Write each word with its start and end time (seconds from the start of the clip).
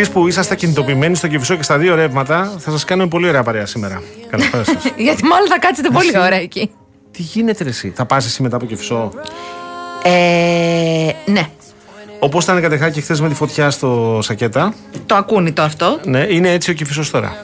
Εσείς 0.00 0.10
που 0.12 0.28
είσαστε 0.28 0.54
κινητοποιημένοι 0.54 1.14
στο 1.14 1.28
Κυφισό 1.28 1.56
και 1.56 1.62
στα 1.62 1.78
δύο 1.78 1.94
ρεύματα, 1.94 2.52
θα 2.58 2.70
σας 2.70 2.84
κάνουμε 2.84 3.08
πολύ 3.08 3.28
ωραία 3.28 3.42
παρέα 3.42 3.66
σήμερα. 3.66 4.02
Καλησπέρα 4.30 4.64
σας. 4.64 4.74
Γιατί 4.96 5.24
μάλλον 5.24 5.48
θα 5.48 5.58
κάτσετε 5.58 5.88
πολύ 5.90 6.08
Εσύ. 6.08 6.18
ωραία 6.18 6.38
εκεί. 6.40 6.70
Τι 7.10 7.22
γίνεται 7.22 7.62
ρε 7.64 7.68
εσύ, 7.68 7.92
θα 7.96 8.04
πας 8.04 8.26
εσύ 8.26 8.42
μετά 8.42 8.56
από 8.56 8.66
Κυφισό. 8.66 9.10
Ε, 10.02 11.10
ναι. 11.26 11.48
Όπως 12.18 12.44
ήταν 12.44 12.60
κατεχάκι 12.60 13.00
χθες 13.00 13.20
με 13.20 13.28
τη 13.28 13.34
φωτιά 13.34 13.70
στο 13.70 14.18
Σακέτα, 14.22 14.74
Το 15.06 15.14
ακούνητο 15.14 15.62
αυτό. 15.62 16.00
ναι, 16.04 16.26
είναι 16.28 16.50
έτσι 16.52 16.70
ο 16.70 16.74
Κυφισό 16.74 17.10
τώρα. 17.10 17.36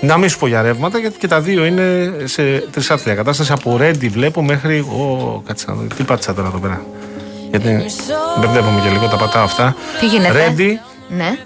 Να 0.00 0.16
μην 0.16 0.28
σου 0.28 0.38
πω 0.38 0.46
για 0.46 0.62
ρεύματα, 0.62 0.98
γιατί 0.98 1.18
και 1.18 1.28
τα 1.28 1.40
δύο 1.40 1.64
είναι 1.64 2.14
σε 2.24 2.42
τρισάθλια 2.70 3.14
κατάσταση. 3.14 3.52
Από 3.52 3.76
Ρέντι 3.76 4.08
βλέπω 4.08 4.42
μέχρι. 4.42 4.78
Ω, 4.78 5.42
κάτσε 5.46 5.64
να 5.68 5.74
δω. 5.74 5.82
Τι 5.96 6.02
πάτησα 6.02 6.34
τώρα 6.34 6.48
εδώ 6.48 6.58
πέρα. 6.58 6.84
Γιατί 7.50 7.84
μπερδεύομαι 8.40 8.80
και 8.80 8.88
λίγο, 8.88 9.06
τα 9.06 9.16
πατάω 9.16 9.44
αυτά. 9.44 9.76
Τι 10.00 10.06
γίνεται; 10.06 10.32
Ρέντι 10.32 10.80
Ναι. 11.08 11.38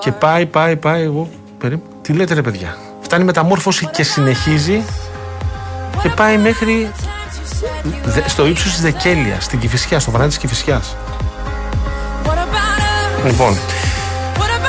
Και 0.00 0.12
πάει, 0.12 0.46
πάει, 0.46 0.76
πάει. 0.76 1.02
Εγώ, 1.02 1.28
περίπου. 1.58 1.86
Τι 2.02 2.12
λέτε 2.12 2.34
ρε 2.34 2.42
παιδιά; 2.42 2.76
Φτάνει 3.00 3.24
μεταμόρφωση 3.24 3.86
και 3.86 4.02
συνεχίζει 4.02 4.82
και 6.02 6.08
πάει 6.08 6.38
μέχρι 6.38 6.90
δε- 8.04 8.28
στο 8.28 8.46
ύψος 8.46 8.70
της 8.72 8.80
Δεκέλειας, 8.80 9.44
στην 9.44 9.58
Κηφισιά, 9.58 10.00
στο 10.00 10.10
βανάτι 10.10 10.28
της 10.28 10.38
Κηφισιά. 10.38 10.80
Λοιπόν, 13.26 13.52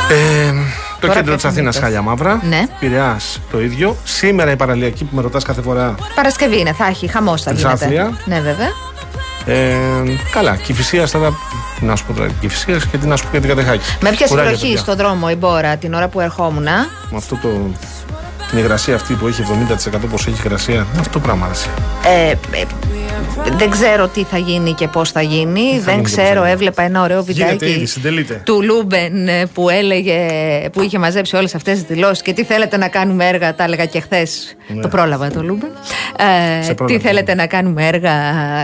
ε, 0.10 0.52
το 1.00 1.08
Τώρα 1.08 1.14
κέντρο 1.14 1.34
της 1.36 1.44
πέφτουν 1.44 1.50
Αθήνας 1.50 1.76
μύθες. 1.76 1.82
χάλια 1.82 2.02
μαύρα. 2.02 2.40
Ναι. 2.44 2.64
Πειραιά 2.80 3.18
το 3.52 3.62
ίδιο. 3.62 3.96
Σήμερα 4.04 4.52
η 4.52 4.56
παραλιακή 4.56 5.04
που 5.04 5.16
με 5.16 5.22
ρωτάς 5.22 5.44
κάθε 5.44 5.62
φορά. 5.62 5.96
Παρασκευή 6.16 6.60
είναι, 6.60 6.74
θα 6.74 6.86
έχει 6.86 7.08
χαμός 7.08 7.42
θα 7.42 7.52
γίνεται. 7.52 7.70
Τρισάθλια. 7.70 8.12
Ναι, 8.26 8.40
βέβαια. 8.40 8.68
Ε, 9.46 9.76
καλά, 10.32 10.56
Κηφισία 10.56 11.08
τώρα. 11.08 11.34
Τι 11.80 11.86
να 11.86 11.96
σου 11.96 12.06
πω 12.06 12.14
τώρα, 12.14 12.30
Κηφισία 12.40 12.78
και 12.92 12.98
τι 12.98 13.08
να 13.08 13.16
σου 13.16 13.24
πω 13.24 13.30
για 13.32 13.40
την 13.40 13.50
Κατεχάκη. 13.50 13.84
Με 14.02 14.10
ποια 14.10 14.28
Κουράγιο, 14.28 14.50
συνοχή 14.50 14.68
παιδιά. 14.68 14.82
στον 14.82 14.96
δρόμο 14.96 15.28
η 15.32 15.36
Μπόρα 15.36 15.78
την 15.78 15.94
ώρα 15.94 16.08
που 16.08 16.20
ερχόμουν. 16.20 16.64
Με 16.64 17.18
αυτό 17.18 17.36
το. 17.42 17.50
Την 18.50 18.58
υγρασία 18.58 18.96
αυτή 18.96 19.14
που 19.14 19.28
έχει 19.28 19.44
70% 19.94 19.98
πως 20.12 20.28
έχει 20.28 20.42
υγρασία. 20.46 20.88
Αυτό 21.00 21.12
το 21.12 21.20
πράγμα 21.20 21.46
αρέσει. 21.46 21.70
Ε, 22.04 22.30
ε, 22.30 22.36
Δεν 23.58 23.70
ξέρω 23.70 24.08
τι 24.08 24.24
θα 24.24 24.38
γίνει 24.38 24.74
και 24.74 24.88
πώς 24.88 25.12
θα 25.12 25.22
γίνει. 25.22 25.60
γίνει 25.62 25.80
δεν 25.80 25.96
και 25.96 26.02
πώς 26.02 26.12
ξέρω, 26.12 26.28
θα 26.28 26.34
γίνει. 26.40 26.50
έβλεπα 26.52 26.84
ένα 26.84 27.02
ωραίο 27.02 27.24
Γίνεται 27.28 27.50
βιντεάκι 27.52 27.76
ήδη, 27.78 27.86
συντελείται. 27.86 28.42
του 28.46 28.62
Λούμπεν 28.64 29.28
ε, 29.28 29.46
που 29.54 29.70
έλεγε, 29.70 30.28
που 30.72 30.82
είχε 30.82 30.98
μαζέψει 30.98 31.36
όλες 31.36 31.56
αυτές 31.56 31.74
τις 31.74 31.84
δηλώσεις 31.84 32.22
και 32.22 32.34
τι 32.34 32.44
θέλετε 32.44 32.78
να 32.78 32.88
κάνουμε 32.88 33.28
έργα. 33.28 33.56
Τα 33.56 33.64
έλεγα 33.64 33.86
και 33.86 34.00
χθες. 34.00 34.56
Το 34.82 34.88
πρόλαβα 34.88 35.30
το 35.32 35.44
Λούμπεν. 35.44 35.70
Ε, 36.18 36.24
Ναι. 36.58 36.64
Σε 36.64 36.70
τι 36.70 36.76
πρόλαβα. 36.76 37.00
θέλετε 37.00 37.36
να 37.36 37.46
κάνουμε 37.48 37.88
έργα 37.88 38.12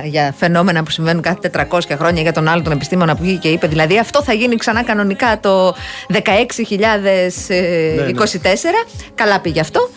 για 0.03 0.33
φαινόμενα 0.37 0.83
που 0.83 0.91
συμβαίνουν 0.91 1.21
κάθε 1.21 1.51
400 1.71 1.79
χρόνια 1.97 2.21
για 2.21 2.31
τον 2.33 2.47
άλλο 2.47 2.61
τον 2.61 2.71
επιστήμονα 2.71 3.15
που 3.15 3.21
βγήκε 3.23 3.37
και 3.39 3.47
είπε. 3.47 3.67
Δηλαδή 3.67 3.99
αυτό 3.99 4.23
θα 4.23 4.33
γίνει 4.33 4.55
ξανά 4.55 4.83
κανονικά 4.83 5.39
το 5.39 5.75
16.024. 6.13 6.17
Καλά 9.15 9.39
πήγε 9.39 9.59
αυτό. 9.59 9.89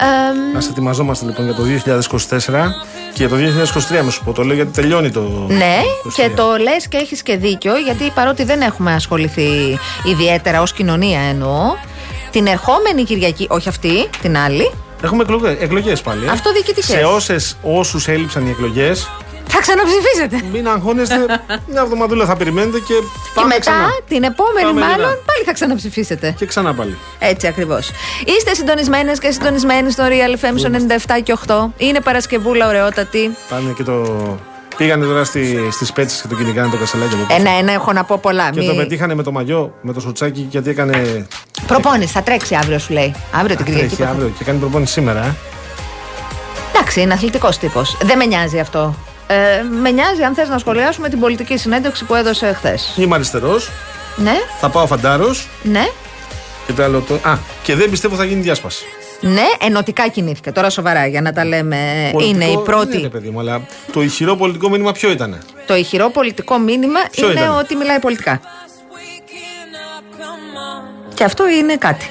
Ε, 0.00 0.58
Α 0.58 0.60
ετοιμαζόμαστε 0.70 1.24
λοιπόν 1.26 1.44
για 1.44 1.54
το 1.54 1.62
2024 2.48 2.70
και 3.14 3.26
για 3.26 3.28
το 3.28 3.36
2023 3.98 4.02
με 4.04 4.10
σου 4.10 4.24
πω. 4.24 4.32
Το 4.32 4.42
λέω 4.42 4.54
γιατί 4.54 4.70
τελειώνει 4.80 5.10
το. 5.10 5.20
Ναι, 5.48 5.76
23. 6.06 6.12
και 6.14 6.30
το 6.36 6.56
λες 6.56 6.88
και 6.88 6.96
έχεις 6.96 7.22
και 7.22 7.36
δίκιο, 7.36 7.76
γιατί 7.76 8.10
παρότι 8.14 8.44
δεν 8.44 8.60
έχουμε 8.60 8.92
ασχοληθεί 8.94 9.78
ιδιαίτερα 10.04 10.60
ως 10.62 10.72
κοινωνία 10.72 11.20
εννοώ, 11.20 11.60
την 12.30 12.46
ερχόμενη 12.46 13.04
Κυριακή, 13.04 13.46
όχι 13.50 13.68
αυτή, 13.68 14.08
την 14.22 14.36
άλλη, 14.36 14.70
Έχουμε 15.02 15.24
εκλογές 15.60 16.00
πάλι. 16.00 16.26
ε. 16.26 16.30
Αυτοδιοικητικές. 16.30 16.84
Σε 16.84 17.04
όσες, 17.04 17.56
όσους 17.62 18.08
έλειψαν 18.08 18.46
οι 18.46 18.50
εκλογές, 18.50 19.10
θα 19.48 19.60
ξαναψηφίσετε. 19.60 20.40
μην 20.52 20.68
αγχώνεστε. 20.68 21.16
μια 21.66 21.80
εβδομαδούλα 21.82 22.24
θα 22.26 22.36
περιμένετε 22.36 22.78
και 22.78 22.94
Και 22.94 23.30
πάμε 23.34 23.46
μετά, 23.48 23.60
ξανά. 23.60 23.88
την 24.08 24.22
επόμενη, 24.22 24.66
Πάμε 24.66 24.80
μάλλον, 24.80 24.96
γεννά. 24.96 25.06
πάλι 25.26 25.44
θα 25.44 25.52
ξαναψηφίσετε. 25.52 26.34
Και 26.38 26.46
ξανά 26.46 26.74
πάλι. 26.74 26.96
Έτσι 27.18 27.46
ακριβώς. 27.46 27.90
Είστε 28.36 28.54
συντονισμένες 28.54 29.18
και 29.18 29.30
συντονισμένοι 29.30 29.90
στο 29.90 30.04
Real 30.08 30.44
FM 30.44 30.52
στο 30.54 30.68
97 31.16 31.20
και 31.22 31.32
8. 31.46 31.54
Είναι 31.76 32.00
Παρασκευούλα 32.00 32.68
ωραιότατη. 32.68 33.36
Πάνε 33.48 33.72
και 33.76 33.82
το. 33.82 34.16
Πήγανε 34.76 35.04
τώρα 35.04 35.24
στη, 35.24 35.68
στις 35.72 35.92
πέτσες 35.92 36.20
και 36.20 36.28
το 36.28 36.34
κυνηγάνε 36.34 36.70
το 36.70 36.76
κασελάκι 36.76 37.14
από 37.14 37.22
πίσω. 37.24 37.38
Ένα-ένα 37.40 37.72
έχω 37.72 37.92
να 37.92 38.04
πω 38.04 38.18
πολλά. 38.22 38.50
Και 38.50 38.58
Μη- 38.60 38.68
το 38.68 38.74
πετύχανε 38.74 39.14
με 39.14 39.22
το 39.22 39.32
μαγιό, 39.32 39.72
με 39.82 39.92
το 39.92 40.00
σοτσάκι, 40.00 40.46
γιατί 40.50 40.70
έκανε. 40.70 41.26
Προπόνηση, 41.66 42.12
θα 42.12 42.22
τρέξει 42.22 42.54
αύριο, 42.54 42.78
σου 42.78 42.92
λέει. 42.92 43.14
Αύριο 43.32 43.56
την 43.56 43.64
Κυριακή. 43.64 43.96
Τρέχει 43.96 44.10
αύριο 44.10 44.32
και 44.38 44.44
κάνει 44.44 44.58
προπόνηση 44.58 44.92
σήμερα. 44.92 45.24
Ε. 45.24 45.34
Εντάξει, 46.74 47.00
είναι 47.00 47.12
αθλητικός 47.14 47.58
τύπος. 47.58 47.96
Δεν 48.02 48.16
με 48.16 48.24
νοιάζει 48.24 48.58
αυτό. 48.58 48.94
Ε, 49.30 49.62
με 49.80 49.90
νοιάζει 49.90 50.22
αν 50.22 50.34
θες 50.34 50.48
να 50.48 50.58
σχολιάσουμε 50.58 51.08
την 51.08 51.20
πολιτική 51.20 51.56
συνέντευξη 51.56 52.04
που 52.04 52.14
έδωσε 52.14 52.52
χθες. 52.52 52.94
Είμαι 52.96 53.14
αριστερός, 53.14 53.70
Ναι, 54.16 54.34
θα 54.60 54.68
πάω 54.68 54.86
φαντάρος 54.86 55.48
ναι, 55.62 55.88
και 56.66 56.72
το 56.72 56.82
άλλο 56.82 57.00
το. 57.00 57.14
Α, 57.14 57.38
και 57.62 57.74
δεν 57.74 57.90
πιστεύω 57.90 58.16
θα 58.16 58.24
γίνει 58.24 58.40
διάσπαση. 58.40 58.84
ναι, 59.20 59.46
ενωτικά 59.60 60.08
κινήθηκε. 60.08 60.52
Τώρα 60.52 60.70
σοβαρά 60.70 61.06
για 61.06 61.20
να 61.20 61.32
τα 61.32 61.44
λέμε. 61.44 62.10
Πολιτικό 62.12 62.44
είναι 62.44 62.52
η 62.52 62.62
πρώτη. 62.64 62.88
Δεν 62.90 62.98
είναι, 62.98 63.08
παιδί 63.08 63.28
μου, 63.30 63.40
αλλά 63.40 63.66
το 63.92 64.02
ηχηρό 64.02 64.36
πολιτικό 64.36 64.68
μήνυμα 64.68 64.92
ποιο 64.92 65.10
ήταν. 65.10 65.38
Το 65.66 65.74
ηχηρό 65.76 66.10
πολιτικό 66.10 66.58
μήνυμα 66.58 67.00
Ποιο 67.10 67.30
είναι 67.30 67.40
ήταν; 67.40 67.58
ότι 67.58 67.74
μιλάει 67.76 67.98
πολιτικά. 67.98 68.40
Και 71.14 71.24
αυτό 71.24 71.48
είναι 71.48 71.76
κάτι. 71.76 72.10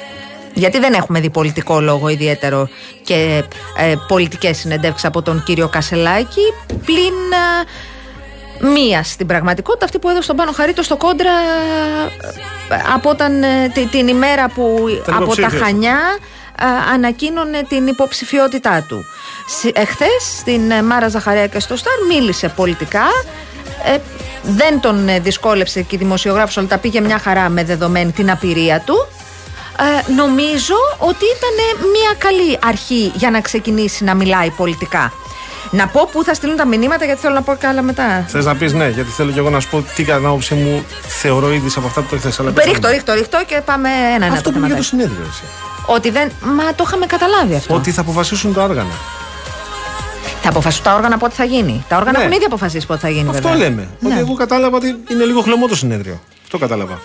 Γιατί 0.57 0.79
δεν 0.79 0.93
έχουμε 0.93 1.19
δει 1.19 1.29
πολιτικό 1.29 1.79
λόγο 1.81 2.07
ιδιαίτερο 2.07 2.69
και 3.03 3.43
ε, 3.77 3.93
πολιτικές 4.07 4.57
συνεντεύξεις 4.57 5.05
από 5.05 5.21
τον 5.21 5.43
κύριο 5.43 5.67
Κασελάκη 5.67 6.53
πλην 6.85 7.13
ε, 8.61 8.67
μία 8.67 9.03
στην 9.03 9.27
πραγματικότητα 9.27 9.85
αυτή 9.85 9.99
που 9.99 10.09
έδωσε 10.09 10.27
τον 10.27 10.35
Πάνο 10.35 10.51
Χαρίτο 10.51 10.83
στο 10.83 10.97
κόντρα 10.97 11.31
ε, 12.69 12.75
από 12.93 13.09
όταν, 13.09 13.43
ε, 13.43 13.69
τη- 13.73 13.85
την 13.87 14.07
ημέρα 14.07 14.49
που 14.49 14.85
Ήταν 14.89 15.15
από 15.15 15.25
τα 15.25 15.31
υποψήφιος. 15.33 15.61
Χανιά 15.61 15.99
ε, 16.61 16.93
ανακοίνωνε 16.93 17.61
την 17.69 17.87
υποψηφιότητά 17.87 18.85
του. 18.87 19.05
Συ- 19.47 19.77
Εχθές 19.77 20.37
στην 20.37 20.71
ε, 20.71 20.81
Μάρα 20.83 21.07
Ζαχαρέα 21.07 21.47
και 21.47 21.59
στο 21.59 21.75
Σταρ 21.75 21.93
μίλησε 22.09 22.49
πολιτικά 22.55 23.05
ε, 23.85 23.97
δεν 24.43 24.79
τον 24.79 25.07
ε, 25.09 25.19
δυσκόλεψε 25.19 25.81
και 25.81 25.95
η 25.95 25.97
δημοσιογράφος 25.97 26.57
αλλά 26.57 26.67
τα 26.67 26.77
πήγε 26.77 27.01
μια 27.01 27.17
χαρά 27.19 27.49
με 27.49 27.63
δεδομένη 27.63 28.11
την 28.11 28.31
απειρία 28.31 28.79
του 28.85 29.07
ε, 29.79 30.11
νομίζω 30.13 30.75
ότι 30.97 31.25
ήταν 31.37 31.89
μια 31.91 32.13
καλή 32.17 32.59
αρχή 32.63 33.11
για 33.15 33.31
να 33.31 33.41
ξεκινήσει 33.41 34.03
να 34.03 34.13
μιλάει 34.15 34.49
πολιτικά. 34.49 35.13
Να 35.71 35.87
πω 35.87 36.09
πού 36.11 36.23
θα 36.23 36.33
στείλουν 36.33 36.55
τα 36.55 36.65
μηνύματα 36.65 37.05
γιατί 37.05 37.21
θέλω 37.21 37.33
να 37.33 37.41
πω 37.41 37.55
και 37.55 37.67
άλλα 37.67 37.81
μετά. 37.81 38.25
Θες 38.27 38.45
να 38.45 38.55
πεις 38.55 38.73
ναι, 38.73 38.89
γιατί 38.89 39.09
θέλω 39.11 39.31
και 39.31 39.39
εγώ 39.39 39.49
να 39.49 39.59
σου 39.59 39.69
πω 39.69 39.85
τι 39.95 40.03
κατά 40.03 40.17
την 40.17 40.27
άποψή 40.27 40.53
μου 40.53 40.83
θεωρώ 41.07 41.51
ήδη 41.53 41.71
από 41.75 41.87
αυτά 41.87 42.01
που 42.01 42.07
το 42.09 42.17
χθε. 42.17 42.43
Ρίχτω, 42.65 42.87
ρίχτω, 42.89 43.13
ρίχτω 43.13 43.43
και 43.47 43.61
πάμε 43.65 43.89
ένα-ένα 44.15 44.25
Αυτό 44.35 44.41
το 44.43 44.51
που 44.51 44.57
είναι 44.57 44.67
για 44.67 44.75
το 44.75 44.83
θεματάκι. 44.83 44.83
συνέδριο, 44.83 45.25
εσύ. 45.29 45.43
Ότι 45.85 46.09
δεν. 46.09 46.31
Μα 46.41 46.63
το 46.75 46.83
είχαμε 46.87 47.05
καταλάβει 47.05 47.55
αυτό. 47.55 47.73
Ότι 47.75 47.91
θα 47.91 48.01
αποφασίσουν 48.01 48.53
τα 48.53 48.63
όργανα. 48.63 48.91
Θα 50.41 50.49
αποφασίσουν 50.49 50.83
τα 50.83 50.93
όργανα 50.95 51.17
πότε 51.17 51.33
θα 51.35 51.43
γίνει. 51.43 51.85
Τα 51.89 51.97
όργανα 51.97 52.17
Ναι. 52.17 52.23
έχουν 52.23 52.35
ήδη 52.35 52.45
αποφασίσει 52.45 52.85
πότε 52.85 52.99
θα 52.99 53.09
γίνει, 53.09 53.29
Αυτό 53.29 53.41
βέβαια. 53.49 53.57
λέμε. 53.69 53.87
Ναι. 53.99 54.09
Ότι 54.09 54.19
εγώ 54.19 54.33
κατάλαβα 54.33 54.77
ότι 54.77 54.87
είναι 55.11 55.23
λίγο 55.23 55.41
χλωμό 55.41 55.67
το 55.67 55.75
συνέδριο. 55.75 56.19
Αυτό 56.43 56.57
κατάλαβα. 56.57 56.99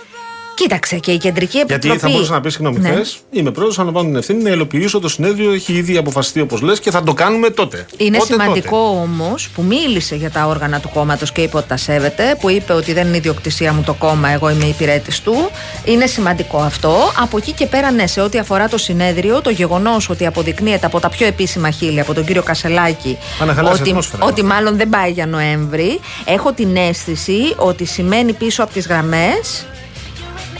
Κοίταξε 0.55 0.97
και 0.97 1.11
η 1.11 1.17
κεντρική 1.17 1.57
επιτροπή. 1.57 1.87
Γιατί 1.87 2.01
θα 2.01 2.09
μπορούσα 2.09 2.31
να 2.31 2.41
πεις, 2.41 2.53
συγγνώμη, 2.53 2.79
Ναι. 2.79 2.89
χθες 2.89 3.17
είμαι 3.31 3.51
πρόεδρος, 3.51 3.77
αναλαμβάνω 3.77 4.07
την 4.07 4.17
ευθύνη 4.17 4.43
να 4.43 4.49
υλοποιήσω 4.49 4.99
το 4.99 5.07
συνέδριο. 5.09 5.51
Έχει 5.51 5.73
ήδη 5.73 5.97
αποφασιστεί 5.97 6.39
όπως 6.41 6.61
λες 6.61 6.79
και 6.79 6.91
θα 6.91 7.03
το 7.03 7.13
κάνουμε 7.13 7.49
τότε. 7.49 7.85
Είναι 7.97 8.17
Πότε, 8.17 8.31
σημαντικό 8.31 8.77
όμως 9.01 9.49
που 9.49 9.61
μίλησε 9.63 10.15
για 10.15 10.29
τα 10.31 10.45
όργανα 10.45 10.79
του 10.79 10.89
κόμματος 10.93 11.31
και 11.31 11.41
είπε 11.41 11.57
ότι 11.57 11.67
τα 11.67 11.77
σέβεται, 11.77 12.37
που 12.39 12.49
είπε 12.49 12.73
ότι 12.73 12.93
δεν 12.93 13.07
είναι 13.07 13.17
ιδιοκτησία 13.17 13.73
μου 13.73 13.83
το 13.85 13.93
κόμμα, 13.93 14.29
εγώ 14.29 14.49
είμαι 14.49 14.65
υπηρέτης 14.65 15.21
του. 15.21 15.49
Είναι 15.85 16.05
σημαντικό 16.05 16.57
αυτό. 16.57 16.95
Από 17.21 17.37
εκεί 17.37 17.51
και 17.51 17.65
πέρα, 17.65 17.91
ναι, 17.91 18.07
σε 18.07 18.21
ό,τι 18.21 18.37
αφορά 18.37 18.67
το 18.67 18.77
συνέδριο, 18.77 19.41
το 19.41 19.49
γεγονός 19.49 20.09
ότι 20.09 20.25
αποδεικνύεται 20.25 20.85
από 20.85 20.99
τα 20.99 21.09
πιο 21.09 21.27
επίσημα 21.27 21.69
χείλη, 21.69 21.99
από 21.99 22.13
τον 22.13 22.25
κύριο 22.25 22.43
Κασελάκη, 22.43 23.17
Αναχαλάσει 23.41 23.81
ότι, 23.81 23.89
ατμόσφαιρα. 23.89 24.25
ότι 24.25 24.43
μάλλον 24.43 24.77
δεν 24.77 24.89
πάει 24.89 25.11
για 25.11 25.25
Νοέμβρη, 25.25 25.99
έχω 26.25 26.51
την 26.53 26.75
αίσθηση 26.75 27.53
ότι 27.55 27.85
σημαίνει 27.85 28.33
πίσω 28.33 28.63
από 28.63 28.73
τις 28.73 28.87
γραμμές 28.87 29.65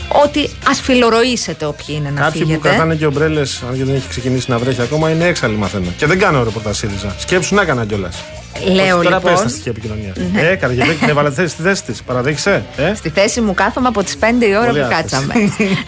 ότι 0.08 0.50
ας 0.68 0.80
φιλορροήσετε 0.80 1.64
όποιοι 1.64 1.86
είναι 1.98 2.10
να 2.10 2.20
Κάποιοι 2.20 2.40
που 2.40 2.46
φύγετε. 2.46 2.68
κρατάνε 2.68 2.94
και 2.94 3.06
ομπρέλες, 3.06 3.62
αν 3.68 3.76
και 3.76 3.84
δεν 3.84 3.94
έχει 3.94 4.08
ξεκινήσει 4.08 4.50
να 4.50 4.58
βρέχει 4.58 4.82
ακόμα, 4.82 5.10
είναι 5.10 5.24
έξαλλοι 5.26 5.56
μαθαίνω. 5.56 5.92
Και 5.96 6.06
δεν 6.06 6.18
κάνω 6.18 6.42
ρεπορτάζ 6.44 6.76
ΣΥΡΙΖΑ. 6.76 7.14
Σκέψου 7.18 7.54
να 7.54 7.62
έκανα 7.62 7.84
κιόλας. 7.84 8.24
Λέω 8.72 9.02
Τώρα 9.02 9.16
λοιπόν. 9.16 9.32
πες 9.32 9.42
τα 9.42 9.48
στοιχεία 9.48 9.70
επικοινωνία. 9.76 10.12
Ε, 10.50 10.54
Καραγεβέκη, 10.54 10.98
την 10.98 11.08
έβαλε 11.08 11.30
θέση 11.30 11.48
στη 11.48 11.62
θέση 11.62 11.82
της. 11.84 12.02
Παραδέχεσαι. 12.02 12.64
Ε; 12.76 12.94
Στη 12.94 13.08
θέση 13.08 13.40
μου 13.40 13.54
κάθομαι 13.54 13.88
από 13.88 14.02
τις 14.02 14.16
5 14.20 14.46
η 14.46 14.56
ώρα 14.56 14.66
Πολύ 14.66 14.78
που 14.80 14.84
άσχεση. 14.86 15.02
κάτσαμε. 15.02 15.34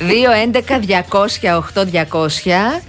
2, 0.01 0.33
11, 0.33 0.81
200, 0.81 1.63
8, 1.75 1.85
200. 1.85 2.83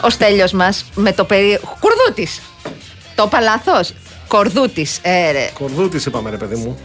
Ο 0.00 0.10
Στέλιος 0.10 0.52
μας 0.52 0.84
με 0.94 1.12
το 1.12 1.24
περί... 1.24 1.58
Κουρδούτης. 1.80 2.40
Το 3.14 3.22
είπα 3.26 3.40
λάθος. 3.40 3.92
Κορδούτης. 4.28 4.98
Ε, 5.02 5.30
ρε. 5.32 5.50
Κορδούτης 5.58 6.06
είπαμε, 6.06 6.30
ρε 6.30 6.36
παιδί 6.36 6.54
μου. 6.54 6.78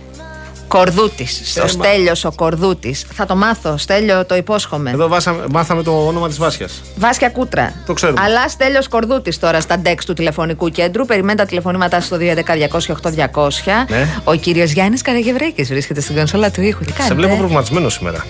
Κορδούτης. 0.67 1.57
Ο 1.57 1.59
Ε, 1.59 1.61
μα- 1.63 1.67
Στέλιος 1.67 2.25
ο 2.25 2.31
Κορδούτης. 2.35 3.05
Θα 3.13 3.25
το 3.25 3.35
μάθω. 3.35 3.77
Στέλιο 3.77 4.25
το 4.25 4.35
υπόσχομαι. 4.35 4.91
Εδώ 4.91 5.07
βάσαμε, 5.07 5.43
μάθαμε 5.51 5.83
το 5.83 6.05
όνομα 6.07 6.27
της 6.27 6.37
Βάσια. 6.37 6.67
Βάσκια 6.95 7.29
Κούτρα. 7.29 7.73
Το 7.85 7.93
ξέρουμε. 7.93 8.21
Αλλά 8.23 8.49
Στέλιος 8.49 8.87
Κορδούτης 8.87 9.39
τώρα 9.39 9.61
στα 9.61 9.77
ντεξ 9.79 10.05
του 10.05 10.13
τηλεφωνικού 10.13 10.69
κέντρου. 10.69 11.05
Περιμένει 11.05 11.37
τα 11.37 11.45
τηλεφωνήματά 11.45 11.99
σου 11.99 12.05
στο 12.05 12.17
211-200-8200. 12.17 13.85
Ναι. 13.89 14.07
Ο 14.23 14.33
κύριος 14.35 14.71
Γιάννης 14.71 15.01
Καραγευρέκης 15.01 15.67
βρίσκεται 15.67 16.01
στην 16.01 16.15
κονσόλα 16.15 16.51
του 16.51 16.61
ήχου. 16.61 16.83
Τι 16.83 16.91
Σε 16.91 16.97
κάνετε; 16.97 17.15
βλέπω 17.15 17.35
προβληματισμένο 17.37 17.89
σήμερα. 17.89 18.25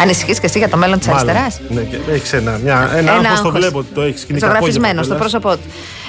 Ανησυχείς 0.00 0.40
και 0.40 0.46
εσύ 0.46 0.58
για 0.58 0.68
το 0.68 0.76
μέλλον 0.76 0.98
της 0.98 1.08
αριστεράς; 1.08 1.60
Ναι, 1.68 1.80
και 1.80 1.96
έχεις 2.10 2.32
ένα, 2.32 2.58
μια, 2.62 2.90
ένα, 2.96 3.12
άγχος 3.12 3.40
το 3.40 3.50
βλέπω 3.50 3.78
ότι 3.78 3.88
το 3.94 4.00
έχεις 4.00 4.20
σκηνή 4.20 4.38
Ζωγραφισμένο 4.38 5.02
στο 5.02 5.14
πρόσωπό 5.14 5.52
του. 5.52 5.62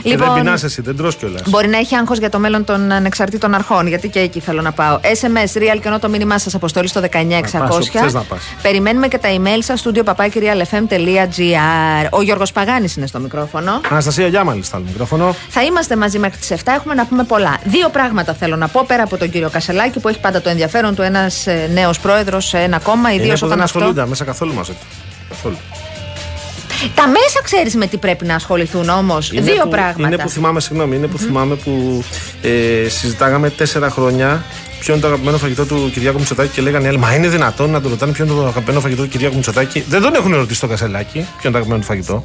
Και 0.03 0.17
δεν 0.17 0.33
πεινάς 0.33 0.63
εσύ, 0.63 0.81
δεν 0.81 0.97
τρως 0.97 1.15
κιόλας. 1.15 1.41
μπορεί 1.45 1.67
να 1.67 1.77
έχει 1.77 1.95
άγχος 1.95 2.17
για 2.17 2.29
το 2.29 2.39
μέλλον 2.39 2.63
των 2.63 2.91
ανεξαρτήτων 2.91 3.53
αρχών, 3.53 3.87
γιατί 3.87 4.09
και 4.09 4.19
εκεί 4.19 4.39
θέλω 4.39 4.61
να 4.61 4.71
πάω. 4.71 4.99
SMS, 5.01 5.57
real 5.57 5.77
και 5.81 5.87
ενώ 5.87 5.99
το 5.99 6.09
μήνυμά 6.09 6.39
σας 6.39 6.55
αποστολή 6.55 6.87
στο 6.87 7.01
19600. 7.01 7.59
Να 7.59 7.67
πας 7.67 7.75
όπου 7.75 7.85
θες 7.99 8.13
να 8.13 8.21
πας. 8.21 8.39
Περιμένουμε 8.61 9.07
και 9.07 9.17
τα 9.17 9.29
email 9.37 9.59
σας, 9.59 9.83
studio 9.85 10.03
papakirialfm.gr. 10.03 12.07
Ο 12.09 12.21
Γιώργος 12.21 12.51
Παγάνης 12.51 12.95
είναι 12.95 13.07
στο 13.07 13.19
μικρόφωνο. 13.19 13.81
Αναστασία 13.89 14.27
Γιάμαλη 14.27 14.63
στα 14.63 14.77
μικρόφωνο. 14.77 15.35
Θα 15.49 15.63
είμαστε 15.63 15.95
μαζί 15.95 16.19
μέχρι 16.19 16.37
τις 16.37 16.51
7. 16.51 16.73
Έχουμε 16.75 16.93
να 16.93 17.05
πούμε 17.05 17.23
πολλά. 17.23 17.57
Δύο 17.63 17.89
πράγματα 17.89 18.33
θέλω 18.33 18.55
να 18.55 18.67
πω 18.67 18.83
πέρα 18.87 19.03
από 19.03 19.17
τον 19.17 19.29
κύριο 19.29 19.49
Κασελάκη 19.49 19.99
που 19.99 20.09
έχει 20.09 20.19
πάντα 20.19 20.41
το 20.41 20.49
ενδιαφέρον 20.49 20.95
του 20.95 21.01
ένας 21.01 21.45
νέος 21.73 21.99
πρόεδρος 21.99 22.47
σε 22.47 22.57
ένα 22.57 22.79
κόμμα, 22.79 23.13
ιδίως 23.13 23.27
Είναι 23.27 23.37
που 23.37 23.45
όταν 23.45 23.57
δεν 23.57 23.65
αυτό. 23.65 23.77
ασχολούνται 23.77 24.05
μέσα 24.05 24.23
καθόλου 24.23 24.53
μαζί 24.53 24.71
του. 24.71 24.85
Καθόλου. 25.29 25.57
Τα 26.95 27.07
μέσα 27.07 27.41
ξέρεις 27.43 27.75
με 27.75 27.87
τι 27.87 27.97
πρέπει 27.97 28.25
να 28.25 28.35
ασχοληθούν 28.35 28.89
όμως. 28.89 29.31
Είναι 29.31 29.41
Δύο 29.41 29.63
που, 29.63 29.69
πράγματα. 29.69 30.07
Είναι 30.13 30.23
που 30.23 30.29
θυμάμαι, 30.29 30.59
συγγνώμη, 30.59 30.95
είναι 30.95 31.07
που 31.07 31.17
θυμάμαι 31.17 31.55
που 31.55 32.03
ε, 32.41 32.89
συζητάγαμε 32.89 33.49
τέσσερα 33.49 33.89
χρόνια 33.89 34.43
ποιο 34.79 34.93
είναι 34.93 35.01
το 35.01 35.07
αγαπημένο 35.07 35.37
φαγητό 35.37 35.65
του 35.65 35.89
Κυριάκου 35.93 36.17
Μητσοτάκη 36.19 36.49
και 36.53 36.61
λέγανε 36.61 36.87
άλλοι, 36.87 36.97
Μα 36.97 37.13
είναι 37.13 37.27
δυνατόν 37.27 37.69
να 37.69 37.81
το 37.81 37.89
ρωτάνε 37.89 38.11
ποιο 38.11 38.25
είναι 38.25 38.33
το 38.33 38.41
αγαπημένο 38.47 38.79
φαγητό 38.79 39.01
του 39.03 39.09
Κυριάκου 39.09 39.35
Μητσοτάκη. 39.35 39.83
Δεν 39.89 40.01
τον 40.01 40.15
έχουν 40.15 40.35
ρωτήσει 40.35 40.57
στο 40.57 40.67
κασελάκι 40.67 41.11
ποιο 41.13 41.23
είναι 41.49 41.51
το 41.51 41.57
αγαπημένο 41.57 41.79
του 41.79 41.85
φαγητό. 41.87 42.23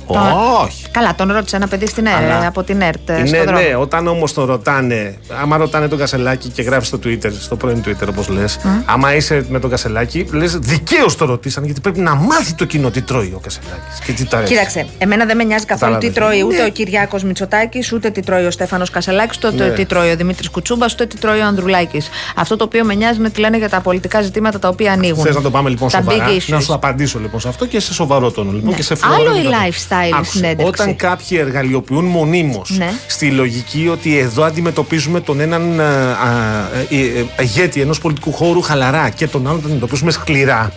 Όχι. 0.62 0.85
Καλά, 0.90 1.14
τον 1.14 1.32
ρώτησε 1.32 1.56
ένα 1.56 1.68
παιδί 1.68 1.87
στην 1.87 2.06
ΕΡΤ, 2.06 2.16
Αλλά- 2.16 2.47
από 2.47 2.62
την 2.62 2.80
ΕΡΤ. 2.80 3.11
Ναι, 3.11 3.26
στον 3.26 3.42
δρόμο. 3.44 3.59
ναι, 3.59 3.75
όταν 3.76 4.06
όμως 4.06 4.32
τον 4.32 4.44
ρωτάνε, 4.47 5.18
άμα 5.42 5.56
ρωτάνε 5.56 5.88
τον 5.88 5.99
Κασελάκη 5.99 6.49
και 6.49 6.62
γράφει 6.62 6.87
στο 6.87 6.99
Twitter, 7.04 7.30
στο 7.40 7.56
πρώην 7.56 7.82
Twitter 7.87 8.09
όπως 8.09 8.28
λες, 8.28 8.59
άμα 8.85 9.14
είσαι 9.14 9.44
με 9.49 9.59
τον 9.59 9.71
Κασελάκη, 9.71 10.26
λες 10.32 10.59
δικαίως 10.59 11.16
το 11.16 11.25
ρωτήσαν 11.25 11.64
γιατί 11.64 11.80
πρέπει 11.80 12.00
να 12.00 12.14
μάθει 12.14 12.54
το 12.54 12.64
κοινό 12.64 12.90
τι 12.90 13.02
τρώει 13.02 13.32
ο 13.37 13.40
Κασελάκης 13.42 13.99
και 14.04 14.12
τι 14.12 14.25
του 14.25 14.37
αρέσει. 14.37 14.52
Κοίταξε, 14.52 14.87
εμένα 14.99 15.25
δεν 15.25 15.37
με 15.37 15.44
νοιάζει 15.44 15.64
καθόλου 15.64 15.99
τι 15.99 16.06
Κατάλαβες. 16.06 16.38
τρώει 16.40 16.49
ούτε 16.52 16.62
Ναι. 16.62 16.68
ο 16.68 16.71
Κυριάκος 16.71 17.23
Μητσοτάκης, 17.23 17.92
ούτε 17.92 18.11
τι 18.11 18.21
τρώει 18.23 18.44
ο 18.44 18.50
Στέφανος 18.50 18.90
Κασελάκης, 18.90 19.37
ούτε 19.44 19.64
Ναι. 19.64 19.71
τι 19.71 19.85
τρώει 19.85 20.11
ο 20.11 20.16
Δημήτρης 20.16 20.50
Κουτσούμπας, 20.50 20.92
ούτε 20.92 21.06
τι 21.06 21.16
τρώει 21.18 21.38
ο 21.40 21.44
Ανδρουλάκης. 21.44 22.09
Αυτό 22.52 22.64
το 22.64 22.71
οποίο 22.75 22.85
με 22.85 22.94
νοιάζει 22.94 23.18
είναι 23.18 23.30
τι 23.30 23.40
λένε 23.40 23.56
για 23.59 23.68
τα 23.68 23.80
πολιτικά 23.80 24.23
ζητήματα 24.23 24.59
τα 24.59 24.68
οποία 24.68 24.92
ανοίγουν. 24.92 25.25
Θες 25.25 25.35
να 25.35 25.40
το 25.42 25.50
πάμε 25.50 25.68
λοιπόν 25.68 25.88
τα 25.90 25.99
σοβαρά; 25.99 26.26
big 26.28 26.30
issues. 26.30 26.42
Να 26.47 26.61
σου 26.61 26.75
απαντήσω 26.75 27.18
λοιπόν 27.18 27.40
σε 27.40 27.49
αυτό 27.49 27.66
και 27.66 27.80
σε 27.80 27.92
σοβαρό 27.94 28.30
τόνο 28.30 28.52
λοιπόν. 28.52 28.71
Ναι. 28.71 28.76
Και 28.76 28.82
σε 28.82 28.94
φλόγα 28.94 29.16
Άλλο 29.16 29.32
και 29.32 29.38
η 29.40 29.42
τα- 29.42 29.50
lifestyle 29.50 30.14
Άκουσε, 30.14 30.30
συνέντευξη. 30.30 30.82
Όταν 30.82 30.97
κάποιοι 30.97 31.38
εργαλειοποιούν 31.40 32.04
μονίμως 32.04 32.71
Ναι. 32.78 32.92
στη 33.06 33.30
λογική 33.30 33.88
ότι 33.88 34.18
εδώ 34.18 34.42
αντιμετωπίζουμε 34.44 35.21
τον 35.21 35.40
έναν 35.40 35.80
α, 35.80 35.85
α, 35.85 36.68
ε, 36.90 36.97
ε, 37.38 37.42
ηγέτη 37.42 37.80
ενός 37.80 37.99
πολιτικού 38.00 38.32
χώρου 38.32 38.62
χαλαρά 38.62 39.09
και 39.09 39.26
τον 39.26 39.40
άλλον 39.47 39.56
τον 39.56 39.64
αντιμετωπίζουμε 39.71 40.11
σκληρά 40.11 40.73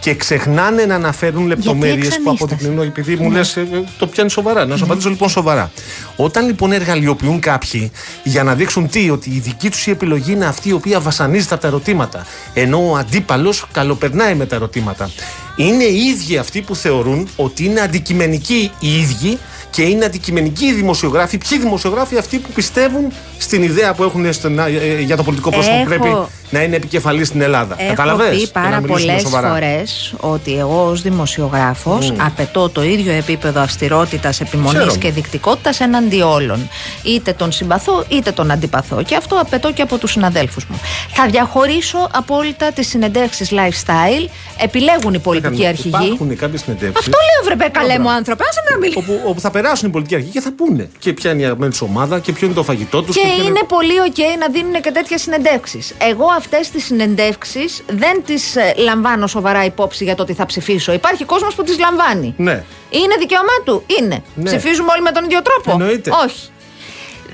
και 0.00 0.14
ξεχνάνε 0.14 0.84
να 0.84 0.94
αναφέρουν 0.94 1.46
λεπτομέρειες 1.46 1.96
που 1.96 2.04
εξανίσταση. 2.06 2.36
αποδεικνύουν. 2.44 2.86
Επειδή 2.86 3.16
μου 3.16 3.28
Ναι. 3.30 3.36
λες, 3.36 3.56
το 3.98 4.06
πιάνει 4.06 4.30
σοβαρά. 4.30 4.64
Να 4.66 4.76
σου 4.76 4.84
απαντήσω 4.84 5.08
λοιπόν 5.08 5.28
σοβαρά. 5.28 5.70
Όταν 6.16 6.46
λοιπόν 6.46 6.72
εργαλειοποιούν 6.72 7.40
κάποιοι 7.40 7.90
για 8.24 8.42
να 8.42 8.54
δείξουν 8.54 8.88
τι, 8.88 9.10
ότι 9.10 9.30
η 9.30 9.38
δική 9.38 9.70
τους 9.70 9.86
η 9.86 9.90
επιλογή 9.90 10.32
είναι 10.32 10.46
αυτή 10.46 10.68
η 10.68 10.72
οποία 10.72 11.00
βασανίζεται 11.00 11.52
από 11.54 11.62
τα 11.62 11.68
ερωτήματα, 11.68 12.26
ενώ 12.54 12.90
ο 12.90 12.96
αντίπαλος 12.96 13.64
καλοπερνάει 13.72 14.34
με 14.34 14.46
τα 14.46 14.54
ερωτήματα. 14.56 15.10
Είναι 15.56 15.84
οι 15.84 15.96
ίδιοι 16.04 16.36
αυτοί 16.36 16.60
που 16.60 16.74
θεωρούν 16.76 17.28
ότι 17.36 17.64
είναι 17.64 17.80
αντικειμενικοί 17.80 18.70
οι 18.80 18.98
ίδιοι 18.98 19.38
και 19.70 19.82
είναι 19.82 20.04
αντικειμενικοί 20.04 20.64
οι 20.64 20.72
δημοσιογράφοι. 20.72 21.38
Ποιοι 21.38 21.58
δημοσιογράφοι 21.58 22.16
αυτοί 22.18 22.38
που 22.38 22.48
πιστεύουν 22.54 23.12
στην 23.38 23.62
ιδέα 23.62 23.94
που 23.94 24.02
έχουν 24.04 24.32
στον- 24.32 24.58
ε, 24.58 25.00
για 25.00 25.16
το 25.16 25.22
πολιτικό 25.22 25.50
πρόσωπο 25.50 25.74
που 25.76 25.80
Έχω- 25.80 25.88
πρέπει 25.88 26.16
να 26.50 26.62
είναι 26.62 26.76
επικεφαλής 26.76 27.26
στην 27.28 27.40
Ελλάδα. 27.40 27.74
Έχω 27.78 27.88
Κατάλαβες; 27.88 28.28
πει 28.28 28.36
Για 28.36 28.46
να 28.54 28.60
πάρα 28.62 28.80
μιλήσουμε 28.80 29.06
πολλές 29.06 29.22
σοβαρά. 29.22 29.48
φορές 29.48 30.14
ότι 30.20 30.58
εγώ 30.58 30.86
ως 30.90 31.02
δημοσιογράφος 31.02 32.12
απαιτώ 32.18 32.68
το 32.68 32.82
ίδιο 32.82 33.12
επίπεδο 33.12 33.60
αυστηρότητας, 33.60 34.40
επιμονής 34.40 34.78
Χαίρομαι. 34.80 34.98
και 34.98 35.10
δικτικότητα 35.10 35.70
εναντί 35.78 36.20
όλων. 36.20 36.68
Είτε 37.02 37.32
τον 37.32 37.52
συμπαθώ 37.52 38.04
είτε 38.08 38.30
τον 38.32 38.50
αντιπαθώ. 38.50 39.02
Και 39.02 39.16
αυτό 39.16 39.36
απαιτώ 39.40 39.72
και 39.72 39.82
από 39.82 39.98
τους 39.98 40.10
συναδέλφους 40.10 40.64
μου. 40.66 40.80
Θα 41.12 41.26
διαχωρίσω 41.26 42.08
απόλυτα 42.12 42.72
τις 42.72 42.88
συνεντεύξεις 42.88 43.50
lifestyle. 43.52 44.28
Επιλέγουν 44.60 45.14
οι 45.14 45.18
πολιτικοί 45.18 45.66
αρχηγοί. 45.66 46.04
Υπάρχουν 46.04 46.36
κάποιες 46.36 46.60
συνεντεύξεις. 46.60 47.06
Αυτό 47.06 47.18
λέω, 47.28 47.56
βρε, 47.56 47.68
καλέ 47.68 47.98
μου 47.98 48.10
άνθρωπε. 48.10 48.44
Άσε 48.48 48.60
με 48.64 48.70
να 48.70 48.78
μιλήσω. 48.78 48.98
όπου, 49.00 49.20
όπου 49.26 49.40
θα 49.40 49.50
περάσουν 49.50 49.88
οι 49.88 49.90
πολιτικοί 49.90 50.14
αρχηγοί 50.16 50.32
και 50.32 50.40
θα 50.40 50.52
πούνε 50.56 50.88
και 50.98 51.12
ποια 51.12 51.30
είναι 51.30 51.40
η 51.40 51.44
αγαπημένη 51.44 51.72
τους 51.72 51.80
ομάδα 51.80 52.18
και 52.18 52.32
ποιο 52.32 52.46
είναι 52.46 52.54
το 52.54 52.62
φαγητό 52.62 53.02
τους. 53.02 53.14
Και 53.16 53.26
είναι 53.46 53.60
πολύ 53.68 53.98
οκ 54.08 54.38
να 54.40 54.48
δίνουν 54.48 54.80
και 54.82 54.90
τέτοιες 54.90 55.20
συνεντεύξεις. 55.22 55.94
Εγώ 55.98 56.26
αυτές 56.38 56.70
τις 56.70 56.84
συνεντεύξεις 56.84 57.82
δεν 57.88 58.22
τις 58.26 58.54
λαμβάνω 58.76 59.26
σοβαρά 59.26 59.64
υπόψη 59.64 60.04
για 60.04 60.14
το 60.14 60.22
ότι 60.22 60.32
θα 60.34 60.46
ψηφίσω. 60.46 60.92
Υπάρχει 60.92 61.24
κόσμος 61.24 61.54
που 61.54 61.62
τις 61.62 61.78
λαμβάνει. 61.78 62.34
Ναι. 62.36 62.64
Είναι 62.90 63.14
δικαίωμά 63.18 63.56
του. 63.64 63.82
Είναι. 64.00 64.22
Ναι. 64.34 64.44
Ψηφίζουμε 64.44 64.88
όλοι 64.92 65.02
με 65.02 65.10
τον 65.10 65.24
ίδιο 65.24 65.42
τρόπο. 65.42 65.70
Εννοείται. 65.70 66.10
Όχι. 66.24 66.48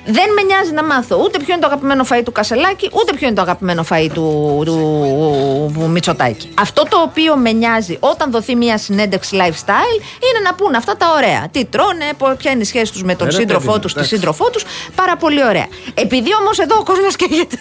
Δεν 0.07 0.33
με 0.35 0.43
νοιάζει 0.43 0.73
να 0.73 0.85
μάθω 0.85 1.17
ούτε 1.25 1.39
ποιο 1.39 1.53
είναι 1.53 1.61
το 1.63 1.67
αγαπημένο 1.67 2.05
φαΐ 2.11 2.21
του 2.25 2.33
Κασελάκη, 2.33 2.91
ούτε 2.93 3.13
ποιο 3.13 3.27
είναι 3.27 3.37
το 3.37 3.43
αγαπημένο 3.43 3.85
φαΐ 3.91 4.09
του, 4.15 4.63
του 4.65 5.89
Μητσοτάκη. 5.89 6.49
Αυτό 6.55 6.83
το 6.89 6.97
οποίο 7.01 7.37
με 7.37 7.53
νοιάζει 7.53 7.97
όταν 8.01 8.31
δοθεί 8.31 8.55
μια 8.57 8.79
συνέντευξη 8.79 9.37
lifestyle 9.41 9.99
είναι 10.27 10.41
να 10.45 10.55
πούν 10.55 10.75
αυτά 10.75 10.97
τα 10.97 11.07
ωραία. 11.17 11.49
Τι 11.51 11.65
τρώνε, 11.65 12.05
πο- 12.19 12.35
ποια 12.39 12.51
είναι 12.51 12.63
η 12.63 12.65
σχέση 12.65 12.93
τους 12.93 13.03
με 13.03 13.15
τον 13.15 13.27
Ε, 13.27 13.31
ρε, 13.31 13.37
σύντροφό 13.37 13.61
παιδί 13.65 13.73
μου, 13.75 13.81
τους, 13.81 13.93
τη 13.93 13.99
εντάξει. 13.99 14.15
σύντροφό 14.17 14.51
τους. 14.51 14.65
Πάρα 14.95 15.17
πολύ 15.17 15.45
ωραία. 15.45 15.67
Επειδή 15.95 16.29
όμως 16.41 16.59
εδώ 16.59 16.77
ο 16.79 16.83
κόσμος 16.83 17.17
καίγεται. 17.17 17.59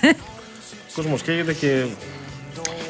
Ο 0.93 1.01
κόσμος 1.01 1.21
καίγεται 1.21 1.53
και. 1.53 1.83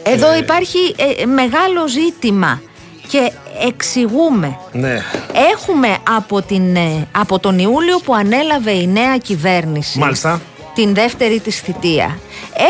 Εδώ 0.03 0.35
υπάρχει 0.35 0.95
ε, 1.19 1.25
μεγάλο 1.25 1.87
ζήτημα 1.87 2.61
και 3.09 3.31
εξηγούμε. 3.67 4.57
Ναι. 4.71 5.01
Έχουμε 5.53 5.97
από, 6.17 6.41
την, 6.41 6.75
ε, 6.75 7.07
από 7.11 7.39
τον 7.39 7.59
Ιούλιο 7.59 7.99
που 7.99 8.15
ανέλαβε 8.15 8.71
η 8.71 8.87
νέα 8.87 9.17
κυβέρνηση 9.17 9.99
Μάλιστα. 9.99 10.41
την 10.75 10.93
δεύτερη 10.93 11.39
της 11.39 11.59
θητεία. 11.59 12.19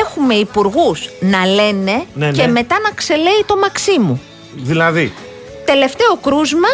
Έχουμε 0.01 0.33
υπουργούς 0.33 1.09
να 1.19 1.45
λένε 1.45 2.03
Ναι, 2.13 2.31
και 2.31 2.45
ναι. 2.45 2.51
μετά 2.51 2.75
να 2.83 2.89
ξελέει 2.89 3.43
το 3.45 3.57
Μαξίμου. 3.57 4.21
Δηλαδή. 4.55 5.13
Τελευταίο 5.65 6.17
κρούσμα 6.21 6.67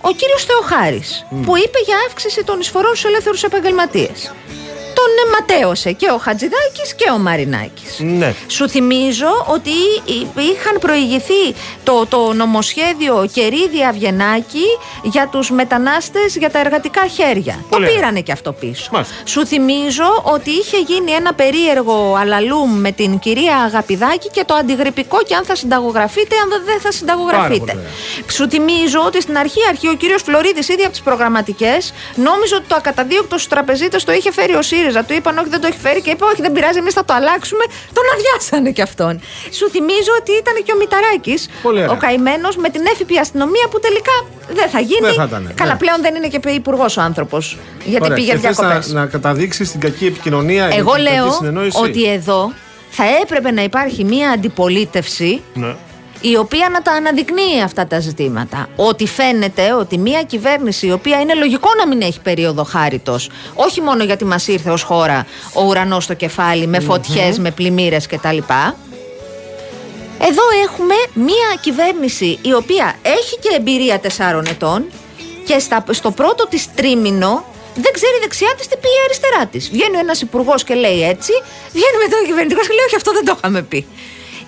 ο 0.00 0.10
κύριος 0.10 0.44
Θεοχάρης 0.44 1.26
που 1.28 1.56
είπε 1.56 1.78
για 1.84 1.96
αύξηση 2.08 2.44
των 2.44 2.60
εισφορών 2.60 2.90
στους 2.96 3.04
ελεύθερους 3.04 3.42
επαγγελματίες. 3.42 4.32
Τον 5.00 5.10
ε, 5.26 5.30
ματέωσε 5.38 5.92
και 5.92 6.10
ο 6.10 6.18
Χατζηδάκης 6.18 6.94
και 6.94 7.10
ο 7.14 7.18
Μαρινάκης. 7.18 7.96
Ναι. 7.98 8.34
Σου 8.46 8.68
θυμίζω 8.68 9.44
ότι 9.46 9.70
εί- 10.04 10.26
είχαν 10.52 10.78
προηγηθεί 10.80 11.54
το, 11.84 12.06
το 12.08 12.32
νομοσχέδιο 12.32 13.28
Κερίδη 13.32 13.84
Αυγενάκη 13.88 14.64
για 15.02 15.28
τους 15.32 15.50
μετανάστες 15.50 16.36
για 16.36 16.50
τα 16.50 16.58
εργατικά 16.58 17.06
χέρια. 17.06 17.52
Πολύ 17.54 17.66
το 17.70 17.76
ωραία. 17.76 17.90
πήρανε 17.90 18.20
και 18.20 18.32
αυτό 18.32 18.52
πίσω. 18.52 18.88
Μάλιστα. 18.92 19.14
Σου 19.24 19.46
θυμίζω 19.46 20.22
ότι 20.22 20.50
είχε 20.50 20.76
γίνει 20.78 21.10
ένα 21.10 21.34
περίεργο 21.34 22.16
αλαλούμ 22.20 22.70
με 22.80 22.92
την 22.92 23.18
κυρία 23.18 23.56
Αγαπηδάκη 23.56 24.28
και 24.28 24.44
το 24.44 24.54
αντιγρυπικό 24.54 25.18
και 25.26 25.34
αν 25.34 25.44
θα 25.44 25.54
συνταγογραφείτε, 25.54 26.34
αν 26.42 26.62
δεν 26.64 26.80
θα 26.80 26.92
συνταγογραφείτε. 26.92 27.72
Πάρα 27.72 27.78
πολύ 28.18 28.32
Σου 28.32 28.48
θυμίζω 28.50 29.00
ότι 29.06 29.20
στην 29.22 29.36
αρχή, 29.38 29.60
αρχή 29.68 29.88
ο 29.88 29.94
κύριος 29.94 30.22
Φλωρίδης 30.22 30.68
ήδη 30.68 30.82
από 30.82 30.90
τις 30.90 31.00
προγραμματικές 31.00 31.92
νόμιζε 32.14 32.54
ότι 32.54 32.64
το 32.68 32.74
ακαταδίωκτο 32.74 33.36
στους 33.36 33.48
τραπεζίτες 33.48 34.04
το 34.04 34.12
είχε 34.12 34.32
φέρει 34.32 34.54
ο 34.54 34.62
ΣΥΡΙΖΑ. 34.62 34.89
Του 35.08 35.14
είπαν 35.18 35.38
όχι, 35.38 35.48
δεν 35.48 35.60
το 35.60 35.66
έχει 35.66 35.78
φέρει 35.78 36.00
και 36.02 36.10
είπε 36.10 36.24
όχι, 36.24 36.40
δεν 36.42 36.52
πειράζει, 36.52 36.78
εμείς 36.78 36.94
θα 36.94 37.04
το 37.04 37.12
αλλάξουμε. 37.14 37.64
Τον 37.96 38.04
αδειάσανε 38.14 38.70
κι 38.70 38.82
αυτόν. 38.82 39.20
Σου 39.58 39.66
θυμίζω 39.70 40.12
ότι 40.20 40.32
ήταν 40.42 40.54
και 40.64 40.72
ο 40.72 40.76
Μηταράκης, 40.82 41.48
Πολύ 41.62 41.78
ωραία. 41.82 41.90
ο 41.90 41.96
καημένος 41.96 42.56
με 42.56 42.68
την 42.68 42.82
έφυπη 42.92 43.18
αστυνομία 43.18 43.66
που 43.70 43.78
τελικά 43.80 44.14
δεν 44.58 44.68
θα 44.68 44.80
γίνει. 44.80 45.00
Δεν 45.06 45.14
θα 45.14 45.24
ήταν, 45.30 45.52
Καλά, 45.54 45.72
ναι. 45.72 45.78
πλέον 45.78 45.98
δεν 46.02 46.14
είναι 46.14 46.28
και 46.28 46.40
υπουργός 46.50 46.96
ο 46.96 47.00
άνθρωπος. 47.00 47.58
Γιατί 47.84 48.04
Ωραία. 48.04 48.16
πήγε 48.16 48.30
Και 48.32 48.38
θες 48.38 48.56
διακοπέ. 48.56 48.80
να, 48.92 49.00
να 49.00 49.06
καταδείξεις 49.06 49.70
την 49.70 49.80
κακή 49.80 50.06
επικοινωνία 50.06 50.68
και 50.68 50.78
Εγώ 50.78 50.94
την 50.94 51.04
κακή 51.04 51.16
λέω 51.16 51.30
συνεννόηση; 51.32 51.78
ότι 51.82 52.04
εδώ 52.10 52.52
θα 52.90 53.04
έπρεπε 53.22 53.50
να 53.50 53.62
υπάρχει 53.62 54.04
μία 54.04 54.30
αντιπολίτευση 54.30 55.42
Ναι. 55.54 55.74
Η 56.20 56.36
οποία 56.36 56.68
να 56.68 56.82
τα 56.82 56.92
αναδεικνύει 56.92 57.62
αυτά 57.64 57.86
τα 57.86 58.00
ζητήματα. 58.00 58.68
Ότι 58.76 59.06
φαίνεται 59.06 59.72
ότι 59.72 59.98
μια 59.98 60.22
κυβέρνηση 60.22 60.86
η 60.86 60.92
οποία 60.92 61.20
είναι 61.20 61.34
λογικό 61.34 61.68
να 61.78 61.86
μην 61.86 62.00
έχει 62.00 62.20
περίοδο 62.20 62.64
χάριτος 62.64 63.30
όχι 63.54 63.80
μόνο 63.80 64.04
γιατί 64.04 64.24
μας 64.24 64.48
ήρθε 64.48 64.70
ως 64.70 64.82
χώρα 64.82 65.26
ο 65.52 65.64
ουρανός 65.64 66.04
στο 66.04 66.14
κεφάλι 66.14 66.66
με 66.66 66.80
φωτιές, 66.80 67.38
με 67.38 67.50
πλημμύρες 67.50 68.06
κτλ. 68.06 68.38
Εδώ 70.22 70.42
έχουμε 70.64 70.94
μια 71.12 71.58
κυβέρνηση 71.60 72.38
η 72.42 72.54
οποία 72.54 72.94
έχει 73.02 73.38
και 73.38 73.54
εμπειρία 73.56 73.98
τεσσάρων 73.98 74.46
ετών 74.46 74.84
και 75.46 75.58
στα, 75.58 75.84
στο 75.90 76.10
πρώτο 76.10 76.46
της 76.46 76.74
τρίμηνο 76.74 77.44
δεν 77.74 77.92
ξέρει 77.92 78.16
δεξιά 78.20 78.54
της 78.56 78.66
τι 78.68 78.76
πει 78.76 78.88
η 78.88 79.00
αριστερά 79.04 79.46
της. 79.46 79.70
Βγαίνει 79.70 79.98
ένας 79.98 80.20
υπουργός 80.20 80.64
και 80.64 80.74
λέει 80.74 81.02
έτσι, 81.02 81.32
βγαίνει 81.72 81.96
μετά 82.04 82.16
ο 82.22 82.26
κυβερνητικός 82.26 82.66
και 82.66 82.74
λέει 82.74 82.84
Όχι, 82.86 82.96
αυτό 82.96 83.12
δεν 83.12 83.24
το 83.24 83.34
είχαμε 83.38 83.62
πει. 83.62 83.86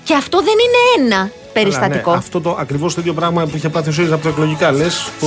Και 0.04 0.14
αυτό 0.14 0.38
δεν 0.42 0.54
είναι 0.64 1.04
ένα 1.04 1.30
περιστατικό. 1.52 2.10
Αλλά, 2.10 2.12
ναι, 2.12 2.18
αυτό 2.18 2.40
το 2.40 2.56
ακριβώς 2.60 2.94
το 2.94 3.00
ίδιο 3.00 3.12
πράγμα 3.12 3.44
που 3.44 3.56
είχε 3.56 3.68
πάθει 3.68 3.88
ο 3.88 3.92
ΣΥΡΙΖΑ 3.92 4.14
από 4.14 4.22
τα 4.22 4.28
εκλογικά. 4.28 4.72
Λες 4.72 5.08
που 5.20 5.26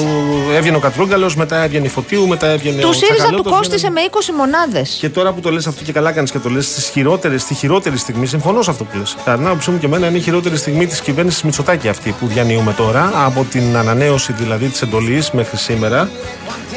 έβγαινε 0.53 0.75
ο 0.77 0.79
Κατρούγκαλος, 0.79 1.31
μετά 1.37 1.63
έβγαινε 1.63 1.85
η 1.85 1.89
Φωτίου, 1.89 2.27
μετά 2.27 2.47
έβγαινε 2.47 2.83
ο 2.83 2.87
Του 2.87 2.93
ΣΥΡΙΖΑ 2.93 3.13
του 3.13 3.17
Τσακαλώτος, 3.17 3.51
κόστησε 3.53 3.77
βγαίνανε- 3.77 3.99
με 4.13 4.19
20 4.19 4.31
μονάδες. 4.31 4.97
Και 4.99 5.09
τώρα 5.09 5.31
που 5.31 5.39
το 5.39 5.51
λες 5.51 5.67
αυτό 5.67 5.83
και 5.83 5.91
καλά 5.91 6.11
κάνεις 6.11 6.31
και 6.31 6.39
το 6.39 6.49
λες 6.49 6.65
στη 6.65 6.81
χειρότερη, 6.81 7.37
στη 7.37 7.53
χειρότερη 7.53 7.97
στιγμή, 7.97 8.25
συμφωνώ 8.25 8.61
σε 8.61 8.69
αυτό 8.71 8.83
που 8.83 8.97
λες. 8.97 9.15
Κατά 9.25 9.37
την 9.37 9.47
άποψή 9.47 9.71
μου 9.71 9.77
και 9.79 9.85
εμένα 9.85 10.07
είναι 10.07 10.17
η 10.17 10.21
χειρότερη 10.21 10.57
στιγμή 10.57 10.85
της 10.87 11.01
κυβέρνησης 11.01 11.43
Μητσοτάκη 11.43 11.87
αυτή 11.87 12.15
που 12.19 12.27
διανύουμε 12.27 12.73
τώρα, 12.73 13.11
από 13.25 13.45
την 13.51 13.77
ανανέωση 13.77 14.33
δηλαδή 14.33 14.67
της 14.67 14.81
εντολής 14.81 15.31
μέχρι 15.31 15.57
σήμερα. 15.57 16.09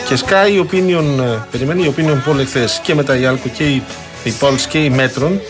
Και 0.08 0.16
σκάει 0.16 0.52
η 0.52 0.66
opinion, 0.70 1.04
ε, 1.20 1.38
περιμένει 1.50 1.82
η 1.82 1.94
opinion 1.96 2.30
poll 2.32 2.38
εχθές 2.38 2.80
και 2.82 2.94
μετά 2.94 3.18
η 3.18 3.24
Άλκο 3.26 3.48
και 3.56 3.64
η, 3.64 3.82
η 4.24 4.34
Pulse 4.40 4.60
και 4.68 4.78
η 4.78 4.90
Μέτρον. 4.90 5.40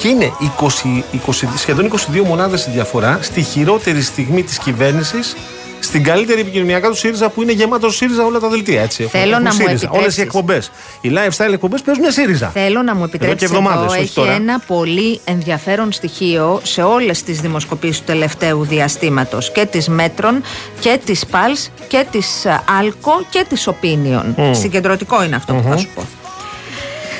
Και 0.00 0.08
είναι 0.08 0.32
20, 0.60 1.02
20, 1.26 1.32
σχεδόν 1.56 1.90
22 1.92 2.22
μονάδες 2.26 2.66
η 2.66 2.70
διαφορά 2.70 3.18
στη 3.22 3.42
χειρότερη 3.42 4.02
στιγμή 4.02 4.42
της 4.42 4.58
κυβέρνησης. 4.58 5.36
Στην 5.80 6.04
καλύτερη 6.04 6.40
επικοινωνιακά 6.40 6.88
του 6.88 6.96
ΣΥΡΙΖΑ 6.96 7.28
που 7.28 7.42
είναι 7.42 7.52
γεμάτο 7.52 7.90
ΣΥΡΙΖΑ 7.90 8.24
όλα 8.24 8.38
τα 8.38 8.48
δελτία. 8.48 8.82
Έτσι. 8.82 9.02
Θέλω 9.04 9.38
να 9.38 9.54
μου 9.54 9.58
Όλες 9.60 9.80
οι 9.82 9.84
επιτρέψεις. 9.84 10.18
εκπομπές. 10.18 10.70
Οι 11.00 11.10
lifestyle 11.12 11.52
εκπομπές 11.52 11.82
παίζουν 11.82 12.04
ΣΥΡΙΖΑ. 12.10 12.48
Θέλω 12.48 12.82
να 12.82 12.94
μου 12.94 13.04
επιτρέψει 13.04 13.36
και 13.36 13.44
εβδομάδες, 13.44 13.82
εδώ, 13.82 13.92
όχι 13.92 14.00
έχει 14.02 14.12
τώρα. 14.14 14.32
ένα 14.32 14.58
πολύ 14.66 15.20
ενδιαφέρον 15.24 15.92
στοιχείο 15.92 16.60
σε 16.62 16.82
όλες 16.82 17.22
τις 17.22 17.40
δημοσκοπήσεις 17.40 17.98
του 17.98 18.04
τελευταίου 18.06 18.64
διαστήματος 18.64 19.52
και 19.52 19.66
της 19.66 19.88
Μέτρον 19.88 20.42
και 20.80 20.98
της 21.04 21.24
Pulse 21.30 21.68
και 21.88 22.06
της 22.10 22.44
ε, 22.44 22.60
Άλκο 22.78 23.12
και 23.30 23.44
της 23.48 23.68
Opinion. 23.68 24.50
Συγκεντρωτικό 24.50 25.24
είναι 25.24 25.36
αυτό 25.36 25.54
που 25.54 25.62
θα 25.68 25.76
σου 25.76 25.88
πω. 25.94 26.02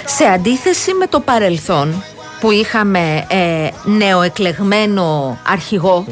Σε 0.05 0.25
αντίθεση 0.25 0.95
με 0.95 1.07
το 1.07 1.21
παρελθόν, 1.21 2.03
που 2.41 2.51
είχαμε 2.51 3.27
ε, 3.29 3.69
νεοεκλεγμένο 3.85 5.39
αρχηγό 5.47 6.05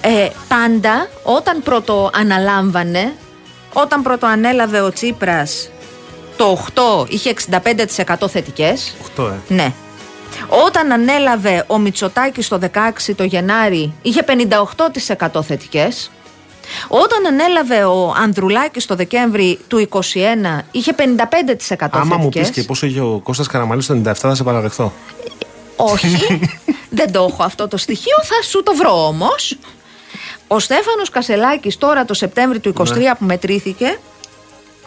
ε, 0.00 0.28
πάντα 0.48 1.08
όταν 1.22 1.62
πρώτο 1.62 2.10
αναλάμβανε 2.14 3.12
όταν 3.72 4.02
πρώτο 4.02 4.26
ανέλαβε 4.26 4.80
ο 4.80 4.92
Τσίπρας 4.92 5.70
το 6.36 6.66
8 7.02 7.10
είχε 7.10 7.34
65% 7.50 8.28
θετικές 8.28 8.94
8, 9.16 9.24
ε. 9.48 9.54
ναι. 9.54 9.72
Όταν 10.66 10.92
ανέλαβε 10.92 11.64
ο 11.66 11.78
Μητσοτάκης 11.78 12.48
το 12.48 12.58
16 12.72 12.78
το 13.16 13.24
Γενάρη 13.24 13.92
είχε 14.02 14.24
58% 15.32 15.42
θετικές. 15.42 16.10
Όταν 16.88 17.26
ανέλαβε 17.26 17.84
ο 17.84 18.14
Ανδρουλάκης 18.16 18.86
το 18.86 18.94
Δεκέμβρη 18.94 19.58
του 19.68 19.88
21 19.90 19.98
είχε 20.70 20.94
55% 20.98 21.86
Άμα 21.90 22.16
μου 22.16 22.28
πεις 22.28 22.40
θετικές. 22.40 22.50
και 22.50 22.62
πόσο 22.62 22.86
είχε 22.86 23.00
ο 23.00 23.20
Κώστας 23.22 23.46
Καραμαλής 23.46 23.86
το 23.86 24.00
97 24.04 24.12
θα 24.14 24.34
σε 24.34 24.42
παραδεχθώ. 24.42 24.92
Όχι, 25.76 26.40
δεν 26.98 27.12
το 27.12 27.26
έχω 27.30 27.42
αυτό 27.42 27.68
το 27.68 27.76
στοιχείο, 27.76 28.16
θα 28.22 28.42
σου 28.42 28.62
το 28.62 28.74
βρω 28.74 29.06
όμως. 29.06 29.58
Ο 30.46 30.58
Στέφανος 30.58 31.10
Κασελάκης 31.10 31.78
τώρα 31.78 32.04
το 32.04 32.14
Σεπτέμβρη 32.14 32.60
του 32.60 32.72
23 32.78 32.86
Ναι. 32.96 33.14
που 33.18 33.24
μετρήθηκε 33.24 33.98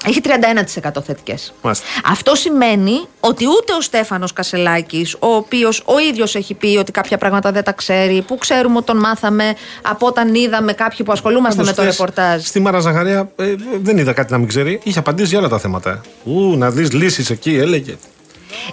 έχει 0.07 0.21
31% 0.24 1.03
θετικές. 1.05 1.53
Μάλιστα. 1.62 1.85
Αυτό 2.05 2.35
σημαίνει 2.35 3.07
ότι 3.19 3.45
ούτε 3.47 3.74
ο 3.77 3.81
Στέφανος 3.81 4.33
Κασελάκης, 4.33 5.13
ο 5.13 5.27
οποίος 5.27 5.81
ο 5.85 6.00
ίδιος 6.00 6.35
έχει 6.35 6.53
πει 6.53 6.77
ότι 6.77 6.91
κάποια 6.91 7.17
πράγματα 7.17 7.51
δεν 7.51 7.63
τα 7.63 7.71
ξέρει, 7.71 8.21
που 8.27 8.38
ξέρουμε 8.38 8.77
ότι 8.77 8.85
τον 8.85 8.97
μάθαμε 8.97 9.55
από 9.81 10.07
όταν 10.07 10.35
είδαμε 10.35 10.74
κάποιοι 10.74 11.05
που 11.05 11.12
ασχολούμαστε 11.12 11.63
με 11.63 11.69
το 11.69 11.75
Πάντως, 11.75 11.91
ρεπορτάζ. 11.91 12.43
Στη 12.43 12.59
Μάρα 12.59 12.79
Ζαχαρία 12.79 13.29
ε, 13.35 13.55
δεν 13.81 13.97
είδα 13.97 14.13
κάτι 14.13 14.31
να 14.31 14.38
μην 14.38 14.47
ξέρει. 14.47 14.79
Είχε 14.83 15.00
απαντήσει 15.00 15.29
για 15.29 15.39
όλα 15.39 15.47
τα 15.50 15.59
θέματα. 15.59 16.01
Ού, 16.24 16.57
να 16.57 16.69
δεις 16.71 16.91
λύσεις 16.91 17.29
εκεί, 17.29 17.55
έλεγε. 17.55 17.95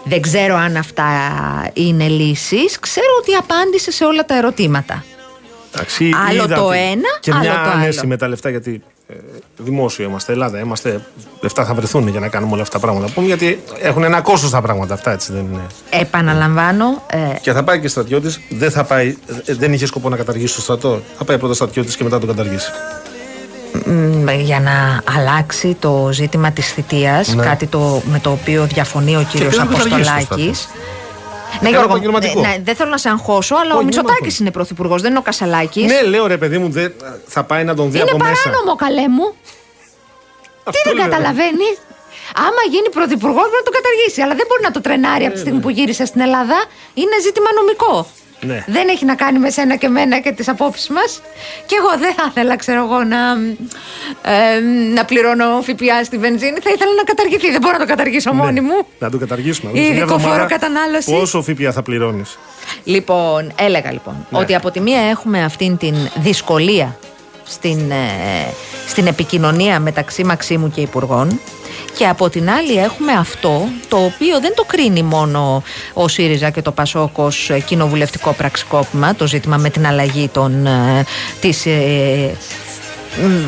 Δεν 0.05 0.21
ξέρω 0.21 0.57
αν 0.57 0.77
αυτά 0.77 1.05
είναι 1.73 2.09
λύσεις. 2.09 2.79
Ξέρω 2.79 3.07
ότι 3.21 3.35
απάντησε 3.35 3.91
σε 3.91 4.05
όλα 4.05 4.25
τα 4.25 4.37
ερωτήματα. 4.37 5.05
Εντάξει, 5.75 6.11
Άλλο 6.29 6.45
είδα 6.45 6.55
το 6.55 6.67
ότι- 6.67 6.79
ένα, 6.79 7.19
και 7.21 7.31
άλλο 7.31 7.41
μια 7.41 7.53
το 7.53 7.59
άλλο. 7.61 7.71
άνεση 7.83 8.07
με 8.07 8.17
τα 8.17 8.29
λεφτά 8.29 8.49
γιατί 8.51 8.71
ε, 8.73 8.92
δημόσιο 9.57 10.05
είμαστε, 10.05 10.33
Ελλάδα 10.33 10.59
είμαστε. 10.59 11.05
Λεφτά 11.41 11.65
θα 11.65 11.75
βρεθούν 11.75 12.09
για 12.09 12.21
να 12.21 12.29
κάνουμε 12.29 12.53
όλα 12.53 12.63
αυτά 12.63 12.79
τα 12.79 12.87
πράγματα. 12.87 13.13
Πούμε, 13.13 13.27
γιατί 13.27 13.63
έχουν 13.81 14.05
ένα 14.05 14.21
κόστος 14.21 14.51
τα 14.51 14.61
πράγματα 14.61 14.95
αυτά, 14.95 15.13
έτσι 15.13 15.33
δεν 15.33 15.47
είναι. 15.53 15.67
Επαναλαμβάνω, 15.91 17.03
ε, 17.07 17.19
Και 17.41 17.53
θα 17.53 17.63
πάει 17.63 17.81
και 17.81 17.89
στρατιώτης, 17.89 18.41
δεν 18.49 18.71
θα 18.71 18.85
πάει, 18.85 19.17
ε, 19.45 19.55
δεν 19.55 19.73
είχε 19.73 19.87
σκοπό 19.87 20.09
να 20.09 20.17
καταργήσει 20.17 20.55
το 20.55 20.61
στρατό. 20.61 21.03
Θα 21.19 21.25
πάει 21.25 21.39
πρώτα 21.39 21.55
στρατιώτης 21.55 21.97
και 21.97 22.05
μετά 22.05 22.19
τον 22.19 22.29
καταργήσει. 22.29 22.71
μ, 23.85 24.29
για 24.31 24.61
να 24.61 25.03
αλλάξει 25.17 25.77
το 25.81 26.09
ζήτημα 26.13 26.51
της 26.51 26.73
θητείας, 26.73 27.35
Ναι. 27.35 27.43
κάτι 27.45 27.67
το, 27.67 28.03
με 28.05 28.19
το 28.19 28.31
οποίο 28.31 28.65
διαφωνεί 28.67 29.17
ο 29.17 29.27
κύριος 29.31 29.55
ποιος 29.55 29.69
θα 29.69 29.73
καταργήσει 29.73 30.11
το 30.11 30.15
Αποστολάκης. 30.15 30.69
Ναι, 31.61 31.69
Ένα 31.69 31.69
Γιώργο, 31.69 31.91
επαγγελματικό. 31.91 32.41
ναι, 32.41 32.57
δεν 32.63 32.75
θέλω 32.77 32.91
να 32.91 32.99
σε 32.99 33.09
αγχώσω, 33.09 33.55
αλλά 33.55 33.73
ο 33.75 33.77
Όχι, 33.77 33.85
Μητσοτάκης 33.85 34.23
μάθω. 34.23 34.37
είναι 34.41 34.51
πρωθυπουργός, 34.51 35.01
δεν 35.03 35.11
είναι 35.11 35.19
ο 35.19 35.23
Κασαλάκης. 35.23 35.85
Ναι, 35.93 36.03
λέω 36.03 36.27
ρε 36.27 36.39
παιδί 36.39 36.59
μου, 36.59 36.69
δεν, 36.71 36.93
θα 37.27 37.45
πάει 37.45 37.65
να 37.65 37.75
τον 37.75 37.91
δει 37.91 37.99
είναι 37.99 38.11
από 38.11 38.25
μέσα. 38.25 38.43
παράνομο, 38.43 38.75
καλέ 38.77 39.09
μου. 39.09 39.27
Τι 40.65 40.71
Αυτό 40.71 40.81
δεν 40.85 40.95
λέω. 40.97 41.05
καταλαβαίνει; 41.09 41.69
Άμα 42.47 42.63
γίνει 42.71 42.89
πρωθυπουργός, 42.97 43.47
μπορεί 43.51 43.61
να 43.65 43.69
το 43.71 43.75
καταργήσει. 43.79 44.21
Αλλά 44.25 44.35
δεν 44.35 44.47
μπορεί 44.49 44.63
να 44.63 44.71
το 44.77 44.81
τρενάρει 44.81 45.25
από 45.25 45.35
τη 45.35 45.41
στιγμή 45.41 45.61
που 45.65 45.71
γύρισε 45.71 46.05
στην 46.05 46.21
Ελλάδα. 46.21 46.59
Είναι 46.95 47.17
ζήτημα 47.27 47.51
νομικό. 47.61 48.07
Ναι. 48.47 48.65
Δεν 48.67 48.89
έχει 48.89 49.05
να 49.05 49.15
κάνει 49.15 49.39
με 49.39 49.51
σένα 49.51 49.77
και 49.77 49.89
μένα 49.89 50.21
και 50.21 50.33
τις 50.33 50.49
απόψεις 50.49 50.89
μας. 50.89 51.21
Και 51.67 51.75
εγώ 51.79 51.99
δεν 52.01 52.15
θα 52.15 52.25
ήθελα, 52.29 52.57
ξέρω 52.57 52.85
εγώ, 52.85 53.03
να, 53.05 53.19
ε, 54.33 54.61
να 54.95 55.05
πληρώνω 55.05 55.45
ΦΠΑ 55.63 56.05
στη 56.05 56.19
βενζίνη. 56.19 56.59
Θα 56.63 56.71
ήθελα 56.71 56.91
να 56.97 57.03
καταργηθεί. 57.03 57.51
Δεν 57.51 57.61
μπορώ 57.61 57.73
να 57.73 57.79
το 57.79 57.87
καταργήσω 57.87 58.33
μόνη 58.33 58.53
Ναι. 58.53 58.61
μου. 58.61 58.87
Να 58.99 59.11
το 59.11 59.19
καταργήσουμε. 59.19 59.71
Η 59.71 59.75
Σε 59.75 59.81
μια 59.81 59.89
ειδικό 59.91 60.03
εβδομάδα 60.15 60.35
φόρο 60.35 60.47
κατανάλωσης. 60.49 61.13
Πόσο 61.15 61.43
ΦΠΑ 61.43 61.73
θα 61.73 61.83
πληρώνεις; 61.83 62.39
Λοιπόν, 62.85 63.53
έλεγα 63.59 63.93
λοιπόν 63.93 64.27
Ναι. 64.31 64.39
ότι 64.39 64.55
από 64.55 64.71
τη 64.71 64.81
μία 64.81 65.01
έχουμε 65.01 65.45
αυτήν 65.45 65.77
την 65.77 65.95
δυσκολία 66.17 66.97
στην, 67.45 67.91
ε, 67.91 68.53
στην 68.89 69.07
επικοινωνία 69.07 69.81
μεταξύ 69.81 70.25
Μαξίμου 70.25 70.71
και 70.71 70.81
Υπουργών 70.81 71.41
και 71.97 72.07
από 72.07 72.29
την 72.29 72.51
άλλη 72.51 72.77
έχουμε 72.77 73.13
αυτό 73.13 73.69
το 73.89 73.97
οποίο 73.97 74.41
δεν 74.41 74.55
το 74.55 74.65
κρίνει 74.65 75.03
μόνο 75.03 75.63
ο 75.93 76.09
ΣΥΡΙΖΑ 76.09 76.51
και 76.51 76.63
το 76.63 76.73
ΠΑΣΟΚ 76.73 77.19
ως 77.19 77.51
ε, 77.51 77.61
κοινοβουλευτικό 77.61 78.33
πραξικόπημα 78.33 79.15
το 79.15 79.27
ζήτημα 79.27 79.57
με 79.57 79.71
την 79.71 79.87
αλλαγή 79.87 80.29
των, 80.29 80.67
ε, 80.67 81.05
της, 81.41 81.67
ε, 81.67 82.37
μ, 82.72 82.72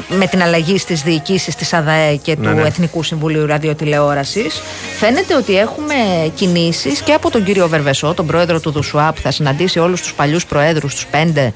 με 0.09 0.27
την 0.27 0.43
αλλαγή 0.43 0.79
στις 0.79 1.03
διοικήσεις 1.03 1.55
της 1.55 1.73
ΑΔΑΕ 1.73 2.17
και 2.17 2.37
Ναι, 2.39 2.49
του 2.49 2.55
ναι. 2.55 2.63
Εθνικού 2.67 3.03
Συμβουλίου 3.03 3.47
Ραδιοτηλεόρασης 3.47 4.63
φαίνεται 4.99 5.35
ότι 5.35 5.59
έχουμε 5.59 5.95
κινήσεις 6.35 7.01
και 7.01 7.13
από 7.13 7.31
τον 7.31 7.45
κύριο 7.45 7.69
Βερβεσό, 7.69 8.15
τον 8.15 8.27
πρόεδρο 8.27 8.61
του 8.61 8.71
ΔΟΣΟΑ 8.71 9.13
που 9.13 9.21
θα 9.21 9.31
συναντήσει 9.31 9.79
όλους 9.79 10.01
τους 10.01 10.15
παλιούς 10.15 10.47
προέδρους, 10.47 10.95
τους 10.95 11.07
πέντε 11.07 11.53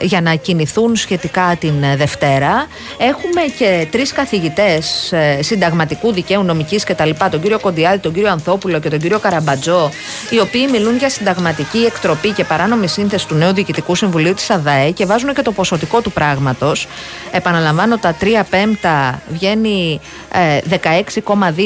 ε, 0.00 0.04
για 0.04 0.20
να 0.20 0.34
κινηθούν 0.34 0.96
σχετικά 0.96 1.56
την 1.60 1.82
ε, 1.82 1.96
Δευτέρα. 1.96 2.66
Έχουμε 2.98 3.40
και 3.58 3.86
τρεις 3.90 4.12
καθηγητές 4.12 5.12
ε, 5.12 5.42
συνταγματικού 5.42 6.12
δικαίου, 6.12 6.42
νομικής 6.42 6.84
κτλ. 6.84 7.10
Τον 7.30 7.40
κύριο 7.40 7.58
Κοντιάδη, 7.60 7.98
τον 7.98 8.12
κύριο 8.12 8.30
Ανθόπουλο 8.30 8.78
και 8.78 8.88
τον 8.88 8.98
κύριο 8.98 9.18
Καραμπατζό 9.18 9.90
οι 10.30 10.40
οποίοι 10.40 10.68
μιλούν 10.70 10.96
για 10.96 11.08
συνταγματική 11.10 11.78
εκτροπή 11.78 12.30
και 12.30 12.44
παράνομη 12.44 12.88
σύνθεση 12.88 13.26
του 13.26 13.34
νέου 13.34 13.52
Διοικητικού 13.52 13.94
Συμβουλίου 13.94 14.34
της 14.34 14.50
ΑΔΑΕ 14.50 14.90
και 14.90 15.06
βάζουν 15.06 15.34
και 15.34 15.42
το 15.42 15.52
ποσοτικό 15.52 16.00
του 16.00 16.12
πράγματος. 16.12 16.83
Επαναλαμβάνω, 17.30 17.98
τα 17.98 18.16
3 18.20 18.24
πέμπτα 18.50 19.22
βγαίνει 19.28 20.00
ε, 20.32 20.78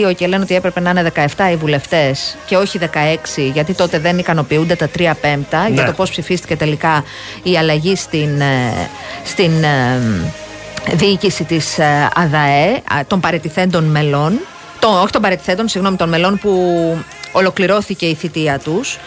16,2 0.09 0.15
και 0.17 0.27
λένε 0.27 0.43
ότι 0.43 0.55
έπρεπε 0.55 0.81
να 0.81 0.91
είναι 0.91 1.13
17 1.15 1.25
οι 1.53 1.57
βουλευτές 1.57 2.37
και 2.47 2.57
όχι 2.57 2.79
16, 2.83 2.87
γιατί 3.53 3.75
τότε 3.75 3.99
δεν 3.99 4.19
ικανοποιούνται 4.19 4.75
τα 4.75 4.89
3 4.99 5.11
πέμπτα 5.21 5.69
για 5.69 5.85
το 5.85 5.93
πώς 5.93 6.11
ψηφίστηκε 6.11 6.57
τελικά 6.57 7.05
η 7.43 7.57
αλλαγή 7.57 7.97
στην, 7.97 8.41
ε, 8.41 8.89
στην 9.25 9.65
ε, 9.65 10.01
διοίκηση 10.93 11.45
της 11.45 11.79
ε, 11.79 12.09
ΑΔΑΕ, 12.15 12.71
α, 12.71 13.01
των 13.07 13.21
παρετηθέντων 13.21 13.85
μελών. 13.85 14.41
Το, 14.79 14.89
όχι 14.89 15.13
των 15.13 15.23
παρετηθέντων, 15.23 15.69
συγγνώμη, 15.69 15.97
των 15.97 16.09
μελών 16.09 16.39
που 16.39 16.53
ολοκληρώθηκε 17.33 18.07
η 18.07 18.15
θητεία 18.15 18.59
τους. 18.59 18.99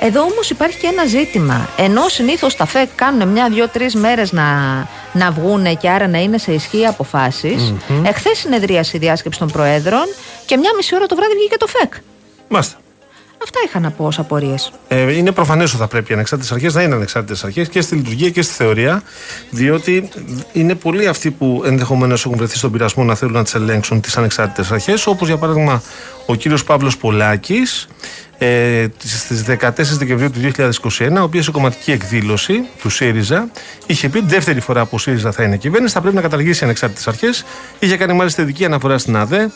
Εδώ 0.00 0.22
όμως 0.22 0.50
υπάρχει 0.50 0.76
και 0.76 0.86
ένα 0.86 1.04
ζήτημα. 1.04 1.68
Ενώ 1.76 2.08
συνήθως 2.08 2.56
τα 2.56 2.64
ΦΕΚ 2.64 2.88
κάνουν 2.94 3.28
μια, 3.28 3.48
δύο, 3.48 3.68
τρεις 3.68 3.94
μέρες 3.94 4.32
να, 4.32 4.42
να 5.14 5.30
βγούνε 5.30 5.74
και 5.74 5.88
άρα 5.90 6.08
να 6.08 6.18
είναι 6.18 6.38
σε 6.38 6.52
ισχύ 6.52 6.78
οι 6.78 6.86
αποφάσεις, 6.86 7.74
εχθές 8.04 8.38
συνεδρίασε 8.38 8.96
η 8.96 9.00
διάσκεψη 9.00 9.38
των 9.38 9.48
Προέδρων 9.48 10.04
και 10.46 10.56
μια 10.56 10.70
μισή 10.76 10.94
ώρα 10.94 11.06
το 11.06 11.16
βράδυ 11.16 11.34
βγήκε 11.34 11.56
το 11.56 11.66
ΦΕΚ. 11.66 11.94
Μάλιστα. 12.48 12.76
Αυτά 13.44 13.58
είχα 13.66 13.80
να 13.80 13.90
πω 13.90 14.04
ως 14.04 14.18
απορίες. 14.18 14.72
Ε, 14.88 15.16
είναι 15.16 15.32
προφανές 15.32 15.70
ότι 15.70 15.80
θα 15.80 15.88
πρέπει 15.88 16.10
οι 16.10 16.14
ανεξάρτητες 16.14 16.52
αρχές 16.52 16.74
να 16.74 16.82
είναι 16.82 16.94
ανεξάρτητες 16.94 17.44
αρχές 17.44 17.68
και 17.68 17.80
στη 17.80 17.94
λειτουργία 17.94 18.30
και 18.30 18.42
στη 18.42 18.54
θεωρία, 18.54 19.02
διότι 19.50 20.08
είναι 20.52 20.74
πολλοί 20.74 21.06
αυτοί 21.06 21.30
που 21.30 21.62
ενδεχομένως 21.66 22.24
έχουν 22.24 22.36
βρεθεί 22.36 22.56
στον 22.56 22.72
πειρασμό 22.72 23.04
να 23.04 23.14
θέλουν 23.14 23.34
να 23.34 23.42
τις 23.42 23.54
ελέγξουν 23.54 24.00
τις 24.00 24.16
ανεξάρτητες 24.16 24.70
αρχές, 24.70 25.06
όπως 25.06 25.28
για 25.28 25.36
παράδειγμα 25.36 25.82
ο 26.26 26.34
κύριος 26.34 26.64
Παύλος 26.64 26.96
Πολάκης 26.96 27.88
ε, 28.38 28.86
στις 28.98 29.44
14 29.48 29.70
Δεκεμβρίου 29.98 30.30
του 30.30 30.40
2021, 30.98 31.16
ο 31.18 31.22
οποίος 31.22 31.44
σε 31.44 31.50
κομματική 31.50 31.92
εκδήλωση 31.92 32.64
του 32.80 32.88
ΣΥΡΙΖΑ 32.88 33.48
είχε 33.86 34.08
πει 34.08 34.20
δεύτερη 34.20 34.60
φορά 34.60 34.84
που 34.84 34.90
ο 34.92 34.98
ΣΥΡΙΖΑ 34.98 35.32
θα 35.32 35.42
είναι 35.42 35.56
κυβέρνηση, 35.56 35.92
θα 35.94 36.00
πρέπει 36.00 36.16
να 36.16 36.22
καταργήσει 36.22 36.64
ανεξάρτητες 36.64 37.08
αρχές. 37.08 37.44
Είχε 37.78 37.96
κάνει 37.96 38.12
μάλιστα 38.12 38.42
ειδική 38.42 38.64
αναφορά 38.64 38.98
στην 38.98 39.16
ΑΔΕ, 39.16 39.50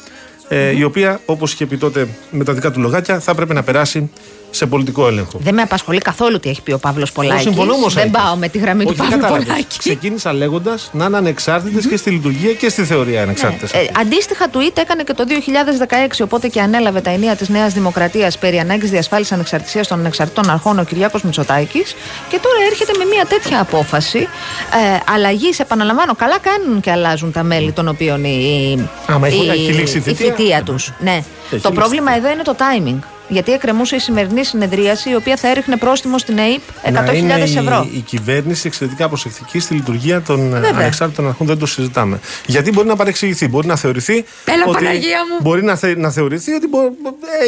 ε, 0.48 0.76
η 0.76 0.82
οποία, 0.82 1.20
όπως 1.26 1.52
είχε 1.52 1.66
πει 1.66 1.76
τότε 1.76 2.08
με 2.30 2.44
τα 2.44 2.52
δικά 2.52 2.70
του 2.70 2.80
λογάκια, 2.80 3.20
θα 3.20 3.34
πρέπει 3.34 3.54
να 3.54 3.62
περάσει 3.62 4.10
σε 4.50 4.66
πολιτικό 4.66 5.06
έλεγχο. 5.06 5.38
Δεν 5.42 5.54
με 5.54 5.62
απασχολεί 5.62 5.98
καθόλου 5.98 6.40
τι 6.40 6.48
έχει 6.48 6.62
πει 6.62 6.72
ο 6.72 6.78
Παύλος 6.78 7.12
Πολάκης. 7.12 7.42
συμφωνώ 7.42 7.72
όμως, 7.72 7.94
Δεν 7.94 8.02
Άκη. 8.02 8.12
πάω 8.12 8.36
με 8.36 8.48
τη 8.48 8.58
γραμμή 8.58 8.82
του 8.84 8.88
Όχι, 8.90 8.98
Παύλου 8.98 9.16
κατάλαβες. 9.20 9.46
Πολάκη. 9.46 9.78
Ξεκίνησα 9.78 10.32
λέγοντας 10.32 10.90
να 10.92 11.04
είναι 11.04 11.16
ανεξάρτητες 11.16 11.86
και 11.86 11.96
στη 11.96 12.10
λειτουργία 12.10 12.52
και 12.52 12.68
στη 12.68 12.84
θεωρία 12.84 13.22
ανεξάρτητες. 13.22 13.72
Ε, 13.72 13.86
αντίστοιχα, 14.00 14.46
tweet 14.52 14.78
έκανε 14.78 15.02
και 15.02 15.12
το 15.14 15.24
2016, 15.24 16.22
οπότε 16.24 16.48
και 16.48 16.60
ανέλαβε 16.60 17.00
τα 17.00 17.10
ενία 17.10 17.36
της 17.36 17.48
Νέας 17.48 17.72
Δημοκρατίας 17.72 18.38
περί 18.38 18.58
ανάγκης 18.58 18.90
διασφάλισης 18.90 19.32
ανεξαρτησίας 19.32 19.86
των 19.86 19.98
ανεξαρτητών 19.98 20.50
αρχών 20.50 20.78
ο 20.78 20.84
Κυριάκος 20.84 21.22
Μητσοτάκης. 21.22 21.94
Και 22.28 22.38
τώρα 22.42 22.56
έρχεται 22.70 22.92
με 22.98 23.04
μια 23.04 23.24
τέτοια 23.24 23.60
απόφαση 23.60 24.18
ε, 24.18 25.12
αλλαγής. 25.14 25.58
Επαναλαμβάνω, 25.60 26.14
καλά 26.14 26.38
κάνουν 26.38 26.80
και 26.80 26.90
αλλάζουν 26.90 27.32
τα 27.32 27.42
μέλη 27.42 27.72
των 27.72 27.88
οποίων 27.88 28.24
η, 28.24 28.88
Άμα 29.06 29.26
έχει- 29.26 29.44
η, 29.44 29.48
έχει 29.48 29.72
λήξει 29.72 29.96
η 29.98 30.00
θητεία. 30.00 30.62
τους. 30.62 30.92
Ναι. 30.98 31.10
Έχει 31.10 31.24
το 31.50 31.56
λήξει. 31.56 31.70
πρόβλημα 31.72 32.16
εδώ 32.16 32.30
είναι 32.30 32.42
το 32.42 32.56
timing. 32.58 32.98
Γιατί 33.28 33.52
εκκρεμούσε 33.52 33.96
η 33.96 33.98
σημερινή 33.98 34.44
συνεδρίαση, 34.44 35.10
η 35.10 35.14
οποία 35.14 35.36
θα 35.36 35.48
έριχνε 35.48 35.76
πρόστιμο 35.76 36.18
στην 36.18 36.38
ΑΕΠ 36.38 36.60
100.000 36.84 36.92
να 36.92 37.12
είναι 37.12 37.34
ευρώ. 37.34 37.88
η, 37.92 37.96
η 37.96 38.00
κυβέρνηση 38.00 38.66
εξαιρετικά 38.66 39.08
προσεκτική 39.08 39.58
στη 39.58 39.74
λειτουργία 39.74 40.22
των 40.22 40.40
ε, 40.46 40.48
Βέβαια. 40.48 40.70
ανεξάρτητων 40.70 41.28
αρχών, 41.28 41.46
δεν 41.46 41.58
το 41.58 41.66
συζητάμε. 41.66 42.20
Γιατί 42.46 42.70
μπορεί 42.72 42.88
να 42.88 42.96
παρεξηγηθεί, 42.96 43.48
μπορεί 43.48 43.66
να 43.66 43.76
θεωρηθεί. 43.76 44.12
Έλα, 44.44 44.64
ότι, 44.66 44.84
Παναγία 44.84 45.18
μου. 45.30 45.36
Μπορεί 45.42 45.62
να, 45.62 45.76
θε, 45.76 45.96
να 45.98 46.10
θεωρηθεί 46.10 46.52
ότι 46.52 46.66
μπο- 46.68 46.92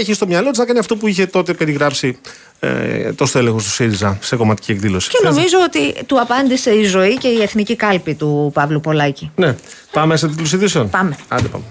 έχει 0.00 0.12
στο 0.14 0.26
μυαλό 0.26 0.50
της 0.50 0.58
να 0.58 0.64
κάνει 0.64 0.78
αυτό 0.78 0.96
που 0.96 1.06
είχε 1.06 1.26
τότε 1.26 1.52
περιγράψει 1.54 2.18
ε, 2.60 3.12
το 3.12 3.26
στέλεχος 3.26 3.64
του 3.64 3.70
ΣΥΡΙΖΑ 3.70 4.18
σε 4.20 4.36
κομματική 4.36 4.72
εκδήλωση. 4.72 5.08
Και 5.08 5.16
Θες 5.20 5.28
να- 5.30 5.34
νομίζω 5.36 5.56
ότι 5.64 6.04
του 6.06 6.20
απάντησε 6.20 6.70
η 6.70 6.84
ζωή 6.84 7.18
και 7.18 7.28
η 7.28 7.42
εθνική 7.42 7.76
κάλπη 7.76 8.14
του 8.14 8.50
Παύλου 8.54 8.80
Πολάκη. 8.80 9.30
Ναι. 9.36 9.54
Πάμε 9.92 10.16
σε 10.16 10.28
τίτλου 10.28 10.46
ειδήσεων. 10.56 10.90
Πάμε. 10.90 11.16
Άντε 11.28 11.48
πάμε. 11.48 11.64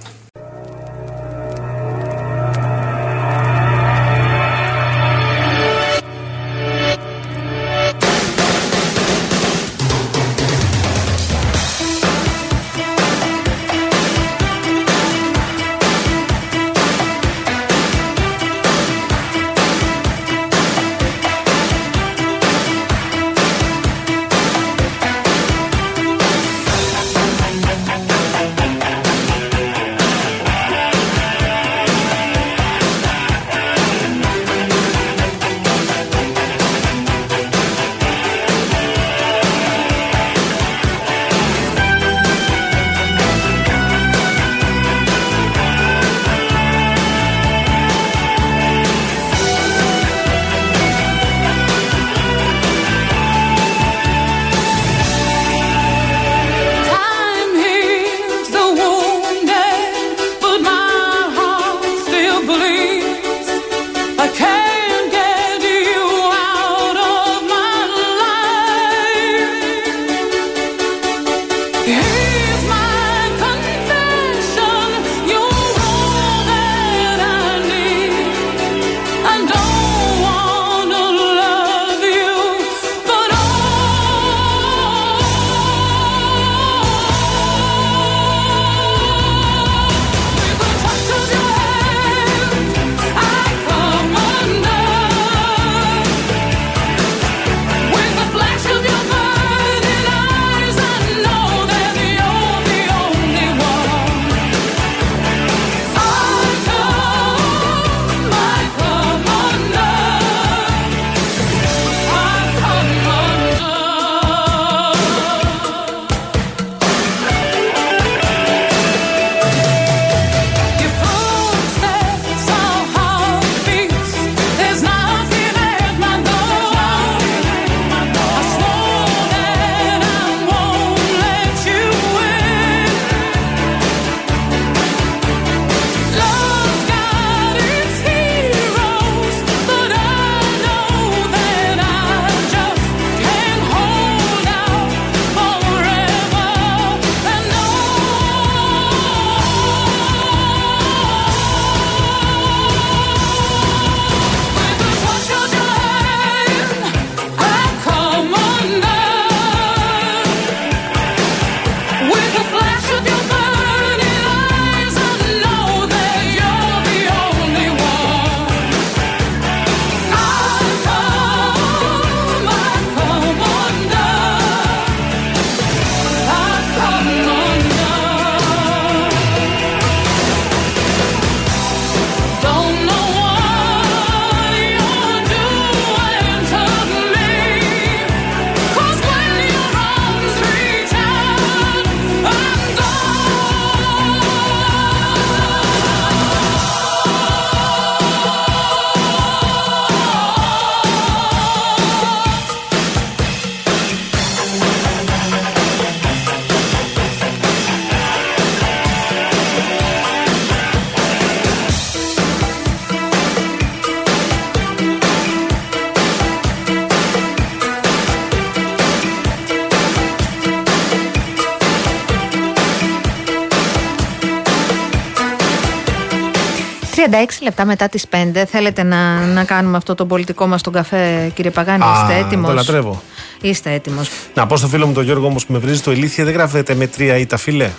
Λεπτά 227.41 227.65
μετά 227.65 227.87
τις 227.89 228.05
5 228.33 228.43
θέλετε 228.51 228.83
να, 228.83 229.19
να 229.25 229.43
κάνουμε 229.43 229.77
αυτό 229.77 229.95
το 229.95 230.05
πολιτικό 230.05 230.47
μας 230.47 230.61
τον 230.61 230.73
καφέ 230.73 231.31
κύριε 231.35 231.51
Παγάνη, 231.51 231.83
Α, 231.83 231.87
είστε 232.01 232.19
έτοιμος; 232.25 232.47
το 232.49 232.53
λατρεύω. 232.55 233.01
Είστε 233.41 233.71
έτοιμος. 233.71 234.09
Να 234.33 234.47
πω 234.47 234.57
στο 234.57 234.67
φίλο 234.67 234.87
μου 234.87 234.93
τον 234.93 235.03
Γιώργο 235.03 235.25
όμως 235.27 235.45
που 235.45 235.53
με 235.53 235.59
βρίζει 235.59 235.81
το 235.81 235.91
ηλίθεια 235.91 236.23
δεν 236.23 236.33
γράφεται 236.33 236.75
με 236.75 236.87
τρία 236.87 237.17
ή 237.17 237.25
τα 237.25 237.37
φιλέ. 237.37 237.69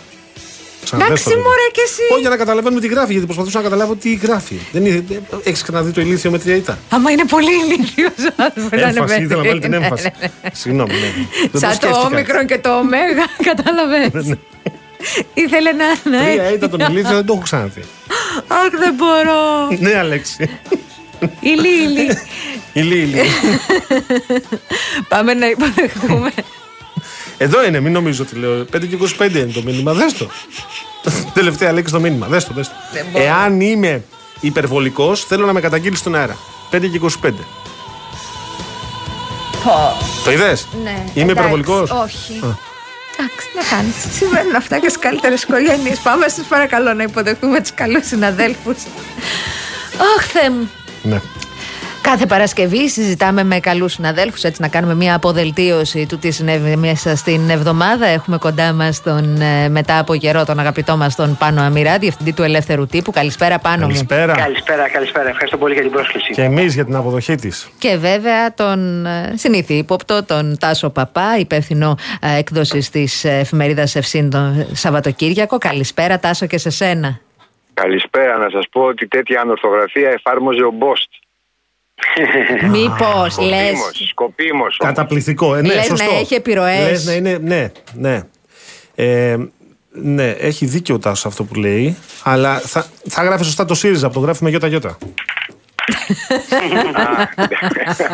Ξαναδες 0.85 1.09
Εντάξει 1.09 1.25
το 1.25 1.31
λίγο. 1.37 1.43
μωρέ 1.49 1.69
και 1.73 1.81
εσύ. 1.85 2.01
Όχι 2.13 2.21
για 2.21 2.31
να 2.31 2.37
καταλαβαίνουμε 2.37 2.81
τι 2.81 2.87
γράφει, 2.87 3.11
γιατί 3.11 3.27
προσπαθούσα 3.27 3.57
να 3.59 3.65
καταλάβω 3.65 3.95
τι 3.95 4.15
γράφει. 4.15 4.57
Δεν 4.73 5.05
έχεις 5.45 5.63
ξαναδεί 5.63 5.91
το 5.91 6.01
ηλίθιο 6.01 6.31
με 6.31 6.39
τρία 6.39 6.55
ήττα; 6.57 6.79
Άμα 6.89 7.11
είναι 7.11 7.25
πολύ 7.25 7.51
ηλίθιος 7.65 8.13
άνθρωπος, 8.37 8.71
να 8.81 8.89
είναι 8.89 8.99
Έμφαση, 8.99 9.19
με 9.19 9.25
ήθελα 9.25 9.43
να 9.43 9.49
βάλει 9.49 9.61
την 9.61 9.71
τρία. 9.71 9.83
έμφαση. 9.85 10.11
Συγγνώμη, 10.53 10.93
ναι. 10.93 10.99
Δεν 11.53 11.61
Σαν 11.61 11.71
το 11.71 11.75
σκέφτηκα. 11.77 12.07
όμικρον 12.07 12.47
και 12.47 12.59
το 12.59 12.71
ωμέγα, 12.77 13.25
κατάλαβες. 13.51 14.37
Ήθελε 15.35 15.73
να 15.73 15.85
είναι 15.85 16.19
Τρία 16.25 16.43
έτσι. 16.43 16.55
ήττα 16.55 16.69
τον 16.69 16.81
ηλίθιο 16.81 17.15
δεν 17.15 17.27
το 17.27 17.33
έχω 17.33 17.43
ξαναδεί. 17.43 17.85
Αχ, 18.47 18.71
δεν 18.79 18.95
μπορώ. 18.95 19.69
Ναι, 19.79 19.99
Αλέξη. 19.99 20.51
Ηλί, 21.41 21.83
ηλί. 21.83 22.19
Ηλί, 22.73 22.99
ηλί. 22.99 23.21
Πάμε 25.09 25.35
να 25.35 25.47
υποδεχτούμε. 25.47 26.33
Εδώ 27.39 27.65
είναι, 27.65 27.81
μην 27.81 27.93
νομίζω 27.93 28.23
ότι 28.23 28.37
λέω. 28.37 28.61
5 28.61 28.67
και 28.87 28.99
25 29.19 29.31
είναι 29.31 29.53
το 29.55 29.63
μήνυμα. 29.63 29.93
Δες 29.93 30.13
το. 30.13 30.29
Τελευταία 31.35 31.73
λέξη 31.73 31.93
το 31.93 32.01
μήνυμα. 32.01 32.27
Δες 32.27 32.45
το, 32.45 32.53
δες 32.55 32.69
το. 32.69 32.75
Δεν 32.93 33.07
μπορώ. 33.13 33.25
Εάν 33.25 33.61
είμαι 33.61 34.05
υπερβολικός, 34.41 35.25
θέλω 35.25 35.47
να 35.47 35.53
με 35.53 35.61
καταγγείλεις 35.61 35.99
στον 35.99 36.15
αέρα. 36.15 36.37
5 36.71 36.81
και 36.91 37.01
25. 37.23 37.31
Το 40.25 40.31
είδες; 40.31 40.67
Ναι. 40.83 40.91
Είμαι 40.91 41.05
εντάξει, 41.15 41.31
υπερβολικός; 41.31 41.91
Όχι. 41.91 42.41
Εντάξει, 43.21 43.49
να 43.55 43.77
κάνεις. 43.77 43.95
Συμβαίνουν 44.19 44.55
αυτά 44.55 44.79
και 44.79 44.89
στι 44.89 44.99
καλύτερε 44.99 45.35
οικογένειε. 45.35 45.95
Πάμε, 46.03 46.29
σας 46.29 46.47
παρακαλώ, 46.47 46.95
να 46.95 47.03
υποδεχτούμε 47.03 47.61
τους 47.61 47.75
καλούς 47.75 48.07
συναδέλφους. 48.07 48.77
Αχ, 50.17 50.27
Θεέ 50.27 50.51
μου. 50.51 50.71
Ναι. 51.03 51.21
Κάθε 52.11 52.27
Παρασκευή 52.27 52.89
συζητάμε 52.89 53.45
με 53.45 53.61
καλούς 53.61 53.93
συναδέλφους, 53.93 54.43
έτσι 54.43 54.61
να 54.61 54.69
κάνουμε 54.69 54.95
μια 54.95 55.15
αποδελτίωση 55.15 56.07
του 56.07 56.19
τι 56.19 56.31
συνέβη 56.31 56.77
μέσα 56.77 57.17
στην 57.17 57.51
εβδομάδα. 57.51 58.07
Έχουμε 58.07 58.39
κοντά 58.39 58.73
μας 58.73 59.03
τον 59.03 59.41
ε, 59.41 59.69
μετά 59.69 59.99
από 59.99 60.17
καιρό 60.17 60.45
τον 60.45 60.59
αγαπητό 60.59 60.97
μας 60.97 61.17
τον 61.17 61.37
Πάνο 61.39 61.61
Αμυρά, 61.63 61.99
διευθυντή 61.99 62.33
του 62.33 62.43
Ελεύθερου 62.43 62.87
Τύπου. 62.87 63.11
Καλησπέρα, 63.11 63.59
Πάνο 63.59 63.77
μου. 63.77 63.87
Καλησπέρα. 63.87 64.35
Καλησπέρα, 64.35 64.89
καλησπέρα. 64.89 65.29
Ευχαριστώ 65.29 65.57
πολύ 65.59 65.73
για 65.75 65.83
την 65.83 65.91
πρόσκληση. 65.91 66.33
Και 66.33 66.43
εμείς 66.43 66.75
για 66.75 66.85
την 66.85 66.95
αποδοχή 66.95 67.35
της. 67.35 67.71
Και 67.79 67.97
βέβαια 67.97 68.55
τον 68.55 69.07
ε, 69.07 69.33
συνήθι 69.37 69.75
ύποπτο, 69.75 70.25
τον 70.25 70.59
Τάσο 70.59 70.91
Παπά, 70.91 71.37
υπεύθυνο 71.39 71.97
ε, 72.21 72.39
έκδοσης 72.39 72.91
της 72.91 73.25
εφημερίδας 73.25 73.95
Ευσύν 73.97 74.31
το 74.31 74.67
Σαββατοκύριακο. 74.73 75.59
Καλησπέρα, 75.59 76.19
Τάσο, 76.19 76.47
και 76.47 76.59
σε 76.59 76.71
σένα. 76.71 77.21
Καλησπέρα. 77.75 78.39
Να 78.39 78.51
σας 78.51 78.65
πω 78.71 78.81
ότι 78.81 79.09
τέτοια 79.09 79.41
ανορθογραφία 79.41 80.11
εφάρμοζε 80.11 80.63
ο 80.63 80.71
Μπόστ. 80.71 81.11
Μήπως 82.77 83.39
λε. 83.39 83.67
Σκοπίμως, 83.67 84.09
σκοπίμως. 84.11 84.53
όμως. 84.53 84.77
Καταπληκτικό. 84.79 85.55
Ε, 85.55 85.61
ναι, 85.61 85.75
Λες 85.75 85.87
σωστό. 85.87 86.11
να 86.11 86.19
έχει 86.19 86.35
επιρροές. 86.35 86.91
Λες 86.91 87.05
να 87.05 87.13
είναι. 87.13 87.39
Ναι, 87.43 87.71
ναι. 87.95 88.23
Ε, 88.95 89.37
ναι, 89.93 90.31
έχει 90.31 90.67
δίκιο 90.67 90.95
ο 90.95 90.99
Τάσος 90.99 91.27
αυτό 91.27 91.45
που 91.45 91.55
λέει, 91.55 91.97
αλλά 92.23 92.59
θα, 92.59 92.87
θα 93.09 93.23
γράφει 93.23 93.45
σωστά 93.45 93.65
το 93.65 93.75
ΣΥΡΙΖΑ 93.75 94.09
που 94.09 94.15
το 94.15 94.21
γράφει 94.21 94.45
με 94.45 94.51
γιώτα 94.51 94.67
γιώτα. 94.67 94.99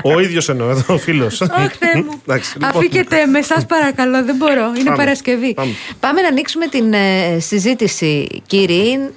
ο 0.14 0.20
ίδιος 0.20 0.48
εννοώ, 0.48 0.70
εδώ 0.70 0.94
ο 0.94 0.98
φίλος. 0.98 1.42
Αχ, 1.42 1.72
Θεέ 1.78 2.02
μου. 2.02 2.20
Εντάξει, 2.26 2.52
λοιπόν. 2.58 2.68
Αφήκετε 2.68 3.26
με 3.26 3.38
εσά, 3.38 3.66
παρακαλώ. 3.68 4.24
Δεν 4.24 4.36
μπορώ. 4.36 4.66
Είναι 4.74 4.84
Πάμε. 4.84 4.96
Παρασκευή. 4.96 5.54
Πάμε. 6.00 6.20
να 6.20 6.28
ανοίξουμε 6.28 6.66
την 6.66 6.92
ε, 6.92 7.38
συζήτηση, 7.40 8.42
κύριοι. 8.46 9.10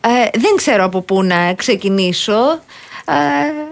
Ε, 0.00 0.38
δεν 0.38 0.56
ξέρω 0.56 0.84
από 0.84 1.00
πού 1.00 1.22
να 1.22 1.54
ξεκινήσω. 1.54 2.62
Ε, 3.04 3.67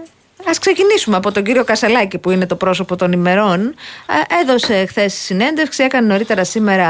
Ας 0.49 0.59
ξεκινήσουμε 0.59 1.15
από 1.15 1.31
τον 1.31 1.43
κύριο 1.43 1.63
Κασελάκη 1.63 2.17
που 2.17 2.31
είναι 2.31 2.45
το 2.45 2.55
πρόσωπο 2.55 2.95
των 2.95 3.11
ημερών. 3.11 3.59
Ε, 3.61 4.41
Έδωσε 4.41 4.85
χθες 4.85 5.13
συνέντευξη, 5.13 5.83
έκανε 5.83 6.07
νωρίτερα 6.07 6.43
σήμερα 6.43 6.87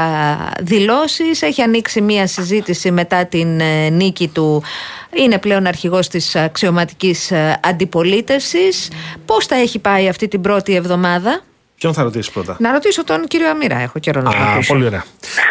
δηλώσεις, 0.60 1.42
έχει 1.42 1.62
ανοίξει 1.62 2.00
μία 2.00 2.26
συζήτηση 2.26 2.90
μετά 2.90 3.26
την 3.26 3.60
ε, 3.60 3.88
νίκη 3.88 4.28
του. 4.28 4.62
Είναι 5.14 5.38
πλέον 5.38 5.66
αρχηγός 5.66 6.08
της 6.08 6.36
αξιωματικής 6.36 7.30
ε, 7.30 7.60
αντιπολίτευσης. 7.64 8.90
Πώς 9.26 9.46
θα 9.46 9.56
έχει 9.56 9.78
πάει 9.78 10.08
αυτή 10.08 10.28
την 10.28 10.40
πρώτη 10.40 10.74
εβδομάδα; 10.74 11.40
Ποιον 11.78 11.92
θα 11.94 12.02
ρωτήσεις 12.02 12.30
πρώτα; 12.32 12.56
Να 12.58 12.72
ρωτήσω 12.72 13.04
τον 13.04 13.26
κύριο 13.26 13.50
Αμύρα, 13.50 13.78
έχω 13.78 13.98
καιρό 13.98 14.20
να 14.20 14.30
τον 14.30 14.40
Α, 14.42 14.52
ακούσω. 14.52 14.72
πολύ 14.72 14.86
ωραία. 14.86 15.04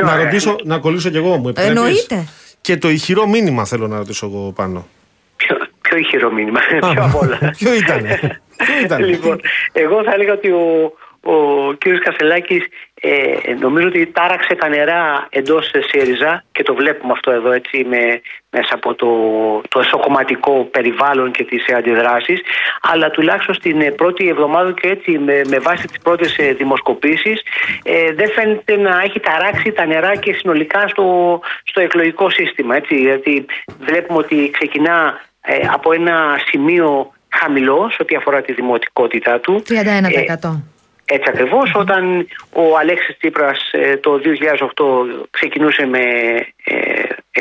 να 0.04 0.15
ρωτήσω, 0.15 0.56
να 0.63 0.78
κολλήσω 0.78 1.10
κι 1.10 1.17
εγώ 1.17 1.38
μου. 1.38 1.48
επιτρέπεις; 1.50 1.70
Εννοείται. 1.76 2.28
Και 2.62 2.78
το 2.78 2.89
ηχηρό 2.89 3.28
μήνυμα 3.28 3.65
θέλω 3.65 3.88
να 3.88 3.98
ρωτήσω 3.98 4.26
εγώ 4.26 4.52
πάνω. 4.56 4.88
Πιο, 5.88 5.97
πιο 5.97 5.97
ηχηρό 5.97 6.32
μήνυμα. 6.32 6.60
πιο 6.93 7.04
απ' 7.04 7.15
όλα. 7.15 7.38
Ποιο 7.60 7.73
ήτανε; 7.73 8.41
Ποιο 8.58 8.80
ήτανε; 8.84 9.06
λοιπόν, 9.06 9.41
εγώ 9.71 10.04
θα 10.04 10.13
έλεγα 10.13 10.34
ότι 10.34 10.50
ο, 10.50 10.93
ο 11.21 11.73
κύριος 11.73 12.02
Κασελάκης 12.02 12.65
ε, 13.02 13.54
νομίζω 13.60 13.88
ότι 13.88 14.06
τάραξε 14.06 14.56
τα 14.56 14.67
νερά 14.67 15.28
εντός 15.30 15.71
της 15.71 15.86
ΣΥΡΙΖΑ 15.86 16.43
και 16.52 16.63
το 16.63 16.73
βλέπουμε 16.73 17.12
αυτό 17.12 17.32
εδώ 17.32 17.52
έτσι 17.52 17.86
με, 17.89 18.21
μέσα 18.50 18.73
από 18.73 18.95
το, 18.95 19.08
το 19.69 19.80
εσωκομματικό 19.80 20.63
περιβάλλον 20.71 21.32
και 21.32 21.43
τις 21.43 21.73
αντιδράσεις 21.73 22.41
αλλά 22.82 23.10
τουλάχιστον 23.10 23.56
στην 23.56 23.82
ε, 23.82 23.91
πρώτη 23.91 24.28
εβδομάδα 24.28 24.71
και 24.71 24.88
έτσι 24.88 25.17
με, 25.17 25.41
με 25.47 25.60
βάση 25.60 25.88
τις 25.88 26.00
πρώτες 26.00 26.38
ε, 26.38 26.54
δημοσκοπήσεις 26.54 27.41
ε, 27.84 28.13
δεν 28.13 28.32
φαίνεται 28.32 28.78
να 28.78 29.02
έχει 29.04 29.19
ταράξει 29.19 29.71
τα 29.71 29.86
νερά 29.86 30.15
και 30.15 30.34
συνολικά 30.34 30.88
στο, 30.88 31.39
στο 31.63 31.82
εκλογικό 31.82 32.30
σύστημα 32.30 32.76
έτσι, 32.76 32.95
γιατί 32.95 33.45
βλέπουμε 33.80 34.17
ότι 34.17 34.50
ξεκινά 34.54 35.21
ε, 35.49 35.67
από 35.71 35.91
ένα 35.91 36.39
σημείο 36.45 37.12
χαμηλός 37.29 37.93
σε 37.93 38.01
ό,τι 38.01 38.15
αφορά 38.15 38.41
τη 38.41 38.53
δημοτικότητά 38.53 39.39
του. 39.39 39.63
31%. 39.67 39.73
Ε, 41.10 41.15
έτσι 41.15 41.29
ακριβώς. 41.29 41.71
Όταν 41.75 42.27
ο 42.53 42.77
Αλέξης 42.77 43.17
Τσίπρας 43.17 43.69
ε, 43.71 43.97
το 43.97 44.21
2008 44.23 45.27
ξεκινούσε 45.29 45.86
με 45.86 45.99
ε, 46.63 46.75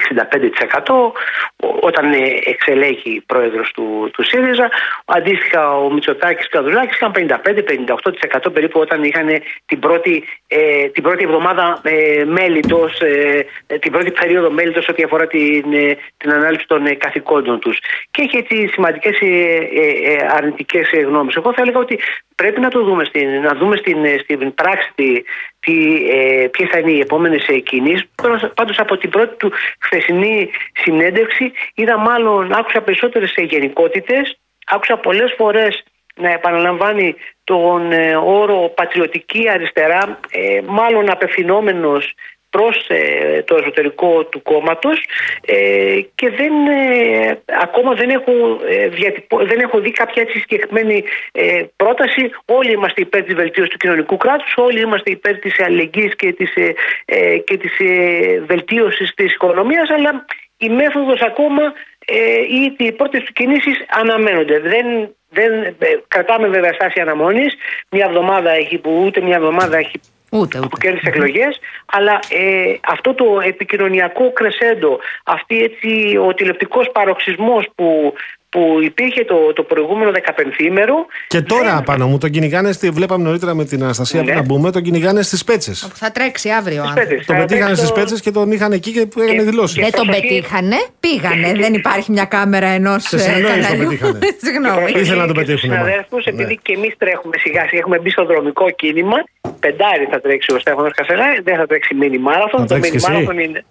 65%, 0.01 1.13
ο- 1.57 1.77
όταν 1.81 2.13
ε, 2.13 2.19
εξελέγει 2.45 3.23
πρόεδρος 3.27 3.71
του, 3.73 4.11
του 4.13 4.23
ΣΥΡΙΖΑ, 4.25 4.71
αντίστοιχα 5.05 5.77
ο 5.79 5.91
Μητσοτάκης 5.93 6.49
και 6.49 6.57
ο 6.59 6.61
Καδουλάκης 6.61 6.97
είχαν 6.97 7.13
55-58% 7.13 8.53
περίπου 8.53 8.81
όταν 8.81 9.05
είχαν 9.05 9.29
την 9.67 9.79
πρώτη, 9.79 10.25
ε, 10.47 10.89
την 10.89 11.03
πρώτη 11.03 11.25
εβδομάδα 11.25 11.81
ε, 11.83 12.25
μέλητος, 12.25 13.01
ε, 13.01 13.47
ε, 13.67 13.79
την 13.79 13.93
πρώτη 13.93 14.11
περίοδο 14.11 14.51
μέλητος 14.51 14.89
ό,τι 14.89 15.03
αφορά 15.03 15.27
την, 15.27 15.73
ε, 15.73 15.97
την 16.17 16.33
ανάληψη 16.33 16.67
των 16.67 16.87
ε, 16.87 16.95
καθηκόντων 16.95 17.61
τους. 17.61 17.79
Και 18.11 18.23
έχει 18.23 18.37
έτσι 18.37 18.67
σημαντικές 18.67 19.19
ε, 19.21 19.27
ε, 19.27 20.13
ε, 20.13 20.27
αρνητικές 20.31 20.93
ε, 20.93 21.01
γνώμες. 21.01 21.35
Εγώ 21.37 21.53
θα 21.53 21.63
έλεγα 21.63 21.79
ότι 21.79 21.99
πρέπει 22.35 22.61
να 22.61 22.69
το 22.69 22.83
δούμε, 22.83 23.05
στην, 23.05 23.41
να 23.41 23.55
δούμε 23.55 23.77
στην, 23.77 24.05
ε, 24.05 24.19
στην 24.19 24.55
πράξη 24.55 25.25
τι, 25.67 25.73
τι, 25.73 26.11
ε, 26.11 26.49
ποιες 26.49 26.69
θα 26.69 26.79
είναι 26.79 26.91
οι 26.91 27.01
επόμενες 27.01 27.49
ε, 27.49 27.59
κινήσεις. 27.59 28.05
Πάντως- 28.23 28.53
Πάντως 28.55 28.79
από 28.79 28.97
την 28.97 29.11
πρώτη 29.11 29.37
του 29.37 29.53
χθεσινή 29.81 30.51
συνέντευξη 30.73 31.53
είδα 31.75 31.99
μάλλον, 31.99 32.53
άκουσα 32.53 32.81
περισσότερες 32.81 33.33
ε, 33.37 33.43
γενικότητες, 33.43 34.39
άκουσα 34.67 34.97
πολλές 34.97 35.35
φορές 35.37 35.83
να 36.15 36.33
επαναλαμβάνει 36.33 37.15
τον 37.45 37.93
ε, 37.93 38.17
όρο 38.17 38.73
πατριωτική 38.77 39.49
αριστερά, 39.51 40.21
ε, 40.31 40.61
μάλλον 40.67 41.11
απευθυνόμενος 41.11 42.15
προς 42.51 42.87
ε, 42.89 43.43
το 43.43 43.57
εσωτερικό 43.61 44.25
του 44.25 44.43
κόμματος 44.43 45.05
ε, 45.47 46.01
και 46.15 46.31
δεν, 46.31 46.53
ε, 46.67 47.39
ακόμα 47.63 47.95
δεν 47.95 48.11
έχω, 48.11 48.33
ε, 48.69 48.89
διατυπω- 48.89 49.47
δεν 49.47 49.61
έχω 49.61 49.81
δει 49.81 49.91
κάποια 49.91 50.23
έτσι 50.23 50.39
συγκεκριμένη 50.39 51.05
ε, 51.33 51.63
πρόταση. 51.77 52.31
Όλοι 52.45 52.73
είμαστε 52.73 53.01
υπέρ 53.01 53.23
της 53.23 53.35
βελτίωσης 53.35 53.71
του 53.71 53.77
κοινωνικού 53.77 54.17
κράτους, 54.17 54.55
όλοι 54.57 54.81
είμαστε 54.81 55.11
υπέρ 55.11 55.39
της 55.39 55.61
αλληλεγγύης 55.61 56.17
και 56.17 56.33
της, 56.33 56.55
ε, 56.55 56.75
ε, 57.05 57.39
και 57.39 57.57
της 57.57 57.79
ε, 57.79 58.43
βελτίωσης 58.47 59.15
της 59.15 59.33
οικονομίας, 59.33 59.91
αλλά 59.91 60.25
η 60.59 60.69
μέθοδος 60.69 61.21
ακόμα 61.21 61.73
ε, 62.07 62.41
ή 62.49 62.75
οι 62.79 62.93
πρώτες 62.93 63.23
του 63.23 63.33
κινήσεις 63.33 63.85
αναμένονται. 63.89 64.59
Δεν, 64.61 64.87
δεν, 65.31 65.63
ε, 65.63 65.75
κρατάμε 66.09 66.49
βέβαια 66.49 66.73
στάση 66.73 67.01
αναμονής. 67.01 67.55
Μια 67.91 68.07
εβδομάδα 68.09 68.51
έχει 68.51 68.79
που 68.79 69.03
ούτε 69.07 69.21
μια 69.21 69.37
εβδομάδα 69.37 69.77
έχει 69.77 70.01
Ούτε, 70.41 70.59
που 70.59 70.65
ούτε. 70.73 70.87
κέρδισε 70.87 71.09
εκλογές, 71.09 71.59
αλλά 71.87 72.13
ε, 72.13 72.77
αυτό 72.89 73.15
το 73.15 73.25
επικοινωνιακό 73.47 74.33
κρεσέντο, 74.33 74.99
αυτή 75.25 75.63
έτσι 75.63 76.17
ο 76.29 76.35
τηλεπτικός 76.35 76.91
παροξισμός 76.93 77.69
που, 77.75 78.13
που 78.49 78.79
υπήρχε 78.83 79.25
το, 79.25 79.53
το 79.53 79.63
προηγούμενο 79.63 80.11
15ήμερο. 80.15 80.95
Και 81.27 81.41
τώρα 81.41 81.83
πάνω 81.85 82.07
μου 82.07 82.19
τον 82.19 82.31
κυνηγάνε, 82.31 82.73
στη, 82.73 82.91
βλέπαμε 82.91 83.25
νωρίτερα 83.25 83.55
με 83.55 83.65
την 83.65 83.83
Αναστασία 83.83 84.23
Ναι. 84.23 84.31
που 84.31 84.37
να 84.37 84.43
μπούμε, 84.43 84.71
τον 84.73 84.83
κυνηγάνε 84.83 85.23
στις 85.23 85.45
πέτσες. 85.45 85.91
Θα 85.95 86.11
τρέξει 86.13 86.51
αύριο. 86.51 86.77
Στις 86.85 86.89
αν- 86.89 86.95
πέτες. 86.95 87.27
Τον 87.27 87.37
Θα 87.37 87.41
πετύχανε 87.43 87.65
παίξει 87.67 87.77
στις 87.85 87.89
το- 87.95 88.01
πέτσες 88.01 88.21
και 88.21 88.31
τον 88.31 88.51
είχαν 88.53 88.73
εκεί 88.73 88.93
και 88.93 89.07
που 89.07 89.21
έκανε 89.21 89.39
Και- 89.39 89.43
δηλώσει. 89.51 89.81
Δεν 89.81 89.93
τον 89.93 90.07
προσοχή. 90.07 90.29
πετύχανε, 90.29 90.77
πήγανε. 91.01 91.53
Δεν 91.53 91.75
υπάρχει 91.75 92.11
μια 92.11 92.25
κάμερα 92.25 92.67
ενός 92.67 93.03
Σε 93.03 93.19
συνεννόηση 93.19 93.69
τον 93.69 93.79
πετύχανε. 93.79 94.19
Συγγνώμη. 94.45 94.91
Ήθελα 95.01 95.21
να 95.21 95.27
τον 95.27 95.35
πετύχουν, 95.37 95.71
μα. 95.71 95.77
Συναδέλφου, 95.77 96.17
Ναι. 96.17 96.23
επειδή 96.43 96.59
και 96.63 96.73
εμείς 96.73 96.95
τρέχουμε 96.99 97.37
σιγά 97.39 97.67
σιγά, 97.69 97.81
έχουμε 97.81 97.99
μπει 97.99 98.11
στο 98.11 98.25
δρομικό 98.25 98.71
κίνημα. 98.71 99.17
Πεντάρι 99.61 100.07
θα 100.11 100.21
τρέξει 100.21 100.53
ο 100.53 100.59
Στέφανος 100.59 100.93
Κασελά, 100.95 101.25
δεν 101.43 101.57
θα 101.57 101.67
τρέξει 101.67 101.95
μίνι 101.95 102.17
Θα 102.17 102.23
μάραθον. 102.23 102.61
Το 102.61 102.67
τρέξεις 102.67 102.91
μίνι 102.91 102.91
κι 102.91 102.97
εσύ. 102.97 103.11
μάραθον 103.13 103.39
είναι. 103.39 103.65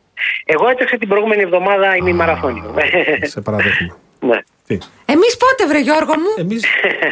Εγώ 0.45 0.69
έτρεξα 0.69 0.97
την 0.97 1.07
προηγούμενη 1.07 1.41
εβδομάδα 1.41 1.95
η 1.95 2.01
μη 2.01 2.13
μαραθώνιο. 2.13 2.73
Σε 3.21 3.41
παραδέχομαι. 3.41 3.95
Ναι. 4.19 4.39
Τι; 4.67 4.77
Εμείς 5.05 5.37
πότε, 5.37 5.67
βρε 5.69 5.79
Γιώργο 5.79 6.13
μου; 6.13 6.33
Εμείς, 6.37 6.63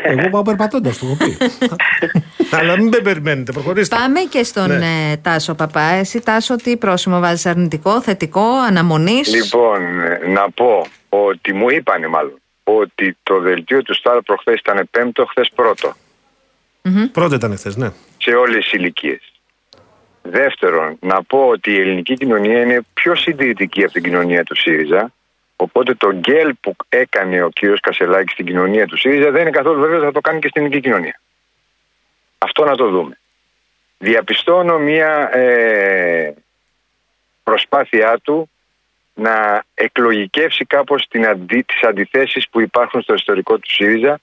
εγώ 0.03 0.29
πάω 0.29 0.41
περπατώντας, 0.41 0.97
το 0.97 1.05
έχω 1.05 1.17
πει. 1.17 1.37
Αλλά 2.57 2.77
μην 2.77 2.87
με 2.87 2.97
περιμένετε, 2.99 3.51
προχωρήστε. 3.51 3.95
Πάμε 3.95 4.19
και 4.19 4.43
στον 4.43 4.77
Ναι. 4.77 5.11
ε, 5.11 5.17
Τάσο 5.21 5.53
Παπά. 5.55 5.81
Εσύ, 5.81 6.19
Τάσο, 6.21 6.55
τι 6.55 6.77
πρόσημο 6.77 7.19
βάζεις 7.19 7.45
αρνητικό, 7.45 8.01
θετικό, 8.01 8.45
αναμονής; 8.67 9.33
Λοιπόν, 9.35 10.01
ε, 10.01 10.27
να 10.27 10.51
πω 10.51 10.85
ότι 11.09 11.53
μου 11.53 11.69
είπανε 11.69 12.07
μάλλον 12.07 12.41
ότι 12.63 13.17
το 13.23 13.39
δελτίο 13.39 13.81
του 13.83 13.93
Σταρ 13.95 14.21
προχθές 14.21 14.59
ήταν 14.59 14.87
πέμπτο, 14.91 15.25
χθες 15.25 15.51
πρώτο. 15.55 15.93
Πρώτα 17.11 17.35
ήταν 17.35 17.57
χθε, 17.57 17.73
ναι. 17.75 17.89
σε 18.17 18.31
όλες 18.31 18.63
τις 18.63 18.71
ηλικίες. 18.71 19.31
Δεύτερον, 20.21 20.97
να 20.99 21.23
πω 21.23 21.47
ότι 21.47 21.71
η 21.71 21.79
ελληνική 21.79 22.13
κοινωνία 22.13 22.61
είναι 22.61 22.81
πιο 22.93 23.15
συντηρητική 23.15 23.83
από 23.83 23.93
την 23.93 24.03
κοινωνία 24.03 24.43
του 24.43 24.55
ΣΥΡΙΖΑ. 24.55 25.13
Οπότε 25.55 25.93
το 25.93 26.13
γκέλ 26.13 26.53
που 26.61 26.75
έκανε 26.89 27.43
ο 27.43 27.49
κύριος 27.49 27.79
Κασελάκης 27.79 28.31
στην 28.31 28.45
κοινωνία 28.45 28.87
του 28.87 28.97
ΣΥΡΙΖΑ 28.97 29.31
δεν 29.31 29.41
είναι 29.41 29.49
καθόλου 29.49 29.79
βέβαιος 29.79 29.97
ότι 29.97 30.05
θα 30.05 30.11
το 30.11 30.21
κάνει 30.21 30.39
και 30.39 30.47
στην 30.47 30.61
ελληνική 30.61 30.87
κοινωνία. 30.87 31.19
Αυτό 32.37 32.63
να 32.63 32.75
το 32.75 32.89
δούμε. 32.89 33.17
Διαπιστώνω 33.97 34.79
μια 34.79 35.37
ε, 35.37 36.33
προσπάθειά 37.43 38.19
του 38.23 38.49
να 39.13 39.63
εκλογικεύσει 39.73 40.65
κάπως 40.65 41.07
την 41.09 41.27
αντι, 41.27 41.61
τις 41.61 41.83
αντιθέσεις 41.83 42.49
που 42.49 42.61
υπάρχουν 42.61 43.01
στο 43.01 43.13
ιστορικό 43.13 43.57
του 43.57 43.71
ΣΥΡΙΖΑ 43.71 44.19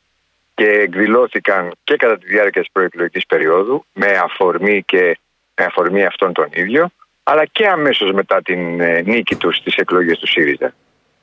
και 0.60 0.70
εκδηλώθηκαν 0.70 1.72
και 1.84 1.96
κατά 1.96 2.18
τη 2.18 2.26
διάρκεια 2.26 2.60
της 2.60 2.70
προεκλογικής 2.72 3.26
περίοδου 3.26 3.84
με 3.92 4.20
αφορμή 4.24 4.82
και 4.82 5.18
με 5.54 5.64
αφορμή 5.64 6.04
αυτόν 6.04 6.32
τον 6.32 6.48
ίδιο 6.52 6.90
αλλά 7.22 7.44
και 7.44 7.66
αμέσως 7.66 8.12
μετά 8.12 8.42
την 8.42 8.80
ε, 8.80 9.02
νίκη 9.02 9.36
τους 9.36 9.56
στις 9.56 9.74
εκλογές 9.74 10.18
του 10.18 10.26
ΣΥΡΙΖΑ. 10.26 10.74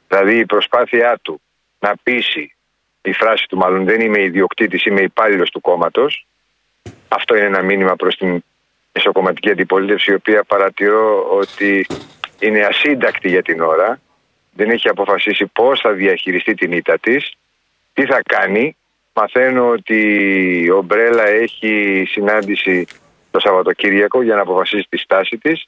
Δηλαδή 0.08 0.38
η 0.38 0.46
προσπάθειά 0.46 1.20
του 1.22 1.42
να 1.80 1.94
πείσει 2.04 2.56
η 3.02 3.14
φράση 3.14 3.46
του 3.48 3.58
μάλλον 3.58 3.86
δεν 3.86 4.02
είμαι 4.02 4.22
ιδιοκτήτης, 4.22 4.86
είμαι 4.86 5.02
υπάλληλος 5.02 5.50
του 5.50 5.62
κόμματος 5.62 6.28
αυτό 7.08 7.36
είναι 7.36 7.46
ένα 7.46 7.62
μήνυμα 7.62 7.96
προς 7.96 8.18
την 8.18 8.44
εσωκομματική 8.92 9.50
αντιπολίτευση 9.50 10.12
η 10.12 10.16
οποία 10.16 10.44
παρατηρώ 10.44 11.28
ότι 11.30 11.88
είναι 12.40 12.66
ασύντακτη 12.66 13.30
για 13.30 13.42
την 13.42 13.62
ώρα 13.62 14.00
δεν 14.54 14.70
έχει 14.70 14.90
αποφασίσει 14.90 15.46
πώς 15.46 15.80
θα 15.80 15.92
διαχειριστεί 15.92 16.54
την 16.54 16.72
ήττα 16.72 17.00
της 17.00 17.38
τι 17.94 18.06
θα 18.06 18.22
κάνει 18.26 18.76
μαθαίνω 19.20 19.70
ότι 19.70 20.00
ο 20.70 20.82
Μπρέλα 20.82 21.28
έχει 21.28 22.04
συνάντηση 22.08 22.88
το 23.32 23.40
Σαββατοκύριακο 23.40 24.22
για 24.22 24.36
να 24.36 24.42
αποφασίσει 24.42 24.88
τη 24.90 24.98
στάση 24.98 25.38
της 25.38 25.68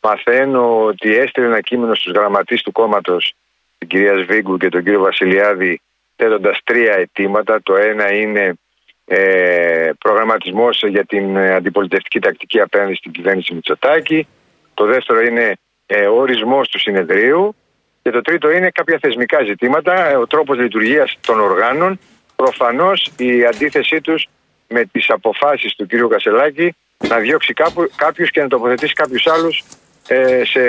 μαθαίνω 0.00 0.84
ότι 0.84 1.16
έστειλε 1.16 1.46
ένα 1.46 1.60
κείμενο 1.60 1.94
στους 1.94 2.12
γραμματείς 2.12 2.62
του 2.62 2.72
κόμματος 2.72 3.34
την 3.78 3.88
κυρία 3.88 4.16
Σβίγκου 4.18 4.56
και 4.56 4.68
τον 4.68 4.82
κύριο 4.82 5.00
Βασιλιάδη 5.00 5.80
θέτοντας 6.16 6.60
τρία 6.64 6.92
αιτήματα 6.92 7.62
το 7.62 7.76
ένα 7.76 8.12
είναι 8.12 8.58
ε, 9.04 9.90
προγραμματισμός 9.98 10.82
για 10.88 11.04
την 11.04 11.36
ε, 11.36 11.54
αντιπολιτευτική 11.54 12.20
τακτική 12.20 12.60
απέναντι 12.60 12.94
στην 12.94 13.12
κυβέρνηση 13.12 13.54
Μητσοτάκη. 13.54 14.26
Το 14.74 14.84
δεύτερο 14.84 15.20
είναι 15.20 15.56
ε, 15.86 16.06
ο 16.06 16.16
ορισμός 16.16 16.68
του 16.68 16.78
συνεδρίου. 16.78 17.54
Και 18.02 18.10
το 18.10 18.20
τρίτο 18.20 18.50
είναι 18.50 18.70
κάποια 18.70 18.98
θεσμικά 19.02 19.42
ζητήματα, 19.44 20.08
ε, 20.08 20.16
ο 20.16 20.26
τρόπος 20.26 20.58
λειτουργίας 20.58 21.18
των 21.20 21.40
οργάνων. 21.40 21.98
Προφανώς 22.42 23.10
η 23.16 23.44
αντίθεσή 23.44 24.00
τους 24.00 24.28
με 24.68 24.84
τις 24.92 25.10
αποφάσεις 25.10 25.74
του 25.76 25.86
κ. 25.86 25.90
Κασελάκη 26.10 26.74
να 27.08 27.18
διώξει 27.18 27.52
κάπου, 27.52 27.90
κάποιους 27.96 28.30
και 28.30 28.40
να 28.40 28.48
τοποθετήσει 28.48 28.92
κάποιους 28.92 29.26
άλλους 29.26 29.62
ε, 30.08 30.42
σε 30.44 30.60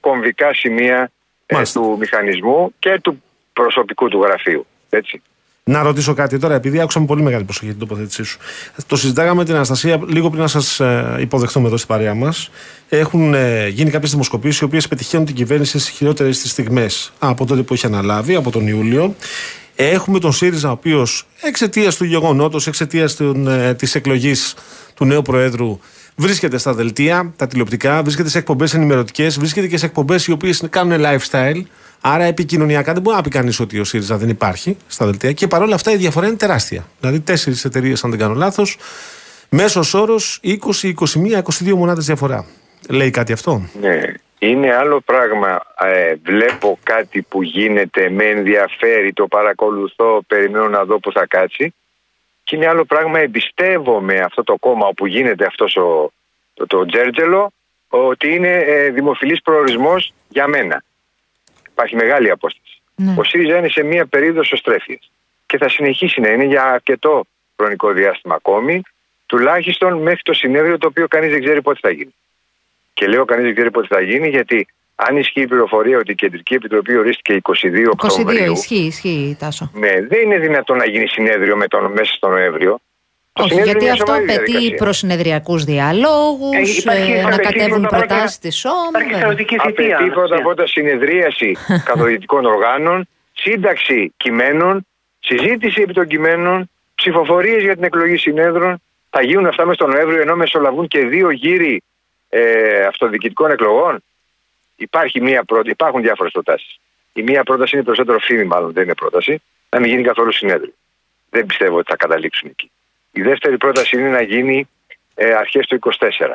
κομβικά 0.00 0.54
σημεία 0.54 1.10
ε, 1.46 1.54
Μάλιστα. 1.54 1.80
του 1.80 1.96
μηχανισμού 1.98 2.74
και 2.78 3.00
του 3.02 3.22
προσωπικού 3.52 4.08
του 4.08 4.22
γραφείου. 4.22 4.66
Έτσι. 4.90 5.22
Να 5.64 5.82
ρωτήσω 5.82 6.14
κάτι 6.14 6.38
τώρα, 6.38 6.54
επειδή 6.54 6.80
άκουσα 6.80 7.00
με 7.00 7.06
πολύ 7.06 7.22
μεγάλη 7.22 7.44
προσοχή 7.44 7.70
την 7.70 7.78
τοποθέτησή 7.78 8.22
σου. 8.22 8.38
Το 8.86 8.96
συζητάγαμε 8.96 9.36
με 9.36 9.44
την 9.44 9.54
Αναστασία 9.54 10.00
λίγο 10.06 10.28
πριν 10.28 10.40
να 10.40 10.48
σας 10.48 10.80
υποδεχτούμε 11.20 11.66
εδώ 11.66 11.76
στην 11.76 11.88
παρέα 11.88 12.14
μας. 12.14 12.50
Έχουν 12.88 13.34
ε, 13.34 13.68
γίνει 13.68 13.90
κάποιες 13.90 14.10
δημοσκοπήσεις 14.10 14.60
οι 14.60 14.64
οποίες 14.64 14.88
πετυχαίνουν 14.88 15.26
την 15.26 15.34
κυβέρνηση 15.34 15.78
στις 15.78 15.94
χειρότερες 15.94 16.40
της 16.40 16.50
στιγμές 16.50 17.12
από 17.18 17.46
τότε 17.46 17.62
που 17.62 17.74
έχει 17.74 17.86
αναλάβει, 17.86 18.34
από 18.34 18.50
τον 18.50 18.66
Ιούλιο. 18.66 19.14
Έχουμε 19.76 20.18
τον 20.18 20.32
ΣΥΡΙΖΑ, 20.32 20.68
ο 20.68 20.72
οποίος 20.72 21.26
εξαιτίας 21.42 21.96
του 21.96 22.04
γεγονότος, 22.04 22.66
εξαιτίας 22.66 23.20
ε, 23.20 23.74
της 23.78 23.94
εκλογής 23.94 24.54
του 24.94 25.04
νέου 25.04 25.22
Προέδρου, 25.22 25.78
βρίσκεται 26.16 26.58
στα 26.58 26.74
δελτία, 26.74 27.32
τα 27.36 27.46
τηλεοπτικά, 27.46 28.02
βρίσκεται 28.02 28.28
σε 28.28 28.38
εκπομπές 28.38 28.74
ενημερωτικές, 28.74 29.38
βρίσκεται 29.38 29.66
και 29.66 29.76
σε 29.76 29.86
εκπομπές 29.86 30.26
οι 30.26 30.32
οποίες 30.32 30.62
κάνουν 30.70 31.00
lifestyle. 31.04 31.62
Άρα 32.00 32.24
επικοινωνιακά 32.24 32.92
δεν 32.92 33.02
μπορεί 33.02 33.16
να 33.16 33.22
πει 33.22 33.30
κανείς 33.30 33.60
ότι 33.60 33.78
ο 33.78 33.84
ΣΥΡΙΖΑ 33.84 34.16
δεν 34.16 34.28
υπάρχει 34.28 34.76
στα 34.86 35.04
δελτία. 35.06 35.32
Και 35.32 35.46
παρόλα 35.46 35.74
αυτά 35.74 35.92
η 35.92 35.96
διαφορά 35.96 36.26
είναι 36.26 36.36
τεράστια. 36.36 36.86
Δηλαδή, 37.00 37.20
τέσσερις 37.20 37.64
εταιρείες, 37.64 38.04
αν 38.04 38.10
δεν 38.10 38.18
κάνω 38.18 38.34
λάθος, 38.34 38.76
μέσος 39.48 39.94
όρος 39.94 40.40
20, 40.42 40.88
21, 40.88 41.42
22 41.42 41.74
μονάδες 41.74 42.06
διαφορά. 42.06 42.46
Λέει 42.88 43.10
κάτι 43.10 43.32
αυτό; 43.32 43.68
Ναι. 43.80 44.00
Είναι 44.48 44.74
άλλο 44.74 45.00
πράγμα. 45.00 45.60
Ε, 45.80 46.14
βλέπω 46.22 46.78
κάτι 46.82 47.22
που 47.22 47.42
γίνεται, 47.42 48.10
με 48.10 48.24
ενδιαφέρει, 48.24 49.12
το 49.12 49.26
παρακολουθώ, 49.26 50.22
περιμένω 50.26 50.68
να 50.68 50.84
δω 50.84 50.98
που 50.98 51.12
θα 51.12 51.26
κάτσει. 51.26 51.74
Και 52.44 52.56
είναι 52.56 52.66
άλλο 52.66 52.84
πράγμα, 52.84 53.18
εμπιστεύομαι 53.18 54.20
αυτό 54.20 54.42
το 54.42 54.56
κόμμα 54.56 54.86
όπου 54.86 55.06
γίνεται 55.06 55.46
αυτός 55.46 55.76
ο, 55.76 56.12
το, 56.54 56.66
το 56.66 56.86
τζέρτζελο, 56.86 57.52
ότι 57.88 58.34
είναι 58.34 58.52
ε, 58.52 58.90
δημοφιλής 58.90 59.42
προορισμός 59.42 60.12
για 60.28 60.46
μένα. 60.46 60.82
Υπάρχει 61.70 61.96
μεγάλη 61.96 62.30
απόσταση. 62.30 62.80
Ναι. 62.94 63.14
Ο 63.18 63.24
ΣΥΡΙΖΑ 63.24 63.56
είναι 63.58 63.68
σε 63.68 63.82
μία 63.82 64.06
περίοδος 64.06 64.46
σωστρέφειας 64.46 65.10
και 65.46 65.58
θα 65.58 65.68
συνεχίσει 65.68 66.20
να 66.20 66.28
είναι 66.28 66.44
για 66.44 66.64
αρκετό 66.64 67.24
χρονικό 67.56 67.92
διάστημα 67.92 68.34
ακόμη, 68.34 68.82
τουλάχιστον 69.26 70.02
μέχρι 70.02 70.22
το 70.22 70.32
συνέδριο 70.32 70.78
το 70.78 70.86
οποίο 70.86 71.08
κανείς 71.08 71.30
δεν 71.30 71.42
ξέρει 71.42 71.62
πότε 71.62 71.78
θα 71.82 71.90
γίνει. 71.90 72.14
Και 72.98 73.06
λέω 73.06 73.24
κανείς 73.24 73.44
δεν 73.44 73.54
ξέρει 73.54 73.70
πότε 73.70 73.86
θα 73.90 74.00
γίνει 74.00 74.28
γιατί 74.28 74.66
αν 74.94 75.16
ισχύει 75.16 75.40
η 75.40 75.46
πληροφορία 75.46 75.98
ότι 75.98 76.10
η 76.10 76.14
Κεντρική 76.14 76.54
Επιτροπή 76.54 76.96
ορίστηκε 76.96 77.38
22 77.42 77.52
22, 77.52 77.84
Οκτωβρίου, 77.90 78.52
ισχύει, 78.52 78.84
ισχύει, 78.86 79.36
Τάσο. 79.38 79.70
ναι, 79.74 79.92
δεν 80.08 80.22
είναι 80.24 80.38
δυνατόν 80.38 80.76
να 80.76 80.84
γίνει 80.86 81.06
συνέδριο 81.08 81.56
με 81.56 81.66
τον, 81.66 81.92
μέσα 81.92 82.12
στο 82.14 82.28
Νοέμβριο. 82.28 82.80
Το 83.32 83.42
Όχι, 83.42 83.50
συνέδριο 83.52 83.72
γιατί 83.72 83.84
είναι 83.84 83.92
μια 83.94 84.02
αυτό 84.02 84.06
σοβαρή 84.12 84.24
απαιτεί 84.34 84.50
διαδικασία. 84.50 84.76
προσυνεδριακούς 84.84 85.64
διαλόγους, 85.64 86.56
Ε, 86.76 86.80
υπάρχει- 86.80 87.12
να 87.12 87.26
απαιτεί 87.28 87.42
κατέβουν 87.42 87.80
πρώτα 87.80 87.86
απ' 87.86 87.92
όλα- 88.02 88.06
προτάσει 88.06 88.40
της 88.40 88.56
ΣΟΜ. 88.56 88.72
Υπάρχει 88.88 89.08
βέβαια. 89.12 89.18
στρατιωτική 89.18 89.56
θητεία. 89.66 89.96
Απαιτεί 89.96 90.10
πρώτα 90.10 90.36
απ' 90.36 90.46
όλα 90.46 90.66
συνεδρίαση 90.66 91.56
καθοδητικών 91.88 92.44
οργάνων, 92.44 93.08
σύνταξη 93.32 94.12
κειμένων, 94.16 94.86
συζήτηση 95.20 95.80
επί 95.82 95.92
των 95.92 96.06
κειμένων, 96.06 96.70
ψηφοφορίες 96.94 97.62
για 97.62 97.74
την 97.74 97.84
εκλογή 97.84 98.16
συνέδρων. 98.16 98.82
Θα 99.10 99.22
γίνουν 99.22 99.46
αυτά 99.46 99.64
μέσα 99.66 99.76
τον 99.84 99.90
Νοέμβριο 99.90 100.20
ενώ 100.20 100.36
μεσολαβούν 100.36 100.88
και 100.88 100.98
δύο 101.06 101.30
γύροι 101.30 101.82
ε, 102.28 102.84
αυτοδιοικητικών 102.84 103.50
εκλογών. 103.50 104.02
Υπάρχει 104.76 105.20
μία 105.20 105.44
πρώτη, 105.44 105.70
υπάρχουν 105.70 106.02
διάφορες 106.02 106.32
προτάσεις. 106.32 106.78
Η 107.12 107.22
μία 107.22 107.42
πρόταση 107.42 107.76
είναι 107.76 107.84
περισσότερο 107.84 108.18
φήμη, 108.18 108.44
μάλλον 108.44 108.72
δεν 108.72 108.82
είναι 108.82 108.94
πρόταση, 108.94 109.42
να 109.68 109.80
μην 109.80 109.90
γίνει 109.90 110.02
καθόλου 110.02 110.32
συνέδριο. 110.32 110.72
Δεν 111.30 111.46
πιστεύω 111.46 111.76
ότι 111.76 111.90
θα 111.90 111.96
καταλήξουν 111.96 112.48
εκεί. 112.48 112.70
Η 113.10 113.22
δεύτερη 113.22 113.56
πρόταση 113.56 113.96
είναι 113.98 114.08
να 114.08 114.22
γίνει 114.22 114.68
ε, 115.14 115.34
αρχές 115.34 115.66
του 115.66 115.78
24 115.98 116.34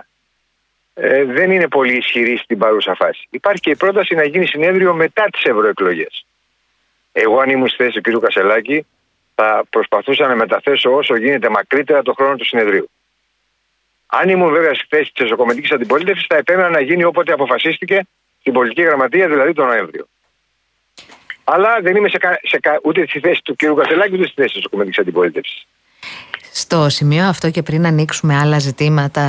ε, 0.93 1.23
δεν 1.23 1.51
είναι 1.51 1.67
πολύ 1.67 1.97
ισχυρή 1.97 2.37
στην 2.37 2.57
παρούσα 2.57 2.95
φάση. 2.95 3.27
Υπάρχει 3.29 3.61
και 3.61 3.69
η 3.69 3.75
πρόταση 3.75 4.15
να 4.15 4.23
γίνει 4.23 4.45
συνέδριο 4.45 4.93
μετά 4.93 5.25
τις 5.31 5.43
ευρωεκλογές. 5.43 6.25
Εγώ, 7.11 7.39
αν 7.39 7.49
ήμουν 7.49 7.67
στη 7.67 7.83
θέση 7.83 8.01
του 8.01 8.19
κ. 8.19 8.23
Κασελάκη, 8.23 8.85
θα 9.35 9.63
προσπαθούσα 9.69 10.27
να 10.27 10.35
μεταθέσω 10.35 10.95
όσο 10.95 11.15
γίνεται 11.15 11.49
μακρύτερα 11.49 12.01
το 12.01 12.13
χρόνο 12.13 12.35
του 12.35 12.45
συνεδρίου. 12.45 12.89
Αν 14.13 14.29
ήμουν 14.29 14.51
βέβαια 14.51 14.73
στη 14.73 14.85
θέση 14.89 15.11
της 15.13 15.25
εσωκομματικής 15.25 15.71
αντιπολίτευσης, 15.71 16.25
θα 16.29 16.35
επέμενα 16.35 16.69
να 16.69 16.81
γίνει 16.81 17.03
όποτε 17.03 17.33
αποφασίστηκε 17.33 18.07
στην 18.39 18.53
πολιτική 18.53 18.81
γραμματεία, 18.81 19.27
δηλαδή 19.27 19.53
τον 19.53 19.65
Νοέμβριο. 19.65 20.05
Αλλά 21.43 21.79
δεν 21.81 21.95
είμαι 21.95 22.09
σε, 22.09 22.17
κα- 22.17 22.39
σε, 22.43 22.59
κα- 22.59 22.79
ούτε 22.83 23.05
στη 23.07 23.19
θέση 23.19 23.41
του 23.43 23.55
κ. 23.55 23.63
Κασελάκη, 23.77 24.13
ούτε 24.13 24.25
στη 24.25 24.33
θέση 24.35 24.47
της 24.47 24.57
εσωκομματικής 24.57 24.99
αντιπολίτευσης. 24.99 25.65
Στο 26.53 26.89
σημείο 26.89 27.23
αυτό 27.25 27.49
και 27.49 27.61
πριν 27.61 27.85
ανοίξουμε 27.85 28.37
άλλα 28.37 28.59
ζητήματα, 28.59 29.21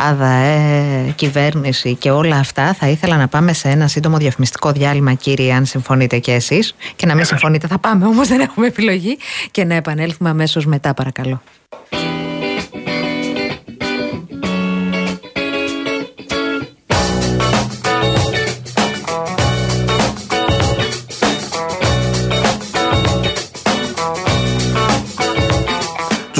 ΑΔΑΕ, 0.00 1.12
κυβέρνηση 1.16 1.94
και 1.94 2.10
όλα 2.10 2.36
αυτά, 2.36 2.74
θα 2.74 2.88
ήθελα 2.88 3.16
να 3.16 3.28
πάμε 3.28 3.52
σε 3.52 3.68
ένα 3.68 3.88
σύντομο 3.88 4.16
διαφημιστικό 4.16 4.72
διάλειμμα, 4.72 5.14
κύριε, 5.14 5.52
αν 5.52 5.64
συμφωνείτε 5.64 6.18
και 6.18 6.32
εσείς. 6.32 6.74
Και 6.96 7.06
να 7.06 7.14
μην 7.14 7.24
συμφωνείτε, 7.24 7.66
θα 7.66 7.78
πάμε 7.78 8.06
όμως, 8.06 8.28
δεν 8.28 8.40
έχουμε 8.40 8.66
επιλογή. 8.66 9.18
Και 9.50 9.64
να 9.64 9.74
επανέλθουμε 9.74 10.30
αμέσως 10.30 10.66
μετά, 10.66 10.94
παρακαλώ. 10.94 11.42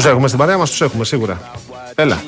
Τους 0.04 0.12
έχουμε 0.12 0.26
στην 0.28 0.38
παρέα 0.40 0.58
μας, 0.58 0.70
τους 0.70 0.80
έχουμε 0.80 1.04
σίγουρα. 1.04 1.50
Έλα. 1.94 2.22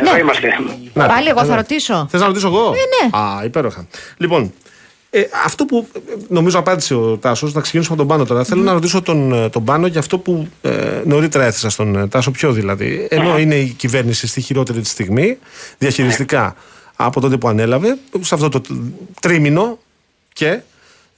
Εδώ 0.00 0.16
είμαστε. 0.18 0.48
Να, 0.94 1.06
Πάλι 1.06 1.28
εγώ 1.28 1.38
θα 1.38 1.44
εδώ. 1.44 1.54
ρωτήσω. 1.54 2.06
Θες 2.10 2.20
να 2.20 2.26
ρωτήσω 2.26 2.46
εγώ; 2.46 2.60
Ναι, 2.70 3.08
ναι. 3.18 3.24
Α, 3.24 3.44
υπέροχα. 3.44 3.86
Λοιπόν, 4.16 4.52
Ε, 5.10 5.22
αυτό 5.44 5.64
που 5.64 5.86
ε, 5.96 5.98
νομίζω 6.28 6.58
απάντησε 6.58 6.94
ο 6.94 7.16
Τάσος, 7.18 7.52
να 7.54 7.60
ξεκινήσουμε 7.60 7.96
από 8.00 8.06
τον 8.08 8.16
Πάνο 8.16 8.28
τώρα. 8.28 8.44
Θέλω 8.44 8.62
να 8.62 8.72
ρωτήσω 8.72 9.02
τον, 9.02 9.32
ε, 9.32 9.48
τον 9.48 9.64
Πάνο 9.64 9.86
για 9.86 10.00
αυτό 10.00 10.18
που 10.18 10.48
ε, 10.62 11.02
νωρίτερα 11.04 11.44
έθεσα 11.44 11.70
στον 11.70 11.96
ε, 11.96 12.06
Τάσο, 12.08 12.30
ποιο 12.30 12.52
δηλαδή. 12.52 13.06
Ενώ 13.10 13.38
είναι 13.38 13.54
η 13.54 13.66
κυβέρνηση 13.68 14.26
στη 14.26 14.40
χειρότερη 14.40 14.80
τη 14.80 14.88
στιγμή, 14.88 15.38
διαχειριστικά 15.78 16.54
από 16.96 17.20
τότε 17.20 17.36
που 17.36 17.48
ανέλαβε, 17.48 17.98
σε 18.20 18.34
αυτό 18.34 18.48
το 18.48 18.60
τρίμηνο 19.20 19.78
και 20.32 20.60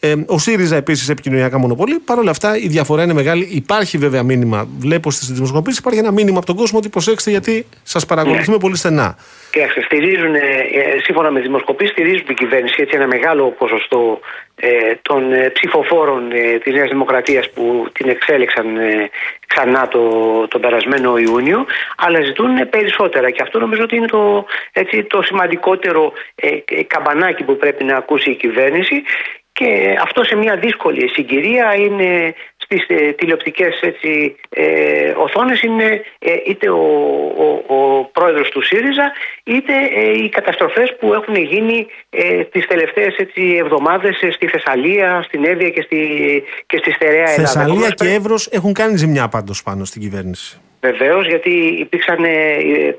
ε, 0.06 0.14
ο 0.26 0.38
ΣΥΡΙΖΑ 0.38 0.76
επίσης 0.76 1.08
επικοινωνιακά 1.08 1.58
μονοπολί. 1.58 1.98
Παρ' 1.98 2.18
όλα 2.18 2.30
αυτά 2.30 2.56
η 2.56 2.68
διαφορά 2.68 3.02
είναι 3.02 3.12
μεγάλη. 3.12 3.48
Υπάρχει 3.50 3.98
βέβαια 3.98 4.22
μήνυμα. 4.22 4.68
Βλέπω 4.78 5.10
στις 5.10 5.28
δημοσκοπήσει 5.28 5.78
υπάρχει 5.80 5.98
ένα 5.98 6.12
μήνυμα 6.12 6.36
από 6.36 6.46
τον 6.46 6.56
κόσμο 6.56 6.78
ότι 6.78 6.88
προσέξτε 6.88 7.30
γιατί 7.30 7.66
σας 7.82 8.06
παρακολουθούμε 8.06 8.58
πολύ 8.58 8.76
στενά. 8.76 9.16
Κοιτάξτε, 9.50 9.82
στηρίζουν, 9.82 10.34
ε, 10.34 10.38
ε, 10.38 10.98
σύμφωνα 11.02 11.30
με 11.30 11.40
δημοσκοπήσεις, 11.40 11.92
στηρίζουν 11.92 12.26
την 12.26 12.34
κυβέρνηση 12.34 12.74
έτσι 12.78 12.96
ένα 12.96 13.06
μεγάλο 13.06 13.50
ποσοστό 13.58 14.20
ε, 14.56 14.68
των 15.02 15.32
ε, 15.32 15.50
ψηφοφόρων 15.50 16.32
ε, 16.32 16.58
της 16.58 16.72
Νέας 16.72 16.88
Δημοκρατίας 16.88 17.50
που 17.50 17.86
την 17.92 18.08
εξέλεξαν 18.08 18.76
ε, 18.76 19.10
ξανά 19.46 19.88
το, 19.88 20.02
τον 20.48 20.60
περασμένο 20.60 21.16
Ιούνιο, 21.16 21.66
αλλά 21.96 22.24
ζητούν 22.24 22.68
περισσότερα 22.68 23.30
και 23.30 23.42
αυτό 23.42 23.58
νομίζω 23.58 23.82
ότι 23.82 23.96
είναι 23.96 24.06
το, 24.06 24.44
έτσι, 24.72 25.02
το 25.02 25.22
σημαντικότερο 25.22 26.12
ε, 26.34 26.48
ε, 26.48 26.82
καμπανάκι 26.82 27.42
που 27.44 27.56
πρέπει 27.56 27.84
να 27.84 27.96
ακούσει 27.96 28.30
η 28.30 28.34
κυβέρνηση 28.34 29.02
και 29.58 29.96
αυτό 30.00 30.24
σε 30.24 30.36
μια 30.36 30.56
δύσκολη 30.56 31.08
συγκυρία 31.08 31.74
είναι 31.74 32.34
στις 32.56 32.84
ε, 32.88 33.12
τηλεοπτικές 33.12 33.80
έτσι, 33.80 34.36
ε, 34.48 35.12
οθόνες 35.16 35.62
είναι 35.62 36.02
ε, 36.18 36.32
είτε 36.46 36.70
ο, 36.70 36.84
ο, 37.36 37.74
ο 37.76 38.04
πρόεδρος 38.04 38.48
του 38.48 38.62
ΣΥΡΙΖΑ 38.62 39.12
είτε 39.44 39.72
ε, 39.94 40.22
οι 40.22 40.28
καταστροφές 40.28 40.96
που 40.98 41.14
έχουν 41.14 41.34
γίνει 41.34 41.86
ε, 42.10 42.44
τις 42.44 42.66
τελευταίες 42.66 43.16
έτσι, 43.16 43.56
εβδομάδες 43.60 44.22
ε, 44.22 44.30
στη 44.30 44.46
Θεσσαλία, 44.46 45.22
στην 45.22 45.44
Εύβοια 45.44 45.70
και 45.70 45.82
στη, 45.82 45.98
και 46.66 46.76
στη 46.76 46.92
Στερεά 46.92 47.14
Ελλάδα. 47.14 47.34
Θεσσαλία 47.34 47.72
Επομένως, 47.72 47.94
και 47.94 48.14
Εύρο 48.14 48.36
έχουν 48.50 48.72
κάνει 48.72 48.96
ζημιά 48.96 49.28
πάντως 49.28 49.62
πάνω 49.62 49.84
στην 49.84 50.00
κυβέρνηση. 50.02 50.60
Βεβαίως, 50.80 51.26
γιατί 51.26 51.50
υπήρξαν, 51.84 52.24
ε, 52.24 52.30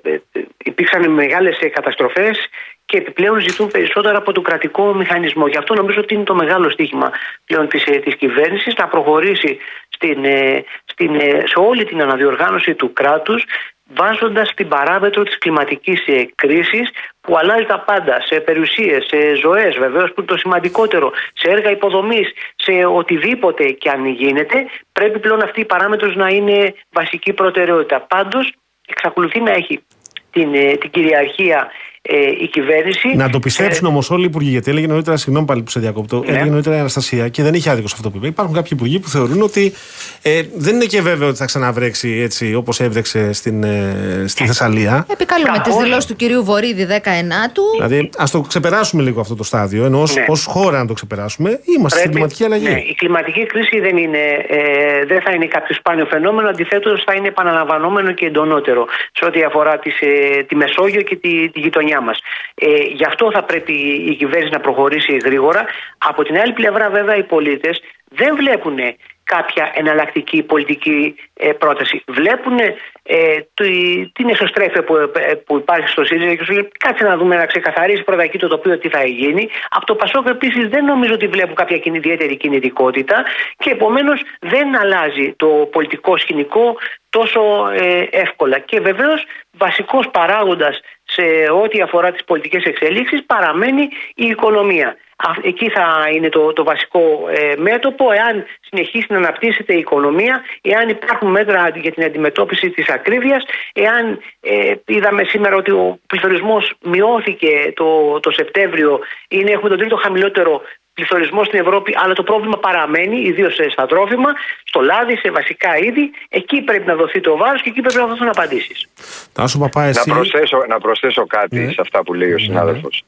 ε, 0.01 0.19
υπήρξαν 0.63 1.11
μεγάλες 1.11 1.57
καταστροφές 1.73 2.49
και 2.85 2.97
επιπλέον 2.97 3.39
ζητούν 3.39 3.67
περισσότερα 3.67 4.17
από 4.17 4.31
τον 4.31 4.43
κρατικό 4.43 4.93
μηχανισμό. 4.93 5.47
Γι' 5.47 5.57
αυτό 5.57 5.73
νομίζω 5.73 5.99
ότι 5.99 6.13
είναι 6.13 6.23
το 6.23 6.35
μεγάλο 6.35 6.69
στίχημα 6.69 7.11
πλέον 7.45 7.67
της, 7.67 7.85
ε, 7.85 7.91
της 7.91 8.15
κυβέρνησης 8.15 8.75
να 8.75 8.87
προχωρήσει 8.87 9.57
στην, 9.89 10.25
ε, 10.25 10.63
στην, 10.85 11.15
ε, 11.15 11.43
σε 11.45 11.59
όλη 11.59 11.85
την 11.85 12.01
αναδιοργάνωση 12.01 12.75
του 12.75 12.93
κράτους 12.93 13.45
βάζοντας 13.93 14.53
την 14.53 14.67
παράμετρο 14.67 15.23
της 15.23 15.37
κλιματικής 15.37 16.07
ε, 16.07 16.29
κρίσης 16.35 16.89
που 17.21 17.37
αλλάζει 17.37 17.65
τα 17.65 17.79
πάντα 17.79 18.21
σε 18.21 18.39
περιουσίες, 18.39 19.05
σε 19.05 19.35
ζωές 19.35 19.77
βεβαίως 19.77 20.09
που 20.09 20.15
είναι 20.17 20.27
το 20.27 20.37
σημαντικότερο, 20.37 21.11
σε 21.33 21.49
έργα 21.49 21.71
υποδομής, 21.71 22.31
σε 22.55 22.71
οτιδήποτε 22.85 23.63
και 23.63 23.89
αν 23.89 24.05
γίνεται 24.05 24.65
πρέπει 24.91 25.19
πλέον 25.19 25.43
αυτή 25.43 25.59
η 25.59 25.65
παράμετρος 25.65 26.15
να 26.15 26.27
είναι 26.27 26.73
βασική 26.91 27.33
προτεραιότητα. 27.33 27.99
Πάντως 28.01 28.53
εξακολουθεί 28.87 29.39
να 29.39 29.51
έχει 29.51 29.83
την, 30.31 30.53
ε, 30.53 30.77
την 30.77 30.89
κυριαρχία 30.89 31.71
ε, 32.07 32.15
η 32.43 32.47
κυβέρνηση. 32.47 33.15
Να 33.15 33.29
το 33.29 33.39
πιστέψουν 33.39 33.87
όμως 33.87 34.09
όλοι 34.11 34.21
οι 34.21 34.25
υπουργοί, 34.25 34.49
γιατί 34.49 34.71
έλεγε 34.71 34.87
νωρίτερα, 34.87 35.17
συγγνώμη 35.17 35.45
πάλι 35.45 35.61
που 35.63 35.69
σε 35.69 35.79
διακόπτω, 35.79 36.19
Ναι. 36.25 36.31
έλεγε 36.31 36.49
νωρίτερα 36.49 36.75
η 36.75 36.79
Αναστασία 36.79 37.27
και 37.29 37.43
δεν 37.43 37.53
είχε 37.53 37.69
άδικο 37.69 37.87
σε 37.87 37.93
αυτό 37.97 38.09
που 38.09 38.17
είπε. 38.17 38.27
Υπάρχουν 38.27 38.53
κάποιοι 38.55 38.71
υπουργοί 38.73 38.99
που 38.99 39.09
θεωρούν 39.09 39.41
ότι 39.41 39.73
ε, 40.21 40.41
δεν 40.55 40.75
είναι 40.75 40.85
και 40.85 41.01
βέβαιο 41.01 41.27
ότι 41.27 41.37
θα 41.37 41.45
ξαναβρέξει 41.45 42.19
έτσι 42.23 42.53
όπως 42.55 42.79
έβρεξε 42.79 43.33
στην, 43.33 43.63
ε, 43.63 44.23
στη 44.27 44.45
Θεσσαλία. 44.45 45.05
Επικαλούμε 45.11 45.51
τις 45.51 45.57
Καθόλου. 45.57 45.83
δηλώσεις 45.83 46.05
του 46.05 46.15
κυρίου 46.15 46.43
Βορύδη 46.43 46.85
19του. 46.89 47.63
Δηλαδή, 47.75 48.09
ας 48.17 48.31
το 48.31 48.41
ξεπεράσουμε 48.41 49.03
λίγο 49.03 49.19
αυτό 49.21 49.35
το 49.35 49.43
στάδιο, 49.43 49.85
ενώ 49.85 50.01
ως 50.01 50.15
Ναι. 50.15 50.25
χώρα 50.47 50.77
να 50.77 50.87
το 50.87 50.93
ξεπεράσουμε, 50.93 51.59
είμαστε 51.77 51.99
στην 51.99 52.11
κλιματική 52.11 52.43
αλλαγή. 52.43 52.63
Ναι, 52.65 52.79
η 52.79 52.93
κλιματική 52.97 53.45
κρίση 53.45 53.79
δεν, 53.79 53.97
είναι, 53.97 54.17
ε, 54.47 55.05
δεν 55.05 55.21
θα 55.21 55.31
είναι 55.31 55.45
κάποιο 55.45 55.75
σπάνιο 55.75 56.05
φαινόμενο, 56.05 56.49
αντιθέτως 56.49 57.03
θα 57.05 57.13
είναι 57.13 57.27
επαναλαμβανόμενο 57.27 58.11
και 58.11 58.25
εντονότερο 58.25 58.85
σε 59.11 59.25
ό,τι 59.25 59.43
αφορά 59.43 59.77
τις, 59.79 59.99
ε, 60.01 60.43
τη 60.47 60.55
Μεσόγειο 60.55 61.01
και 61.01 61.15
τη, 61.15 61.49
τη 61.49 61.59
γειτονιά 61.59 61.94
μας. 62.01 62.19
Ε, 62.55 62.67
γι' 62.77 63.05
αυτό 63.05 63.31
θα 63.31 63.43
πρέπει 63.43 63.73
η 64.09 64.15
κυβέρνηση 64.15 64.51
να 64.53 64.59
προχωρήσει 64.59 65.17
γρήγορα. 65.25 65.65
Από 65.97 66.23
την 66.23 66.37
άλλη 66.39 66.53
πλευρά, 66.53 66.89
βέβαια, 66.89 67.15
οι 67.15 67.23
πολίτες 67.23 67.81
δεν 68.09 68.35
βλέπουν 68.35 68.77
κάποια 69.23 69.71
εναλλακτική 69.75 70.43
πολιτική 70.43 71.15
ε, 71.33 71.51
πρόταση. 71.51 72.03
Βλέπουν 72.07 72.59
ε, 73.03 73.37
τη- 73.53 74.11
την 74.13 74.29
εσωστρέφεια 74.29 74.83
που, 74.83 74.95
ε, 74.95 75.33
που 75.33 75.57
υπάρχει 75.57 75.87
στο 75.87 76.03
ΣΥΡΙΖΑ 76.03 76.35
και 76.35 76.43
σου 76.43 76.53
λέει 76.53 76.67
κάτσε 76.79 77.03
να 77.03 77.17
δούμε 77.17 77.35
να 77.35 77.45
ξεκαθαρίσει 77.45 78.03
πρώτα 78.03 78.23
εκεί 78.23 78.37
το 78.37 78.47
τοπίο 78.47 78.77
τι 78.77 78.89
θα 78.89 79.03
γίνει. 79.05 79.49
Από 79.69 79.85
το 79.85 79.95
ΠΑΣΟΚ 79.95 80.27
επίσης 80.27 80.67
δεν 80.67 80.85
νομίζω 80.85 81.13
ότι 81.13 81.27
βλέπουν 81.27 81.55
κάποια 81.55 81.77
κινη- 81.77 81.97
ιδιαίτερη 82.05 82.35
κινητικότητα 82.37 83.25
και 83.57 83.69
επομένως 83.69 84.21
δεν 84.39 84.75
αλλάζει 84.79 85.33
το 85.37 85.47
πολιτικό 85.47 86.17
σκηνικό 86.17 86.77
τόσο 87.09 87.41
ε, 87.73 88.07
εύκολα. 88.11 88.59
Και 88.59 88.79
βεβαίως 88.79 89.25
βασικός 89.57 90.09
παράγοντας 90.11 90.79
σε 91.05 91.21
ό,τι 91.63 91.81
αφορά 91.81 92.11
τις 92.11 92.23
πολιτικές 92.23 92.63
εξελίξεις 92.63 93.25
παραμένει 93.25 93.81
η 94.15 94.25
οικονομία. 94.25 94.97
Α- 95.17 95.39
Εκεί 95.41 95.69
θα 95.69 96.09
είναι 96.13 96.29
το, 96.29 96.53
το 96.53 96.63
βασικό 96.63 96.99
ε, 97.29 97.53
μέτωπο 97.57 98.11
εάν 98.11 98.45
συνεχίσει 98.69 99.05
να 99.09 99.17
αναπτύσσεται 99.17 99.73
η 99.73 99.77
οικονομία, 99.77 100.43
εάν 100.61 100.89
υπάρχουν 100.89 101.31
μέτρα 101.31 101.69
για 101.75 101.91
την 101.91 102.03
αντιμετώπιση 102.03 102.69
της 102.69 102.89
ακρίβειας, 102.89 103.43
εάν 103.73 104.19
ε, 104.41 104.73
είδαμε 104.85 105.23
σήμερα 105.23 105.55
ότι 105.55 105.71
ο 105.71 105.99
πληθωρισμός 106.07 106.73
μειώθηκε 106.83 107.73
το, 107.75 108.19
το 108.19 108.31
Σεπτέμβριο, 108.31 108.99
είναι, 109.27 109.51
έχουμε 109.51 109.69
τον 109.69 109.77
τρίτο 109.77 109.95
χαμηλότερο 109.95 110.61
πληθωρισμό 110.99 111.43
στην 111.43 111.59
Ευρώπη, 111.59 111.93
αλλά 112.03 112.13
το 112.13 112.23
πρόβλημα 112.23 112.57
παραμένει, 112.57 113.17
ιδίως 113.21 113.59
στα 113.71 113.85
τρόφιμα, 113.85 114.29
στο 114.63 114.79
λάδι, 114.81 115.15
σε 115.17 115.31
βασικά 115.31 115.77
είδη. 115.77 116.11
Εκεί 116.29 116.61
πρέπει 116.61 116.85
να 116.87 116.95
δοθεί 116.95 117.19
το 117.21 117.37
βάρος 117.37 117.61
και 117.61 117.69
εκεί 117.69 117.81
πρέπει 117.81 117.97
να 117.97 118.05
δοθούν 118.07 118.27
απαντήσεις. 118.27 118.87
Τάσο 119.33 119.59
Παπά, 119.59 119.83
εσύ. 119.83 120.09
Να 120.09 120.15
προσθέσω, 120.15 120.65
να 120.67 120.79
προσθέσω 120.79 121.25
κάτι 121.27 121.59
Ναι. 121.59 121.71
σε 121.71 121.81
αυτά 121.81 122.03
που 122.03 122.13
λέει 122.13 122.33
ο 122.33 122.37
συνάδελφος. 122.37 123.03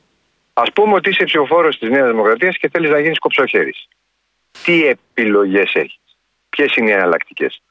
Α 0.54 0.64
πούμε 0.64 0.94
ότι 0.94 1.10
είσαι 1.10 1.24
ψηφοφόρος 1.24 1.78
της 1.78 1.90
Νέας 1.90 2.08
Δημοκρατίας 2.10 2.58
και 2.58 2.70
θέλεις 2.70 2.90
να 2.90 3.00
γίνεις 3.00 3.20
κοψοχέρης. 3.20 3.88
Τι 4.64 4.86
επιλογές 4.88 5.72
έχεις, 5.76 6.00
Ποιες 6.50 6.76
είναι 6.76 6.90
οι 6.90 6.94
εναλλακτικές; 6.94 7.62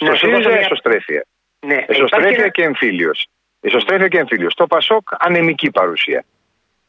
Να 0.00 0.06
Στο 0.06 0.14
σου 0.16 0.18
ΣΥΡΙΖΑ 0.18 0.36
δώσω 0.36 0.48
μια- 0.48 0.58
εσωστρέφεια. 0.60 1.24
Ναι, 1.66 1.72
υπάρχει 1.74 1.90
Εσωστρέφεια 1.92 2.28
ένα- 2.42 2.48
και 2.48 2.62
εμφύλιος. 2.62 3.26
Εσωστρέφεια 3.60 4.08
και 4.08 4.18
εμφύλιος. 4.18 4.52
Στο 4.52 4.66
Πασόκ 4.66 5.08
ανεμική 5.18 5.70
παρουσία. 5.70 6.24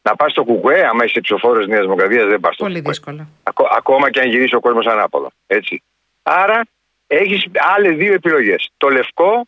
Να 0.07 0.15
πας 0.15 0.31
στο 0.31 0.43
Κουκουέ, 0.43 0.87
άμα 0.87 1.03
είσαι 1.05 1.19
ψηφοφόρος 1.21 1.57
της 1.57 1.67
Νέας 1.67 1.81
Δημοκρατίας, 1.81 2.25
δεν 2.27 2.39
πας 2.39 2.53
στο 2.53 2.63
Πολύ 2.63 2.75
Κουκουέ. 2.75 2.91
δύσκολα. 2.91 3.27
Ακό- 3.43 3.69
ακόμα 3.77 4.09
και 4.09 4.19
αν 4.19 4.29
γυρίσει 4.29 4.55
ο 4.55 4.59
κόσμος 4.59 4.85
ανάποδα. 4.85 5.29
Έτσι. 5.47 5.83
Άρα 6.23 6.61
έχεις 7.07 7.45
άλλες 7.75 7.97
δύο 7.97 8.13
επιλογές. 8.13 8.69
Το 8.77 8.89
λευκό 8.89 9.45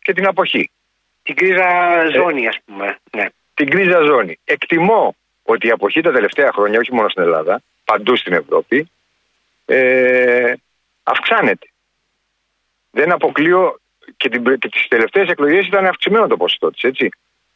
και 0.00 0.12
την 0.12 0.26
αποχή. 0.26 0.70
την 1.22 1.36
κρίζα 1.36 1.66
ζώνη, 2.14 2.46
ας 2.48 2.58
πούμε. 2.64 2.98
Ναι. 3.16 3.26
Την 3.54 3.70
κρίζα 3.70 4.00
ζώνη. 4.00 4.38
Εκτιμώ 4.44 5.14
ότι 5.42 5.66
η 5.66 5.70
αποχή 5.70 6.00
τα 6.00 6.12
τελευταία 6.12 6.50
χρόνια, 6.52 6.78
όχι 6.78 6.94
μόνο 6.94 7.08
στην 7.08 7.22
Ελλάδα, 7.22 7.62
παντού 7.84 8.16
στην 8.16 8.32
Ευρώπη, 8.32 8.90
ε, 9.64 10.52
αυξάνεται. 11.02 11.66
Δεν 12.90 13.12
αποκλείω 13.12 13.78
και, 14.16 14.28
την, 14.28 14.58
και 14.58 14.68
τις 14.68 14.88
τελευταίες 14.88 15.28
εκλογές 15.28 15.66
ήταν 15.66 15.86
αυξημένο 15.86 16.26
το 16.26 16.36
ποσοστό 16.36 16.70
της, 16.70 16.82
έτσι. 16.82 17.08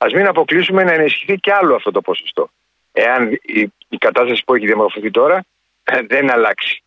Ας 0.05 0.12
μην 0.12 0.26
αποκλείσουμε 0.26 0.84
να 0.84 0.92
ενισχυθεί 0.92 1.36
κι 1.36 1.50
άλλο 1.50 1.74
αυτό 1.74 1.90
το 1.90 2.00
ποσοστό. 2.00 2.50
Εάν 2.92 3.30
η, 3.42 3.72
η 3.88 3.96
κατάσταση 3.98 4.42
που 4.46 4.55
έχει 4.55 4.66
διαμορφωθεί 4.66 5.11
τώρα 5.11 5.44
ε, 5.84 6.00
δεν 6.09 6.30
αλλάξει. 6.30 6.82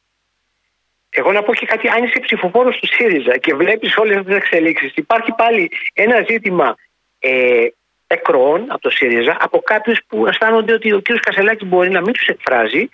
Εγώ 1.10 1.32
να 1.32 1.44
πω 1.44 1.54
και 1.54 1.66
κάτι, 1.66 1.88
αν 1.90 2.04
είσαι 2.04 2.20
ψηφοφόρος 2.20 2.78
του 2.78 2.88
ΣΥΡΙΖΑ 2.88 3.38
και 3.38 3.54
βλέπεις 3.54 3.98
όλες 3.98 4.26
τις 4.26 4.36
εξελίξεις, 4.36 4.92
υπάρχει 4.96 5.32
πάλι 5.32 5.72
ένα 5.94 6.26
ζήτημα 6.30 6.76
ε, 7.20 7.68
εκροών 8.08 8.66
από 8.68 8.82
το 8.82 8.90
ΣΥΡΙΖΑ, 8.90 9.38
από 9.40 9.60
κάποιους 9.60 10.00
που 10.08 10.28
αισθάνονται 10.28 10.74
ότι 10.74 10.94
ο 10.94 11.02
κ. 11.02 11.20
Κασελάκης 11.20 11.68
μπορεί 11.68 11.90
να 11.90 12.02
μην 12.02 12.14
τους 12.14 12.28
εκφράζει 12.28 12.90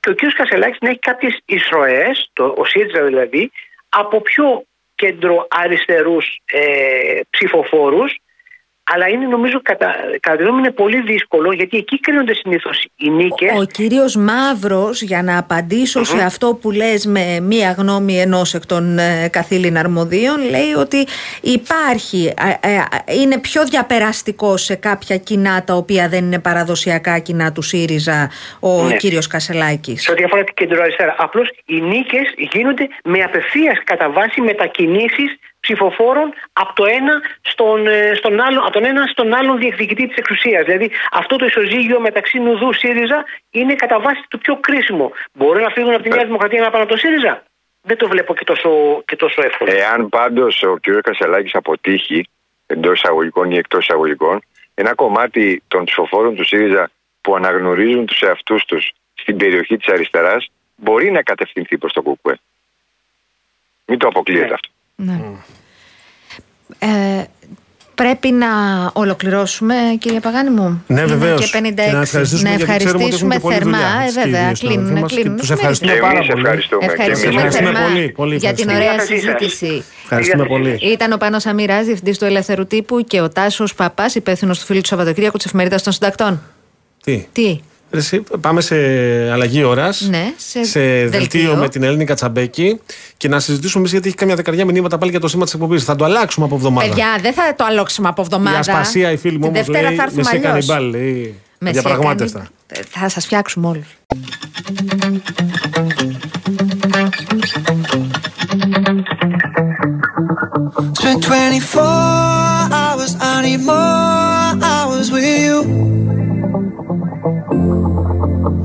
και 0.00 0.10
ο 0.10 0.14
κ. 0.14 0.18
Κασελάκης 0.34 0.78
να 0.80 0.88
έχει 0.88 0.98
κάποιες 0.98 1.40
εισρωέ, 1.44 2.06
ο 2.56 2.64
ΣΥΡΙΖΑ 2.64 3.04
δηλαδή, 3.04 3.50
από 3.88 4.20
πιο 4.20 4.64
κέντρο 4.94 5.46
αριστερού 5.50 6.16
ε, 6.44 7.20
ψηφοφόρους. 7.30 8.20
Αλλά 8.94 9.08
είναι 9.08 9.26
νομίζω 9.26 9.60
κατά, 9.62 9.94
κατά 10.20 10.36
τη 10.36 10.42
γνώμη 10.42 10.58
μου 10.58 10.64
είναι 10.64 10.72
πολύ 10.74 11.00
δύσκολο 11.00 11.52
γιατί 11.52 11.76
εκεί 11.76 12.00
κρίνονται 12.00 12.34
συνήθως 12.34 12.86
οι 12.96 13.10
νίκες. 13.10 13.50
Ο 13.60 13.64
κύριος 13.64 14.16
Μαύρος, 14.16 15.02
για 15.02 15.22
να 15.22 15.38
απαντησω 15.38 16.04
σε 16.04 16.22
αυτό 16.22 16.58
που 16.60 16.70
λες 16.70 17.06
με 17.06 17.40
μία 17.42 17.74
γνώμη 17.78 18.20
ενός 18.20 18.54
εκ 18.54 18.66
των 18.66 18.98
ε, 18.98 19.28
καθήλυν 19.32 19.78
αρμοδίων, 19.78 20.40
λέει 20.50 20.72
ότι 20.78 21.06
υπάρχει, 21.40 22.32
ε, 22.62 22.68
ε, 22.68 22.82
είναι 23.20 23.38
πιο 23.38 23.64
διαπεραστικό 23.64 24.56
σε 24.56 24.74
κάποια 24.74 25.16
κοινά 25.16 25.64
τα 25.64 25.74
οποία 25.74 26.08
δεν 26.08 26.24
είναι 26.24 26.38
παραδοσιακά 26.38 27.18
κοινά 27.18 27.52
του 27.52 27.62
ΣΥΡΙΖΑ 27.62 28.30
ο 28.60 28.82
Ναι. 28.84 28.96
κύριος 28.96 29.26
Κασελάκης. 29.26 30.02
σε 30.02 30.10
ό,τι 30.10 30.22
αφορά 30.24 30.44
την 30.44 30.54
κεντροαριστερά. 30.54 31.14
Απλώς 31.18 31.48
οι 31.64 31.80
νίκες 31.80 32.34
γίνονται 32.36 32.88
με 33.04 33.18
απευθείας 33.22 33.78
κατά 33.84 34.10
βάση 34.10 34.40
μετακινήσεις 34.40 35.38
ψηφοφόρων 35.66 36.28
από, 36.52 36.72
το 36.74 36.84
ένα 36.98 37.14
στον, 37.42 37.86
ε, 37.86 38.12
στον 38.14 38.40
άλλο, 38.40 38.60
από 38.60 38.70
τον 38.70 38.84
ένα 38.84 39.06
στον 39.06 39.34
άλλον 39.34 39.58
διεκδικητή 39.58 40.06
της 40.08 40.16
εξουσίας. 40.16 40.64
Δηλαδή 40.64 40.90
αυτό 41.12 41.36
το 41.36 41.44
ισοζύγιο 41.44 42.00
μεταξύ 42.00 42.38
Νουδού 42.38 42.72
ΣΥΡΙΖΑ 42.72 43.24
είναι 43.50 43.74
κατά 43.74 44.00
βάση 44.00 44.22
το 44.28 44.38
πιο 44.38 44.56
κρίσιμο. 44.56 45.12
Μπορούν 45.32 45.62
να 45.62 45.70
φύγουν 45.70 45.94
από 45.94 46.02
τη 46.02 46.08
Νέα 46.08 46.24
Δημοκρατία 46.24 46.60
να 46.60 46.70
πάνε 46.70 46.82
από 46.82 46.92
το 46.92 46.98
ΣΥΡΙΖΑ; 46.98 47.42
Δεν 47.82 47.96
το 47.96 48.08
βλέπω 48.08 48.34
και 48.34 48.44
τόσο, 48.44 49.02
και 49.06 49.16
τόσο 49.16 49.42
εύκολα. 49.44 49.72
Εάν 49.72 50.08
πάντως 50.08 50.62
ο 50.62 50.76
κ. 50.80 51.00
Κασελάκης 51.02 51.54
αποτύχει 51.54 52.28
εντός 52.66 52.98
εισαγωγικών 52.98 53.50
ή 53.50 53.56
εκτός 53.56 53.84
εισαγωγικών, 53.84 54.42
ένα 54.74 54.94
κομμάτι 54.94 55.62
των 55.68 55.84
ψηφοφόρων 55.84 56.34
του 56.34 56.44
ΣΥΡΙΖΑ 56.44 56.90
που 57.20 57.34
αναγνωρίζουν 57.36 58.06
τους 58.06 58.20
εαυτούς 58.22 58.64
τους 58.64 58.92
στην 59.14 59.36
περιοχή 59.36 59.76
της 59.76 59.88
αριστεράς 59.88 60.50
μπορεί 60.76 61.10
να 61.10 61.22
κατευθυνθεί 61.22 61.78
προς 61.78 61.92
το 61.92 62.02
ΚΚΕ. 62.02 62.38
Μην 63.86 63.98
το 63.98 64.06
αποκλείετε 64.06 64.46
Ναι. 64.46 64.52
αυτό. 64.54 64.68
Ναι. 65.04 65.20
Ε, 66.78 67.24
πρέπει 67.94 68.30
να 68.30 68.46
ολοκληρώσουμε, 68.92 69.74
κύριε 69.98 70.20
Παγάνη 70.20 70.50
μου. 70.50 70.82
Ναι, 70.86 71.00
Είναι 71.00 71.08
βεβαίως. 71.14 71.50
Και 71.50 71.58
56. 71.58 71.92
να 71.92 72.00
ευχαριστήσουμε, 72.00 72.50
να 72.50 72.56
γιατί 72.56 72.76
ξέρουμε 72.76 73.04
ότι 73.04 73.14
έχουν 73.14 73.30
ευχαριστήσουμε 73.30 73.34
και 73.34 73.40
πολλή 73.40 73.54
θερμά. 73.54 73.78
δουλειά 73.78 74.04
Ε, 74.06 74.10
στη 74.10 74.20
βέβαια, 74.20 74.54
συνάδελφοί 74.54 74.66
κλείνουν. 74.66 74.98
μας 75.00 75.10
και 75.12 75.16
κλείνουν. 75.20 75.36
τους 75.36 75.48
Μην 75.48 75.58
ευχαριστούμε 75.58 75.92
Και 75.92 76.00
πάρα 76.00 76.14
εμείς 76.18 76.26
πολύ. 76.28 76.40
ευχαριστούμε. 76.42 76.86
Και 76.86 76.92
εμείς 76.92 77.00
Ευχαριστούμε 77.00 77.34
Ευχαριστούμε 77.42 77.70
θερμά 77.72 77.88
πολύ, 77.88 78.08
πολύ 78.08 78.36
για 78.36 78.52
την 78.52 78.68
ευχαριστούμε. 78.68 78.74
ωραία 78.74 78.94
Γεια 78.94 79.00
σας. 79.00 79.08
συζήτηση. 79.08 79.84
Ευχαριστούμε 80.02 80.44
Γεια 80.46 80.56
σας. 80.56 80.78
πολύ. 80.80 80.92
Ήταν 80.92 81.12
ο 81.12 81.16
Πάνος 81.16 81.46
Αμυράς, 81.46 81.84
διευθυντής 81.84 82.18
του 82.18 82.24
Ελεύθερου 82.24 82.66
Τύπου 82.66 83.00
και 83.00 83.20
ο 83.20 83.28
Τάσος 83.28 83.74
Παπάς, 83.74 84.14
υπεύθυνος 84.14 84.58
του 84.58 84.64
φίλου 84.64 84.80
του 84.80 84.86
Σαββατοκύριακου 84.86 85.36
της 85.36 85.46
Εφημερίδας 85.46 85.82
των 85.82 85.92
Συντακτών. 85.92 86.42
Τι; 87.04 87.26
Τι, 87.32 87.42
Ρε 87.42 87.48
εσύ, 87.50 87.60
πάμε 88.40 88.60
σε 88.60 88.76
αλλαγή 89.32 89.62
ώρας. 89.64 90.00
Ναι, 90.10 90.32
σε 90.36 90.80
δελτίο. 90.80 91.08
δελτίο. 91.10 91.56
με 91.56 91.68
την 91.68 91.82
Έλληνη 91.82 92.04
Κατσαμπέκη 92.04 92.80
και 93.16 93.28
να 93.28 93.40
συζητήσουμε 93.40 93.78
εμείς 93.78 93.90
γιατί 93.92 94.08
έχει 94.08 94.16
καμιά 94.16 94.34
δεκαριά 94.34 94.64
μηνύματα 94.64 94.98
πάλι 94.98 95.10
για 95.10 95.20
το 95.20 95.28
σήμα 95.28 95.44
της 95.44 95.54
εκπομπής. 95.54 95.84
Θα 95.84 95.96
το 95.96 96.04
αλλάξουμε 96.04 96.46
από 96.46 96.54
εβδομάδα. 96.54 96.88
παιδιά, 96.88 97.18
δεν 97.22 97.32
θα 97.32 97.54
το 97.56 97.64
αλλάξουμε 97.64 98.08
από 98.08 98.22
εβδομάδα. 98.22 98.56
Η 98.56 98.58
Ασπασία, 98.58 99.10
η 99.12 99.16
φίλη 99.16 99.38
μου 99.38 99.40
Την 99.40 99.48
όμως 99.48 99.66
Δευτέρα 99.66 99.88
λέει. 99.88 99.96
θα 99.96 100.02
έρθουμε 100.02 100.22
Μεσή 100.22 100.36
αλλιώς. 100.46 100.66
κανιμπάλ, 100.66 100.90
λέει. 100.90 101.40
Μεσή 101.58 101.72
Διαπραγμάτευτα. 101.80 102.46
έκανε- 102.66 102.86
Θα 102.90 103.08
σας 103.08 103.24
φτιάξουμε 103.24 103.66
όλους. 103.68 103.86
Spent 110.98 111.20
24 111.24 112.70
hours, 112.70 113.12
I 113.20 113.42
need 113.44 113.62
more 113.68 114.01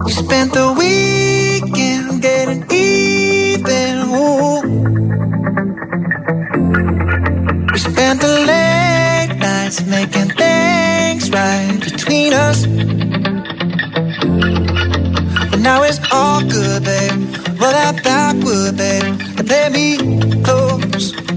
You 0.07 0.13
spent 0.13 0.53
the 0.53 0.71
weekend 0.71 2.21
getting 2.21 2.63
even. 2.71 4.07
Ooh. 4.07 4.61
We 7.73 7.77
spent 7.77 8.21
the 8.21 8.33
late 8.47 9.37
nights 9.37 9.85
making 9.85 10.29
things 10.29 11.29
right 11.29 11.77
between 11.83 12.31
us. 12.31 12.65
But 15.51 15.59
now 15.59 15.83
it's 15.83 15.99
all 16.09 16.41
good, 16.41 16.85
babe. 16.85 17.11
Roll 17.59 17.71
that 17.71 18.01
backward, 18.01 18.77
babe, 18.77 19.03
and 19.03 19.45
play 19.45 19.67
me 19.67 19.97
close. 20.41 21.36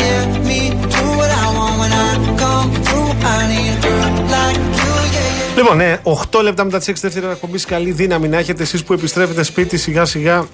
yeah, 0.00 0.48
me 0.48 0.60
do 0.94 1.02
what 1.18 1.30
I 1.44 1.46
want 1.56 1.74
when 1.82 1.92
I 2.04 2.08
come 2.42 2.70
through. 2.86 3.10
I 3.34 3.38
need 3.52 3.72
a 3.76 3.78
girl 3.84 4.12
like 4.34 4.62
you, 4.80 4.94
yeah, 5.14 5.48
yeah. 5.48 5.56
Λοιπόν, 5.56 5.76
ναι, 5.76 5.98
8 6.32 6.42
λεπτά 6.42 6.64
μετά 6.64 6.78
τις 6.78 6.88
6 6.88 6.92
δεύτερη 7.00 7.26
εκπομπής. 7.26 7.64
Καλή 7.64 7.90
δύναμη 7.90 8.28
να 8.28 8.38
έχετε 8.38 8.62
εσείς 8.62 8.84
που 8.84 8.92
επιστρέφετε 8.92 9.42
σπίτι 9.42 9.76
σιγά 9.76 10.04
σιγά 10.04 10.46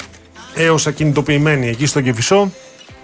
έως 0.54 0.86
ακινητοποιημένοι 0.86 1.68
εκεί 1.68 1.86
στο 1.86 2.00
Κεφισό. 2.00 2.50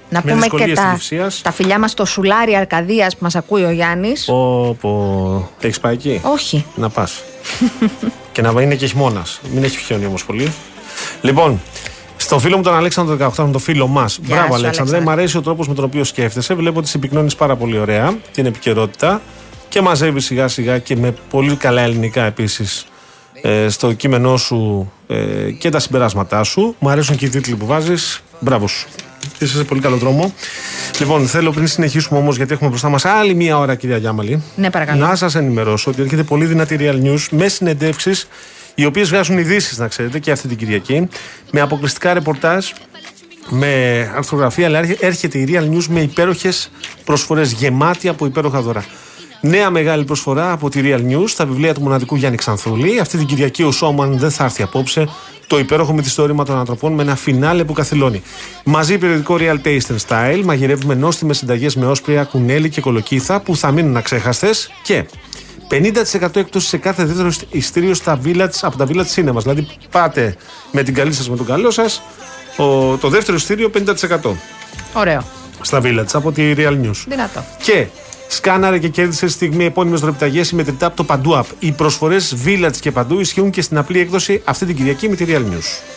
Να 0.09 0.21
Με 0.25 0.33
πούμε 0.33 0.47
και 0.47 0.57
δυσκολίες 0.57 0.79
τα, 0.79 0.91
Κυφσίας. 0.93 1.41
τα 1.43 1.53
φιλιά 1.53 1.79
μας 1.79 1.91
στο 1.91 2.05
σουλάρι 2.05 2.57
Αρκαδίας 2.57 3.13
που 3.17 3.25
μας 3.25 3.35
ακούει 3.35 3.65
ο 3.65 3.71
Γιάννης. 3.71 4.25
Όπω. 4.29 5.51
Έχεις 5.61 5.81
πάει 5.81 5.93
εκεί; 5.93 6.21
Όχι. 6.25 6.65
Να 6.75 6.89
πας. 6.89 7.23
και 8.33 8.43
να 8.43 8.63
είναι 8.63 8.75
και 8.75 8.87
χειμώνας. 8.87 9.41
Μην 9.55 9.65
έχει 9.65 9.79
χιόνι 9.79 10.07
όμως 10.07 10.25
πολύ. 10.25 10.53
Λοιπόν, 11.21 11.61
στο 12.33 12.41
φίλο 12.41 12.57
μου 12.57 12.63
τον 12.63 12.75
Αλέξανδρο 12.75 13.17
18, 13.29 13.33
τον 13.35 13.59
φίλο 13.59 13.87
μας. 13.87 14.19
Μπράβο, 14.23 14.47
σου, 14.47 14.55
Αλέξανδρε. 14.55 14.67
Αλέξανδρε. 14.67 15.01
Μ' 15.01 15.09
αρέσει 15.09 15.37
ο 15.37 15.43
τρόπος 15.43 15.69
με 15.69 15.75
τον 15.75 15.85
οποίο 15.85 16.05
σκέφτεσαι. 16.05 16.55
Βλέπω 16.55 16.79
ότι 16.79 16.89
συμπυκνώνεις 16.89 17.35
πάρα 17.37 17.57
πολύ 17.57 17.79
ωραία 17.79 18.19
την 18.33 18.47
επικαιρότητα 18.47 19.21
και 19.69 19.81
μαζεύεις 19.81 20.25
σιγά 20.25 20.49
σιγά 20.49 20.79
και 20.79 20.97
με 20.97 21.15
πολύ 21.31 21.57
καλά 21.57 21.83
ελληνικά 21.83 22.25
επίσης 22.25 22.87
ε, 23.43 23.69
στο 23.69 23.93
κείμενό 23.93 24.37
σου 24.37 24.93
ε, 25.07 25.51
και 25.51 25.69
τα 25.69 25.79
συμπεράσματά 25.79 26.43
σου. 26.43 26.75
Μου 26.79 26.89
αρέσουν 26.89 27.17
και 27.17 27.27
οι 27.27 27.29
τίτλοι 27.29 27.55
που 27.55 27.67
βάζεις. 27.67 28.23
Μπράβο 28.41 28.67
σου. 28.67 28.89
Είσαι 29.39 29.57
σε 29.57 29.65
πολύ 29.65 29.81
καλό 29.81 29.97
δρόμο. 29.97 30.35
Λοιπόν, 30.99 31.27
θέλω 31.27 31.51
πριν 31.51 31.67
συνεχίσουμε 31.67 32.19
όμως, 32.19 32.37
γιατί 32.37 32.53
έχουμε 32.53 32.69
μπροστά 32.69 32.89
μας 32.89 33.05
άλλη 33.05 33.35
μία 33.35 33.59
ώρα, 33.59 33.75
κυρία 33.75 33.97
Γιάμαλη. 33.97 34.43
Ναι, 34.57 34.71
παρακαλώ. 34.71 35.07
Να 35.07 35.15
σας 35.15 35.35
ενημερώσω 35.35 35.91
ότι 35.91 36.03
έρχεται 36.03 36.23
πολύ 36.23 36.45
δυνατή 36.45 36.77
Real 36.81 37.07
News 37.07 37.27
με 37.31 37.49
συνεντεύξεις, 37.49 38.29
οι 38.75 38.85
οποίες 38.85 39.09
βγάζουν 39.09 39.39
ειδήσεις, 39.39 39.79
να 39.79 39.89
ξέρετε, 39.89 40.19
και 40.19 40.31
αυτή 40.31 40.49
την 40.49 40.57
Κυριακή, 40.57 41.09
με 41.51 41.61
αποκλειστικά 41.61 42.13
ρεπορτάζ, 42.15 42.67
με 43.49 43.69
αρθρογραφία, 44.17 44.67
αλλά 44.67 44.79
έρχε- 44.79 45.03
έρχεται 45.03 45.39
η 45.39 45.49
Real 45.49 45.75
News 45.75 45.85
με 45.89 46.01
υπέροχες 46.01 46.71
προσφορές, 47.05 47.53
γεμάτη 47.53 48.09
από 48.09 48.27
υπέροχα 48.27 48.61
δώρα. 48.61 48.85
Νέα 49.41 49.71
μεγάλη 49.71 50.05
προσφορά 50.05 50.53
από 50.53 50.69
τη 50.69 50.81
Real 50.85 51.01
News 51.13 51.25
στα 51.29 51.47
βιβλία 51.47 51.75
του 51.75 51.83
μοναδικού 51.83 52.17
Γιάννη 52.17 52.37
Ξανθούλη. 52.37 53.01
Αυτή 53.01 53.17
την 53.19 53.27
Κυριακή 53.27 53.63
ο 53.63 53.71
Σόμαν 53.71 54.19
δεν 54.19 54.31
θα 54.31 54.45
έρθει 54.45 54.63
απόψε. 54.63 55.09
Το 55.47 55.59
υπέροχο 55.59 55.93
μυθιστόρημα 55.93 56.45
των 56.45 56.57
ανθρωπών 56.59 56.93
με 56.93 57.03
ένα 57.03 57.17
φινάλε 57.17 57.65
που 57.65 57.73
καθυλώνει. 57.73 58.23
Μαζί 58.65 58.99
περιοδικό 58.99 59.37
Real 59.41 59.57
Taste 59.65 59.79
and 59.79 59.97
Style 60.09 60.43
μαγειρεύουμε 60.45 60.95
νόστιμες 60.95 61.37
συνταγές 61.37 61.77
με 61.77 61.87
όσπρια, 61.87 62.25
κουνέλι 62.25 62.69
και 62.69 62.81
κολοκύθα 62.81 63.41
που 63.41 63.57
θα 63.57 63.71
μείνουν 63.71 63.97
αξέχαστε 63.97 64.51
και 64.83 65.05
50% 65.73 66.37
έκπτωση 66.37 66.67
σε 66.69 66.77
κάθε 66.77 67.05
δεύτερο 67.05 67.31
ειστήριο 67.51 67.95
στα 67.95 68.21
village, 68.25 68.59
από 68.61 68.77
τα 68.77 68.87
village 68.89 69.15
cinema. 69.15 69.37
Δηλαδή 69.43 69.67
πάτε 69.91 70.37
με 70.73 70.83
την 70.83 70.95
καλή 70.95 71.13
σας, 71.13 71.31
με 71.31 71.37
τον 71.37 71.47
καλό 71.47 71.71
σας, 71.71 72.03
το 73.01 73.09
δεύτερο 73.09 73.37
ειστήριο 73.37 73.71
50% 74.23 74.31
Ωραίο. 74.95 75.25
στα 75.61 75.81
village 75.85 76.11
από 76.13 76.33
τη 76.33 76.55
Real 76.57 76.81
News. 76.85 77.05
Δυνατό. 77.07 77.45
Και 77.63 77.87
σκάναρε 78.29 78.79
και 78.79 78.89
κέρδισε 78.89 79.29
στιγμή 79.29 79.65
επώνυμες 79.65 80.01
δωρεπιταγές 80.01 80.51
ή 80.51 80.55
μετρητά 80.55 80.87
από 80.87 80.97
το 80.97 81.05
Παντού 81.05 81.35
App. 81.35 81.45
Οι 81.59 81.73
προσφορές 81.73 82.35
Village 82.45 82.77
και 82.81 82.91
Παντού 82.91 83.21
ισχύουν 83.21 83.51
και 83.51 83.63
στην 83.63 83.79
απλή 83.79 84.01
έκδοση 84.01 84.43
αυτή 84.45 84.67
την 84.67 84.77
Κυριακή 84.77 85.09
με 85.09 85.17
τη 85.17 85.25
Real 85.29 85.41
News. 85.41 85.93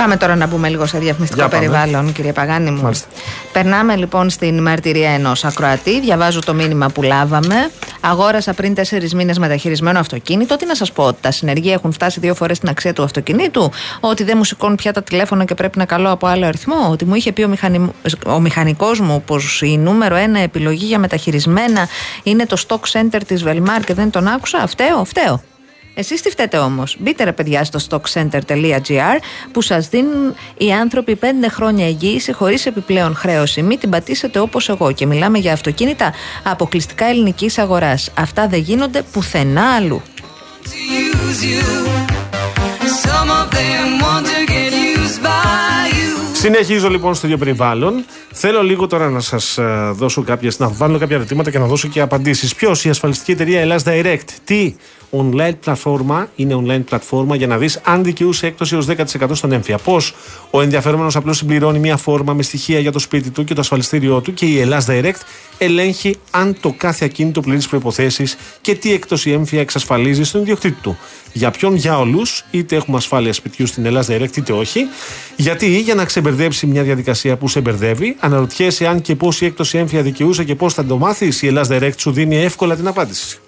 Πάμε 0.00 0.16
τώρα 0.16 0.36
να 0.36 0.46
μπούμε 0.46 0.68
λίγο 0.68 0.86
σε 0.86 0.98
διαφημιστικό 0.98 1.40
Για 1.40 1.50
πάμε. 1.50 1.66
περιβάλλον, 1.66 2.12
κύριε 2.12 2.32
Παγάνη 2.32 2.70
μου. 2.70 2.82
Μάλιστα. 2.82 3.06
Περνάμε 3.52 3.96
λοιπόν 3.96 4.30
στην 4.30 4.62
μαρτυρία 4.62 5.10
ενός 5.10 5.44
ακροατή. 5.44 6.00
Διαβάζω 6.00 6.40
το 6.40 6.54
μήνυμα 6.54 6.88
που 6.88 7.02
λάβαμε 7.02 7.70
Αγόρασα 8.00 8.52
πριν 8.54 8.74
τέσσερις 8.74 9.14
μήνες 9.14 9.38
μεταχειρισμένο 9.38 9.98
αυτοκίνητο. 9.98 10.56
Τι 10.56 10.66
να 10.66 10.74
σας 10.74 10.92
πω, 10.92 11.02
ότι 11.04 11.18
τα 11.20 11.30
συνεργεία 11.30 11.72
έχουν 11.72 11.92
φτάσει 11.92 12.20
δύο 12.20 12.34
φορές 12.34 12.58
την 12.58 12.68
αξία 12.68 12.92
του 12.92 13.02
αυτοκινήτου. 13.02 13.70
Ότι 14.00 14.24
δεν 14.24 14.36
μου 14.36 14.44
σηκώνουν 14.44 14.76
πια 14.76 14.92
τα 14.92 15.02
τηλέφωνα 15.02 15.44
και 15.44 15.54
πρέπει 15.54 15.78
να 15.78 15.84
καλώ 15.84 16.10
από 16.10 16.26
άλλο 16.26 16.46
αριθμό. 16.46 16.88
Ότι 16.90 17.04
μου 17.04 17.14
είχε 17.14 17.32
πει 17.32 17.42
ο, 17.42 17.48
μηχανη... 17.48 17.90
ο 18.26 18.40
μηχανικός 18.40 19.00
μου 19.00 19.22
πως 19.26 19.62
η 19.62 19.78
νούμερο 19.78 20.14
ένα 20.14 20.38
επιλογή 20.38 20.86
για 20.86 20.98
μεταχειρισμένα 20.98 21.88
είναι 22.22 22.46
το 22.46 22.62
stock 22.68 22.80
center 22.92 23.20
της 23.26 23.44
Velmar 23.46 23.84
και 23.86 23.94
δεν 23.94 24.10
τον 24.10 24.28
άκουσα. 24.28 24.66
Φταίω, 24.66 25.04
φταίω. 25.04 25.42
Εσείς 25.94 26.22
τι 26.22 26.30
φταίτε 26.30 26.58
όμως; 26.58 26.96
Μπείτε 26.98 27.24
ρε 27.24 27.32
παιδιά 27.32 27.64
στο 27.64 27.80
stockcenter.gr 27.88 29.18
που 29.52 29.62
σας 29.62 29.88
δίνουν 29.88 30.34
οι 30.56 30.72
άνθρωποι 30.72 31.18
5 31.20 31.24
χρόνια 31.50 31.86
εγγύηση 31.86 32.32
χωρίς 32.32 32.66
επιπλέον 32.66 33.14
χρέωση. 33.14 33.62
Μην 33.62 33.78
την 33.78 33.90
πατήσετε 33.90 34.38
όπως 34.38 34.68
εγώ. 34.68 34.92
Και 34.92 35.06
μιλάμε 35.06 35.38
για 35.38 35.52
αυτοκίνητα 35.52 36.12
αποκλειστικά 36.42 37.04
ελληνικής 37.04 37.58
αγοράς. 37.58 38.10
Αυτά 38.18 38.48
δεν 38.48 38.60
γίνονται 38.60 39.02
πουθενά 39.12 39.74
αλλού. 39.74 40.02
Συνεχίζω 46.32 46.88
λοιπόν 46.88 47.14
στο 47.14 47.26
ίδιο 47.26 47.38
περιβάλλον. 47.38 48.04
Θέλω 48.32 48.62
λίγο 48.62 48.86
τώρα 48.86 49.10
να 49.10 49.20
σας 49.20 49.58
δώσω 49.92 50.22
κάποιες, 50.22 50.58
να 50.58 50.68
βάλω 50.68 50.98
κάποια 50.98 51.16
ερωτήματα 51.16 51.50
και 51.50 51.58
να 51.58 51.66
δώσω 51.66 51.88
και 51.88 52.00
απαντήσεις. 52.00 52.54
Ποιος, 52.54 52.84
η 52.84 52.88
ασφαλιστική 52.88 53.30
εταιρεία 53.30 53.60
Ελλάς 53.60 53.82
Direct, 53.86 54.28
τι 54.44 54.74
online 55.10 55.54
πλατφόρμα, 55.60 56.28
είναι 56.36 56.54
online 56.54 56.84
πλατφόρμα 56.84 57.36
για 57.36 57.46
να 57.46 57.58
δεις 57.58 57.80
αν 57.84 58.04
δικαιούσε 58.04 58.46
έκπτωση 58.46 58.74
έως 58.74 58.86
10% 58.86 59.30
στον 59.32 59.52
έμφυα. 59.52 59.78
Πώς; 59.78 60.14
Ο 60.50 60.60
ενδιαφερόμενο 60.60 61.10
απλώς 61.14 61.36
συμπληρώνει 61.36 61.78
μια 61.78 61.96
φόρμα 61.96 62.32
με 62.32 62.42
στοιχεία 62.42 62.78
για 62.78 62.92
το 62.92 62.98
σπίτι 62.98 63.30
του 63.30 63.44
και 63.44 63.54
το 63.54 63.60
ασφαλιστήριό 63.60 64.20
του 64.20 64.34
και 64.34 64.46
η 64.46 64.60
Ελλάς 64.60 64.86
Direct 64.88 65.20
ελέγχει 65.58 66.16
αν 66.30 66.56
το 66.60 66.74
κάθε 66.76 67.04
ακίνητο 67.04 67.40
πληρεί 67.40 67.58
τι 67.58 67.66
προποθέσει 67.70 68.24
και 68.60 68.74
τι 68.74 68.92
έκπτωση 68.92 69.30
έμφυα 69.30 69.60
εξασφαλίζει 69.60 70.24
στον 70.24 70.40
ιδιοκτήτη 70.40 70.80
του. 70.82 70.98
Για 71.32 71.50
ποιον, 71.50 71.74
για 71.74 71.98
όλους, 71.98 72.44
είτε 72.50 72.76
έχουμε 72.76 72.96
ασφάλεια 72.96 73.32
σπιτιού 73.32 73.66
στην 73.66 73.86
Ελλάς 73.86 74.08
Direct 74.10 74.36
είτε 74.36 74.52
όχι. 74.52 74.80
Γιατί; 75.36 75.78
Για 75.80 75.94
να 75.94 76.04
ξεμπερδέψει 76.04 76.66
μια 76.66 76.82
διαδικασία 76.82 77.36
που 77.36 77.48
σε 77.48 77.60
μπερδεύει, 77.60 78.16
αναρωτιέσαι 78.20 78.86
αν 78.86 79.00
και 79.00 79.14
πώς 79.14 79.40
η 79.40 79.44
έκπτωση 79.44 79.78
έμφυα 79.78 80.02
δικαιούσε 80.02 80.44
και 80.44 80.54
πώς 80.54 80.74
θα 80.74 80.84
το 80.84 80.96
μάθεις, 80.96 81.42
η 81.42 81.46
Ελλάς 81.46 81.68
Direct 81.70 81.98
σου 81.98 82.10
δίνει 82.10 82.36
εύκολα 82.36 82.76
την 82.76 82.86
απάντηση. 82.86 83.38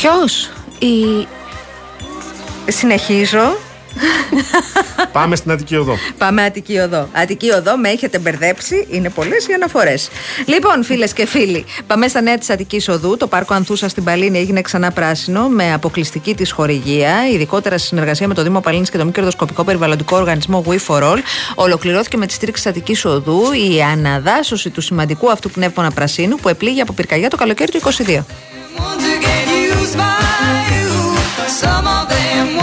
Ποιος; 0.00 0.50
Η... 0.78 1.26
Συνεχίζω. 2.68 3.56
Πάμε 5.12 5.36
στην 5.36 5.50
Αττική 5.50 5.76
Οδό. 5.76 5.96
Πάμε 6.18 6.42
Αττική 6.42 6.78
Οδό. 6.78 7.08
Αττική 7.12 7.50
Οδό, 7.50 7.76
με 7.76 7.88
έχετε 7.88 8.18
μπερδέψει. 8.18 8.86
Είναι 8.90 9.10
πολλές 9.10 9.46
οι 9.46 9.52
αναφορές. 9.52 10.08
Λοιπόν, 10.46 10.84
φίλες 10.84 11.12
και 11.12 11.26
φίλοι, 11.26 11.64
πάμε 11.86 12.08
στα 12.08 12.20
νέα 12.20 12.38
της 12.38 12.50
Αττικής 12.50 12.88
Οδού. 12.88 13.16
Το 13.16 13.26
πάρκο 13.26 13.54
Ανθούσα 13.54 13.88
στην 13.88 14.04
Παλίνη 14.04 14.38
έγινε 14.38 14.60
ξανά 14.60 14.90
πράσινο 14.90 15.48
με 15.48 15.72
αποκλειστική 15.72 16.34
της 16.34 16.52
χορηγία, 16.52 17.28
ειδικότερα 17.32 17.78
σε 17.78 17.86
συνεργασία 17.86 18.28
με 18.28 18.34
το 18.34 18.42
Δήμο 18.42 18.60
Παλίνης 18.60 18.90
και 18.90 18.98
το 18.98 19.04
μη 19.04 19.12
κερδοσκοπικό 19.12 19.64
περιβαλλοντικό 19.64 20.16
οργανισμό 20.16 20.64
We 20.68 20.76
for 20.86 21.02
All. 21.02 21.18
Ολοκληρώθηκε 21.54 22.16
με 22.16 22.26
τη 22.26 22.32
στήριξη 22.32 22.62
της 22.62 22.70
Αττικής 22.70 23.04
Οδού 23.04 23.42
η 23.52 23.82
αναδάσωση 23.82 24.70
του 24.70 24.80
σημαντικού 24.80 25.30
αυτού 25.30 25.50
πνεύμονα 25.50 25.90
πρασίνου 25.90 26.36
που 26.36 26.48
επλήγει 26.48 26.80
από 26.80 26.92
πυρκαγιά 26.92 27.30
το 27.30 27.36
καλοκαίρι 27.36 27.70
του 27.70 27.80
2022. 28.06 28.20
Some 31.48 31.86
of 31.86 32.08
them 32.08 32.59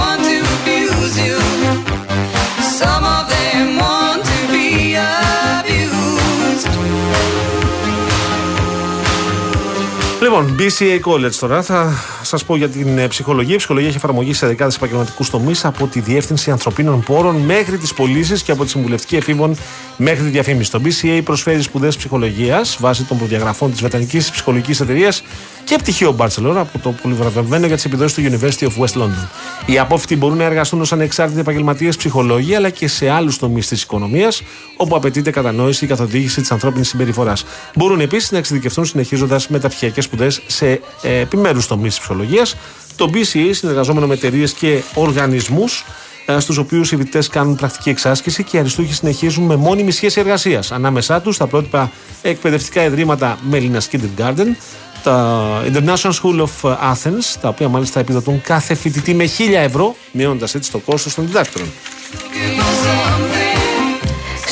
Λοιπόν, 10.27 10.55
BCA 10.59 10.99
College 11.11 11.33
τώρα. 11.39 11.61
Θα 11.61 11.93
σας 12.21 12.45
πω 12.45 12.55
για 12.55 12.69
την 12.69 12.97
ε, 12.97 13.07
ψυχολογία. 13.07 13.53
Η 13.53 13.57
ψυχολογία 13.57 13.87
έχει 13.87 13.97
εφαρμογή 13.97 14.33
σε 14.33 14.47
δεκάδες 14.47 14.75
επαγγελματικούς 14.75 15.29
τομείς 15.29 15.65
από 15.65 15.87
τη 15.87 15.99
διεύθυνση 15.99 16.51
ανθρωπίνων 16.51 17.01
πόρων 17.01 17.35
μέχρι 17.35 17.77
τις 17.77 17.93
πωλήσεις 17.93 18.43
και 18.43 18.51
από 18.51 18.63
τη 18.63 18.69
συμβουλευτική 18.69 19.15
εφήβων 19.15 19.55
μέχρι 19.97 20.23
τη 20.23 20.29
διαφήμιση. 20.29 20.71
Το 20.71 20.81
BCA 20.83 21.21
προσφέρει 21.23 21.61
σπουδές 21.61 21.97
ψυχολογίας 21.97 22.77
βάσει 22.79 23.03
των 23.03 23.17
προδιαγραφών 23.17 23.71
της 23.71 23.79
Βρετανικής 23.79 24.31
Ψυχολογικής 24.31 24.79
Εταιρείας 24.79 25.23
και 25.63 25.75
πτυχίο 25.75 26.15
Barcelona 26.17 26.55
από 26.55 26.79
το 26.79 26.91
πολυβραβευμένο 27.01 27.65
για 27.65 27.75
τις 27.75 27.85
επιδόσεις 27.85 28.13
του 28.13 28.23
University 28.23 28.67
of 28.67 28.83
West 28.83 29.01
London. 29.01 29.27
Οι 29.65 29.79
απόφοιτοι 29.79 30.15
μπορούν 30.15 30.37
να 30.37 30.43
εργαστούν 30.43 30.81
ως 30.81 30.91
ανεξάρτητοι 30.91 31.39
επαγγελματίες 31.39 31.97
ψυχολόγοι 31.97 32.55
αλλά 32.55 32.69
και 32.69 32.87
σε 32.87 33.09
άλλους 33.09 33.37
τομείς 33.37 33.67
της 33.67 33.81
οικονομίας 33.81 34.41
όπου 34.75 34.95
απαιτείται 34.95 35.31
κατανόηση 35.31 35.85
ή 35.85 35.87
καθοδήγηση 35.87 36.41
της 36.41 36.51
ανθρώπινης 36.51 36.87
συμπεριφοράς. 36.87 37.45
Μπορούν 37.75 37.99
επίσης 37.99 38.31
να 38.31 38.37
εξειδικευτούν 38.37 38.85
συνεχίζοντας 38.85 39.47
μεταπτυχιακές 39.47 40.03
σπουδέ 40.03 40.16
σε 40.47 40.81
ε, 41.01 41.19
επιμέρους 41.19 41.67
τομείς 41.67 41.89
της 41.89 41.99
ψυχολογίας. 41.99 42.55
Το 42.95 43.09
BCA 43.13 43.49
συνεργαζόμενο 43.51 44.07
με 44.07 44.13
εταιρείες 44.13 44.53
και 44.53 44.81
οργανισμούς 44.93 45.85
ε, 46.25 46.39
στους 46.39 46.57
οποίους 46.57 46.91
οι 46.91 46.97
φοιτητές 46.97 47.27
κάνουν 47.27 47.55
πρακτική 47.55 47.89
εξάσκηση 47.89 48.43
και 48.43 48.57
οι 48.57 48.59
αριστούχοι 48.59 48.93
συνεχίζουν 48.93 49.45
με 49.45 49.55
μόνιμη 49.55 49.91
σχέση 49.91 50.19
εργασίας. 50.19 50.71
Ανάμεσά 50.71 51.21
τους 51.21 51.37
τα 51.37 51.47
πρότυπα 51.47 51.91
εκπαιδευτικά 52.21 52.83
ιδρύματα 52.83 53.37
Μελίνα 53.49 53.81
Kindergarten, 53.91 54.55
τα 55.03 55.47
International 55.73 56.11
School 56.21 56.41
of 56.41 56.75
Athens, 56.93 57.35
τα 57.41 57.49
οποία 57.49 57.67
μάλιστα 57.67 57.99
επιδοτούν 57.99 58.41
κάθε 58.41 58.75
φοιτητή 58.75 59.13
με 59.13 59.25
1000 59.37 59.61
ευρώ, 59.63 59.95
μειώνοντας 60.11 60.55
έτσι 60.55 60.71
το 60.71 60.77
κόστος 60.77 61.15
των 61.15 61.25
διδάκτρων. 61.25 61.67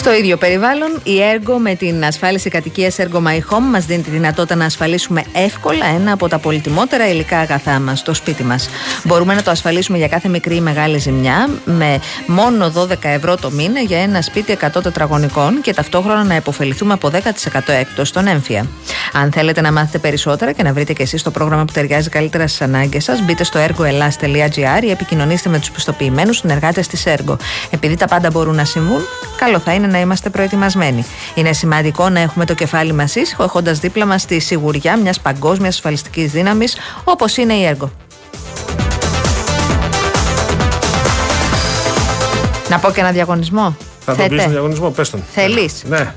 Στο 0.06 0.14
ίδιο 0.14 0.38
περιβάλλον, 0.38 1.00
η 1.04 1.22
έργο 1.22 1.58
με 1.58 1.76
την 1.76 2.06
ασφάλιση 2.06 2.50
κατοικίας 2.50 2.96
Ergo 3.00 3.18
My 3.18 3.38
Home 3.38 3.68
μας 3.72 3.86
δίνει 3.86 4.02
τη 4.02 4.10
δυνατότητα 4.10 4.56
να 4.56 4.66
ασφαλίσουμε 4.66 5.24
εύκολα 5.34 5.86
ένα 5.86 6.12
από 6.12 6.28
τα 6.28 6.40
πολυτιμότερα 6.40 7.10
υλικά 7.10 7.40
αγαθά 7.40 7.80
μας, 7.80 8.04
το 8.04 8.14
σπίτι 8.14 8.44
μας. 8.44 8.70
Μπορούμε 9.04 9.34
να 9.34 9.42
το 9.42 9.52
ασφαλίσουμε 9.52 9.98
για 9.98 10.08
κάθε 10.08 10.28
μικρή 10.30 10.56
ή 10.56 10.62
μεγάλη 10.62 10.98
ζημιά 10.98 11.50
με 11.66 12.00
μόνο 12.28 12.72
12 12.76 12.96
ευρώ 13.02 13.36
το 13.36 13.52
μήνα 13.52 13.80
για 13.80 14.02
ένα 14.02 14.22
σπίτι 14.22 14.58
100 14.62 14.84
τετραγωνικών 14.84 15.62
και 15.62 15.74
ταυτόχρονα 15.74 16.24
να 16.24 16.36
υποφεληθούμε 16.36 16.94
από 16.94 17.10
10% 17.10 17.60
έκτο 17.66 18.06
στον 18.06 18.28
έμφυα. 18.28 18.68
Αν 19.14 19.32
θέλετε 19.32 19.62
να 19.62 19.72
μάθετε 19.72 19.98
περισσότερα 19.98 20.52
και 20.52 20.64
να 20.64 20.74
βρείτε 20.74 20.94
και 20.94 21.04
εσείς 21.04 21.24
το 21.24 21.32
πρόγραμμα 21.32 21.66
που 21.66 21.74
ταιριάζει 21.74 22.10
καλύτερα 22.10 22.48
στις 22.48 22.62
ανάγκες 22.62 23.04
σας, 23.04 23.22
μπείτε 23.22 23.44
στο 23.44 23.60
ergoelas.gr 23.60 24.84
ή 24.84 24.90
επικοινωνήστε 24.90 25.50
με 25.50 25.60
τους 25.60 25.72
πιστοποιημένους 25.72 26.38
συνεργάτες 26.38 26.88
της 26.88 27.04
Ergo. 27.08 27.36
Επειδή 27.70 27.96
τα 27.96 28.08
πάντα 28.08 28.30
μπορούν 28.32 28.56
να 28.56 28.66
συμβούν, 28.66 29.02
καλό 29.38 29.60
θα 29.60 29.74
είναι 29.74 29.88
να 29.96 30.02
είμαστε 30.02 30.30
προετοιμασμένοι. 30.30 31.06
Είναι 31.36 31.54
σημαντικό 31.54 32.10
να 32.10 32.20
έχουμε 32.20 32.46
το 32.46 32.54
κεφάλι 32.54 32.94
μας 32.94 33.16
ήσυχο, 33.16 33.44
έχοντας 33.44 33.80
δίπλα 33.80 34.06
μας 34.06 34.26
τη 34.26 34.40
σιγουριά 34.40 34.98
μιας 34.98 35.20
παγκόσμιας 35.20 35.76
ασφαλιστικής 35.76 36.32
δύναμης 36.32 36.78
όπως 37.04 37.38
είναι 37.38 37.54
η 37.54 37.66
έργο. 37.66 37.92
Να 42.70 42.80
πω 42.80 42.92
και 42.92 43.00
ένα 43.00 43.12
διαγωνισμό. 43.12 43.78
Θα 44.06 44.16
τον 44.16 44.28
πει 44.28 44.38
στον 44.40 44.52
διαγωνισμό, 44.52 44.90
πες 44.90 45.10
τον. 45.10 45.24
Θέλεις; 45.34 45.84
Ναι. 45.88 46.14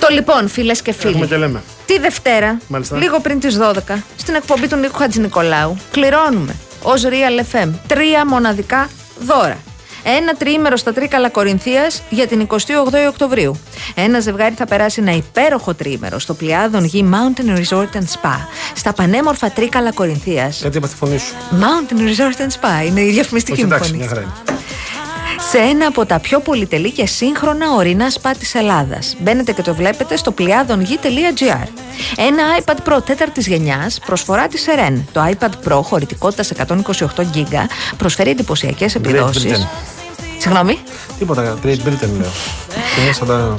Το 0.00 0.06
λοιπόν, 0.10 0.48
φίλες 0.48 0.82
και 0.82 0.92
φίλοι. 0.92 1.12
Έχουμε 1.12 1.26
και 1.26 1.36
λέμε. 1.36 1.62
Τη 1.86 1.98
Δευτέρα, 1.98 2.58
Μάλιστα. 2.68 2.96
λίγο 2.96 3.20
πριν 3.20 3.40
τις 3.40 3.58
12, 3.58 4.02
στην 4.16 4.34
εκπομπή 4.34 4.68
του 4.68 4.76
Νίκου 4.76 4.96
Χατζηνικολάου, 4.96 5.76
κληρώνουμε 5.90 6.54
ως 6.82 7.02
Real 7.04 7.54
FM 7.54 7.68
τρία 7.86 8.26
μοναδικά 8.26 8.88
δώρα. 9.20 9.58
Ένα 10.02 10.34
τριήμερο 10.34 10.76
στα 10.76 10.92
Τρίκαλα 10.92 11.28
Κορινθίας 11.28 12.02
για 12.10 12.26
την 12.26 12.46
28η 12.50 13.08
Οκτωβρίου. 13.08 13.60
Ένα 13.94 14.20
ζευγάρι 14.20 14.54
θα 14.54 14.66
περάσει 14.66 15.00
ένα 15.00 15.12
υπέροχο 15.12 15.74
τριήμερο 15.74 16.18
στο 16.18 16.34
πλοιάδον 16.34 16.84
γη 16.84 17.10
Mountain 17.12 17.58
Resort 17.58 17.96
and 17.96 18.20
Spa 18.20 18.36
στα 18.74 18.92
πανέμορφα 18.92 19.50
Τρίκαλα 19.50 19.92
Κορινθίας. 19.92 20.60
Γιατί 20.60 20.76
είπα 20.76 20.88
τη 20.88 20.94
φωνή 20.94 21.18
σου. 21.18 21.34
Mountain 21.50 21.98
Resort 21.98 22.40
and 22.40 22.60
Spa 22.60 22.86
είναι 22.86 23.00
η 23.00 23.10
διαφημιστική 23.10 23.52
Όχι, 23.52 23.66
μου 23.66 23.74
εντάξει, 23.74 23.90
φωνή. 23.90 24.26
Μια 25.40 25.50
χαρά 25.50 25.64
είναι. 25.64 25.68
Σε 25.68 25.70
ένα 25.76 25.86
από 25.86 26.06
τα 26.06 26.18
πιο 26.20 26.40
πολυτελή 26.40 26.90
και 26.90 27.06
σύγχρονα 27.06 27.72
ορεινά 27.76 28.10
σπα 28.10 28.30
της 28.30 28.54
Ελλάδας. 28.54 29.16
Μπαίνετε 29.18 29.52
και 29.52 29.62
το 29.62 29.74
βλέπετε 29.74 30.16
στο 30.16 30.30
πλοιάδονγη.gr. 30.32 31.66
Ένα 32.16 32.42
iPad 32.64 32.92
Pro 32.92 32.98
τέταρτης 33.04 33.46
γενιάς 33.46 33.98
προσφορά 34.06 34.46
της 34.46 34.66
Seren. 34.68 35.02
Το 35.12 35.20
iPad 35.38 35.68
Pro 35.68 35.80
χωρητικότητας 35.82 36.50
128 36.50 37.22
GB 37.34 37.54
προσφέρει 37.96 38.30
εντυπωσιακές 38.30 38.94
επιδόσεις. 38.94 39.52
Britain. 39.52 39.66
Συγγνώμη; 40.38 40.78
Τίποτα, 41.18 41.58
Great 41.64 41.68
Britain 41.68 42.08
λέω. 42.20 42.30
Είναι 43.02 43.12
σαν 43.12 43.26
τα 43.26 43.54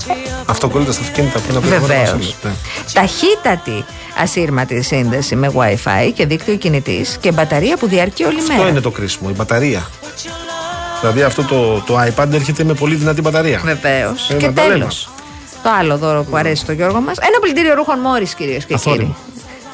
αυτοκόλλητα 0.46 0.92
στα 0.92 1.02
αυτοκίνητα 1.02 1.40
που 1.40 1.46
είναι 1.50 1.58
από 1.58 1.68
την 1.68 1.80
Βεβαίως. 1.80 2.10
χώρα 2.10 2.18
μας, 2.18 2.36
ναι. 2.44 2.52
Ταχύτατη 2.94 3.86
ασύρματη 4.18 4.82
σύνδεση 4.82 5.36
με 5.36 5.52
WiFi 5.56 6.12
και 6.14 6.26
δίκτυο 6.26 6.56
κινητής 6.56 7.18
και 7.20 7.32
μπαταρία 7.32 7.78
που 7.78 7.88
διαρκεί 7.88 8.24
όλη 8.24 8.40
Αυτό 8.40 8.54
μέρα. 8.54 8.70
είναι 8.70 8.80
το 8.82 8.92
κρίσιμο, 8.92 9.30
η 9.32 9.36
μπαταρία. 9.36 9.90
Δηλαδή 11.02 11.22
αυτό 11.22 11.44
το, 11.44 11.80
το 11.86 12.00
iPad 12.02 12.32
έρχεται 12.34 12.64
με 12.64 12.74
πολύ 12.74 12.96
δυνατή 12.96 13.22
μπαταρία. 13.22 13.62
Βεβαίως. 13.64 14.30
Ε, 14.30 14.34
Και 14.34 14.46
να 14.48 14.54
τα 14.54 14.62
λέμε. 14.64 14.78
τέλος. 14.78 15.10
Το 15.64 15.70
άλλο 15.80 15.98
δώρο 15.98 16.24
που 16.24 16.36
αρέσει 16.38 16.62
στο 16.62 16.72
Γιώργο 16.72 17.02
μας. 17.02 17.18
Ένα 17.18 17.40
πλυντήριο 17.42 17.74
ρούχων 17.76 18.00
Μόρις, 18.00 18.34
κυρίες 18.36 18.66
και 18.66 18.74
Αθόρυβο. 18.74 19.02
κύριοι. 19.04 19.16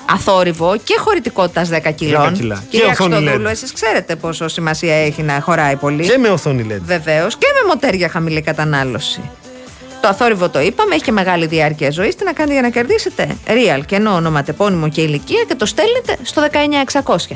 αθόρυβο 0.10 0.78
και 0.84 0.96
χωρητικότητας 1.00 1.70
10 1.70 1.92
κιλών. 1.92 2.30
10 2.30 2.32
κιλά. 2.38 2.56
Και 2.70 2.78
Κυρία 2.78 2.92
οθόνη 2.92 3.14
Χριστοδούλου, 3.16 3.48
LED. 3.48 3.52
εσείς 3.52 3.74
ξέρετε 3.74 4.16
πόσο 4.16 4.48
σημασία 4.48 4.96
έχει 5.06 5.22
να 5.22 5.40
χωράει 5.42 5.76
πολύ. 5.76 6.08
Και 6.08 6.18
με 6.18 6.30
οθόνη 6.30 6.66
LED. 6.70 6.82
Βεβαίως 6.86 7.36
και 7.38 7.48
με 7.62 7.68
μοτέρια 7.68 8.10
χαμηλή 8.10 8.42
κατανάλωση. 8.42 9.22
Το 10.02 10.08
αθόρυβο 10.08 10.50
το 10.50 10.60
είπαμε, 10.60 10.96
έχει 10.96 11.04
και 11.04 11.12
μεγάλη 11.12 11.46
διάρκεια 11.46 11.92
ζωής. 11.92 12.16
Τι 12.16 12.24
να 12.24 12.34
κάνετε 12.34 12.54
για 12.54 12.62
να 12.62 12.70
κερδίσετε; 12.70 13.36
Real, 13.48 13.82
κενό, 13.86 14.14
ονοματεπώνυμο 14.14 14.90
και 14.90 15.02
ηλικία 15.02 15.44
και 15.48 15.56
το 15.56 15.66
στέλνετε 15.66 16.18
στο 16.24 16.42
19600. 16.42 17.36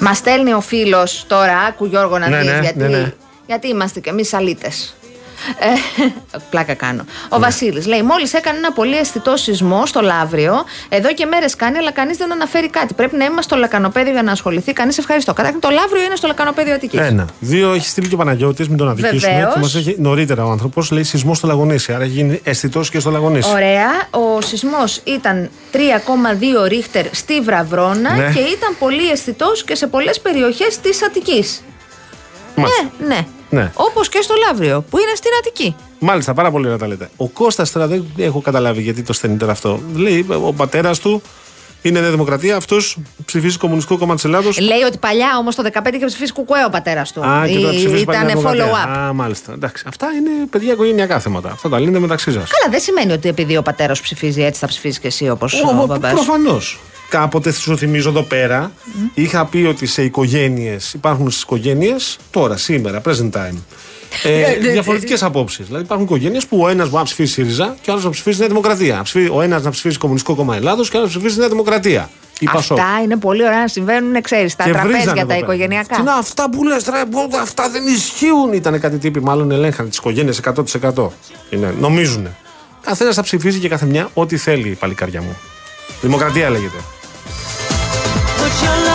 Μας 0.00 0.16
στέλνει 0.16 0.52
ο 0.52 0.60
φίλος 0.60 1.24
τώρα, 1.28 1.58
άκου 1.58 1.84
Γιώργο 1.84 2.18
να 2.18 2.28
Ναι, 2.28 2.38
δεις, 2.40 2.50
ναι, 2.50 2.58
γιατί, 2.60 2.78
ναι, 2.78 2.88
ναι. 2.88 3.12
γιατί 3.46 3.68
είμαστε 3.68 4.00
κι 4.00 4.08
εμείς 4.08 4.34
αλήτες. 4.34 4.96
Ε, 5.58 5.66
πλάκα 6.50 6.74
κάνω. 6.74 7.04
Ο 7.28 7.38
Βασίλης 7.38 7.86
λέει: 7.86 8.02
Μόλις 8.02 8.34
έκανε 8.34 8.58
ένα 8.58 8.72
πολύ 8.72 8.96
αισθητό 8.96 9.36
σεισμό 9.36 9.86
στο 9.86 10.00
Λαύριο. 10.00 10.64
Εδώ 10.88 11.12
και 11.12 11.26
μέρες 11.26 11.56
κάνει, 11.56 11.78
αλλά 11.78 11.92
κανείς 11.92 12.16
δεν 12.16 12.32
αναφέρει 12.32 12.68
κάτι. 12.70 12.94
Πρέπει 12.94 13.16
να 13.16 13.24
είμαστε 13.24 13.42
στο 13.42 13.56
λακανοπέδιο 13.56 14.12
για 14.12 14.22
να 14.22 14.32
ασχοληθεί. 14.32 14.72
Κανείς 14.72 14.98
ευχαριστώ. 14.98 15.32
Καταρχήν 15.32 15.60
το 15.60 15.68
Λαύριο 15.70 16.02
είναι 16.04 16.16
στο 16.16 16.26
λακανοπέδιο 16.26 16.74
Αττικής. 16.74 17.00
Ένα. 17.00 17.26
Δύο, 17.40 17.72
έχει 17.72 17.88
στείλει 17.88 18.08
και 18.08 18.14
ο 18.14 18.18
Παναγιώτης, 18.18 18.68
μην 18.68 18.76
τον 18.76 18.88
αδικήσουμε. 18.88 19.32
Βεβαίως. 19.32 19.52
Και 19.54 19.60
μας 19.60 19.74
έχει 19.74 19.96
νωρίτερα 19.98 20.44
ο 20.44 20.50
άνθρωπος, 20.50 20.90
λέει 20.90 21.02
σεισμός 21.02 21.36
στο 21.38 21.46
Λαγονίσι. 21.46 21.92
Άρα 21.92 22.04
έχει 22.04 22.12
γίνει 22.12 22.40
αισθητός 22.44 22.90
και 22.90 22.98
στο 22.98 23.10
Λαγονίσι. 23.10 23.50
Ωραία. 23.52 23.88
Ο 24.10 24.40
σεισμός 24.40 25.00
ήταν 25.04 25.50
3,2 25.72 26.66
ρίχτερ 26.66 27.06
στη 27.10 27.40
Βραβρώνα 27.40 28.16
Ναι. 28.16 28.30
και 28.34 28.40
ήταν 28.40 28.76
πολύ 28.78 29.10
αισθητός 29.10 29.64
και 29.64 29.74
σε 29.74 29.86
πολλές 29.86 30.20
περιοχές 30.20 30.78
της 30.80 31.02
Αττικής. 31.04 31.62
Μάλιστα. 32.56 32.90
Ναι, 32.98 33.06
ναι. 33.06 33.26
Ναι. 33.50 33.70
Όπως 33.74 34.08
και 34.08 34.20
στο 34.22 34.34
Λαύριο 34.46 34.84
που 34.90 34.98
είναι 34.98 35.14
στην 35.14 35.30
Αττική. 35.38 35.76
Μάλιστα, 35.98 36.34
πάρα 36.34 36.50
πολύ 36.50 36.64
ωραία 36.66 36.78
τα 36.78 36.86
λέτε. 36.86 37.08
Ο 37.16 37.28
Κώστας 37.28 37.72
τώρα 37.72 37.86
δεν 37.86 38.04
έχω 38.16 38.40
καταλάβει 38.40 38.82
γιατί 38.82 39.02
το 39.02 39.12
στέλνει 39.12 39.36
τώρα 39.36 39.52
αυτό. 39.52 39.80
Λέει 39.94 40.26
ο 40.42 40.52
πατέρας 40.52 40.98
του 40.98 41.22
είναι 41.82 42.00
Νέα 42.00 42.10
Δημοκρατία, 42.10 42.56
αυτός 42.56 42.98
ψηφίζει 43.24 43.56
Κομμουνιστικό 43.58 43.98
Κόμμα 43.98 44.14
της 44.14 44.24
Ελλάδος. 44.24 44.58
Λέει 44.60 44.80
ότι 44.86 44.98
παλιά 44.98 45.36
όμως 45.38 45.54
το 45.54 45.62
15 45.62 45.94
είχε 45.96 46.04
ψηφίσει 46.04 46.32
κουκουέ 46.32 46.64
ο 46.66 46.70
πατέρας 46.70 47.12
του. 47.12 47.24
Α, 47.26 47.46
και 47.48 47.58
τώρα 47.58 47.72
Ή- 47.72 47.76
ψηφίζει 47.76 48.04
πάλι 48.04 48.18
Νέα 48.18 48.28
Ήταν 48.30 48.38
Δημοκρατία. 48.42 48.72
follow-up. 48.86 49.08
Α, 49.08 49.12
μάλιστα. 49.12 49.52
Εντάξει. 49.52 49.84
Αυτά 49.88 50.06
είναι 50.06 50.30
παιδιά 50.50 50.72
οικογενειακά 50.72 51.18
θέματα. 51.20 51.50
Αυτά 51.50 51.68
τα 51.68 51.78
λύνετε 51.78 51.98
μεταξύ 51.98 52.32
σας. 52.32 52.50
Καλά, 52.50 52.70
δεν 52.70 52.80
σημαίνει 52.80 53.12
ότι 53.12 53.28
επειδή 53.28 53.56
ο 53.56 53.62
πατέρας 53.62 53.96
σου 53.96 54.02
ψηφίζει 54.02 54.42
έτσι 54.42 54.60
θα 54.60 54.66
ψηφίσεις 54.66 54.98
και 54.98 55.06
εσύ 55.06 55.28
όπως 55.28 55.62
ο 55.62 55.86
μπαμπάς 55.86 56.10
σου. 56.10 56.14
Προφανώς. 56.24 56.78
Κάποτε 57.08 57.52
σου 57.52 57.76
θυμίζω 57.76 58.08
εδώ 58.08 58.22
πέρα, 58.22 58.72
είχα 59.14 59.44
πει 59.46 59.58
ότι 59.68 59.86
σε 59.86 60.02
οικογένειες, 60.02 60.92
υπάρχουν 60.94 61.30
στις 61.30 61.42
οικογένειες, 61.42 62.16
τώρα, 62.30 62.56
σήμερα, 62.56 63.00
present 63.04 63.30
time, 63.30 63.54
ε, 64.22 64.54
διαφορετικές 64.54 65.22
απόψεις. 65.22 65.66
Δηλαδή 65.66 65.84
υπάρχουν 65.84 66.06
οικογένειες 66.06 66.46
που 66.46 66.58
ο 66.60 66.68
ένας 66.68 66.84
μπορεί 66.84 66.96
να 66.98 67.02
ψηφίσει 67.04 67.32
ΣΥΡΙΖΑ 67.32 67.76
και 67.80 67.90
ο 67.90 67.92
άλλος 67.92 68.04
να 68.04 68.10
ψηφίσει 68.10 68.38
Νέα 68.38 68.48
Δημοκρατία. 68.48 69.00
Ψηφί- 69.02 69.30
Ο 69.34 69.40
ένας 69.42 69.62
να 69.62 69.70
ψηφίσει 69.70 69.98
Κομμουνιστικό 69.98 70.34
Κόμμα 70.34 70.56
Ελλάδος 70.56 70.88
και 70.90 70.96
ο 70.96 71.00
άλλος 71.00 71.14
να 71.14 71.18
ψηφίσει 71.20 71.38
Νέα 71.40 71.48
Δημοκρατία. 71.48 72.10
Ή 72.38 72.44
Πασόκ. 72.52 72.78
Αυτά 72.78 73.00
είναι 73.04 73.16
πολύ 73.16 73.44
ωραία 73.44 73.58
να 73.60 73.68
συμβαίνουν, 73.68 74.22
ξέρεις, 74.22 74.52
στα 74.52 74.64
Και 74.64 74.70
βρίζανε 74.70 74.88
τραπέζια 74.90 75.12
εδώ 75.12 75.20
τα 75.20 75.26
πέρα. 75.26 75.38
οικογενειακά. 75.38 75.96
Τι 75.96 76.02
να, 76.02 76.14
αυτά 76.14 76.50
που 76.50 76.64
λες, 76.64 76.84
αυτά 77.42 77.70
δεν 77.70 77.86
ισχύουν. 77.86 78.52
Ήταν 78.52 78.80
κάτι 78.80 78.98
τύποι, 78.98 79.20
μάλλον 79.20 79.50
ελέγχαν 79.50 79.88
τις 79.88 79.98
οικογένειες 79.98 80.38
100%. 80.38 81.12
Είναι, 81.50 81.74
νομίζουν. 81.80 82.26
Καθένας 82.84 83.14
θα 83.14 83.22
ψηφίζει 83.22 83.58
και 83.58 83.68
κάθε 83.68 83.86
μια 83.86 84.08
ό,τι 84.14 84.36
θέλει, 84.36 84.76
παλικάρια 84.80 85.22
μου. 85.22 85.36
Δημοκρατία 86.02 86.50
λέγεται. 86.50 86.76
your 88.62 88.85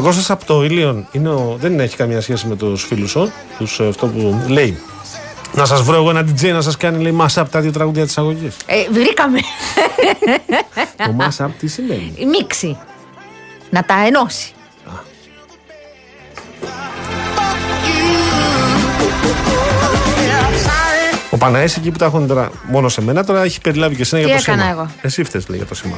pocket. 0.00 0.04
Λοιπόν, 0.04 0.04
ο 0.04 0.06
Κώστας 0.06 0.30
από 0.30 0.44
το 0.44 0.64
Ήλιον 0.64 1.06
είναι 1.12 1.28
ο, 1.28 1.56
δεν 1.60 1.80
έχει 1.80 1.96
καμία 1.96 2.20
σχέση 2.20 2.46
με 2.46 2.56
τους 2.56 2.84
φίλους 2.84 3.10
σου. 3.10 3.32
Τους, 3.58 3.80
ε, 3.80 3.86
αυτό 3.88 4.06
που 4.06 4.44
λέει. 4.48 4.78
Να 5.54 5.64
σας 5.64 5.82
βρω 5.82 5.96
εγώ 5.96 6.10
ένα 6.10 6.20
DJ 6.20 6.52
να 6.52 6.60
σας 6.60 6.76
κάνει 6.76 7.02
λέει 7.02 7.16
mashup 7.20 7.44
τα 7.50 7.60
δύο 7.60 7.70
τραγούδια 7.72 8.06
της 8.06 8.18
αγωγής. 8.18 8.56
Ε, 8.66 8.74
βρήκαμε. 8.92 9.38
το 10.96 11.16
mashup 11.18 11.48
τι 11.58 11.66
σημαίνει; 11.66 12.12
Η 12.16 12.26
μίξη. 12.26 12.78
Να 13.70 13.84
τα 13.84 13.94
ενώσει. 14.06 14.52
Ο 21.32 21.36
Παναές 21.36 21.76
εκεί 21.76 21.90
που 21.90 21.98
τα 21.98 22.04
έχουν 22.04 22.26
τώρα 22.26 22.50
μόνο 22.66 22.88
σε 22.88 23.02
μένα 23.02 23.24
τώρα 23.24 23.42
έχει 23.42 23.60
περιλάβει 23.60 23.94
και 23.96 24.02
εσένα 24.02 24.22
Τι 24.22 24.28
για 24.28 24.36
το 24.36 24.42
έκανα 24.46 24.62
σήμα. 24.62 24.72
εγώ; 24.80 24.90
Εσύ 25.02 25.24
φταίς 25.24 25.48
λέει 25.48 25.58
για 25.58 25.66
το 25.66 25.74
σήμα. 25.74 25.96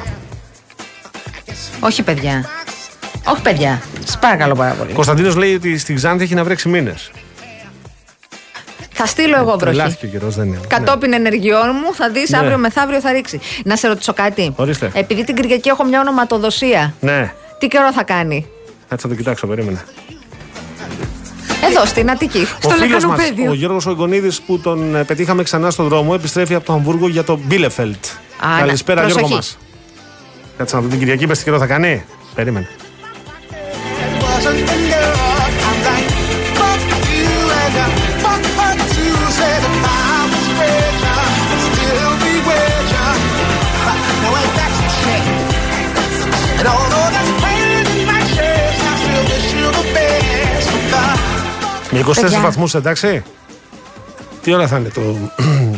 Όχι, 1.81 2.03
παιδιά. 2.03 2.62
Όχι, 3.27 3.43
παιδιά. 3.43 3.83
Σα 4.05 4.19
παρακαλώ 4.19 4.55
πάρα 4.55 4.73
πολύ. 4.73 4.93
Κωνσταντίνος 4.93 5.37
λέει 5.37 5.55
ότι 5.55 5.79
στη 5.79 5.95
Ξάνθη 5.95 6.25
έχει 6.25 6.35
να 6.35 6.45
βρέξει 6.45 6.69
μήνες. 6.69 7.11
Θα 8.93 9.07
στείλω 9.07 9.37
εγώ 9.37 9.45
βροχή. 9.45 9.59
Τρελάθηκε 9.77 10.07
ο 10.07 10.09
καιρός 10.09 10.35
δεν 10.37 10.47
είναι. 10.47 10.59
Κατόπιν 10.69 11.13
ενεργειών 11.13 11.67
μου 11.85 11.95
θα 11.95 12.11
δεις 12.11 12.31
Ναι. 12.31 12.39
αύριο 12.39 12.59
μεθαύριο 12.59 13.01
θα 13.01 13.13
ρίξει. 13.13 13.41
Να 13.65 13.77
σε 13.77 13.89
ρωτήσω 13.89 14.13
κάτι. 14.13 14.53
Ορίστε. 14.57 14.91
Επειδή 14.95 15.25
την 15.25 15.35
Κυριακή 15.35 15.69
έχω 15.69 15.85
μια 15.85 16.01
ονοματοδοσία. 16.01 16.95
Ναι. 17.01 17.13
ναι. 17.13 17.33
Τι 17.59 17.67
καιρό 17.69 17.93
θα 17.93 18.03
κάνει; 18.05 18.47
Κάτσε 18.89 19.07
να 19.07 19.13
το 19.13 19.19
κοιτάξω, 19.19 19.47
περίμενε. 19.47 19.85
Εδώ 21.71 21.85
στην 21.87 22.11
Αττική. 22.11 22.39
Ο 22.39 22.47
στο 22.61 22.71
φίλος 22.71 23.05
μας, 23.05 23.19
Λεκανοπέδιο. 23.19 23.51
ο 23.51 23.55
Γιώργος 23.55 23.87
Ογκονίδης 23.87 24.41
που 24.41 24.59
τον 24.61 24.97
ε, 24.97 25.05
πετύχαμε 25.05 25.43
ξανά 25.43 25.71
στον 25.71 25.89
δρόμο, 25.89 26.13
επιστρέφει 26.15 26.55
από 26.55 26.65
το 26.67 26.73
Αμβούργο 26.73 27.09
για 27.09 27.25
το 27.25 27.39
Μπίλεφελτ. 27.45 28.05
Α, 28.45 28.49
να- 28.49 28.59
Καλησπέρα 28.59 29.01
Γιώργο 29.01 29.19
προσοχή. 29.19 29.35
μας. 29.35 29.59
Κάτσε 30.59 30.77
να 30.77 30.83
δω 30.83 30.89
την 30.89 30.99
Κυριακή, 30.99 31.27
πες 31.27 31.39
τι 31.39 31.45
καιρό 31.45 31.59
θα 31.59 31.67
κάνει. 31.67 32.05
Περίμενε. 32.35 32.69
Με 51.93 52.01
24 52.01 52.15
Παιδιά. 52.21 52.41
βαθμούς 52.41 52.75
εντάξει. 52.75 53.23
Τι 54.43 54.53
ώρα 54.55 54.67
θα 54.69 54.77
είναι 54.79 54.89
το, 54.89 55.01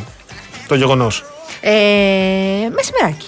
το 0.68 0.74
γεγονός; 0.74 1.24
Ε, 1.60 1.70
μεσημεράκι. 2.74 3.26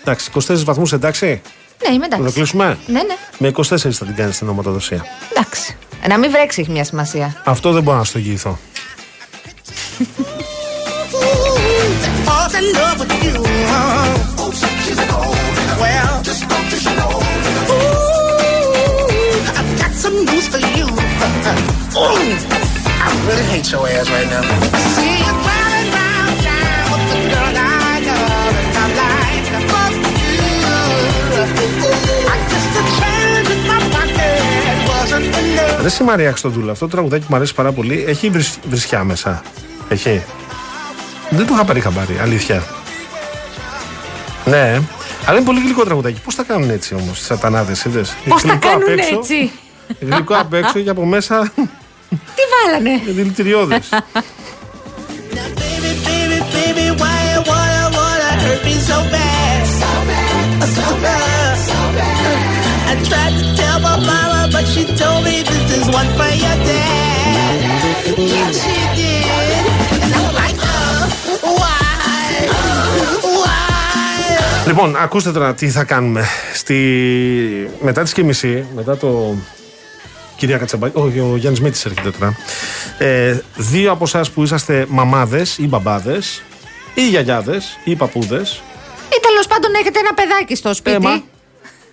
Εντάξει, 0.00 0.30
24 0.34 0.64
βαθμούς 0.64 0.92
εντάξει. 0.92 1.42
Ναι, 1.88 1.94
είμαι 1.94 2.06
Να 2.06 2.08
το 2.08 2.16
εντάξει. 2.16 2.34
κλείσουμε; 2.34 2.78
Ναι, 2.86 3.02
ναι. 3.02 3.14
Με 3.38 3.48
24 3.48 3.62
θα 3.90 4.04
την 4.04 4.14
κάνεις 4.14 4.38
την 4.38 4.46
ονοματοδοσία. 4.46 5.04
Εντάξει. 5.30 5.76
Ε, 6.02 6.08
Να 6.08 6.18
μην 6.18 6.30
βρέξει 6.30 6.60
έχει 6.60 6.70
μια 6.70 6.84
σημασία. 6.84 7.42
Αυτό 7.44 7.72
δεν 7.72 7.82
μπορώ 7.82 7.96
να 7.98 8.04
σου 8.04 8.12
το 8.12 8.18
εγγυηθώ. 8.18 8.58
I 21.46 23.10
really 23.28 23.46
hate 23.52 23.66
your 23.72 23.84
ass 23.94 24.08
right 24.16 24.28
now. 24.34 24.42
See 24.96 25.14
you 25.24 25.32
driving 25.44 25.88
round 25.98 26.36
town 26.46 26.84
with 26.92 27.04
the 27.10 27.18
girl 27.32 27.56
I 27.56 27.96
love, 28.08 28.54
and 28.60 28.72
I'm 28.82 28.92
like, 29.00 29.46
fuck 29.72 29.94
you. 30.38 30.54
I 32.32 32.36
guess 32.50 32.66
the 32.76 32.82
change 32.98 33.48
in 33.54 33.60
my 33.70 33.78
pocket 33.94 34.76
wasn't 34.90 35.28
enough. 35.40 35.80
Ρε 35.80 35.86
εσύ 35.86 36.02
Μαρία 36.02 36.30
Χριστοδούλα, 36.30 36.72
αυτό 36.72 36.84
το 36.86 36.90
τραγουδάκι 36.92 37.22
που 37.22 37.28
μου 37.30 37.36
αρέσει 37.36 37.54
πάρα 37.54 37.72
πολύ 37.72 38.04
έχει 38.08 38.28
βρυσ- 38.30 38.58
βρισιά 38.68 39.04
μέσα. 39.04 39.42
Έχει. 39.88 40.22
Δεν 41.30 41.46
το 41.46 41.52
είχα 41.54 41.64
πάρει 41.64 41.80
χαμπάρι, 41.80 42.18
αλήθεια. 42.22 42.62
Ναι, 44.44 44.80
αλλά 45.26 45.36
είναι 45.36 45.46
πολύ 45.46 45.60
γλυκό 45.60 45.84
τραγουδάκι. 45.84 46.20
Πώς 46.20 46.34
τα 46.34 46.42
κάνουν 46.42 46.70
έτσι 46.70 46.94
όμως, 46.94 47.18
τι 47.18 47.24
σατανάδες, 47.24 47.84
είδες; 47.84 48.14
Πώς 48.28 48.42
τα 48.42 48.54
κάνουν 48.54 48.98
έτσι; 48.98 49.50
Γλυκό 50.00 50.34
απ' 50.34 50.54
έξω 50.54 50.80
και 50.80 50.90
από 50.90 51.04
μέσα. 51.04 51.52
Τι 52.08 52.42
βάλανε; 52.52 53.02
Δηλητηριώδες. 53.06 53.88
Λοιπόν, 74.66 74.96
ακούστε 74.96 75.32
τώρα 75.32 75.54
τι 75.54 75.70
θα 75.70 75.84
κάνουμε. 75.84 76.24
Στη... 76.54 76.76
Μετά 77.80 78.02
τις 78.02 78.12
και 78.12 78.24
μισή, 78.24 78.66
μετά 78.74 78.96
το 78.96 79.34
Κυρία 80.36 80.58
Κατσαμπάκη, 80.58 80.98
όχι, 80.98 81.18
ο 81.20 81.36
Γιάννης 81.36 81.60
Μίτη 81.60 81.80
έρχεται 81.86 82.10
τώρα. 82.10 82.36
Ε, 82.98 83.40
δύο 83.56 83.92
από 83.92 84.04
εσάς 84.04 84.30
που 84.30 84.42
είσαστε 84.42 84.86
μαμάδες 84.88 85.58
ή 85.58 85.66
μπαμπάδες 85.66 86.42
ή 86.94 87.08
γιαγιάδες 87.08 87.78
ή 87.84 87.96
παππούδες. 87.96 88.62
Ή 89.08 89.20
τέλος 89.22 89.46
πάντων 89.46 89.74
έχετε 89.74 89.98
ένα 89.98 90.14
παιδάκι 90.14 90.54
στο 90.54 90.74
σπίτι. 90.74 90.96
Έμα. 90.96 91.22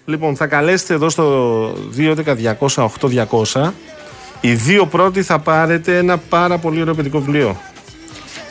Λοιπόν, 0.05 0.35
θα 0.35 0.47
καλέσετε 0.47 0.93
εδώ 0.93 1.09
στο 1.09 1.73
211-200-8200. 1.97 3.73
Οι 4.41 4.53
δύο 4.53 4.85
πρώτοι 4.85 5.23
θα 5.23 5.39
πάρετε 5.39 5.97
ένα 5.97 6.17
πάρα 6.17 6.57
πολύ 6.57 6.81
ωραίο 6.81 6.93
παιδικό 6.95 7.19
βιβλίο. 7.19 7.61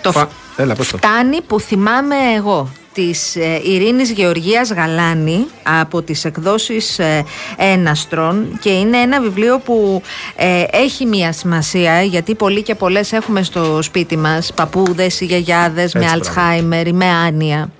Το 0.02 0.12
Φα- 0.12 0.28
Έλα, 0.56 0.74
πες 0.74 0.88
το. 0.88 0.96
φτάνει 0.96 1.40
που 1.42 1.60
θυμάμαι 1.60 2.14
εγώ 2.36 2.70
της 2.92 3.36
ε, 3.36 3.60
Ειρήνης 3.64 4.10
Γεωργίας 4.10 4.72
Γαλάνη 4.72 5.46
από 5.62 6.02
τις 6.02 6.24
εκδόσεις 6.24 6.98
ε, 6.98 7.24
Έναστρον 7.56 8.58
και 8.60 8.70
είναι 8.70 8.96
ένα 8.96 9.20
βιβλίο 9.20 9.58
που 9.58 10.02
ε, 10.36 10.64
έχει 10.70 11.06
μια 11.06 11.32
σημασία 11.32 12.02
γιατί 12.02 12.34
πολλοί 12.34 12.62
και 12.62 12.74
πολλές 12.74 13.12
έχουμε 13.12 13.42
στο 13.42 13.82
σπίτι 13.82 14.16
μας 14.16 14.52
παππούδες 14.54 15.20
ή 15.20 15.24
γιαγιάδες 15.24 15.94
με 15.94 16.00
Έτσι, 16.00 16.12
Αλτσχάιμερ 16.12 16.86
ή 16.86 16.92
με 16.92 17.06
άνοια. 17.06 17.70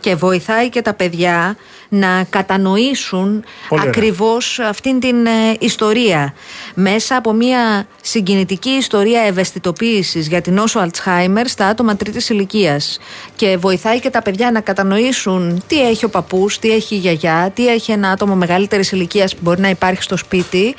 Και 0.00 0.14
βοηθάει 0.14 0.68
και 0.68 0.82
τα 0.82 0.94
παιδιά 0.94 1.56
να 1.88 2.24
κατανοήσουν 2.30 3.44
Πολύ 3.68 3.80
ωραία. 3.80 3.84
ακριβώς 3.84 4.58
αυτήν 4.58 5.00
την 5.00 5.26
ε, 5.26 5.56
ιστορία 5.58 6.34
μέσα 6.74 7.16
από 7.16 7.32
μια 7.32 7.86
συγκινητική 8.02 8.70
ιστορία 8.70 9.20
ευαισθητοποίησης 9.20 10.28
για 10.28 10.40
την 10.40 10.54
νόσο 10.54 10.78
Αλτσχάιμερ 10.78 11.48
στα 11.48 11.66
άτομα 11.66 11.96
τρίτης 11.96 12.28
ηλικίας 12.28 12.98
και 13.36 13.56
βοηθάει 13.56 14.00
και 14.00 14.10
τα 14.10 14.22
παιδιά 14.22 14.50
να 14.50 14.60
κατανοήσουν 14.60 15.62
τι 15.66 15.88
έχει 15.88 16.04
ο 16.04 16.08
παππούς, 16.08 16.58
τι 16.58 16.70
έχει 16.70 16.94
η 16.94 16.98
γιαγιά, 16.98 17.50
τι 17.54 17.68
έχει 17.68 17.92
ένα 17.92 18.10
άτομο 18.10 18.34
μεγαλύτερης 18.34 18.92
ηλικίας 18.92 19.34
που 19.34 19.40
μπορεί 19.42 19.60
να 19.60 19.68
υπάρχει 19.68 20.02
στο 20.02 20.16
σπίτι 20.16 20.74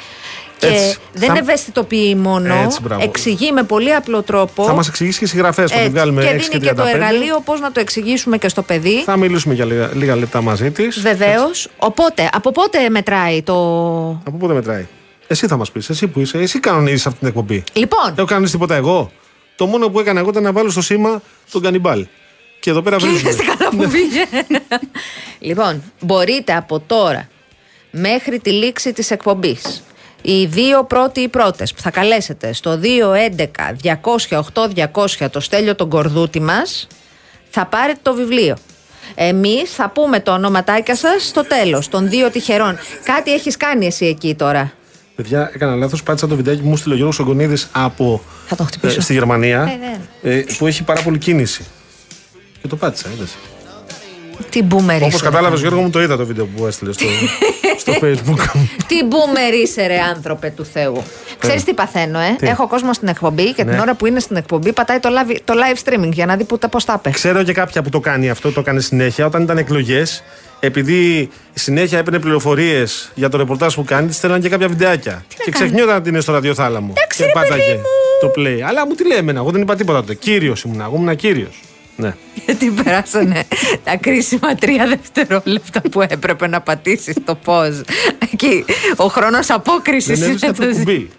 και 0.60 0.68
Έτσι. 0.68 0.98
δεν 1.14 1.30
Θα- 1.30 1.38
ευαισθητοποιεί 1.38 2.16
μόνο, 2.20 2.54
Έτσι, 2.54 2.82
μπράβο. 2.82 3.04
εξηγεί 3.04 3.52
με 3.52 3.64
πολύ 3.64 3.94
απλό 3.96 4.22
τρόπο 4.22 4.64
Θα 4.64 4.74
μας 4.74 4.88
εξηγήσει 4.88 5.20
και 5.20 5.26
συγγραφές 5.26 5.66
που 5.72 5.78
έτσι, 5.78 5.84
την 5.84 5.92
βγάλουμε 5.92 6.22
και 6.22 6.28
6 6.28 6.32
δίνει 6.32 6.48
και 6.64 6.68
και 6.68 6.74
το 6.74 6.84
35. 6.84 6.94
εργαλείο 6.94 7.42
πώς 7.46 7.60
να 7.60 7.72
το 7.72 7.80
εξηγήσουμε 7.80 8.38
και 8.38 8.48
στο 8.50 8.62
παιδί. 8.62 9.04
Θα 9.04 9.18
μιλήσουμε 9.18 9.54
για 9.54 9.66
λίγα, 9.66 9.90
λίγα 9.94 10.16
λεπτά 10.16 10.42
μαζί 10.42 10.72
της. 10.72 11.00
Βεβαίως. 11.02 11.68
Οπότε, 11.78 12.30
από 12.34 12.52
πότε 12.52 12.90
μετράει 12.90 13.42
το. 13.42 13.54
Από 14.26 14.38
πότε 14.40 14.54
μετράει; 14.54 14.88
Εσύ 15.28 15.48
θα 15.48 15.58
μας 15.58 15.72
πεις, 15.72 15.90
εσύ 15.90 16.08
που 16.08 16.20
είσαι, 16.20 16.38
εσύ 16.38 16.60
κανονίζεις 16.60 17.06
αυτή 17.06 17.20
την 17.20 17.28
εκπομπή. 17.28 17.64
Λοιπόν, 17.74 18.14
Έχω 18.18 18.28
κάνει 18.28 18.50
τίποτα 18.50 18.76
εγώ; 18.76 19.12
Το 19.56 19.66
μόνο 19.66 19.90
που 19.90 20.00
έκανα 20.00 20.20
εγώ 20.20 20.30
ήταν 20.30 20.44
να 20.44 20.52
βάλω 20.52 20.70
στο 20.70 20.82
σήμα 20.82 21.22
τον 21.52 21.62
κανιμπάλ. 21.62 22.06
Και 22.60 22.70
εδώ 22.70 22.82
πέρα 22.82 22.96
Είδες 22.96 23.10
βρίσκουμε. 23.10 23.34
τι 23.34 23.58
καλά 23.58 23.70
που 23.70 23.92
πήγε. 23.92 24.26
λοιπόν, 25.50 25.84
μπορείτε 26.00 26.54
από 26.56 26.80
τώρα 26.80 27.28
μέχρι 27.92 28.40
τη 28.40 28.52
λήξη 28.52 28.94
της 28.94 29.12
εκπομπής 29.12 29.84
οι 30.22 30.46
δύο 30.46 30.84
πρώτοι 30.84 31.20
ή 31.20 31.28
πρώτες 31.28 31.74
που 31.74 31.82
θα 31.82 31.90
καλέσετε 31.92 32.54
στο 32.54 32.80
211-200-8200 35.24 35.28
το 35.32 35.40
στέλιο 35.40 35.76
τον 35.76 35.90
κορδούτη 35.90 36.40
μας 36.42 36.88
θα 37.50 37.66
πάρετε 37.66 38.00
το 38.02 38.14
βιβλίο. 38.14 38.56
Εμείς 39.16 39.72
θα 39.72 39.90
πούμε 39.90 40.20
το 40.20 40.32
ονοματάκια 40.32 40.96
σας 40.96 41.26
στο 41.28 41.46
τέλος 41.46 41.88
των 41.90 42.10
δύο 42.10 42.30
τυχερών. 42.30 42.78
Κάτι 43.04 43.34
έχεις 43.34 43.58
κάνει 43.58 43.86
εσύ 43.86 44.06
εκεί 44.06 44.36
τώρα; 44.36 44.74
Παιδιά, 45.16 45.52
έκανα 45.54 45.76
λάθος. 45.76 46.04
Πάτησα 46.04 46.28
το 46.28 46.36
βιντεάκι 46.36 46.62
που 46.62 46.68
μου 46.68 46.78
στείλε 46.78 46.94
ο 46.94 46.98
Γιώργο 46.98 47.16
Ογκονίδης 47.20 47.70
από. 47.72 48.24
Θα 48.48 48.56
τον 48.56 48.66
χτυπήσω. 48.66 48.98
ε, 48.98 49.02
στη 49.02 49.14
Γερμανία. 49.14 49.80
Ε, 50.22 50.38
ε, 50.38 50.44
που 50.58 50.68
έχει 50.68 50.84
πάρα 50.84 51.02
πολύ 51.02 51.18
κίνηση. 51.18 51.66
Και 52.62 52.68
το 52.68 52.76
πάτησα, 52.76 53.10
είδες. 53.16 53.36
Τι 54.50 54.64
μπούμερ 54.64 55.02
Όπως 55.02 55.14
είσαι, 55.14 55.24
κατάλαβες, 55.24 55.62
ρε. 55.62 55.68
Γιώργο 55.68 55.84
μου, 55.86 55.90
το 55.90 56.02
είδα 56.02 56.18
το 56.18 56.26
βίντεο 56.26 56.46
που 56.46 56.66
έστειλες 56.66 56.96
στο, 56.96 57.06
στο 57.94 58.08
Facebook. 58.08 58.60
Τι 58.90 59.04
μπούμερ 59.06 59.54
είσαι, 59.54 59.86
ρε 59.88 60.00
άνθρωπε 60.16 60.54
του 60.56 60.66
Θεού. 60.66 61.04
Ξέρεις 61.40 61.64
τι 61.64 61.74
παθαίνω, 61.74 62.20
ε; 62.20 62.36
Τι; 62.38 62.48
Έχω 62.48 62.68
κόσμο 62.68 62.94
στην 62.94 63.08
εκπομπή 63.08 63.54
και 63.54 63.64
Ναι. 63.64 63.72
την 63.72 63.80
ώρα 63.80 63.94
που 63.96 64.06
είναι 64.06 64.20
στην 64.20 64.36
εκπομπή 64.36 64.74
πατάει 64.74 65.00
το 65.00 65.10
live, 65.10 65.36
το 65.44 65.54
live 65.54 65.90
streaming 65.90 66.12
για 66.12 66.26
να 66.26 66.36
δει 66.36 66.44
που 66.44 66.58
τα 66.58 66.70
πώς 66.70 66.86
τα 66.86 66.96
είπε. 66.98 67.10
Ξέρω 67.10 67.44
και 67.44 67.54
κάποια 67.54 67.82
που 67.82 67.90
το 67.90 68.00
κάνει 68.00 68.30
αυτό, 68.30 68.52
το 68.52 68.60
έκανε 68.60 68.80
συνέχεια. 68.80 69.26
Όταν 69.26 69.42
ήταν 69.44 69.58
εκλογές, 69.58 70.24
επειδή 70.60 71.30
συνέχεια 71.54 71.98
έπαιρνε 71.98 72.20
πληροφορίες 72.20 73.12
για 73.16 73.30
το 73.30 73.38
ρεπορτάζ 73.38 73.74
που 73.76 73.84
κάνει, 73.84 74.08
της 74.08 74.16
στέλναν 74.16 74.42
και 74.42 74.50
κάποια 74.50 74.68
βιντεάκια. 74.68 75.26
και 75.46 75.52
ξεχνιόταν 75.52 75.96
ότι 75.96 76.10
είναι 76.10 76.20
στο 76.20 76.32
ραδιοθάλαμο. 76.32 76.94
Εντάξει, 76.98 77.18
και 77.18 77.26
ρε, 77.26 77.32
πάταγε 77.32 77.62
παιδί 77.62 77.74
μου. 77.78 77.84
το 78.22 78.32
play. 78.38 78.68
Αλλά 78.68 78.88
μου 78.88 78.94
τι 78.94 79.08
λέει 79.08 79.18
εμένα, 79.18 79.40
εγώ 79.40 79.50
δεν 79.52 79.62
είπα 79.62 79.76
τίποτα 79.76 80.00
τότε. 80.00 80.14
Κύριος 80.16 80.62
ήμουν, 80.64 80.82
εγώ 80.82 80.96
ήμουν 80.96 81.16
κύριος. 81.16 81.60
Ναι. 82.00 82.14
Γιατί 82.46 82.70
περάσανε 82.84 83.44
τα 83.84 83.98
κρίσιμα 83.98 84.56
τρία 84.56 84.88
δευτερόλεπτα 84.88 85.82
που 85.92 86.02
έπρεπε 86.02 86.48
να 86.48 86.62
πατήσεις 86.62 87.16
το 87.26 87.36
πώς. 87.36 87.82
Εκεί 88.34 88.66
ο 88.96 89.06
χρόνος 89.08 89.50
απόκρισης 89.50 90.20
δεν 90.20 90.28
έβρισκα 90.28 90.54
το 90.54 90.68
κουμπί. 90.76 91.10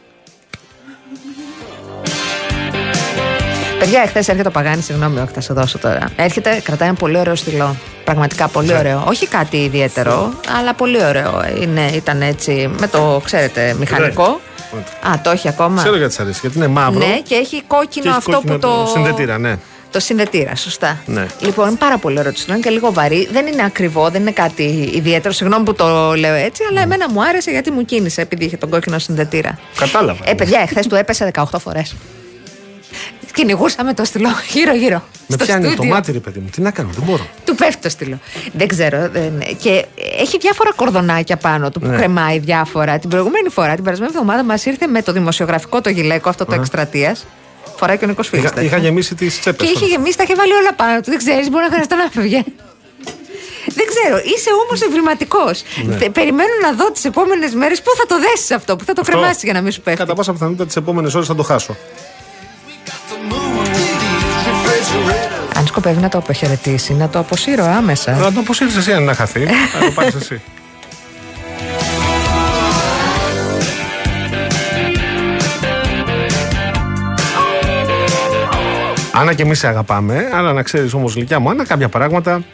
Παιδιά, 3.79 4.01
εχθές 4.03 4.29
έρχεται 4.29 4.49
ο 4.49 4.51
Παγάνης, 4.51 4.85
συγγνώμη, 4.85 5.19
όχι, 5.21 5.33
θα 5.35 5.41
σε 5.41 5.53
δώσω 5.55 5.79
τώρα. 5.79 6.11
Έρχεται, 6.17 6.61
κρατάει 6.65 6.89
ένα 6.89 6.97
πολύ 6.97 7.19
ωραίο 7.19 7.35
στυλό. 7.35 7.77
Πραγματικά 8.05 8.45
Ναι. 8.45 8.51
πολύ 8.51 8.75
ωραίο. 8.77 9.05
Όχι 9.09 9.27
κάτι 9.27 9.57
ιδιαίτερο, 9.57 10.33
αλλά 10.59 10.75
πολύ 10.75 11.05
ωραίο. 11.05 11.43
Είναι, 11.61 11.91
ήταν 11.95 12.23
έτσι 12.23 12.71
με 12.81 12.87
το, 12.89 13.21
ξέρετε, 13.25 13.77
μηχανικό. 13.79 14.41
Α, 15.03 15.21
το 15.23 15.31
έχει 15.31 15.49
ακόμα. 15.49 15.83
Ξέρω 15.83 15.97
γιατί 15.97 16.13
σ' 16.15 16.21
αρέσει, 16.21 16.39
γιατί 16.41 16.57
είναι 16.57 16.67
μαύρο. 16.67 17.07
Ναι, 17.07 17.21
και 17.21 17.35
έχει 17.35 17.63
κόκκινο 17.67 18.03
και 18.03 18.09
έχει 18.09 18.17
αυτό 18.17 18.33
κόκκινο 18.33 18.53
που 18.53 18.59
το. 18.59 18.87
Συνδετήρα, 18.93 19.39
ναι. 19.39 19.57
Το 19.91 20.01
συνδετήρα, 20.01 20.57
σωστά. 20.57 21.03
Ναι. 21.07 21.27
Λοιπόν, 21.41 21.69
είναι 21.69 21.77
πάρα 21.77 21.99
πολύ 21.99 22.19
ωραίο 22.19 22.33
το 22.33 22.39
στυλό, 22.39 22.55
είναι 22.57 22.65
και 22.65 22.71
λίγο 22.71 22.93
βαρύ. 22.93 23.29
Δεν 23.33 23.47
είναι 23.47 23.63
ακριβό, 23.65 24.09
δεν 24.11 24.21
είναι 24.21 24.31
κάτι 24.31 24.91
ιδιαίτερο. 24.95 25.35
Συγγνώμη 25.35 25.65
που 25.65 25.75
το 25.75 26.15
λέω 26.17 26.35
έτσι, 26.35 26.63
Ναι. 26.63 26.69
αλλά 26.71 26.81
εμένα 26.81 27.11
μου 27.11 27.23
άρεσε 27.25 27.51
γιατί 27.51 27.71
μου 27.71 27.85
κίνησε 27.85 28.21
επειδή 28.21 28.45
είχε 28.45 28.57
τον 28.57 28.71
κόκκινο 28.71 28.99
συνδετήρα. 28.99 29.59
Κατάλαβα. 29.79 30.31
Ε, 30.31 30.35
παιδιά, 30.35 30.61
εχθές 30.61 30.87
του 30.87 30.95
έπεσε 30.95 31.31
18 31.35 31.45
φορές. 31.59 31.95
Κυνηγούσαμε 33.35 33.95
το 33.95 34.05
στυλό 34.05 34.29
γύρω-γύρω. 34.53 35.03
Με 35.27 35.37
στο 35.37 35.45
πιάνει 35.45 35.65
το 35.65 35.71
στούντιο. 35.71 35.93
μάτι, 35.95 36.13
ρε 36.13 36.19
παιδί 36.19 36.39
μου. 36.39 36.49
Τι 36.49 36.61
να 36.61 36.71
κάνω, 36.71 36.89
δεν 36.93 37.05
μπορώ. 37.05 37.27
Του 37.45 37.55
πέφτει 37.55 37.81
το 37.83 37.89
στυλό. 37.89 38.19
Δεν 38.53 38.69
ξέρω. 38.69 39.09
Δεν... 39.13 39.33
Και 39.63 39.85
έχει 40.19 40.39
διάφορα 40.39 40.73
κορδονάκια 40.77 41.37
πάνω 41.37 41.71
του 41.71 41.81
που 41.81 41.87
Ναι. 41.87 41.97
κρεμάει 41.97 42.39
διάφορα. 42.39 42.99
Την 42.99 43.09
προηγούμενη 43.11 43.49
φορά, 43.49 43.75
την 43.75 43.85
περασμένη 43.85 44.11
εβδομάδα, 44.15 44.45
μας 44.45 44.65
ήρθε 44.67 44.87
με 44.87 45.03
το 45.03 45.13
δημοσιογραφικό 45.13 45.81
το 45.81 45.91
γυλαίκο 45.91 46.29
αυτό 46.29 46.45
το 46.45 46.55
εκστρατείας. 46.55 47.27
Φοράει 47.81 47.99
και 47.99 48.05
ο 48.05 48.09
Νίκος 48.09 48.29
Φίλης. 48.29 48.45
Είχα, 48.45 48.63
είχα 48.63 48.77
γεμίσει 48.77 49.15
τις 49.15 49.41
τσέπες. 49.41 49.67
Και 49.67 49.73
είχε 49.75 49.87
γεμίσει, 49.87 50.17
τα 50.17 50.23
είχε 50.23 50.35
βάλει 50.35 50.53
όλα 50.53 50.73
πάνω 50.75 51.01
του. 51.01 51.11
Δεν 51.11 51.19
ξέρεις, 51.19 51.51
μπορεί 51.51 51.65
να 51.65 51.71
χρειαστεί 51.71 51.95
να 51.95 52.11
φεύγει. 52.11 52.45
Δεν 53.79 53.87
ξέρω, 53.93 54.17
είσαι 54.33 54.51
όμως 54.65 54.81
ευρηματικό. 54.89 55.45
Ναι. 55.87 56.09
Περιμένω 56.09 56.55
να 56.63 56.73
δω 56.73 56.91
τις 56.91 57.05
επόμενες 57.05 57.55
μέρες 57.55 57.83
πού 57.83 57.91
θα 57.97 58.07
το 58.07 58.17
δέσεις 58.21 58.51
αυτό, 58.51 58.77
πού 58.77 58.85
θα 58.85 58.93
το 58.93 59.03
κρεμάσεις 59.03 59.43
για 59.43 59.53
να 59.53 59.61
μην 59.61 59.73
σου 59.73 59.81
πέφτει. 59.81 60.01
Κατά 60.01 60.15
πάσα 60.15 60.33
πιθανότητα 60.33 60.67
τις 60.67 60.77
επόμενες 60.77 61.15
ώρες 61.15 61.27
θα 61.27 61.35
το 61.35 61.43
χάσω. 61.43 61.77
Αν 65.55 65.67
σκοπεύει 65.67 66.01
να 66.01 66.09
το 66.09 66.19
αποχαιρετήσει, 66.19 66.95
να 66.95 67.09
το 67.09 67.19
αποσύρω 67.19 67.65
άμεσα. 67.65 68.13
Να 68.13 68.33
το 68.33 68.41
αποσύρεις 68.41 68.77
εσύ 68.77 68.93
αν 68.93 69.05
να 69.05 69.15
χαθεί. 69.15 69.41
Να 69.41 69.87
το 69.87 69.93
πάρεις 69.95 70.15
εσύ. 70.15 70.41
Άννα 79.21 79.35
και 79.35 79.43
εμείς 79.43 79.59
σε 79.59 79.67
αγαπάμε, 79.67 80.31
αλλά 80.35 80.53
να 80.53 80.63
ξέρεις 80.63 80.95
όμως, 80.95 81.17
Λυκιά 81.17 81.39
μου, 81.39 81.51
Άννα, 81.51 81.67
κάποια 81.67 81.89
πράγματα 81.89 82.45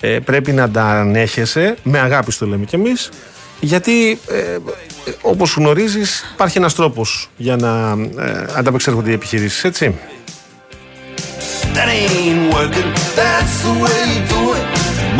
ε, 0.00 0.18
πρέπει 0.18 0.52
να 0.52 0.70
τα 0.70 0.82
ανέχεσαι. 0.84 1.76
Με 1.82 1.98
αγάπη 1.98 2.32
στο 2.32 2.46
λέμε 2.46 2.64
κι 2.64 2.74
εμείς. 2.74 3.10
Γιατί, 3.60 4.18
ε, 4.28 4.38
ε, 4.38 4.58
όπως 5.22 5.54
γνωρίζεις, 5.54 6.24
υπάρχει 6.32 6.58
ένας 6.58 6.74
τρόπος 6.74 7.30
για 7.36 7.56
να 7.56 7.90
ε, 8.22 8.46
ανταπεξέρχονται 8.56 9.10
οι 9.10 9.12
επιχειρήσεις, 9.12 9.64
έτσι. 9.64 9.94
That 11.74 11.88
ain't 11.88 12.52
working, 12.54 12.90
that's 13.18 13.54
the 13.66 13.74
way 13.82 14.00
you 14.12 14.22
do 14.34 14.42
it. 14.58 14.66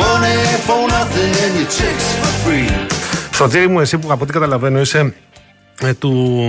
Money 0.03 0.39
for 0.67 0.81
nothing 0.97 1.33
and 1.45 1.55
your 1.59 1.71
chicks 1.79 2.07
for 2.21 2.33
free. 2.49 2.87
Σωτήρι 3.35 3.69
μου, 3.69 3.81
εσύ 3.81 3.99
που 3.99 4.13
από 4.13 4.23
ό,τι 4.23 4.33
καταλαβαίνω 4.33 4.81
είσαι 4.81 4.99
ε, 4.99 5.13
του, 5.99 6.47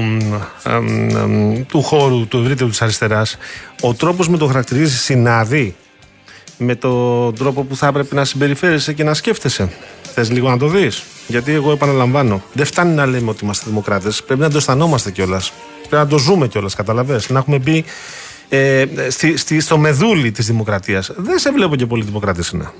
ε, 0.63 0.75
ε, 0.75 1.63
του 1.67 1.81
χώρου, 1.81 2.27
του 2.27 2.37
ευρύτερου 2.37 2.69
της 2.69 2.81
αριστεράς, 2.81 3.37
ο 3.81 3.93
τρόπος 3.93 4.29
με 4.29 4.37
το 4.37 4.47
χαρακτηρίζει 4.47 4.97
συνάδει 4.97 5.75
με 6.57 6.75
τον 6.75 7.35
τρόπο 7.35 7.63
που 7.63 7.75
θα 7.75 7.87
έπρεπε 7.87 8.15
να 8.15 8.25
συμπεριφέρεσαι 8.25 8.93
και 8.93 9.03
να 9.03 9.13
σκέφτεσαι. 9.13 9.69
Θες 10.13 10.31
λίγο 10.31 10.49
να 10.49 10.57
το 10.57 10.67
δεις; 10.67 11.03
Γιατί 11.27 11.51
εγώ 11.51 11.71
επαναλαμβάνω, 11.71 12.43
δεν 12.53 12.65
φτάνει 12.65 12.93
να 12.93 13.05
λέμε 13.05 13.29
ότι 13.29 13.43
είμαστε 13.43 13.65
δημοκράτες, 13.67 14.23
πρέπει 14.23 14.41
να 14.41 14.49
το 14.49 14.57
αισθανόμαστε 14.57 15.11
κιόλας. 15.11 15.53
Πρέπει 15.79 16.03
να 16.03 16.07
το 16.07 16.17
ζούμε 16.17 16.47
κιόλας, 16.47 16.75
καταλαβες. 16.75 17.29
Να 17.29 17.39
έχουμε 17.39 17.57
μπει 17.57 17.85
ε, 18.49 18.85
στη, 19.09 19.37
στη, 19.37 19.59
στο 19.59 19.77
μεδούλι 19.77 20.31
της 20.31 20.45
δημοκρατίας. 20.45 21.11
Δεν 21.15 21.39
σε 21.39 21.51
βλέπω 21.51 21.75
και 21.75 21.85
πολύ 21.85 22.03
δημοκράτες 22.03 22.49
είναι. 22.49 22.71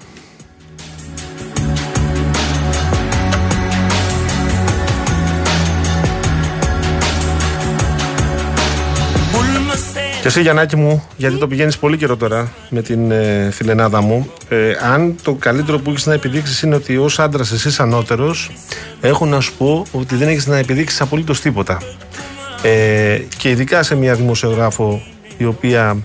Και 10.22 10.28
εσύ 10.28 10.42
Γιαννάκη 10.42 10.76
μου, 10.76 11.04
γιατί 11.18 11.38
το 11.38 11.48
πηγαίνεις 11.48 11.78
πολύ 11.78 11.98
καιρό 11.98 12.18
τώρα 12.18 12.54
με 12.70 12.82
την 12.82 13.12
ε, 13.12 13.50
φιλενάδα 13.52 14.02
μου, 14.02 14.32
ε, 14.50 14.72
αν 14.82 15.16
το 15.24 15.34
καλύτερο 15.34 15.80
που 15.80 15.90
έχεις 15.90 16.06
να 16.06 16.14
επιδείξεις 16.14 16.62
είναι 16.62 16.76
ότι 16.76 16.98
ως 16.98 17.20
άντρας 17.20 17.52
εσύ 17.52 17.68
είσαι 17.68 17.82
ανώτερος, 17.82 18.52
έχω 19.02 19.26
να 19.26 19.40
σου 19.40 19.54
πω 19.58 19.86
ότι 19.92 20.16
δεν 20.16 20.28
έχεις 20.28 20.48
να 20.48 20.58
επιδείξεις 20.58 21.02
απολύτως 21.02 21.42
τίποτα. 21.42 21.82
Ε, 22.62 23.20
και 23.38 23.50
ειδικά 23.50 23.84
σε 23.84 23.96
μια 23.96 24.16
δημοσιογράφο 24.16 25.02
η 25.38 25.46
οποία 25.46 25.98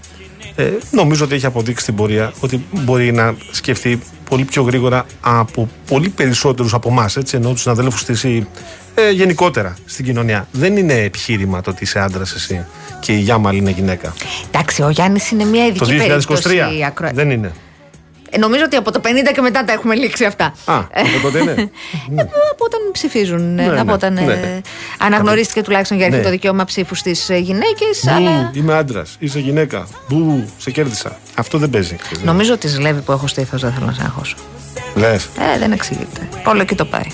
ε, 0.57 0.71
νομίζω 0.91 1.25
ότι 1.25 1.35
έχει 1.35 1.47
αποδείξει 1.47 1.85
την 1.85 1.95
πορεία 1.95 2.33
ότι 2.41 2.65
μπορεί 2.71 3.13
να 3.13 3.35
σκεφτεί 3.51 4.01
πολύ 4.31 4.45
πιο 4.45 4.63
γρήγορα 4.63 5.07
από 5.21 5.69
πολύ 5.87 6.09
περισσότερους 6.09 6.75
από 6.75 6.89
εμάς, 6.89 7.17
έτσι 7.17 7.37
εννοώ 7.37 7.53
τους 7.53 7.61
συναδέλφους 7.63 8.05
της 8.05 8.25
ή 8.25 8.47
ε, 8.95 9.11
γενικότερα 9.11 9.77
στην 9.85 10.05
κοινωνία. 10.05 10.49
Δεν 10.53 10.77
είναι 10.77 10.95
επιχείρημα 10.95 11.61
το 11.61 11.71
ότι 11.71 11.83
είσαι 11.85 11.99
άντρας 11.99 12.33
εσύ 12.33 12.65
και 13.01 13.13
η 13.13 13.19
Γιάμαλ 13.19 13.57
είναι 13.57 13.71
γυναίκα. 13.71 14.15
Εντάξει, 14.51 14.83
ο 14.83 14.91
Γιάννης 14.91 15.31
είναι 15.31 15.45
μια 15.45 15.67
ειδική 15.67 15.79
Το 15.79 15.87
2023 15.87 15.91
περίπτωση. 15.97 16.59
ακροα- 16.87 17.13
δεν 17.15 17.31
είναι. 17.31 17.53
Ε, 18.31 18.39
Νομίζω 18.39 18.63
ότι 18.65 18.77
από 18.77 18.93
το 18.93 19.01
50 19.05 19.07
και 19.35 19.41
μετά 19.41 19.65
τα 19.65 19.73
έχουμε 19.73 19.95
λήξει 19.95 20.25
αυτά. 20.25 20.45
Α, 20.65 20.77
από 20.77 21.21
τότε 21.23 21.39
είναι. 21.39 21.51
Ε, 21.53 22.23
από 22.53 22.65
όταν 22.65 22.81
ψηφίζουν, 22.93 23.59
ε, 23.59 23.67
Ναι, 23.67 23.75
από 23.75 23.85
ναι, 23.85 23.93
όταν 23.93 24.17
ε, 24.17 24.21
ναι. 24.25 24.61
αναγνωρίστηκε 24.99 25.63
τουλάχιστον 25.63 25.97
για 25.97 26.07
αρχή 26.07 26.19
Ναι. 26.19 26.25
το 26.25 26.31
δικαίωμα 26.31 26.65
ψήφου 26.65 26.95
στις 26.95 27.27
γυναίκες. 27.41 28.01
Μπου, 28.05 28.15
Αλλά 28.15 28.51
είμαι 28.55 28.75
άντρας, 28.75 29.17
είσαι 29.19 29.39
γυναίκα. 29.39 29.87
Μπου, 30.09 30.45
σε 30.59 30.71
κέρδισα. 30.71 31.19
Αυτό 31.35 31.59
δεν 31.59 31.71
παίζει. 31.71 31.97
νομίζω 32.23 32.53
ότι 32.53 32.69
ζηλεύει 32.69 33.01
που 33.01 33.13
έχω 33.13 33.27
στήθος, 33.27 33.61
δεν 33.61 33.73
θέλω 33.73 33.87
να 33.87 33.93
σε 33.93 34.03
αγχώσω. 34.05 34.37
Λες. 34.95 35.29
Ε, 35.55 35.59
δεν 35.59 35.73
εξηγείται. 35.73 36.29
Όλο 36.47 36.61
εκεί 36.61 36.75
το 36.75 36.85
πάει. 36.85 37.07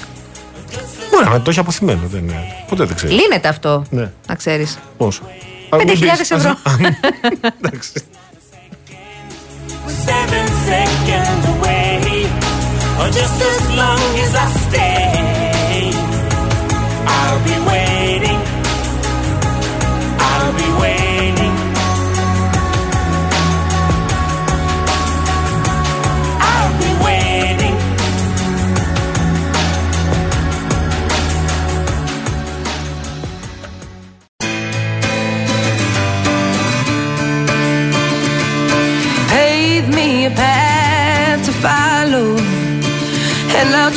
Μπορεί 1.11 1.29
να 1.29 1.43
το 1.43 1.51
έχει 1.51 1.59
αποθυμένο. 1.59 2.01
Δεν 2.07 2.21
είναι. 2.21 2.65
Ποτέ 2.69 2.85
δεν 2.85 2.97
ξέρεις. 2.97 3.17
Λύνεται 3.21 3.49
αυτό, 3.49 3.85
Ναι. 3.91 4.11
να 4.27 4.35
ξέρεις. 4.35 4.79
Πόσο. 4.97 5.23
5.000 5.71 6.31
ευρώ. 6.31 6.57
Εντάξει. 7.63 7.93
Seconds 10.73 11.45
away, 11.55 12.25
or 13.01 13.09
just 13.18 13.39
as 13.51 13.61
long 13.81 14.11
as 14.25 14.33
I 14.45 14.47
stay. 14.64 15.91
I'll 17.07 17.45
be 17.45 17.57
waiting. 17.68 17.82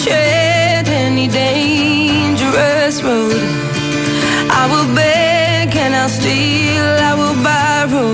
Tread 0.03 0.87
any 0.87 1.27
dangerous 1.27 2.95
road. 3.03 3.41
I 4.61 4.63
will 4.71 4.89
beg 4.95 5.75
and 5.75 5.93
I'll 5.95 6.09
steal, 6.09 6.87
I 7.09 7.13
will 7.21 7.37
borrow. 7.49 8.11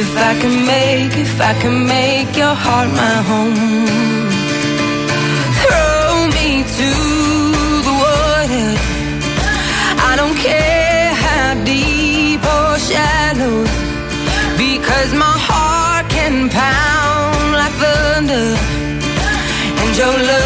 If 0.00 0.10
I 0.30 0.32
can 0.40 0.56
make, 0.74 1.14
if 1.26 1.40
I 1.40 1.52
can 1.62 1.76
make 1.86 2.36
your 2.36 2.54
heart 2.64 2.88
my 3.02 3.16
home. 3.30 3.58
Throw 5.60 6.12
me 6.36 6.48
to 6.78 6.90
the 7.86 7.94
water. 8.04 8.70
I 10.10 10.12
don't 10.20 10.36
care 10.48 11.08
how 11.24 11.48
deep 11.64 12.42
or 12.56 12.72
shallow 12.88 13.58
because 14.64 15.10
my 15.24 15.36
heart 15.48 16.06
can 16.16 16.48
pound 16.48 17.52
like 17.60 17.74
thunder 17.82 18.48
and 19.82 19.96
your 19.98 20.16
love 20.28 20.41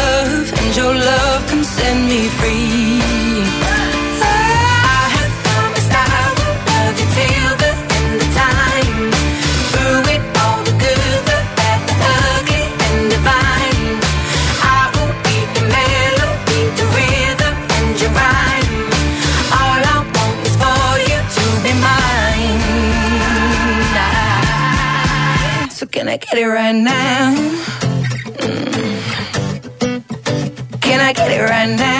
get 26.37 26.45
it 26.45 26.49
right 26.49 26.75
now? 26.75 27.33
Mm. 28.37 28.81
Can 30.81 30.99
I 30.99 31.11
get 31.13 31.31
it 31.31 31.41
right 31.49 31.69
now? 31.75 31.96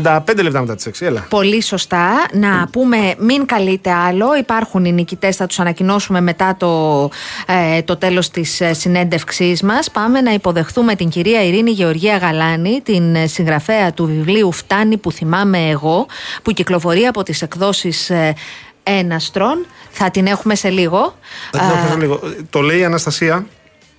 35 0.00 0.42
λεπτά 0.42 0.60
μετά 0.60 0.74
τις 0.74 0.86
6, 0.86 1.06
έλα. 1.06 1.26
Πολύ 1.28 1.62
σωστά. 1.62 2.26
Να 2.32 2.68
πούμε, 2.72 3.14
μην 3.18 3.46
καλείτε 3.46 3.92
άλλο. 3.92 4.36
Υπάρχουν 4.36 4.84
οι 4.84 4.92
νικητές, 4.92 5.36
θα 5.36 5.46
τους 5.46 5.58
ανακοινώσουμε 5.58 6.20
μετά 6.20 6.56
το, 6.58 7.10
ε, 7.46 7.82
το 7.82 7.96
τέλος 7.96 8.30
της 8.30 8.62
συνέντευξής 8.70 9.62
μας. 9.62 9.90
Πάμε 9.90 10.20
να 10.20 10.32
υποδεχθούμε 10.32 10.94
την 10.94 11.08
κυρία 11.08 11.44
Ειρήνη 11.44 11.70
Γεωργία 11.70 12.16
Γαλάνη, 12.16 12.80
την 12.80 13.14
ε, 13.14 13.26
συγγραφέα 13.26 13.92
του 13.92 14.06
βιβλίου 14.06 14.52
Φτάνει 14.52 14.96
που 14.96 15.12
θυμάμαι 15.12 15.68
εγώ, 15.68 16.06
που 16.42 16.52
κυκλοφορεί 16.52 17.06
από 17.06 17.22
τις 17.22 17.42
εκδόσεις 17.42 18.10
ε, 18.10 18.34
Έναστρον. 18.82 19.66
Θα 19.90 20.10
την 20.10 20.26
έχουμε 20.26 20.54
σε 20.54 20.70
λίγο. 20.70 21.14
Θα 21.52 21.58
την 21.58 21.68
Α, 21.68 21.72
αφήσω 21.72 21.96
λίγο. 21.96 22.20
Το 22.50 22.60
λέει 22.60 22.78
η 22.78 22.84
Αναστασία. 22.84 23.46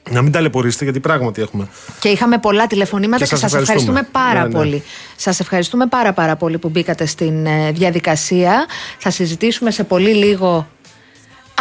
Να 0.09 0.21
μην 0.21 0.31
ταλαιπωρήσετε 0.31 0.83
γιατί 0.83 0.99
πράγματι 0.99 1.41
έχουμε. 1.41 1.67
Και 1.99 2.09
είχαμε 2.09 2.37
πολλά 2.37 2.67
τηλεφωνήματα 2.67 3.23
Και 3.23 3.29
και, 3.29 3.35
σας 3.35 3.39
σας 3.39 3.53
ευχαριστούμε. 3.61 3.99
ευχαριστούμε 3.99 4.25
πάρα 4.25 4.47
Ναι, 4.47 4.53
ναι. 4.53 4.63
πολύ. 4.63 4.83
Σας 5.15 5.39
ευχαριστούμε 5.39 5.85
πάρα 5.87 6.13
πάρα 6.13 6.35
πολύ 6.35 6.57
που 6.57 6.69
μπήκατε 6.69 7.05
στην 7.05 7.45
ε, 7.45 7.71
διαδικασία. 7.71 8.65
Θα 8.97 9.09
συζητήσουμε 9.09 9.71
σε 9.71 9.83
πολύ 9.83 10.13
λίγο... 10.13 10.67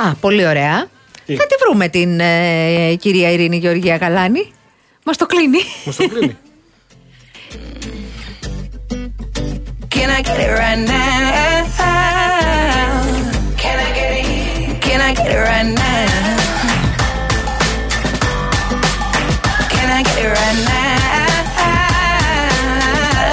Α, 0.08 0.14
πολύ 0.20 0.46
ωραία. 0.46 0.86
Τι; 1.26 1.36
Θα 1.36 1.46
τη 1.46 1.54
βρούμε 1.66 1.88
την 1.88 2.20
ε, 2.20 2.94
κυρία 2.94 3.30
Ειρήνη 3.30 3.56
Γεωργία 3.56 3.96
Γαλάνη. 3.96 4.52
Μας 5.04 5.16
το 5.16 5.26
κλείνει. 5.26 5.58
Μας 5.84 5.96
το 5.96 6.08
κλείνει. 6.08 6.36
Can 9.96 10.10
I 10.10 10.20
get 10.28 10.38
it 10.46 10.52
right 10.62 10.80
now? 10.92 11.64
Can 13.62 13.76
I 13.86 13.90
get 13.98 14.10
it? 14.20 14.26
Can 14.86 15.00
I 15.08 15.10
get 15.18 15.28
it 15.36 15.40
right 15.50 15.68
now? 15.80 16.43
It 20.24 20.32
right 20.32 20.58
now? 20.64 20.94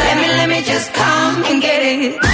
Let 0.06 0.18
me, 0.18 0.28
let 0.39 0.50
me 0.50 0.62
just 0.62 0.94
come 0.94 1.44
and 1.46 1.62
get 1.62 1.82
it. 1.82 2.31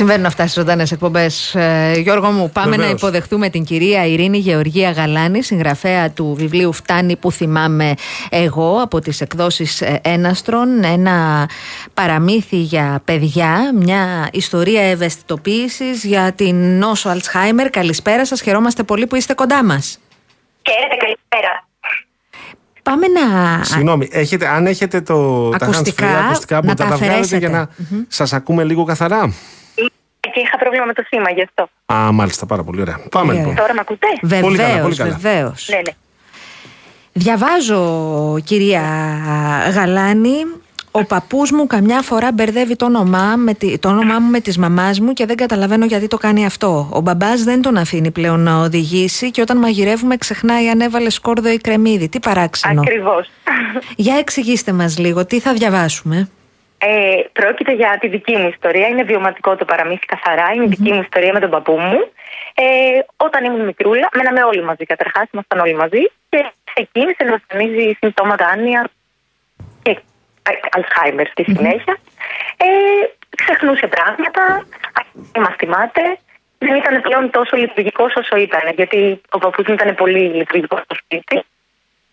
Συμβαίνουν 0.00 0.26
αυτά 0.26 0.42
στις 0.42 0.54
ζωντανές 0.54 0.92
εκπομπές. 0.92 1.56
Γιώργο 2.02 2.30
μου, 2.30 2.50
πάμε 2.50 2.70
Βεβαίως. 2.70 2.90
να 2.90 2.96
υποδεχτούμε 2.96 3.48
την 3.50 3.64
κυρία 3.64 4.06
Ειρήνη 4.06 4.38
Γεωργία 4.38 4.90
Γαλάνη, 4.90 5.42
συγγραφέα 5.42 6.10
του 6.10 6.34
βιβλίου 6.38 6.72
Φτάνει 6.72 7.16
που 7.16 7.32
θυμάμαι 7.32 7.94
εγώ 8.30 8.80
από 8.82 9.00
τις 9.00 9.20
εκδόσεις 9.20 9.82
Έναστρον. 10.02 10.84
Ένα 10.84 11.48
παραμύθι 11.94 12.56
για 12.56 13.00
παιδιά, 13.04 13.70
μια 13.74 14.28
ιστορία 14.32 14.82
ευαισθητοποίησης 14.82 16.04
για 16.04 16.32
την 16.32 16.78
νόσο 16.78 17.08
Αλτσχάιμερ. 17.08 17.70
Καλησπέρα 17.70 18.26
σας, 18.26 18.40
χαιρόμαστε 18.40 18.82
πολύ 18.82 19.06
που 19.06 19.16
είστε 19.16 19.34
κοντά 19.34 19.64
μας. 19.64 19.98
Χαίρετε, 20.62 20.96
καλησπέρα. 20.98 21.66
Πάμε 22.82 23.06
να. 23.06 23.64
Συγγνώμη, 23.64 24.08
έχετε, 24.12 24.46
αν 24.48 24.66
έχετε 24.66 25.00
το, 25.00 25.48
Ακουστικά, 25.60 26.06
τα 26.06 26.12
hands-free 26.12 26.24
ακουστικά 26.24 26.54
να 26.54 26.60
μπορείτε 26.62 26.82
τα 26.82 26.88
να 26.88 26.90
τα 26.90 26.96
βγάλετε 26.96 27.04
αφαιρέσετε. 27.20 27.36
για 27.38 27.48
να 27.48 27.68
Μμμ. 27.90 28.02
σας 28.08 28.32
ακούμε 28.32 28.64
λίγο 28.64 28.84
καθαρά. 28.84 29.32
Και 30.32 30.40
είχα 30.40 30.56
πρόβλημα 30.58 30.84
με 30.84 30.92
το 30.92 31.02
σήμα 31.08 31.30
γι' 31.30 31.42
αυτό. 31.42 31.68
Α, 31.94 32.12
μάλιστα, 32.12 32.46
πάρα 32.46 32.62
πολύ 32.62 32.80
ωραία. 32.80 33.00
Πάμε 33.10 33.26
Πολύ 33.26 33.38
λοιπόν. 33.38 33.54
Τώρα 33.54 33.74
με 33.74 33.80
ακούτε; 33.80 34.06
Πολύ 34.40 34.56
καλά, 34.56 34.68
Βεβαίω, 34.68 34.82
πολύ 34.82 34.96
καλά. 34.96 35.18
βεβαίως. 35.20 35.68
Ναι, 35.70 35.76
ναι. 35.76 35.92
Διαβάζω, 37.12 38.38
κυρία 38.44 38.82
Γαλάνη, 39.74 40.36
ο 40.90 41.04
παππούς 41.04 41.50
μου 41.50 41.66
καμιά 41.66 42.02
φορά 42.02 42.32
μπερδεύει 42.32 42.76
το 42.76 42.84
όνομά, 42.84 43.36
με 43.36 43.54
τη- 43.54 43.78
το 43.78 43.88
όνομά 43.88 44.18
μου 44.18 44.30
με 44.30 44.40
της 44.40 44.58
μαμάς 44.58 45.00
μου 45.00 45.12
και 45.12 45.26
δεν 45.26 45.36
καταλαβαίνω 45.36 45.84
γιατί 45.84 46.06
το 46.06 46.16
κάνει 46.16 46.44
αυτό. 46.46 46.88
Ο 46.92 47.00
μπαμπάς 47.00 47.42
δεν 47.44 47.62
τον 47.62 47.76
αφήνει 47.76 48.10
πλέον 48.10 48.40
να 48.40 48.56
οδηγήσει 48.56 49.30
και 49.30 49.40
όταν 49.40 49.56
μαγειρεύουμε 49.58 50.16
ξεχνάει 50.16 50.68
αν 50.68 50.80
έβαλε 50.80 51.10
σκόρδο 51.10 51.48
ή 51.52 51.56
κρεμμύδι. 51.56 52.08
Τι 52.08 52.20
παράξενο. 52.20 52.80
Ακριβώς. 52.80 53.30
Για 53.96 54.14
εξηγήστε 54.16 54.72
μας 54.72 54.98
λίγο, 54.98 55.26
τι 55.26 55.40
θα 55.40 55.52
διαβάσουμε. 55.52 56.28
Ε, 56.82 57.22
πρόκειται 57.32 57.72
για 57.72 57.98
τη 58.00 58.08
δική 58.08 58.36
μου 58.36 58.48
ιστορία. 58.48 58.86
Είναι 58.88 59.02
βιωματικό 59.02 59.56
το 59.56 59.64
παραμύθι 59.64 60.06
καθαρά. 60.06 60.52
Είναι 60.54 60.64
η 60.64 60.68
δική 60.68 60.92
μου 60.92 61.00
ιστορία 61.00 61.32
με 61.32 61.40
τον 61.40 61.50
παππού 61.50 61.78
μου. 61.78 61.98
Ε, 62.54 62.64
όταν 63.16 63.44
ήμουν 63.44 63.64
μικρούλα, 63.64 64.08
μέναμε 64.14 64.42
όλοι 64.42 64.62
μαζί 64.62 64.84
καταρχάς, 64.84 65.28
ήμασταν 65.32 65.58
όλοι 65.58 65.74
μαζί 65.74 66.10
και 66.28 66.50
ξεκίνησε 66.64 67.24
να 67.24 67.32
εμφανίζει 67.32 67.96
συμπτώματα 68.00 68.46
άνοια 68.46 68.90
και 69.82 69.98
Αλσχάιμερ 70.70 71.26
στη 71.26 71.44
συνέχεια. 71.44 71.98
Ε, 72.56 72.66
ξεχνούσε 73.36 73.86
πράγματα, 73.86 74.66
δεν 75.14 75.42
μα 75.46 75.54
θυμάται. 75.58 76.18
Δεν 76.58 76.74
ήταν 76.74 77.00
πλέον 77.00 77.30
τόσο 77.30 77.56
λειτουργικός 77.56 78.14
όσο 78.14 78.36
ήταν, 78.36 78.62
γιατί 78.74 79.20
ο 79.30 79.38
παππούς 79.38 79.66
μου 79.66 79.74
ήταν 79.74 79.94
πολύ 79.94 80.20
λειτουργικός 80.20 80.80
στο 80.80 80.94
σπίτι. 80.94 81.44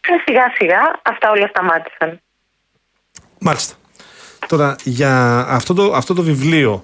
Και 0.02 0.22
σιγά 0.26 0.54
σιγά 0.58 1.00
αυτά 1.02 1.32
όλα 1.32 1.48
σταμάτησαν. 1.48 2.22
Μάλιστα. 3.40 3.76
Τώρα, 4.48 4.76
για 4.84 5.40
αυτό 5.50 5.74
το, 5.74 5.94
αυτό 5.96 6.14
το 6.14 6.22
βιβλίο, 6.22 6.84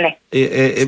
Ναι. 0.00 0.16
ε, 0.28 0.42
ε, 0.44 0.64
ε, 0.80 0.84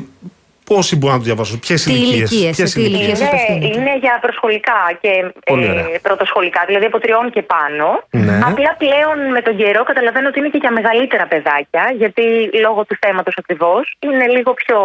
πόσοι 0.65 0.95
μπορούν 0.95 1.15
να 1.15 1.21
το 1.21 1.27
διαβάσουν, 1.29 1.59
ποιες 1.59 1.83
Τι 1.83 1.91
ηλικίες. 1.91 2.31
ηλικίες, 2.31 2.55
ποιες 2.55 2.69
σε 2.69 2.75
τι 2.79 2.85
ηλικίες 2.85 3.19
Είναι, 3.19 3.27
απευθύνεται. 3.27 3.67
είναι 3.79 3.93
για 4.03 4.17
προσχολικά 4.21 4.79
και 5.01 5.11
Πολύ 5.45 5.65
ε, 5.65 5.69
ωραία. 5.69 5.85
πρωτοσχολικά, 6.01 6.61
δηλαδή 6.67 6.85
από 6.85 6.99
τριών 6.99 7.25
και 7.35 7.41
πάνω. 7.55 7.87
Ναι. 8.09 8.39
Απλά 8.49 8.71
πλέον 8.83 9.17
με 9.35 9.41
τον 9.41 9.53
καιρό 9.57 9.83
καταλαβαίνω 9.83 10.27
ότι 10.27 10.39
είναι 10.39 10.49
και 10.53 10.57
για 10.63 10.71
μεγαλύτερα 10.71 11.25
παιδάκια, 11.27 11.83
γιατί 12.01 12.23
λόγω 12.65 12.85
του 12.85 12.95
θέματος 13.05 13.35
ακριβώς 13.41 13.83
είναι 14.07 14.25
λίγο 14.35 14.53
πιο. 14.53 14.77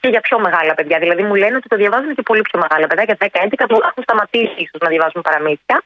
και 0.00 0.08
για 0.08 0.20
πιο 0.20 0.36
μεγάλα 0.46 0.74
παιδιά. 0.74 0.98
Δηλαδή 0.98 1.22
μου 1.22 1.34
λένε 1.42 1.56
ότι 1.56 1.68
το 1.68 1.76
διαβάζουν 1.76 2.14
και 2.14 2.22
πολύ 2.22 2.42
πιο 2.48 2.58
μεγάλα 2.64 2.86
παιδάκια, 2.86 3.16
10-11 3.20 3.64
που 3.68 3.76
έχουν 3.88 4.02
σταματήσει 4.06 4.58
ίσως 4.64 4.80
να 4.84 4.88
διαβάζουν 4.88 5.22
παραμύθια. 5.22 5.76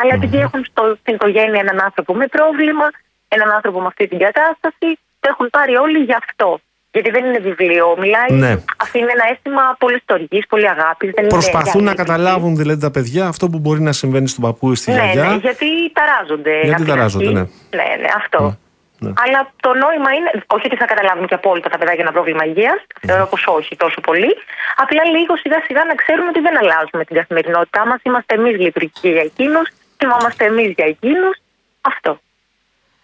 Αλλά 0.00 0.12
επειδή 0.14 0.38
έχουν 0.46 0.60
στο, 0.70 0.82
στην 1.00 1.14
οικογένεια 1.14 1.60
έναν 1.66 1.78
άνθρωπο 1.86 2.14
με 2.14 2.26
πρόβλημα, 2.26 2.86
έναν 3.28 3.50
άνθρωπο 3.50 3.80
με 3.80 3.86
αυτή 3.86 4.08
την 4.08 4.18
κατάσταση, 4.18 4.88
το 5.20 5.28
έχουν 5.32 5.50
πάρει 5.50 5.76
όλοι 5.76 5.98
γι' 5.98 6.12
αυτό. 6.24 6.60
Γιατί 6.92 7.10
δεν 7.10 7.24
είναι 7.24 7.38
βιβλίο. 7.38 7.94
Μιλάει, 7.98 8.30
Ναι. 8.32 8.56
αφήνει 8.84 9.10
ένα 9.16 9.24
αίσθημα 9.32 9.76
πολύ 9.78 10.00
στοργής, 10.00 10.46
πολύ 10.46 10.68
αγάπης. 10.68 11.10
Προσπαθούν 11.28 11.84
να 11.84 11.94
καταλάβουν 11.94 12.56
δηλαδή 12.56 12.80
τα 12.80 12.90
παιδιά 12.90 13.26
αυτό 13.26 13.48
που 13.48 13.58
μπορεί 13.58 13.80
να 13.80 13.92
συμβαίνει 13.92 14.28
στον 14.28 14.42
παππού 14.44 14.72
ή 14.72 14.76
στη 14.76 14.90
Ναι, 14.90 14.96
γιαγιά. 14.96 15.22
ναι, 15.24 15.34
γιατί 15.36 15.66
ταράζονται. 15.92 16.52
Γιατί 16.52 16.68
από 16.70 16.76
την 16.82 16.86
ταράζονται, 16.92 17.24
αρχή. 17.24 17.34
ναι. 17.36 17.44
Ναι, 17.78 17.88
ναι, 18.02 18.08
αυτό. 18.16 18.58
ναι. 18.98 19.12
Αλλά 19.24 19.40
το 19.64 19.70
νόημα 19.84 20.10
είναι, 20.16 20.30
όχι 20.46 20.66
ότι 20.66 20.76
θα 20.76 20.84
καταλάβουν 20.92 21.26
και 21.26 21.34
απόλυτα 21.34 21.68
τα 21.68 21.78
παιδάκια 21.78 22.02
ένα 22.06 22.12
πρόβλημα 22.12 22.44
υγείας, 22.44 22.80
Ναι. 23.02 23.20
όπω 23.22 23.36
όχι 23.58 23.76
τόσο 23.76 24.00
πολύ. 24.00 24.30
Απλά 24.76 25.02
λίγο 25.16 25.36
σιγά 25.36 25.58
σιγά 25.66 25.84
να 25.84 25.94
ξέρουν 25.94 26.26
ότι 26.28 26.40
δεν 26.40 26.54
αλλάζουμε 26.62 27.04
την 27.04 27.16
καθημερινότητά 27.16 27.86
μας. 27.86 27.98
Είμαστε 28.02 28.34
εμείς 28.34 28.54
λειτουργικοί 28.58 29.08
για 29.08 29.22
εκείνους, 29.30 29.66
θυμόμαστε 29.98 30.44
εμείς 30.44 30.70
για 30.76 30.86
εκείνους. 30.94 31.36
Αυτό. 31.80 32.20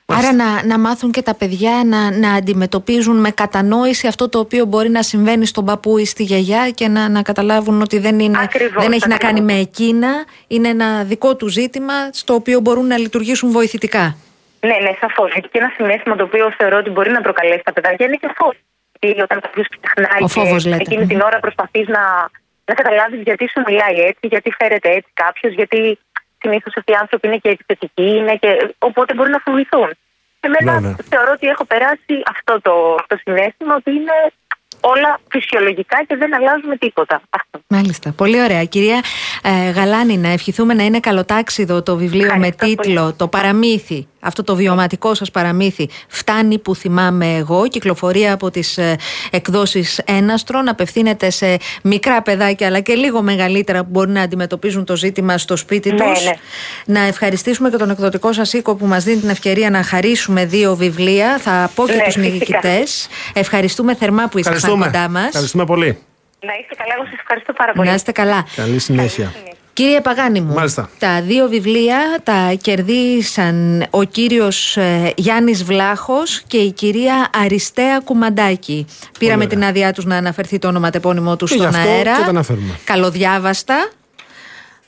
Άρα 0.06 0.32
να, 0.32 0.64
να 0.66 0.78
μάθουν 0.78 1.10
και 1.10 1.22
τα 1.22 1.34
παιδιά 1.34 1.82
να, 1.84 2.10
να 2.10 2.32
αντιμετωπίζουν 2.32 3.20
με 3.20 3.30
κατανόηση 3.30 4.06
αυτό 4.06 4.28
το 4.28 4.38
οποίο 4.38 4.64
μπορεί 4.64 4.88
να 4.88 5.02
συμβαίνει 5.02 5.46
στον 5.46 5.64
παππού 5.64 5.98
ή 5.98 6.04
στη 6.04 6.22
γιαγιά 6.22 6.70
και 6.70 6.88
να, 6.88 7.08
να 7.08 7.22
καταλάβουν 7.22 7.80
ότι 7.80 7.98
δεν, 7.98 8.18
είναι, 8.18 8.38
Ακριβώς, 8.42 8.82
δεν 8.82 8.92
έχει 8.92 9.08
να 9.08 9.14
ακριβώς. 9.14 9.34
κάνει 9.34 9.40
με 9.52 9.60
εκείνα, 9.60 10.24
είναι 10.46 10.68
ένα 10.68 11.04
δικό 11.04 11.36
του 11.36 11.48
ζήτημα 11.48 11.94
στο 12.12 12.34
οποίο 12.34 12.60
μπορούν 12.60 12.86
να 12.86 12.98
λειτουργήσουν 12.98 13.50
βοηθητικά. 13.50 14.16
Ναι, 14.60 14.76
ναι, 14.82 14.90
σαφώς. 15.00 15.32
Γιατί 15.32 15.48
και 15.48 15.58
ένα 15.58 15.72
συνέστημα 15.76 16.16
το 16.16 16.24
οποίο 16.24 16.52
θεωρώ 16.58 16.76
ότι 16.78 16.90
μπορεί 16.90 17.10
να 17.10 17.20
προκαλέσει 17.20 17.62
τα 17.64 17.72
παιδάκια 17.72 18.06
είναι 18.06 18.16
και 18.16 18.30
φόβο. 18.38 18.54
Γιατί 19.00 19.20
όταν 19.20 19.40
κάποιος 19.40 19.66
ξεχνάει 19.80 20.22
Ο 20.22 20.28
φόβος, 20.28 20.62
και 20.62 20.68
λέτε. 20.68 20.82
εκείνη 20.86 21.06
την 21.06 21.20
ώρα 21.20 21.38
προσπαθείς 21.40 21.86
να, 21.88 22.02
να 22.64 22.74
καταλάβεις 22.74 23.20
γιατί 23.22 23.44
σου 23.52 23.60
μιλάει 23.66 23.96
έτσι, 24.10 24.26
γιατί 24.32 24.50
φέρεται 24.58 24.88
έτσι 24.88 25.10
κάποιος, 25.14 25.52
γιατί 25.54 25.98
συνήθως 26.44 26.72
αυτοί 26.78 26.90
οι 26.92 26.98
άνθρωποι 27.04 27.26
είναι 27.28 27.40
και 27.42 27.50
επιθετικοί, 27.56 28.08
είναι 28.20 28.34
και... 28.42 28.50
οπότε 28.88 29.10
μπορεί 29.14 29.30
να 29.30 29.40
φοβηθούν. 29.46 29.90
Εμένα 30.46 30.72
Βέβαια. 30.72 30.96
θεωρώ 31.12 31.30
ότι 31.36 31.46
έχω 31.46 31.64
περάσει 31.72 32.14
αυτό 32.34 32.52
το, 32.66 32.74
το 33.10 33.16
συνέστημα 33.22 33.74
ότι 33.80 33.90
είναι 33.90 34.16
όλα 34.80 35.20
φυσιολογικά 35.28 36.04
και 36.06 36.16
δεν 36.16 36.34
αλλάζουμε 36.34 36.76
τίποτα. 36.76 37.22
Αυτό. 37.30 37.60
Μάλιστα. 37.68 38.12
Πολύ 38.16 38.42
ωραία. 38.42 38.64
Κυρία 38.64 39.00
ε, 39.42 39.70
Γαλάνη, 39.70 40.16
να 40.16 40.28
ευχηθούμε 40.28 40.74
να 40.74 40.82
είναι 40.82 41.00
καλοτάξιδο 41.00 41.82
το 41.82 41.96
βιβλίο 41.96 42.24
Ευχαριστώ 42.24 42.66
με 42.66 42.74
τίτλο 42.74 43.14
Το 43.14 43.28
Παραμύθι. 43.28 44.08
Αυτό 44.26 44.42
το 44.44 44.56
βιωματικό 44.56 45.14
σας 45.14 45.30
παραμύθι 45.30 45.88
φτάνει 46.08 46.58
που 46.58 46.74
θυμάμαι 46.74 47.34
εγώ. 47.36 47.68
Κυκλοφορία 47.68 48.32
από 48.32 48.50
τις 48.50 48.78
ε, 48.78 48.96
εκδόσεις 49.30 49.98
Έναστρον. 50.04 50.68
Απευθύνεται 50.68 51.30
σε 51.30 51.56
μικρά 51.82 52.22
παιδάκια 52.22 52.66
αλλά 52.66 52.80
και 52.80 52.94
λίγο 52.94 53.22
μεγαλύτερα 53.22 53.78
που 53.82 53.88
μπορεί 53.90 54.10
να 54.10 54.20
αντιμετωπίζουν 54.22 54.84
το 54.84 54.96
ζήτημα 54.96 55.38
στο 55.38 55.56
σπίτι 55.56 55.92
Ναι, 55.92 55.96
τους. 56.04 56.24
ναι. 56.24 56.32
Να 56.84 57.00
ευχαριστήσουμε 57.06 57.70
και 57.70 57.76
τον 57.76 57.90
εκδοτικό 57.90 58.32
σας 58.32 58.52
οίκο 58.52 58.74
που 58.74 58.86
μας 58.86 59.04
δίνει 59.04 59.20
την 59.20 59.28
ευκαιρία 59.28 59.70
να 59.70 59.82
χαρίσουμε 59.82 60.44
δύο 60.44 60.74
βιβλία. 60.76 61.38
Θα 61.38 61.70
πω 61.74 61.86
και 61.86 61.92
Ναι, 61.94 62.02
τους 62.04 62.14
φυσικά. 62.14 62.32
νικητές. 62.32 63.08
Ευχαριστούμε 63.32 63.94
θερμά 63.94 64.28
που 64.28 64.38
ήσασταν 64.38 64.54
Ευχαριστούμε. 64.56 64.84
κοντά 64.98 65.08
μας. 65.08 65.26
Ευχαριστούμε 65.26 65.64
πολύ. 65.64 65.98
Να 66.40 66.52
είστε 66.60 66.74
καλά, 66.74 66.94
εγώ 66.96 67.04
σας 67.04 67.18
ευχαριστώ 67.20 67.52
πάρα 67.52 67.72
πολύ. 67.72 67.88
Να 67.88 67.94
είστε 67.94 68.12
καλά. 68.12 68.46
Καλή 68.56 68.78
συνέχεια. 68.78 69.32
Κύριε 69.74 70.00
Παγάνη 70.00 70.40
μου, 70.40 70.54
Μάλιστα. 70.54 70.90
τα 70.98 71.22
δύο 71.22 71.48
βιβλία 71.48 72.20
τα 72.22 72.52
κερδίσαν 72.60 73.86
ο 73.90 74.02
κύριος 74.02 74.76
ε, 74.76 75.12
Γιάννης 75.16 75.64
Βλάχος 75.64 76.42
και 76.46 76.56
η 76.56 76.72
κυρία 76.72 77.30
Αριστέα 77.44 77.98
Κουμαντάκη. 78.00 78.86
Πήραμε 79.18 79.36
ωραία. 79.44 79.48
την 79.48 79.64
άδειά 79.64 79.92
τους 79.92 80.04
να 80.04 80.16
αναφερθεί 80.16 80.58
το 80.58 80.68
ονοματεπώνυμό 80.68 81.36
του 81.36 81.44
Και 81.46 81.54
γι' 81.54 81.60
στον 81.60 81.74
αυτό 81.74 81.88
αέρα. 81.90 82.16
και 82.16 82.22
τα 82.22 82.28
αναφέρουμε. 82.28 82.78
Καλοδιάβαστα. 82.84 83.88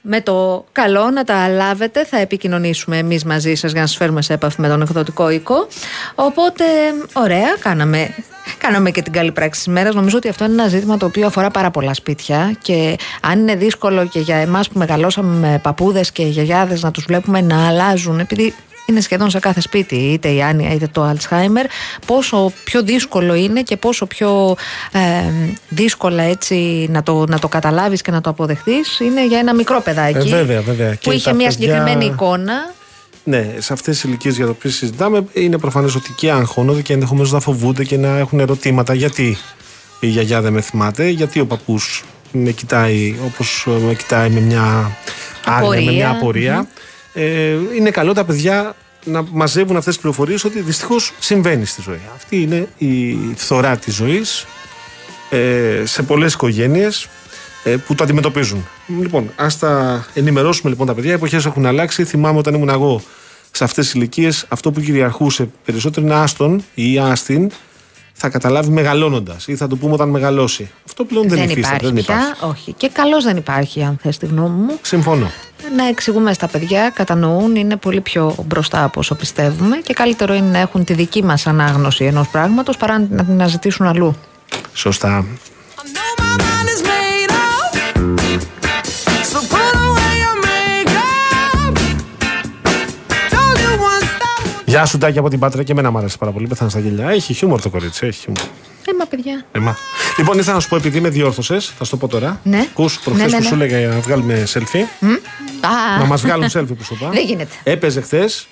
Με 0.09 0.20
το 0.20 0.64
καλό 0.72 1.11
να 1.11 1.24
τα 1.24 1.48
λάβετε 1.48 2.04
θα 2.04 2.18
επικοινωνήσουμε 2.18 2.98
εμείς 2.98 3.24
μαζί 3.24 3.54
σας 3.54 3.72
για 3.72 3.80
να 3.80 3.86
σας 3.86 3.96
φέρουμε 3.96 4.22
σε 4.22 4.32
επαφή 4.32 4.61
με 4.61 4.68
τον 4.68 4.82
εκδοτικό 4.82 5.30
οίκο. 5.30 5.66
Οπότε, 6.14 6.64
ωραία, 7.12 7.57
κάναμε, 7.61 8.14
κάναμε 8.59 8.90
και 8.90 9.02
την 9.02 9.12
καλή 9.12 9.32
πράξη 9.32 9.50
της 9.50 9.64
ημέρας. 9.66 9.94
Νομίζω 9.94 10.16
ότι 10.16 10.28
αυτό 10.28 10.44
είναι 10.44 10.52
ένα 10.52 10.68
ζήτημα 10.68 10.96
το 10.96 11.07
οποίο 11.07 11.26
αφορά 11.26 11.50
πάρα 11.50 11.70
πολλά 11.70 11.94
σπίτια 11.94 12.57
και 12.62 12.96
αν 13.20 13.38
είναι 13.38 13.54
δύσκολο 13.54 14.07
και 14.07 14.20
για 14.20 14.36
εμάς 14.36 14.68
που 14.68 14.78
μεγαλώσαμε 14.78 15.48
με 15.48 15.61
παππούδες 15.62 16.12
και 16.12 16.22
γιαγιάδες 16.22 16.82
να 16.82 16.90
τους 16.90 17.04
βλέπουμε 17.04 17.40
να 17.40 17.66
αλλάζουν, 17.66 18.18
επειδή 18.18 18.54
είναι 18.87 19.01
σχεδόν 19.01 19.30
σε 19.30 19.39
κάθε 19.39 19.61
σπίτι, 19.61 19.97
είτε 19.97 20.28
η 20.28 20.43
Άνια 20.43 20.72
είτε 20.72 20.87
το 20.93 21.11
Alzheimer, 21.14 21.66
πόσο 22.07 22.53
πιο 22.64 22.82
δύσκολο 22.82 23.34
είναι 23.34 23.62
και 23.62 23.76
πόσο 23.76 24.07
πιο 24.07 24.57
ε, 24.93 25.01
δύσκολα 25.68 26.22
έτσι 26.22 26.87
να 26.91 27.03
το, 27.03 27.24
να 27.28 27.39
το 27.39 27.49
καταλάβεις 27.49 28.03
και 28.03 28.11
να 28.11 28.20
το 28.20 28.30
αποδεχτείς 28.30 29.01
είναι 29.01 29.26
για 29.26 29.39
ένα 29.39 29.55
μικρό 29.55 29.80
παιδάκι 29.80 30.18
Ε, 30.28 30.30
βέβαια, 30.30 30.61
βέβαια. 30.61 30.91
που 30.91 30.97
Και 31.01 31.11
είχε 31.11 31.28
τα 31.30 31.34
μια 31.37 31.49
παιδιά- 31.49 31.66
συγκεκριμένη 31.66 32.05
εικόνα. 32.05 32.74
Ναι, 33.24 33.55
σε 33.59 33.72
αυτές 33.72 33.95
τις 33.95 34.05
ηλικίες 34.05 34.37
για 34.37 34.45
το 34.45 34.51
οποίο 34.51 34.70
συζητάμε, 34.70 35.24
είναι 35.32 35.59
προφανές 35.59 35.95
ότι 35.95 36.12
και 36.16 36.30
αγχώνονται 36.30 36.82
και 36.82 36.93
ενδεχομένως 36.93 37.32
να 37.32 37.41
φοβούνται 37.41 37.84
και 37.84 37.97
να 37.97 38.18
έχουν 38.18 38.41
ερωτήματα. 38.41 38.95
Γιατί 38.95 39.37
η 40.01 40.07
γιαγιά 40.07 40.41
δεν 40.41 40.53
με 40.53 40.61
θυμάται, 40.61 41.09
γιατί 41.09 41.41
ο 41.41 41.47
παππούς 41.47 42.05
με 42.32 42.51
κοιτάει 42.51 43.16
όπως 43.24 43.66
με 43.87 43.95
κοιτάει 43.95 44.30
με 44.30 44.41
μια 44.41 44.97
άγνοια, 45.45 45.61
με 45.61 45.76
Απορία. 45.76 45.93
μια 45.93 46.11
απορία. 46.11 46.68
Ε, 47.18 47.56
είναι 47.76 47.90
καλό 47.90 48.12
τα 48.12 48.24
παιδιά 48.24 48.74
να 49.04 49.24
μαζεύουν 49.30 49.76
αυτές 49.76 49.92
τις 49.92 50.02
πληροφορίες 50.02 50.44
ότι 50.44 50.60
δυστυχώς 50.60 51.12
συμβαίνει 51.18 51.64
στη 51.64 51.82
ζωή. 51.82 52.00
Αυτή 52.14 52.42
είναι 52.42 52.68
η 52.78 53.16
φθορά 53.36 53.76
της 53.76 53.94
ζωής 53.94 54.46
ε, 55.30 55.82
σε 55.84 56.02
πολλές 56.02 56.32
οικογένειες 56.32 57.08
ε, 57.64 57.76
που 57.76 57.94
το 57.94 58.04
αντιμετωπίζουν. 58.04 58.66
Λοιπόν, 59.00 59.32
ας 59.36 59.58
τα 59.58 60.04
ενημερώσουμε 60.14 60.70
λοιπόν 60.70 60.86
τα 60.86 60.94
παιδιά. 60.94 61.10
Οι 61.10 61.14
εποχές 61.14 61.46
έχουν 61.46 61.66
αλλάξει. 61.66 62.04
Θυμάμαι 62.04 62.38
όταν 62.38 62.54
ήμουν 62.54 62.68
εγώ 62.68 63.02
σε 63.50 63.64
αυτές 63.64 63.84
τις 63.84 63.94
ηλικίες, 63.94 64.46
αυτό 64.48 64.70
που 64.72 64.80
κυριαρχούσε 64.80 65.48
περισσότερο 65.64 66.06
είναι 66.06 66.14
άστον 66.14 66.64
ή 66.74 66.98
άστιν 66.98 67.50
θα 68.12 68.28
καταλάβει 68.28 68.70
μεγαλώνοντας 68.70 69.46
ή 69.46 69.56
θα 69.56 69.66
το 69.66 69.76
πούμε 69.76 69.92
όταν 69.92 70.08
μεγαλώσει. 70.08 70.70
Αυτό 70.86 71.04
πλέον 71.04 71.28
δεν, 71.28 71.38
δεν 71.38 71.48
υφίσταται. 71.48 71.76
υπάρχει 71.76 71.94
Δεν 71.94 72.04
πια. 72.04 72.14
υπάρχει. 72.14 72.44
Όχι. 72.44 72.72
Και 72.72 72.88
καλώς 72.88 73.24
δεν 73.24 73.36
υπάρχει, 73.36 73.82
αν 73.82 73.98
θες 74.02 74.18
τη 74.18 74.26
γνώμη 74.26 74.62
μου. 74.64 74.78
Συμφωνώ. 74.82 75.30
Να 75.74 75.86
εξηγούμε 75.86 76.32
στα 76.32 76.48
παιδιά, 76.48 76.90
κατανοούν, 76.90 77.56
είναι 77.56 77.76
πολύ 77.76 78.00
πιο 78.00 78.34
μπροστά 78.46 78.84
από 78.84 79.00
όσο 79.00 79.14
πιστεύουμε 79.14 79.76
και 79.76 79.94
καλύτερο 79.94 80.34
είναι 80.34 80.50
να 80.50 80.58
έχουν 80.58 80.84
τη 80.84 80.94
δική 80.94 81.24
μας 81.24 81.46
ανάγνωση 81.46 82.04
ενός 82.04 82.28
πράγματος 82.28 82.76
παρά 82.76 82.98
να 82.98 83.06
την 83.06 83.30
αναζητήσουν 83.30 83.86
αλλού. 83.86 84.16
Σωστά. 84.72 85.24
Γεια 94.76 94.86
σου, 94.86 94.98
Τάκη 94.98 95.18
από 95.18 95.28
την 95.28 95.38
Πάτρα 95.38 95.62
και 95.62 95.72
εμένα 95.72 95.90
μου 95.90 95.98
άρεσε 95.98 96.16
πάρα 96.18 96.30
πολύ. 96.32 96.46
Πέθανα 96.46 96.70
στα 96.70 96.80
γελιά. 96.80 97.08
Έχει 97.10 97.32
χιούμορ 97.34 97.60
το 97.60 97.70
κορίτσι, 97.70 98.06
έχει 98.06 98.20
χιούμορ. 98.20 98.42
Ε, 98.86 98.92
μα 98.98 99.04
παιδιά. 99.07 99.44
Εμά. 99.53 99.76
Λοιπόν, 100.18 100.38
ήθελα 100.38 100.54
να 100.54 100.61
σου 100.61 100.68
πω, 100.68 100.76
επειδή 100.76 101.00
με 101.00 101.08
διόρθωσες, 101.08 101.72
θα 101.78 101.84
σου 101.84 101.90
το 101.90 101.96
πω 101.96 102.08
τώρα. 102.08 102.40
Ναι. 102.42 102.66
Κούς, 102.72 102.98
προχθές 102.98 103.24
Ναι, 103.24 103.30
ναι, 103.30 103.36
που 103.36 103.42
ναι. 103.42 103.48
σου 103.48 103.74
έλεγα 103.74 103.88
να 103.94 104.00
βγάλουμε 104.00 104.44
selfie. 104.54 105.07
Α, 105.61 105.98
Να 105.98 106.04
μας 106.04 106.22
βγάλουν 106.22 106.46
selfie 106.53 106.76
που 106.78 106.84
σου 106.84 106.94
είπα. 107.00 107.08
Δεν 107.11 107.24
γίνεται. 107.24 107.54
Έπαιζε 107.62 108.00
χθες 108.00 108.46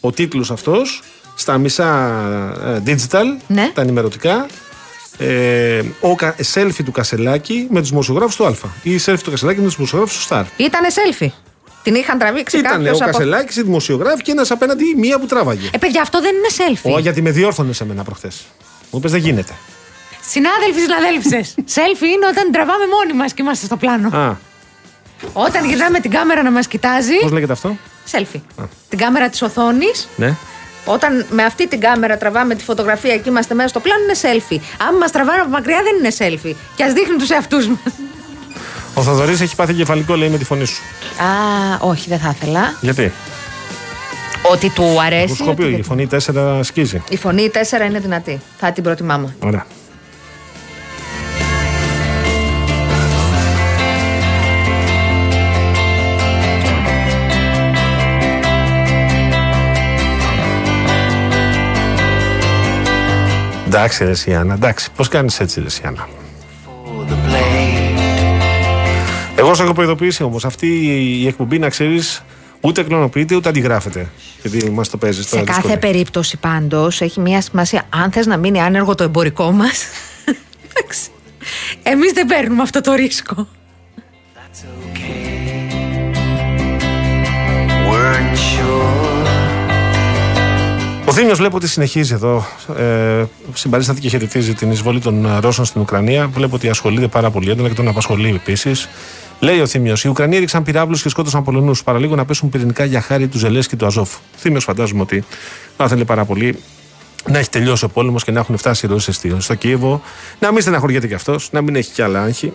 ο 0.00 0.10
τίτλος 0.12 0.50
αυτός 0.50 1.02
στα 1.34 1.58
μισά 1.58 2.08
ε, 2.64 2.82
digital, 2.86 3.24
Ναι. 3.46 3.70
τα 3.74 3.80
ενημερωτικά. 3.82 4.46
Ε, 5.18 5.80
ο 6.00 6.14
κα- 6.14 6.36
selfie 6.54 6.84
του 6.84 6.92
Κασελάκη 6.92 7.66
με 7.70 7.80
τους 7.80 7.88
δημοσιογράφους 7.90 8.36
του 8.36 8.46
Α. 8.46 8.52
Ή 8.82 8.98
selfie 9.06 9.18
του 9.22 9.30
Κασελάκη 9.30 9.58
με 9.60 9.64
τους 9.66 9.74
δημοσιογράφους 9.76 10.26
του 10.26 10.34
Star. 10.34 10.44
Ήτανε 10.56 10.86
selfie. 10.90 11.28
Την 11.84 11.94
είχαν 11.94 12.18
τραβήξει 12.18 12.58
Ήταν 12.58 12.72
κάποιος 12.72 13.00
ο 13.00 13.04
από. 13.04 13.12
Κασελάκης, 13.12 13.56
οι 13.56 13.62
δημοσιογράφοι 13.62 14.22
και 14.22 14.30
ένας 14.30 14.50
απέναντι 14.50 14.84
η 14.84 14.94
μία 14.96 15.18
που 15.18 15.26
τράβαγε. 15.26 15.68
Ε, 15.72 15.78
παιδιά, 15.78 16.02
αυτό 16.02 16.20
δεν 16.20 16.32
είναι 16.34 16.78
selfie. 16.80 16.94
Ω, 16.94 16.98
γιατί 16.98 17.22
με 17.22 17.30
διόρθωνες 17.30 17.76
σε 17.76 17.84
μένα 17.84 18.02
προχθές. 18.04 18.42
Μου 18.90 18.98
είπες 18.98 19.10
δεν 19.10 19.20
γίνεται. 19.20 19.52
Συνάδελφοι, 20.28 20.80
συναδέλφισες. 20.80 21.54
selfie 21.76 22.10
είναι 22.14 22.26
όταν 22.30 22.52
τραβάμε 22.52 22.84
μόνοι 22.86 23.12
μας 23.12 23.32
και 23.32 23.42
είμαστε 23.42 23.66
στο 23.66 23.76
πλάνο. 23.76 24.08
Α, 24.16 24.36
Όταν 25.32 25.64
γυρνάμε 25.68 26.00
την 26.00 26.10
κάμερα 26.10 26.42
να 26.42 26.50
μας 26.50 26.66
κοιτάζει. 26.66 27.18
πώς 27.20 27.32
λέγεται 27.32 27.52
αυτό; 27.52 27.76
Selfie. 28.12 28.40
Την 28.88 28.98
κάμερα 28.98 29.28
της 29.28 29.42
οθόνης. 29.42 30.08
Ναι. 30.16 30.36
Όταν 30.84 31.26
με 31.30 31.42
αυτή 31.44 31.68
την 31.68 31.80
κάμερα 31.80 32.16
τραβάμε 32.16 32.54
τη 32.54 32.64
φωτογραφία 32.64 33.16
και 33.16 33.28
είμαστε 33.28 33.54
μέσα 33.54 33.68
στο 33.68 33.80
πλάνο, 33.80 34.02
είναι 34.02 34.14
selfie. 34.22 34.58
Αν 34.88 34.96
μας 34.96 35.10
τραβάνε 35.10 35.40
από 35.40 35.50
μακριά, 35.50 35.80
δεν 35.82 35.96
είναι 35.98 36.12
selfie. 36.18 36.54
Και 36.76 36.84
ας 36.84 36.92
δείχνουν 36.92 37.18
τους 37.18 37.30
εαυτούς 37.30 37.66
μας. 37.68 37.78
Ο 38.94 39.02
Θοδωρή 39.02 39.32
έχει 39.32 39.54
πάθει 39.54 39.72
κεφαλικό, 39.74 40.14
λέει 40.14 40.28
με 40.28 40.38
τη 40.38 40.44
φωνή 40.44 40.64
σου. 40.64 40.82
Α, 41.22 41.88
όχι, 41.88 42.08
δεν 42.08 42.18
θα 42.18 42.34
ήθελα. 42.36 42.76
Γιατί; 42.80 43.12
Ότι 44.50 44.70
του 44.70 45.00
αρέσει. 45.02 45.24
Έχω 45.24 45.34
σκοπεί, 45.34 45.62
ότι- 45.62 45.74
η 45.74 45.82
φωνή 45.82 46.06
4 46.06 46.60
σκίζει. 46.62 47.02
Η 47.08 47.16
φωνή 47.16 47.50
4 47.50 47.84
είναι 47.86 47.98
δυνατή. 47.98 48.40
Θα 48.58 48.72
την 48.72 48.82
προτιμάμε. 48.82 49.36
Ωραία. 49.44 49.66
Εντάξει, 63.66 64.04
ρε 64.04 64.14
Σιάννα, 64.14 64.54
εντάξει. 64.54 64.90
Πώς 64.96 65.08
κάνεις 65.08 65.40
έτσι, 65.40 65.60
ρε 65.60 65.68
Εγώ 69.44 69.54
σε 69.54 69.62
έχω 69.62 69.72
προειδοποιήσει 69.72 70.22
όμως, 70.22 70.44
αυτή 70.44 70.66
η 71.20 71.26
εκπομπή 71.26 71.58
να 71.58 71.68
ξέρεις 71.68 72.22
ούτε 72.60 72.82
κλωνοποιείται 72.82 73.34
ούτε 73.34 73.48
αντιγράφεται. 73.48 74.10
Γιατί 74.42 74.70
μας 74.70 74.88
το 74.88 74.96
παίζεις 74.96 75.26
Σε 75.28 75.42
κάθε 75.42 75.76
περίπτωση 75.76 76.36
πάντως 76.36 77.00
έχει 77.00 77.20
μια 77.20 77.40
σημασία. 77.40 77.82
Αν 77.88 78.12
θες 78.12 78.26
να 78.26 78.36
μείνει 78.36 78.60
άνεργο 78.60 78.94
το 78.94 79.04
εμπορικό 79.04 79.50
μας. 79.52 79.84
Εντάξει. 80.68 81.08
Εμείς 81.82 82.12
δεν 82.12 82.26
παίρνουμε 82.26 82.62
αυτό 82.62 82.80
το 82.80 82.92
ρίσκο. 82.92 83.48
Weren't 87.90 88.36
sure. 88.36 89.04
Ο 91.06 91.12
Θήμιος 91.12 91.38
βλέπω 91.38 91.56
ότι 91.56 91.68
συνεχίζει 91.68 92.14
εδώ. 92.14 92.46
Ε, 92.78 93.24
συμπαρίσταται 93.54 94.00
και 94.00 94.08
χαιρετίζει 94.08 94.54
την 94.54 94.70
εισβολή 94.70 95.00
των 95.00 95.24
ε, 95.24 95.38
Ρώσων 95.38 95.64
στην 95.64 95.80
Ουκρανία. 95.80 96.26
Βλέπω 96.26 96.54
ότι 96.54 96.68
ασχολείται 96.68 97.08
πάρα 97.08 97.30
πολύ 97.30 97.50
έντονα 97.50 97.68
και 97.68 97.74
τον 97.74 97.88
απασχολεί 97.88 98.28
επίσης. 98.28 98.88
Λέει 99.40 99.60
ο 99.60 99.66
Θήμιος: 99.66 100.04
Οι 100.04 100.08
Ουκρανοί 100.08 100.36
έριξαν 100.36 100.62
πυράβλους 100.62 101.02
και 101.02 101.08
σκότωσαν 101.08 101.44
Πολωνούς. 101.44 101.82
Παραλίγο 101.82 102.14
να 102.14 102.24
πέσουν 102.24 102.48
πυρηνικά 102.48 102.84
για 102.84 103.00
χάρη 103.00 103.28
του 103.28 103.38
Ζελέ 103.38 103.60
και 103.60 103.76
του 103.76 103.86
Αζόφ. 103.86 104.10
Θήμιος 104.36 104.64
φαντάζομαι 104.64 105.00
ότι 105.00 105.24
θα 105.76 105.84
ήθελε 105.84 106.04
πάρα 106.04 106.24
πολύ 106.24 106.58
να 107.30 107.38
έχει 107.38 107.48
τελειώσει 107.50 107.84
ο 107.84 107.88
πόλεμος 107.88 108.24
και 108.24 108.30
να 108.30 108.40
έχουν 108.40 108.56
φτάσει 108.56 108.86
οι 108.86 108.88
Ρώσοι 108.88 109.12
στο- 109.12 109.40
στο 109.40 109.54
Κίεβο. 109.54 110.02
Να 110.40 110.52
μην 110.52 110.60
στεναχωριέται 110.62 111.06
κι 111.06 111.14
αυτός, 111.14 111.48
να 111.52 111.60
μην 111.60 111.76
έχει 111.76 111.92
κι 111.92 112.02
άλλα 112.02 112.22
άγχη. 112.22 112.52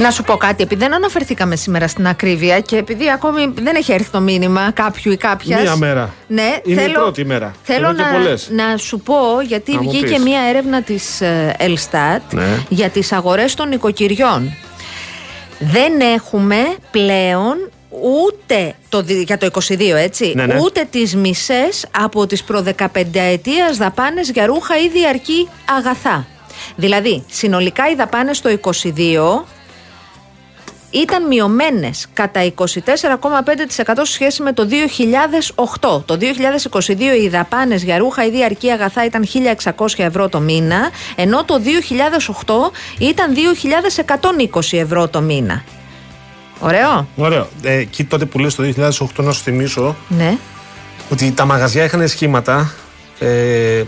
Να 0.00 0.10
σου 0.10 0.22
πω 0.22 0.36
κάτι, 0.36 0.62
επειδή 0.62 0.80
δεν 0.84 0.94
αναφερθήκαμε 0.94 1.56
σήμερα 1.56 1.88
στην 1.88 2.06
ακρίβεια 2.06 2.60
και 2.60 2.76
επειδή 2.76 3.10
ακόμη 3.10 3.52
δεν 3.62 3.74
έχει 3.76 3.92
έρθει 3.92 4.10
το 4.10 4.20
μήνυμα 4.20 4.70
κάποιου 4.70 5.12
ή 5.12 5.16
κάποιας. 5.16 5.60
Μία 5.60 5.76
μέρα. 5.76 6.14
Ναι, 6.26 6.60
Είναι 6.64 6.80
θέλω, 6.80 6.92
η 6.92 6.94
πρώτη 6.94 7.24
μέρα. 7.24 7.54
Θέλω 7.62 7.86
Εδώ 7.88 7.96
και 7.96 8.02
να, 8.02 8.12
πολλές. 8.12 8.48
να 8.52 8.76
σου 8.76 9.00
πω, 9.00 9.14
γιατί 9.46 9.74
Να 9.74 9.82
μου 9.82 9.90
βγήκε 9.90 10.06
πεις. 10.14 10.22
μία 10.22 10.40
έρευνα 10.48 10.82
της 10.82 11.20
ε, 11.20 11.54
Ελστάτ 11.58 12.32
Ναι. 12.32 12.46
για 12.68 12.88
τις 12.88 13.12
αγορές 13.12 13.54
των 13.54 13.72
οικοκυριών. 13.72 14.54
Δεν 15.58 16.00
έχουμε 16.00 16.56
πλέον 16.90 17.70
ούτε 17.90 18.74
το, 18.88 19.02
δι- 19.02 19.26
για 19.26 19.38
το 19.38 19.46
22 19.46 19.96
έτσι, 19.96 20.32
Ναι, 20.34 20.46
ναι. 20.46 20.58
ούτε 20.60 20.86
τις 20.90 21.16
μισές 21.16 21.86
από 22.00 22.26
τις 22.26 22.42
προ 22.44 22.62
15 22.62 22.86
ετίας 23.14 23.76
δαπάνες 23.76 24.30
για 24.30 24.46
ρούχα 24.46 24.78
ή 24.78 24.88
διαρκή 24.88 25.48
αγαθά. 25.78 26.26
Δηλαδή, 26.76 27.24
συνολικά 27.30 27.90
οι 27.90 27.94
δαπάνες 27.94 28.36
στο 28.36 28.50
22 28.50 29.44
ήταν 30.90 31.26
μειωμένες 31.26 32.06
κατά 32.12 32.52
24,5% 32.54 32.64
σε 34.02 34.12
σχέση 34.12 34.42
με 34.42 34.52
το 34.52 34.68
2008. 34.68 36.02
Το 36.04 36.18
2022 36.86 37.22
οι 37.22 37.28
δαπάνες 37.28 37.82
για 37.82 37.98
ρούχα 37.98 38.24
ή 38.26 38.30
διαρκή 38.30 38.70
αγαθά 38.70 39.04
ήταν 39.04 39.26
1.600 39.74 39.86
ευρώ 39.96 40.28
το 40.28 40.40
μήνα, 40.40 40.90
ενώ 41.16 41.44
το 41.44 41.54
2008 42.46 42.70
ήταν 42.98 43.34
2.120 44.52 44.78
ευρώ 44.78 45.08
το 45.08 45.20
μήνα. 45.20 45.64
Ωραίο. 46.60 47.08
Ωραίο. 47.16 47.48
Ε, 47.62 47.72
εκεί 47.72 48.04
τότε 48.04 48.24
που 48.24 48.38
λες 48.38 48.54
το 48.54 48.62
2008, 48.62 49.06
να 49.16 49.32
σου 49.32 49.42
θυμίσω 49.42 49.96
Ναι. 50.08 50.36
ότι 51.10 51.32
τα 51.32 51.44
μαγαζιά 51.44 51.84
είχαν 51.84 52.08
σχήματα 52.08 52.72
ε, 53.18 53.82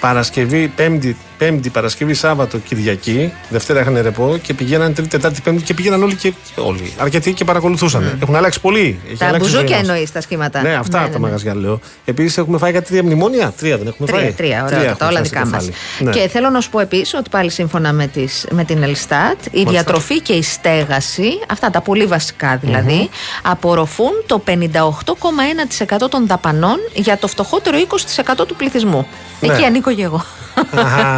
Παρασκευή, 0.00 0.68
Πέμπτη, 0.68 1.16
Πέμπτη, 1.38 1.68
Παρασκευή, 1.68 2.14
Σάββατο, 2.14 2.58
Κυριακή. 2.58 3.32
Δευτέρα 3.48 3.80
είχαν 3.80 3.98
ρεπό 4.02 4.38
και 4.42 4.54
πηγαίναν 4.54 4.94
Τρίτη, 4.94 5.08
Τετάρτη, 5.10 5.40
Πέμπτη 5.40 5.62
και 5.62 5.74
πήγαιναν 5.74 6.02
όλοι 6.02 6.14
και. 6.14 6.32
Όλοι. 6.56 6.92
Αρκετοί 6.98 7.32
και 7.32 7.44
παρακολουθούσαν. 7.44 8.18
Έχουν 8.22 8.34
αλλάξει 8.36 8.60
πολύ. 8.60 9.00
Έχει 9.08 9.16
Τα 9.16 9.26
αλλάξει 9.26 9.48
η 9.48 9.50
ζωή 9.50 9.60
μπουζούκια 9.60 9.78
μας. 9.80 9.88
εννοείς 9.88 10.12
τα 10.12 10.20
σχήματα. 10.20 10.62
Ναι, 10.62 10.74
αυτά 10.74 11.08
τα 11.12 11.18
μαγαζιά 11.18 11.54
λέω. 11.54 11.80
Επίσης 12.04 12.38
έχουμε 12.38 12.58
φάει 12.58 12.72
κάτι 12.72 12.86
τρία 12.88 13.02
μνημόνια; 13.02 13.52
Τρία 13.58 13.78
δεν 13.78 13.86
έχουμε 13.86 14.08
Τρία, 14.08 14.20
φάει; 14.20 14.32
τρία, 14.32 14.64
ωραία, 14.64 14.78
έχουμε 14.78 14.94
τα 14.96 15.06
όλα 15.06 15.16
φάει 15.16 15.24
στο 15.24 15.38
δικά 15.38 15.46
μας. 15.50 15.64
κεφάλι. 15.64 15.74
Ναι. 15.98 16.10
Και 16.22 16.28
θέλω 16.28 16.50
να 16.50 16.60
σου 16.60 16.70
πω 16.70 16.80
επίσης 16.80 17.14
ότι 17.14 17.30
πάλι 17.30 17.50
σύμφωνα 17.50 17.92
με, 17.92 18.06
τις, 18.06 18.46
με 18.50 18.64
την 18.64 18.82
Ελστάτ, 18.82 19.38
η 19.50 19.64
διατροφή 19.68 20.20
και 20.20 20.32
η 20.32 20.42
στέγαση, 20.42 21.28
αυτά 21.50 21.70
τα 21.70 21.80
πολύ 21.80 22.06
βασικά 22.06 22.56
δηλαδή, 22.62 23.08
απορροφούν 23.42 24.12
το 24.26 24.42
58,1% 24.46 25.96
των 26.10 26.26
δαπανών 26.26 26.76
για 26.94 27.16
το 27.18 27.26
φτωχότερο 27.28 27.76
20% 27.88 28.46
του 28.46 28.54
πληθυσμού. 28.56 29.06
Ναι. 29.40 29.52
Εκεί 29.52 29.64
ανήκω 29.64 29.92
και 29.94 30.02
εγώ. 30.02 30.24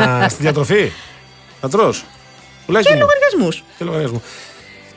Αχα, 0.06 0.28
στη 0.28 0.42
διατροφή. 0.42 0.90
Θα 1.60 1.68
τρως. 1.68 2.04
Πουλάκι 2.66 2.86
και 2.86 2.92
μου. 2.94 3.00
λογαριασμούς. 3.00 3.64
Και 3.78 3.84
λογαριασμό. 3.84 4.22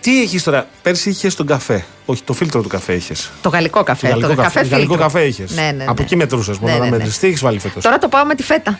Τι 0.02 0.22
έχεις 0.22 0.44
τώρα, 0.44 0.68
πέρσι 0.81 1.10
είχες 1.10 1.36
τον 1.36 1.45
καφέ; 1.45 1.86
Όχι, 2.06 2.23
το 2.23 2.34
φίλτρο 2.34 2.61
του 2.61 2.68
καφέ 2.69 2.94
είχες. 2.94 3.30
Το 3.41 3.49
γαλλικό 3.49 3.84
καφέ. 3.84 4.07
Το 4.07 4.19
γαλλικό 4.19 4.41
καφέ, 4.41 4.60
γαλλικό 4.60 4.77
φίλτρο. 4.80 4.98
καφέ 4.98 5.26
είχες. 5.26 5.52
Ναι, 5.52 5.61
ναι, 5.61 5.72
ναι. 5.72 5.86
Από 5.88 6.02
εκεί 6.02 6.15
μετρούσες. 6.15 6.57
Μόνο 6.57 6.73
Ναι, 6.73 6.80
να 6.80 6.84
ναι, 6.86 6.90
ναι. 6.91 6.98
μετρήσει. 6.98 7.19
Τι 7.19 7.27
έχεις 7.27 7.41
βάλει 7.41 7.60
φέτος; 7.60 7.84
Τώρα 7.84 7.98
το 7.98 8.07
πάω 8.07 8.26
με 8.26 8.36
τη 8.36 8.44
φέτα. 8.44 8.80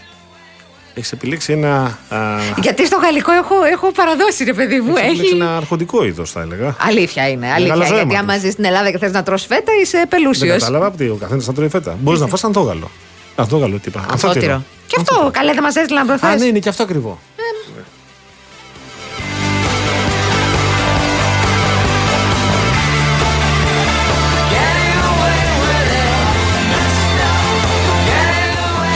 Έχεις 0.93 1.11
επιλέξει 1.11 1.51
ένα. 1.53 1.97
α, 2.10 2.18
Γιατί 2.61 2.85
στο 2.85 2.97
γαλλικό 2.97 3.31
έχω, 3.31 3.56
έχω 3.72 3.91
παραδώσει, 3.91 4.43
ρε 4.43 4.53
παιδί 4.53 4.80
μου. 4.80 4.95
έχεις 4.95 4.99
επιλέξει 5.10 5.31
Έχει. 5.31 5.35
ένα 5.41 5.57
αρχοντικό 5.57 6.06
είδος, 6.06 6.31
θα 6.31 6.41
έλεγα. 6.41 6.76
Αλήθεια 6.80 7.30
είναι. 7.30 7.47
Αλήθεια. 7.51 7.73
γαλαζόαιμα 7.73 8.01
Γιατί 8.03 8.15
τους. 8.26 8.30
άμα 8.30 8.38
ζεις 8.38 8.51
στην 8.53 8.65
Ελλάδα 8.65 8.91
και 8.91 8.97
θες 8.97 9.11
να 9.11 9.23
τρως 9.23 9.45
φέτα, 9.45 9.72
είσαι 9.81 9.97
Δεν 9.97 10.07
πελούσιος. 10.07 10.57
κατάλαβα 10.57 10.88
ότι 10.88 11.07
ο 11.10 11.18
καθένας 11.19 11.45
θα 11.45 11.53
τρώει 11.53 11.69
φέτα. 11.69 11.97
Μπορείς 12.01 12.19
να 12.19 12.27
φας 12.27 12.43
ανθόγαλο. 12.43 12.91
Αυτό 13.40 13.60
καλό 13.60 13.78
τύπα. 13.78 14.06
Αμφότυρο. 14.10 14.64
Και 14.88 14.95
αυτό, 14.99 15.16
αυτό 15.16 15.30
καλέ 15.32 15.53
δεν 15.53 15.64
μας 15.64 15.76
έστειλε 15.76 16.03
να 16.03 16.18
Αν 16.22 16.38
ναι, 16.38 16.45
είναι 16.45 16.60
και 16.60 16.70
αυτό 16.70 16.84
ακριβό. 16.84 17.20
Ε. 17.36 17.41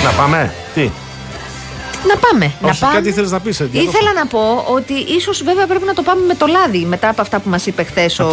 Να 0.04 0.10
πάμε; 0.10 0.54
Τι; 0.74 0.92
Να 2.08 2.18
πάμε. 2.18 2.54
Να 2.62 2.74
πάμε. 2.80 2.94
Κάτι 2.94 3.08
ήθελες 3.08 3.32
να 3.32 3.40
πεις, 3.40 3.60
Ήθελα 3.60 4.14
να 4.16 4.26
πω 4.26 4.66
ότι 4.68 4.94
ίσως 4.94 5.44
βέβαια 5.44 5.68
πρέπει 5.68 5.86
να 5.86 5.94
το 5.94 6.02
πάμε 6.02 6.26
με 6.26 6.36
το 6.36 6.46
λάδι 6.46 6.86
μετά 6.86 7.10
από 7.10 7.22
αυτά 7.22 7.40
που 7.40 7.50
μας 7.50 7.66
είπε 7.66 7.84
χθες 7.84 8.20
ο, 8.20 8.30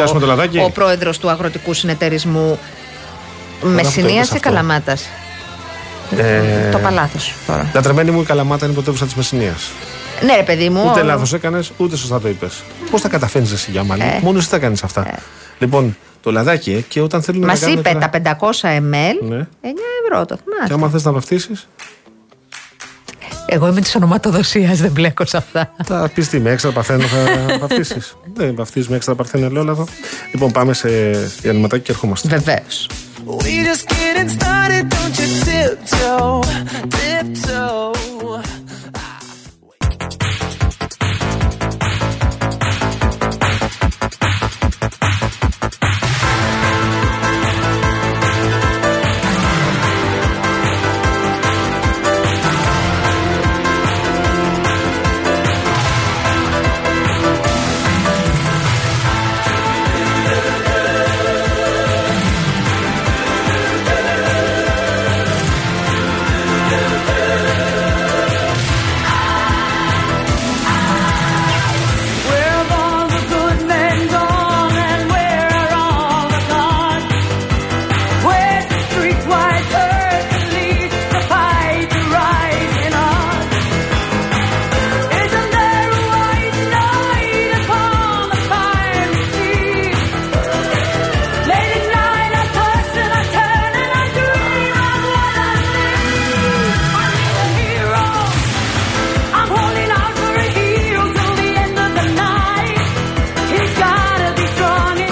ο 0.64 0.70
πρόεδρος 0.70 1.18
του 1.18 1.28
αγροτικού 1.28 1.74
συνεταιρισμού. 1.74 2.58
με 3.62 3.82
ή 4.34 4.38
Καλαμάτας. 4.40 5.08
Ε, 6.16 6.70
Το 6.72 6.78
παλάθος 6.78 7.34
τώρα. 7.46 7.70
Λατρεμένη 7.74 8.10
μου 8.10 8.20
η 8.20 8.24
Καλαμάτα 8.24 8.62
είναι 8.64 8.72
η 8.72 8.74
πρωτεύουσα 8.74 9.04
της 9.04 9.14
Μεσσηνίας. 9.14 9.70
Ναι, 10.24 10.36
ρε 10.36 10.42
παιδί 10.42 10.68
μου. 10.68 10.84
Ούτε 10.90 11.00
ο- 11.00 11.04
λάθος 11.04 11.32
έκανες, 11.32 11.72
ούτε 11.76 11.96
σωστά 11.96 12.20
το 12.20 12.28
είπες. 12.28 12.62
Πώς 12.90 13.00
τα 13.00 13.08
καταφέρνεις 13.08 13.52
εσύ 13.52 13.70
για 13.70 13.82
μάλλον. 13.84 14.06
Ε. 14.06 14.18
Μόνος 14.22 14.40
εσύ 14.40 14.50
τα 14.50 14.58
κάνεις 14.58 14.82
αυτά. 14.82 15.06
Λοιπόν, 15.58 15.96
το 16.22 16.30
λαδάκι 16.32 16.72
ε, 16.72 16.80
και 16.80 17.00
όταν 17.00 17.22
θέλουμε 17.22 17.46
Μας 17.46 17.60
να 17.60 17.66
κάνουμε. 17.66 17.80
είπε 17.80 17.92
τώρα- 17.92 18.08
τα 18.10 18.10
500 18.10 18.76
ml, 18.76 19.28
Ναι. 19.28 19.46
9 19.60 19.82
ευρώ 20.04 20.24
το 20.26 20.34
Και 20.36 20.42
θυμάσαι. 20.54 20.72
άμα 20.74 20.88
θες 20.88 21.04
να 21.04 21.12
βαφτίσει, 21.12 21.50
Εγώ 23.46 23.66
είμαι 23.66 23.80
της 23.80 23.94
ονοματοδοσίας, 23.94 24.78
δεν 24.78 24.90
μπλέκω 24.90 25.24
σε 25.26 25.36
αυτά. 25.36 25.74
θα 25.84 26.10
πεις 26.14 26.28
τι 26.28 26.40
με 26.40 26.50
έξτρα 26.50 26.70
παρθένο 26.70 27.02
θα 27.06 27.18
βαφτίσεις; 27.66 28.16
Δεν 28.34 28.54
βαφτίζεις 28.54 28.88
με 28.88 28.96
έξτρα 28.96 29.14
παρθένο 29.14 29.46
ελαιόλαδο. 29.46 29.86
Λοιπόν, 30.32 30.50
πάμε 30.52 30.72
σε 30.72 30.88
διανυματάκι 31.40 31.82
και 31.82 31.90
ερχόμαστε. 31.92 32.28
Βεβαίως. 32.28 32.88
Tiptoe, 35.76 36.40
tiptoe. 36.90 37.99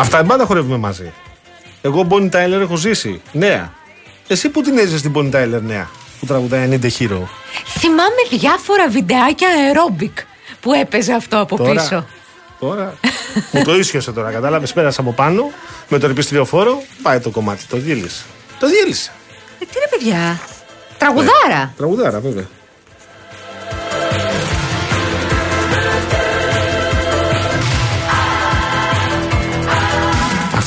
Αυτά 0.09 0.25
πάντα 0.25 0.45
χορεύουμε 0.45 0.77
μαζί. 0.77 1.13
Εγώ 1.83 2.07
Bonnie 2.11 2.31
Tyler 2.31 2.61
έχω 2.61 2.77
ζήσει. 2.77 3.21
Νέα. 3.33 3.73
Εσύ 4.27 4.49
που 4.49 4.63
την 4.63 4.79
έζησες 4.79 5.03
την 5.03 5.13
Bonnie 5.15 5.35
Tyler 5.35 5.61
νέα. 5.63 5.89
Που 6.21 6.27
τραγουδάει 6.27 6.69
I 6.71 6.73
Need 6.73 6.85
a 6.85 6.91
Hero. 6.99 7.21
Θυμάμαι 7.79 8.23
διάφορα 8.31 8.89
βιντεάκια 8.89 9.49
aerobic 9.49 10.23
που 10.61 10.73
έπαιζε 10.73 11.13
αυτό 11.13 11.39
από 11.41 11.57
Τώρα, 11.57 11.73
πίσω. 11.73 12.07
Τώρα. 12.59 12.95
μου 13.53 13.63
το 13.65 13.77
ίσιοσε 13.77 14.13
τώρα, 14.13 14.31
κατάλαβες. 14.31 14.73
Πέρασα 14.73 15.01
από 15.01 15.13
πάνω 15.13 15.51
με 15.89 15.99
το 15.99 16.07
επιστριοφόρο. 16.07 16.83
Πάει 17.03 17.21
το 17.21 17.31
κομμάτι. 17.31 17.65
Το 17.65 17.77
διέλυσε. 17.77 18.25
Το 18.61 18.69
διέλυσε. 18.69 19.11
Ε, 19.59 19.65
τι 19.65 19.79
ρε 19.79 19.97
παιδιά; 19.97 20.41
Τραγουδάρα. 20.99 21.73
Τραγουδάρα, 21.77 22.21
βέβαια. 22.21 22.47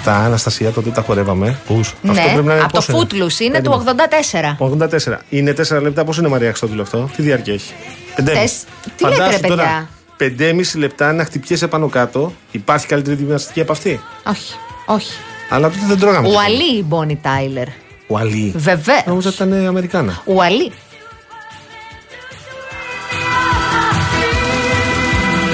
Αυτά, 0.07 0.25
Αναστασία, 0.25 0.71
τότε 0.71 0.89
τα 0.89 1.01
χορεύαμε. 1.01 1.59
Πούς. 1.67 1.87
Αυτό 1.89 2.11
Ναι, 2.11 2.31
πρέπει 2.33 2.47
να 2.47 2.53
είναι 2.53 2.63
από 2.63 2.71
το 2.73 2.77
πόσο 2.77 2.91
είναι; 2.91 3.01
Footloose 3.03 3.39
είναι 3.39 3.61
του 3.61 3.83
Περίμενε. 3.85 4.51
84. 4.57 4.57
84. 4.59 5.17
Είναι 5.29 5.53
4 5.53 5.81
λεπτά. 5.81 6.03
Πόσο 6.03 6.19
είναι 6.19 6.29
Μαρία 6.29 6.47
Χριστόδουλο 6.49 6.81
αυτό, 6.81 7.09
τι 7.15 7.21
διάρκεια 7.21 7.53
έχει; 7.53 7.73
5,5. 8.15 8.23
Τεσ- 8.23 8.65
τι 8.95 9.03
λέτε, 9.03 9.29
ρε, 9.29 9.37
παιδιά; 9.37 9.89
5,5 10.17 10.77
λεπτά 10.79 11.13
να 11.13 11.23
χτυπιέσαι 11.25 11.67
πάνω 11.67 11.87
κάτω. 11.87 12.33
Υπάρχει 12.51 12.87
καλύτερη 12.87 13.15
γυμναστική 13.15 13.61
από 13.61 13.71
αυτή; 13.71 13.99
Όχι, 14.27 14.53
όχι. 14.85 15.11
Αλλά 15.49 15.69
τότε 15.69 15.85
δεν 15.87 15.99
τρώγαμε. 15.99 16.27
Ο 16.27 16.29
τίποτα. 16.29 16.45
Αλή 16.47 16.77
η 16.77 16.83
Μπόνι 16.87 17.19
Τάιλερ. 17.21 17.67
Ο 18.07 18.17
Αλή. 18.17 18.53
Βεβαίως. 18.55 19.03
Νόμιζα 19.05 19.29
ότι 19.29 19.43
ήταν 19.43 19.65
Αμερικάνα. 19.67 20.21
Ο 20.25 20.41
Αλή. 20.41 20.71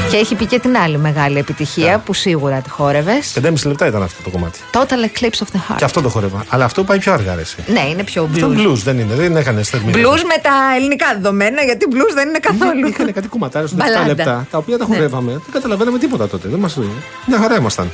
Και 0.09 0.17
έχει 0.17 0.35
πει 0.35 0.45
και 0.45 0.59
την 0.59 0.77
άλλη 0.77 0.97
μεγάλη 0.97 1.37
επιτυχία 1.37 1.97
που 2.05 2.13
σίγουρα 2.13 2.59
τη 2.59 2.69
χόρευες. 2.69 3.33
5,5 3.43 3.53
λεπτά 3.65 3.87
ήταν 3.87 4.03
αυτό 4.03 4.23
το 4.23 4.29
κομμάτι. 4.29 4.59
Total 4.71 4.79
Eclipse 5.19 5.25
of 5.25 5.55
the 5.55 5.57
Heart. 5.71 5.75
Και 5.77 5.83
αυτό 5.83 6.01
το 6.01 6.09
χορεύα. 6.09 6.45
Αλλά 6.49 6.65
αυτό 6.65 6.83
πάει 6.83 6.97
πιο 6.99 7.13
αργά, 7.13 7.35
ρε, 7.35 7.41
εσύ. 7.41 7.55
Ναι, 7.67 7.79
είναι 7.79 8.03
πιο 8.03 8.29
Αυτό 8.33 8.47
blues. 8.49 8.67
blues 8.67 8.73
δεν 8.83 8.99
είναι, 8.99 9.13
δεν 9.13 9.35
έκανε 9.37 9.63
θερμίδα. 9.63 9.97
Blues 9.99 10.21
με 10.23 10.41
τα 10.41 10.51
ελληνικά 10.77 11.05
δεδομένα, 11.13 11.61
γιατί 11.63 11.85
blues 11.91 12.13
δεν 12.13 12.27
είναι 12.29 12.39
καθόλου. 12.39 12.87
Είχαν 12.87 13.13
κάτι 13.13 13.27
κομματάρε 13.27 13.67
στο 13.67 13.75
7 13.75 13.79
Μπαλάντα. 13.79 14.05
λεπτά, 14.07 14.47
τα 14.51 14.57
οποία 14.57 14.77
τα 14.77 14.87
Ναι. 14.87 14.95
χορεύαμε. 14.95 15.31
Δεν 15.31 15.51
καταλαβαίναμε 15.51 15.97
τίποτα 15.99 16.27
τότε. 16.27 16.47
Δεν 16.47 16.59
μας... 16.59 16.77
Μια 17.25 17.37
χαρά 17.37 17.55
ήμασταν. 17.57 17.91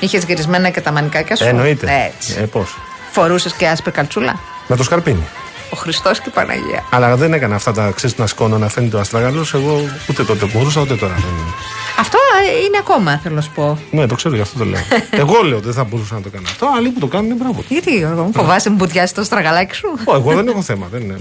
Είχες 0.00 0.24
γυρισμένα 0.24 0.68
και 0.68 0.80
τα 0.80 0.92
μανικάκια 0.92 1.36
σου; 1.36 1.44
Εννοείται. 1.44 2.12
Έτσι. 2.16 2.36
Ε, 2.40 2.44
πώς; 2.44 2.76
Φορούσες 3.12 3.52
και 3.52 3.68
άσπρη 3.68 3.90
καλτσούλα; 3.90 4.38
Με 4.66 4.76
το 4.76 4.82
σκαρπίνι. 4.82 5.26
Ο 5.72 5.76
Χριστός 5.76 6.20
και 6.20 6.28
η 6.28 6.32
Παναγία. 6.32 6.84
Αλλά 6.90 7.16
δεν 7.16 7.32
έκανα 7.32 7.54
αυτά 7.54 7.72
τα 7.72 7.90
ξέρεις 7.94 8.18
να 8.18 8.26
σκόνω 8.26 8.58
να 8.58 8.68
φαίνεται 8.68 8.96
ο 8.96 9.00
αστράγαλο. 9.00 9.46
Εγώ 9.54 9.80
ούτε 10.10 10.24
τότε 10.24 10.46
μπορούσα 10.52 10.80
ούτε 10.80 10.94
τώρα. 10.96 11.14
δεν- 11.14 11.54
Αυτό 11.98 12.18
ε, 12.46 12.64
είναι 12.64 12.76
ακόμα, 12.80 13.18
θέλω 13.22 13.34
να 13.34 13.40
σου 13.40 13.50
πω. 13.54 13.78
Ναι, 13.90 14.06
το 14.06 14.14
ξέρω 14.14 14.34
γι' 14.34 14.40
αυτό 14.40 14.58
το 14.58 14.64
λέω. 14.64 14.80
εγώ 15.22 15.42
λέω 15.42 15.56
ότι 15.56 15.64
δεν 15.66 15.74
θα 15.74 15.84
μπορούσα 15.84 16.14
να 16.14 16.20
το 16.20 16.28
κάνω 16.28 16.44
αυτό. 16.48 16.66
Άλλοι 16.76 16.88
που 16.88 17.00
το 17.00 17.06
κάνουν, 17.06 17.36
μπράβο. 17.36 17.64
Γιατί, 17.68 17.96
Γιώργο, 17.96 18.22
μου 18.22 18.32
φοβάσαι 18.34 18.70
μου 18.70 18.76
μπουτιάσει 18.76 19.14
το 19.14 19.22
στραγαλάκι 19.24 19.74
σου; 19.74 19.88
Ω, 20.04 20.14
εγώ 20.14 20.34
δεν 20.34 20.48
έχω 20.48 20.62
θέμα. 20.62 20.86
Δεν 20.90 21.00
είναι. 21.00 21.18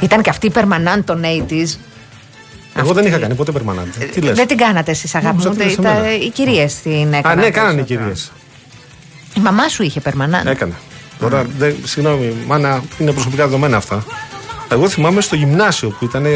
Ήταν 0.00 0.22
και 0.22 0.30
αυτή 0.30 0.46
η 0.46 0.52
permanent 0.54 1.02
των 1.04 1.22
80s. 1.48 1.76
Εγώ 2.78 2.92
δεν 2.92 3.06
είχα 3.06 3.18
κάνει 3.18 3.34
ποτέ 3.34 3.52
περμανάντη. 3.52 3.90
Τι 4.12 4.20
λες; 4.20 4.36
Δεν 4.36 4.46
την 4.46 4.56
κάνατε 4.56 4.90
εσείς, 4.90 5.14
αγάπη 5.14 5.42
Νόμιζα 5.42 5.48
μου. 5.48 5.54
ότι 5.60 5.76
Τα- 5.76 5.82
λες 5.82 5.92
εμένα. 5.92 6.08
τα- 6.18 6.24
Οι 6.24 6.30
κυρίες 6.30 6.74
την 6.74 7.12
έκαναν. 7.12 7.38
Α, 7.38 7.42
ναι, 7.42 7.50
κάνανε 7.50 7.80
οι 7.80 7.84
περισσότερο. 7.84 8.00
κυρίες. 8.00 8.32
Η 9.36 9.40
μαμά 9.40 9.68
σου 9.68 9.82
είχε 9.82 10.00
permanent. 10.04 10.46
Έκανε. 10.46 10.72
Τώρα, 11.18 11.44
δεν, 11.58 11.76
συγγνώμη, 11.84 12.34
μάνα, 12.46 12.82
είναι 12.98 13.12
προσωπικά 13.12 13.44
δεδομένα 13.44 13.76
αυτά. 13.76 14.04
Εγώ 14.68 14.88
θυμάμαι 14.88 15.20
στο 15.20 15.36
γυμνάσιο 15.36 15.88
που 15.88 16.04
ήταν 16.04 16.26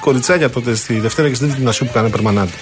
κοριτσάκια 0.00 0.50
τότε 0.50 0.74
στη 0.74 1.00
Δευτέρα 1.00 1.28
και 1.28 1.34
στη 1.34 1.44
Τρίτη 1.44 1.58
γυμνασίου 1.58 1.86
που 1.86 1.92
κάνανε 1.92 2.10
περμανάντη. 2.12 2.52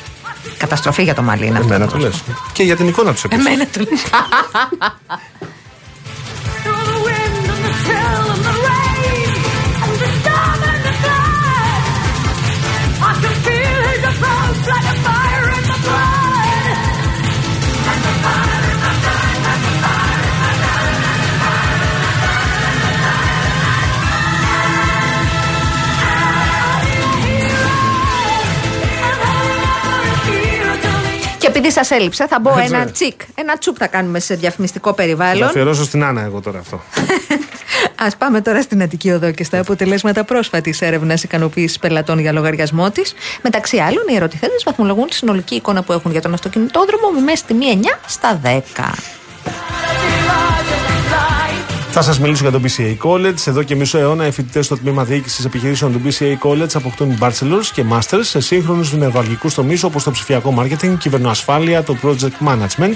Καταστροφή 0.59 1.03
για 1.03 1.15
το 1.15 1.23
μαλλί 1.23 1.47
είναι 1.47 1.59
αυτό. 1.59 1.75
Εμένα 1.75 1.91
το 1.91 1.99
λες. 1.99 2.23
Και 2.53 2.63
για 2.63 2.77
την 2.77 2.89
εικόνα 2.89 3.13
τους 3.13 3.25
επίσης. 3.25 3.47
Εμένα 3.47 3.67
το 3.73 3.81
λες. 3.81 4.03
Επειδή 31.57 31.71
σας 31.73 31.91
έλειψε, 31.91 32.27
θα 32.27 32.41
μπω 32.41 32.51
Έτσι. 32.59 32.75
ένα 32.75 32.91
τσικ. 32.91 33.21
Ένα 33.35 33.59
τσουκ 33.59 33.77
θα 33.79 33.87
κάνουμε 33.87 34.21
σε 34.21 34.35
διαφημιστικό 34.35 34.89
Θα 34.89 34.95
περιβάλλον. 34.95 35.49
αφιερώσω 35.49 35.85
στην 35.85 36.05
Άννα 36.05 36.23
εγώ 36.23 36.41
τώρα 36.41 36.59
αυτό. 36.59 36.81
Α 38.07 38.17
πάμε 38.19 38.41
τώρα 38.41 38.63
στην 38.63 38.83
Αττική 38.83 39.11
Οδό 39.11 39.31
και 39.31 39.45
στα 39.45 39.59
αποτελέσματα 39.61 40.25
πρόσφατης 40.25 40.81
έρευνας 40.81 41.23
ικανοποίησης 41.23 41.79
πελατών 41.79 42.19
για 42.19 42.33
λογαριασμό 42.33 42.91
της. 42.91 43.15
Μεταξύ 43.43 43.79
άλλων, 43.79 44.05
οι 44.09 44.15
ερωτηθέντες 44.15 44.63
βαθμολογούν 44.65 45.07
τη 45.07 45.15
συνολική 45.15 45.55
εικόνα 45.55 45.83
που 45.83 45.93
έχουν 45.93 46.11
για 46.11 46.21
τον 46.21 46.33
αυτοκινητόδρομο 46.35 47.09
με 47.15 47.21
μέση 47.21 47.45
τιμή 47.45 47.81
9 47.83 47.99
στα 48.07 48.41
10. 48.45 48.61
Θα 51.95 52.03
σας 52.03 52.19
μιλήσω 52.19 52.49
για 52.49 52.59
το 52.59 52.61
BCA 52.65 52.97
College. 53.09 53.47
Εδώ 53.47 53.63
και 53.63 53.77
μισό 53.77 53.99
αιώνα, 53.99 54.27
οι 54.27 54.31
φοιτητές 54.31 54.65
στο 54.65 54.77
τμήμα 54.77 55.05
διοίκησης 55.05 55.45
επιχειρήσεων 55.45 55.93
του 55.93 56.01
BCA 56.05 56.49
College 56.49 56.75
αποκτούν 56.75 57.19
bachelors 57.21 57.65
και 57.73 57.85
masters 57.91 58.21
σε 58.21 58.41
σύγχρονους 58.41 58.93
νευραλγικού 58.93 59.51
τομείς 59.55 59.83
όπως 59.83 60.03
το 60.03 60.11
ψηφιακό 60.11 60.55
marketing, 60.59 60.95
κυβερνοασφάλεια, 60.99 61.83
το 61.83 61.97
project 62.03 62.49
management, 62.49 62.95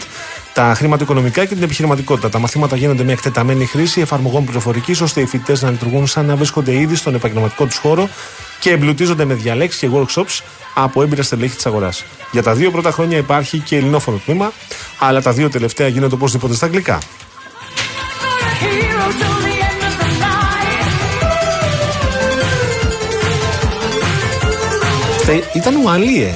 τα 0.52 0.74
χρηματοοικονομικά 0.76 1.44
και 1.44 1.54
την 1.54 1.62
επιχειρηματικότητα. 1.62 2.28
Τα 2.28 2.38
μαθήματα 2.38 2.76
γίνονται 2.76 3.04
με 3.04 3.12
εκτεταμένη 3.12 3.66
χρήση 3.66 4.00
εφαρμογών 4.00 4.44
πληροφορικής 4.44 5.00
ώστε 5.00 5.20
οι 5.20 5.26
φοιτητές 5.26 5.62
να 5.62 5.70
λειτουργούν 5.70 6.06
σαν 6.06 6.26
να 6.26 6.36
βρίσκονται 6.36 6.74
ήδη 6.74 6.94
στον 6.94 7.14
επαγγελματικό 7.14 7.64
τους 7.64 7.76
χώρο 7.76 8.08
και 8.60 8.70
εμπλουτίζονται 8.70 9.24
με 9.24 9.34
διαλέξεις 9.34 9.80
και 9.80 9.88
workshops 9.92 10.40
από 10.74 11.02
έμπειρα 11.02 11.22
στελέχη 11.22 11.54
της 11.54 11.66
αγοράς. 11.66 12.04
Για 12.32 12.42
τα 12.42 12.54
δύο 12.54 12.70
πρώτα 12.70 12.90
χρόνια 12.90 13.18
υπάρχει 13.18 13.58
και 13.58 13.76
ελληνόφωνο 13.76 14.20
τμήμα, 14.24 14.52
αλλά 14.98 15.22
τα 15.22 15.32
δύο 15.32 15.50
τελευταία 15.50 15.88
γίνονται 15.88 16.14
οπωσδήποτε 16.14 16.54
στα 16.54 16.66
αγγλικά. 16.66 16.98
Θε- 25.24 25.54
Ήταν 25.54 25.74
Ουαλή, 25.84 26.22
ε. 26.22 26.26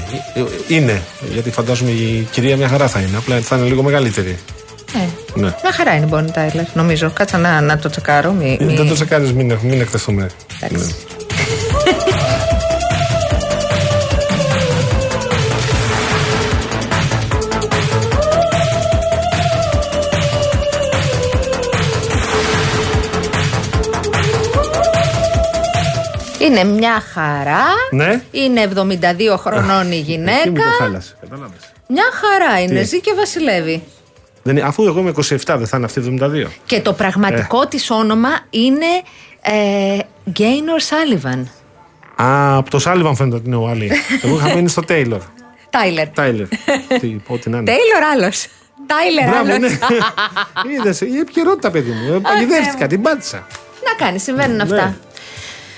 Ε, 0.40 0.74
Είναι. 0.74 1.02
Γιατί 1.32 1.50
φαντάζομαι 1.50 1.90
η 1.90 2.28
κυρία 2.30 2.56
μια 2.56 2.68
χαρά 2.68 2.88
θα 2.88 3.00
είναι. 3.00 3.16
Απλά 3.16 3.40
θα 3.40 3.56
είναι 3.56 3.66
λίγο 3.66 3.82
μεγαλύτερη. 3.82 4.38
Ε, 4.94 4.98
Ναι. 5.40 5.54
μια 5.62 5.72
χαρά 5.72 5.94
είναι 5.94 6.06
η 6.06 6.08
Bonnie 6.12 6.38
Tyler, 6.38 6.64
νομίζω. 6.74 7.10
Κάτσα 7.10 7.38
να, 7.38 7.60
να 7.60 7.78
το 7.78 7.88
τσεκάρω. 7.90 8.32
Μη, 8.32 8.58
μη... 8.60 8.74
Δεν 8.74 8.86
το 8.88 8.94
τσεκάρεις, 8.94 9.32
μην, 9.32 9.58
μην 9.62 9.80
εκτεθούμε. 9.80 10.30
Εντάξει. 10.60 10.94
Είναι 26.40 26.64
μια 26.64 27.02
χαρά. 27.12 27.64
Ναι. 27.90 28.22
Είναι 28.30 28.68
72 28.74 29.36
χρονών 29.38 29.92
η 29.92 29.96
Εκεί 29.96 30.04
μου 30.06 30.14
γυναίκα. 30.16 30.52
το 30.52 30.70
χάλασες. 30.78 31.16
Κατάλαβες. 31.20 31.60
Μια 31.88 32.04
χαρά 32.12 32.60
είναι. 32.60 32.80
Τι; 32.80 32.86
Ζει 32.86 33.00
και 33.00 33.12
βασιλεύει. 33.16 33.82
Δεν 34.42 34.56
είναι, 34.56 34.66
αφού 34.66 34.84
εγώ 34.86 35.00
είμαι 35.00 35.10
27, 35.16 35.36
δεν 35.46 35.66
θα 35.66 35.76
είναι 35.76 35.86
αυτή 35.86 36.18
72. 36.20 36.46
Και 36.66 36.80
το 36.80 36.92
πραγματικό 36.92 37.66
της 37.66 37.90
όνομα 37.90 38.28
είναι 38.50 38.86
ε, 39.42 39.98
Gaynor 40.38 40.80
Sullivan. 40.90 41.42
Α, 42.22 42.56
από 42.56 42.70
το 42.70 42.78
Σάλιβαν 42.78 43.16
φαίνεται 43.16 43.36
ότι 43.36 43.46
είναι 43.46 43.56
ο 43.56 43.68
Άλλη. 43.68 43.90
Εγώ 44.22 44.36
είχα 44.36 44.54
μείνει 44.54 44.68
στο 44.68 44.80
Τέιλορ. 44.80 45.20
Τάιλερ. 45.70 46.08
Τάιλερ. 46.08 46.46
Τι, 47.00 47.16
ό,τι 47.26 47.50
να 47.50 47.56
είναι. 47.58 47.64
Τέιλορ 47.72 48.02
άλλος. 48.14 48.46
Τάιλερ 48.86 49.28
Μπράβο, 49.28 49.52
άλλος. 49.54 49.70
ναι. 49.70 49.78
Είδες, 50.78 51.00
η 51.00 51.18
επικαιρότητα, 51.20 51.70
παιδί 51.70 51.90
μου. 51.90 52.14
Ε, 52.14 52.18
Παγιδεύτηκα, 52.18 52.86
την 52.86 53.02
πάτησα. 53.02 53.46
Να 53.84 54.04
κάνει, 54.04 54.18
συμβαίνουν 54.18 54.56
Ναι. 54.56 54.62
αυτά. 54.62 54.96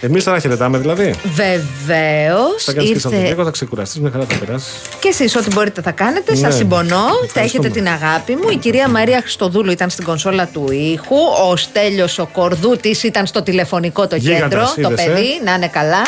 Εμείς 0.04 0.24
τώρα 0.24 0.38
χαιρετάμε 0.40 0.78
δηλαδή. 0.78 1.14
Βεβαίως. 1.34 2.64
Θα 2.64 2.72
κάνεις 2.72 2.88
και 2.88 2.94
Ήρθε 2.94 2.98
Σαββατοκύριακο, 3.00 3.44
θα 3.44 3.50
ξεκουραστείς, 3.50 4.00
μια 4.00 4.10
χαρά 4.10 4.24
θα 4.28 4.38
περάσεις. 4.44 4.72
και 5.00 5.08
εσείς 5.08 5.36
ό,τι 5.36 5.52
μπορείτε 5.52 5.82
θα 5.82 5.90
κάνετε. 5.90 6.34
Σας 6.34 6.40
Ναι. 6.52 6.56
συμπονώ. 6.58 6.86
Θα 6.86 7.24
Ευχαριστούμε. 7.24 7.42
έχετε 7.66 7.68
την 7.68 7.88
αγάπη 7.88 8.34
μου. 8.36 8.48
Η 8.50 8.56
κυρία 8.56 8.88
Μαρία 8.88 9.20
Χριστοδούλου 9.20 9.70
ήταν 9.70 9.90
στην 9.90 10.04
κονσόλα 10.04 10.46
του 10.46 10.70
ήχου. 10.70 11.16
Ο 11.50 11.56
Στέλιος 11.56 12.18
ο 12.18 12.28
Κορδούτης 12.32 13.02
ήταν 13.02 13.26
στο 13.26 13.42
τηλεφωνικό 13.42 14.06
το 14.06 14.16
Γίγαντας, 14.16 14.74
κέντρο. 14.74 14.88
Το 14.88 14.92
είδες, 14.92 15.06
ε. 15.06 15.08
παιδί, 15.08 15.40
να 15.44 15.52
είναι 15.54 15.68
καλά. 15.68 16.02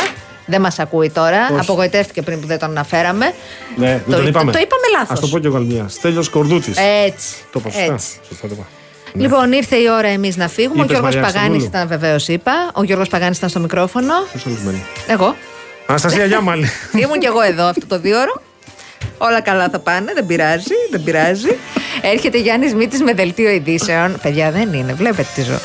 Δεν 0.46 0.60
μας 0.60 0.78
ακούει 0.78 1.10
τώρα. 1.10 1.46
Πώς; 1.48 1.60
Απογοητεύτηκε 1.60 2.22
πριν 2.22 2.40
που 2.40 2.46
δεν 2.46 2.58
τον 2.58 2.70
αναφέραμε. 2.70 3.32
Ναι, 3.76 3.86
δεν 3.86 4.02
Το- 4.10 4.16
τον 4.16 4.26
είπαμε. 4.26 4.52
το 4.52 4.58
είπαμε 4.58 4.82
λάθος. 4.98 5.18
Α 5.18 5.20
το 5.20 5.26
πω 5.26 5.38
κι 5.38 5.46
εγώ 5.46 5.56
άλλη 5.56 5.66
μια. 5.66 5.86
Στέλιος 5.88 6.28
Κορδούτης. 6.28 6.76
Έτσι. 7.06 7.34
Το 7.52 7.58
είπα 7.60 7.70
σωστά. 7.70 7.92
έτσι. 7.92 8.08
Σωστά 8.28 8.48
το 8.48 8.54
είπα. 8.54 8.66
Λοιπόν, 9.16 9.52
ήρθε 9.52 9.76
η 9.76 9.88
ώρα 9.90 10.08
εμείς 10.08 10.36
να 10.36 10.48
φύγουμε. 10.48 10.82
Είπες 10.82 10.96
ο 10.96 11.00
Γιώργος 11.00 11.14
Μαρία 11.14 11.32
Παγάνη 11.32 11.58
Χριστοδούλου. 11.58 11.86
ήταν, 11.86 11.98
βεβαίως 12.00 12.28
είπα. 12.28 12.52
Ο 12.74 12.82
Γιώργος 12.82 13.08
Παγάνης 13.08 13.36
ήταν 13.36 13.48
στο 13.48 13.60
μικρόφωνο. 13.60 14.12
Ποιος 14.30 14.46
άλλος 14.46 14.60
μένει. 14.62 14.82
Εγώ. 15.06 15.36
Αναστασία 15.86 16.24
Γιάμαλη. 16.24 16.68
Ήμουν 17.02 17.18
κι 17.18 17.26
εγώ 17.26 17.40
εδώ 17.40 17.64
αυτό 17.64 17.86
το 17.86 17.98
δύο 17.98 18.20
ώρο. 18.20 18.42
Όλα 19.18 19.40
καλά 19.40 19.68
θα 19.68 19.78
πάνε, 19.78 20.12
δεν 20.14 20.26
πειράζει, 20.26 20.74
δεν 20.90 21.02
πειράζει. 21.05 21.56
Έρχεται 22.02 22.39
Γιάννης 22.39 22.74
Μήτης 22.74 23.02
με 23.02 23.12
δελτίο 23.12 23.51
ειδήσεων. 23.51 24.16
Παιδιά 24.22 24.51
δεν 24.51 24.72
είναι, 24.72 24.93
βλέπετε 24.93 25.28
τι 25.35 25.43
ζω. 25.43 25.59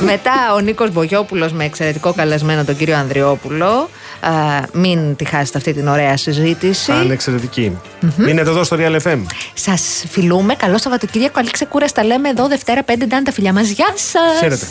Μετά 0.00 0.32
ο 0.54 0.60
Νίκος 0.60 0.92
Μπογιόπουλο 0.92 1.50
με 1.52 1.64
εξαιρετικό 1.64 2.12
καλεσμένο 2.12 2.64
τον 2.64 2.76
κύριο 2.76 2.96
Ανδριόπουλο. 2.96 3.90
Α, 4.20 4.30
μην 4.72 5.16
τη 5.16 5.24
χάσετε 5.24 5.58
αυτή 5.58 5.72
την 5.72 5.88
ωραία 5.88 6.16
συζήτηση. 6.16 6.92
Αν 6.92 7.10
εξαιρετική. 7.10 7.78
Μείνετε 8.16 8.50
εδώ 8.50 8.64
στο 8.64 8.76
Real 8.80 8.96
FM. 9.02 9.18
Σας 9.54 10.04
φιλούμε. 10.10 10.54
Καλό 10.54 10.78
Σαββατοκύριακο. 10.78 11.32
Καλή 11.34 11.50
ξεκούραση. 11.50 11.94
Τα 11.94 12.04
λέμε 12.04 12.28
εδώ 12.28 12.48
Δευτέρα 12.48 12.82
5 12.82 13.04
ήταν 13.04 13.24
τα 13.24 13.32
φιλιά 13.32 13.52
μας. 13.52 13.68
Γεια 13.68 13.92
σας. 13.94 14.38
Χαίρετε. 14.40 14.66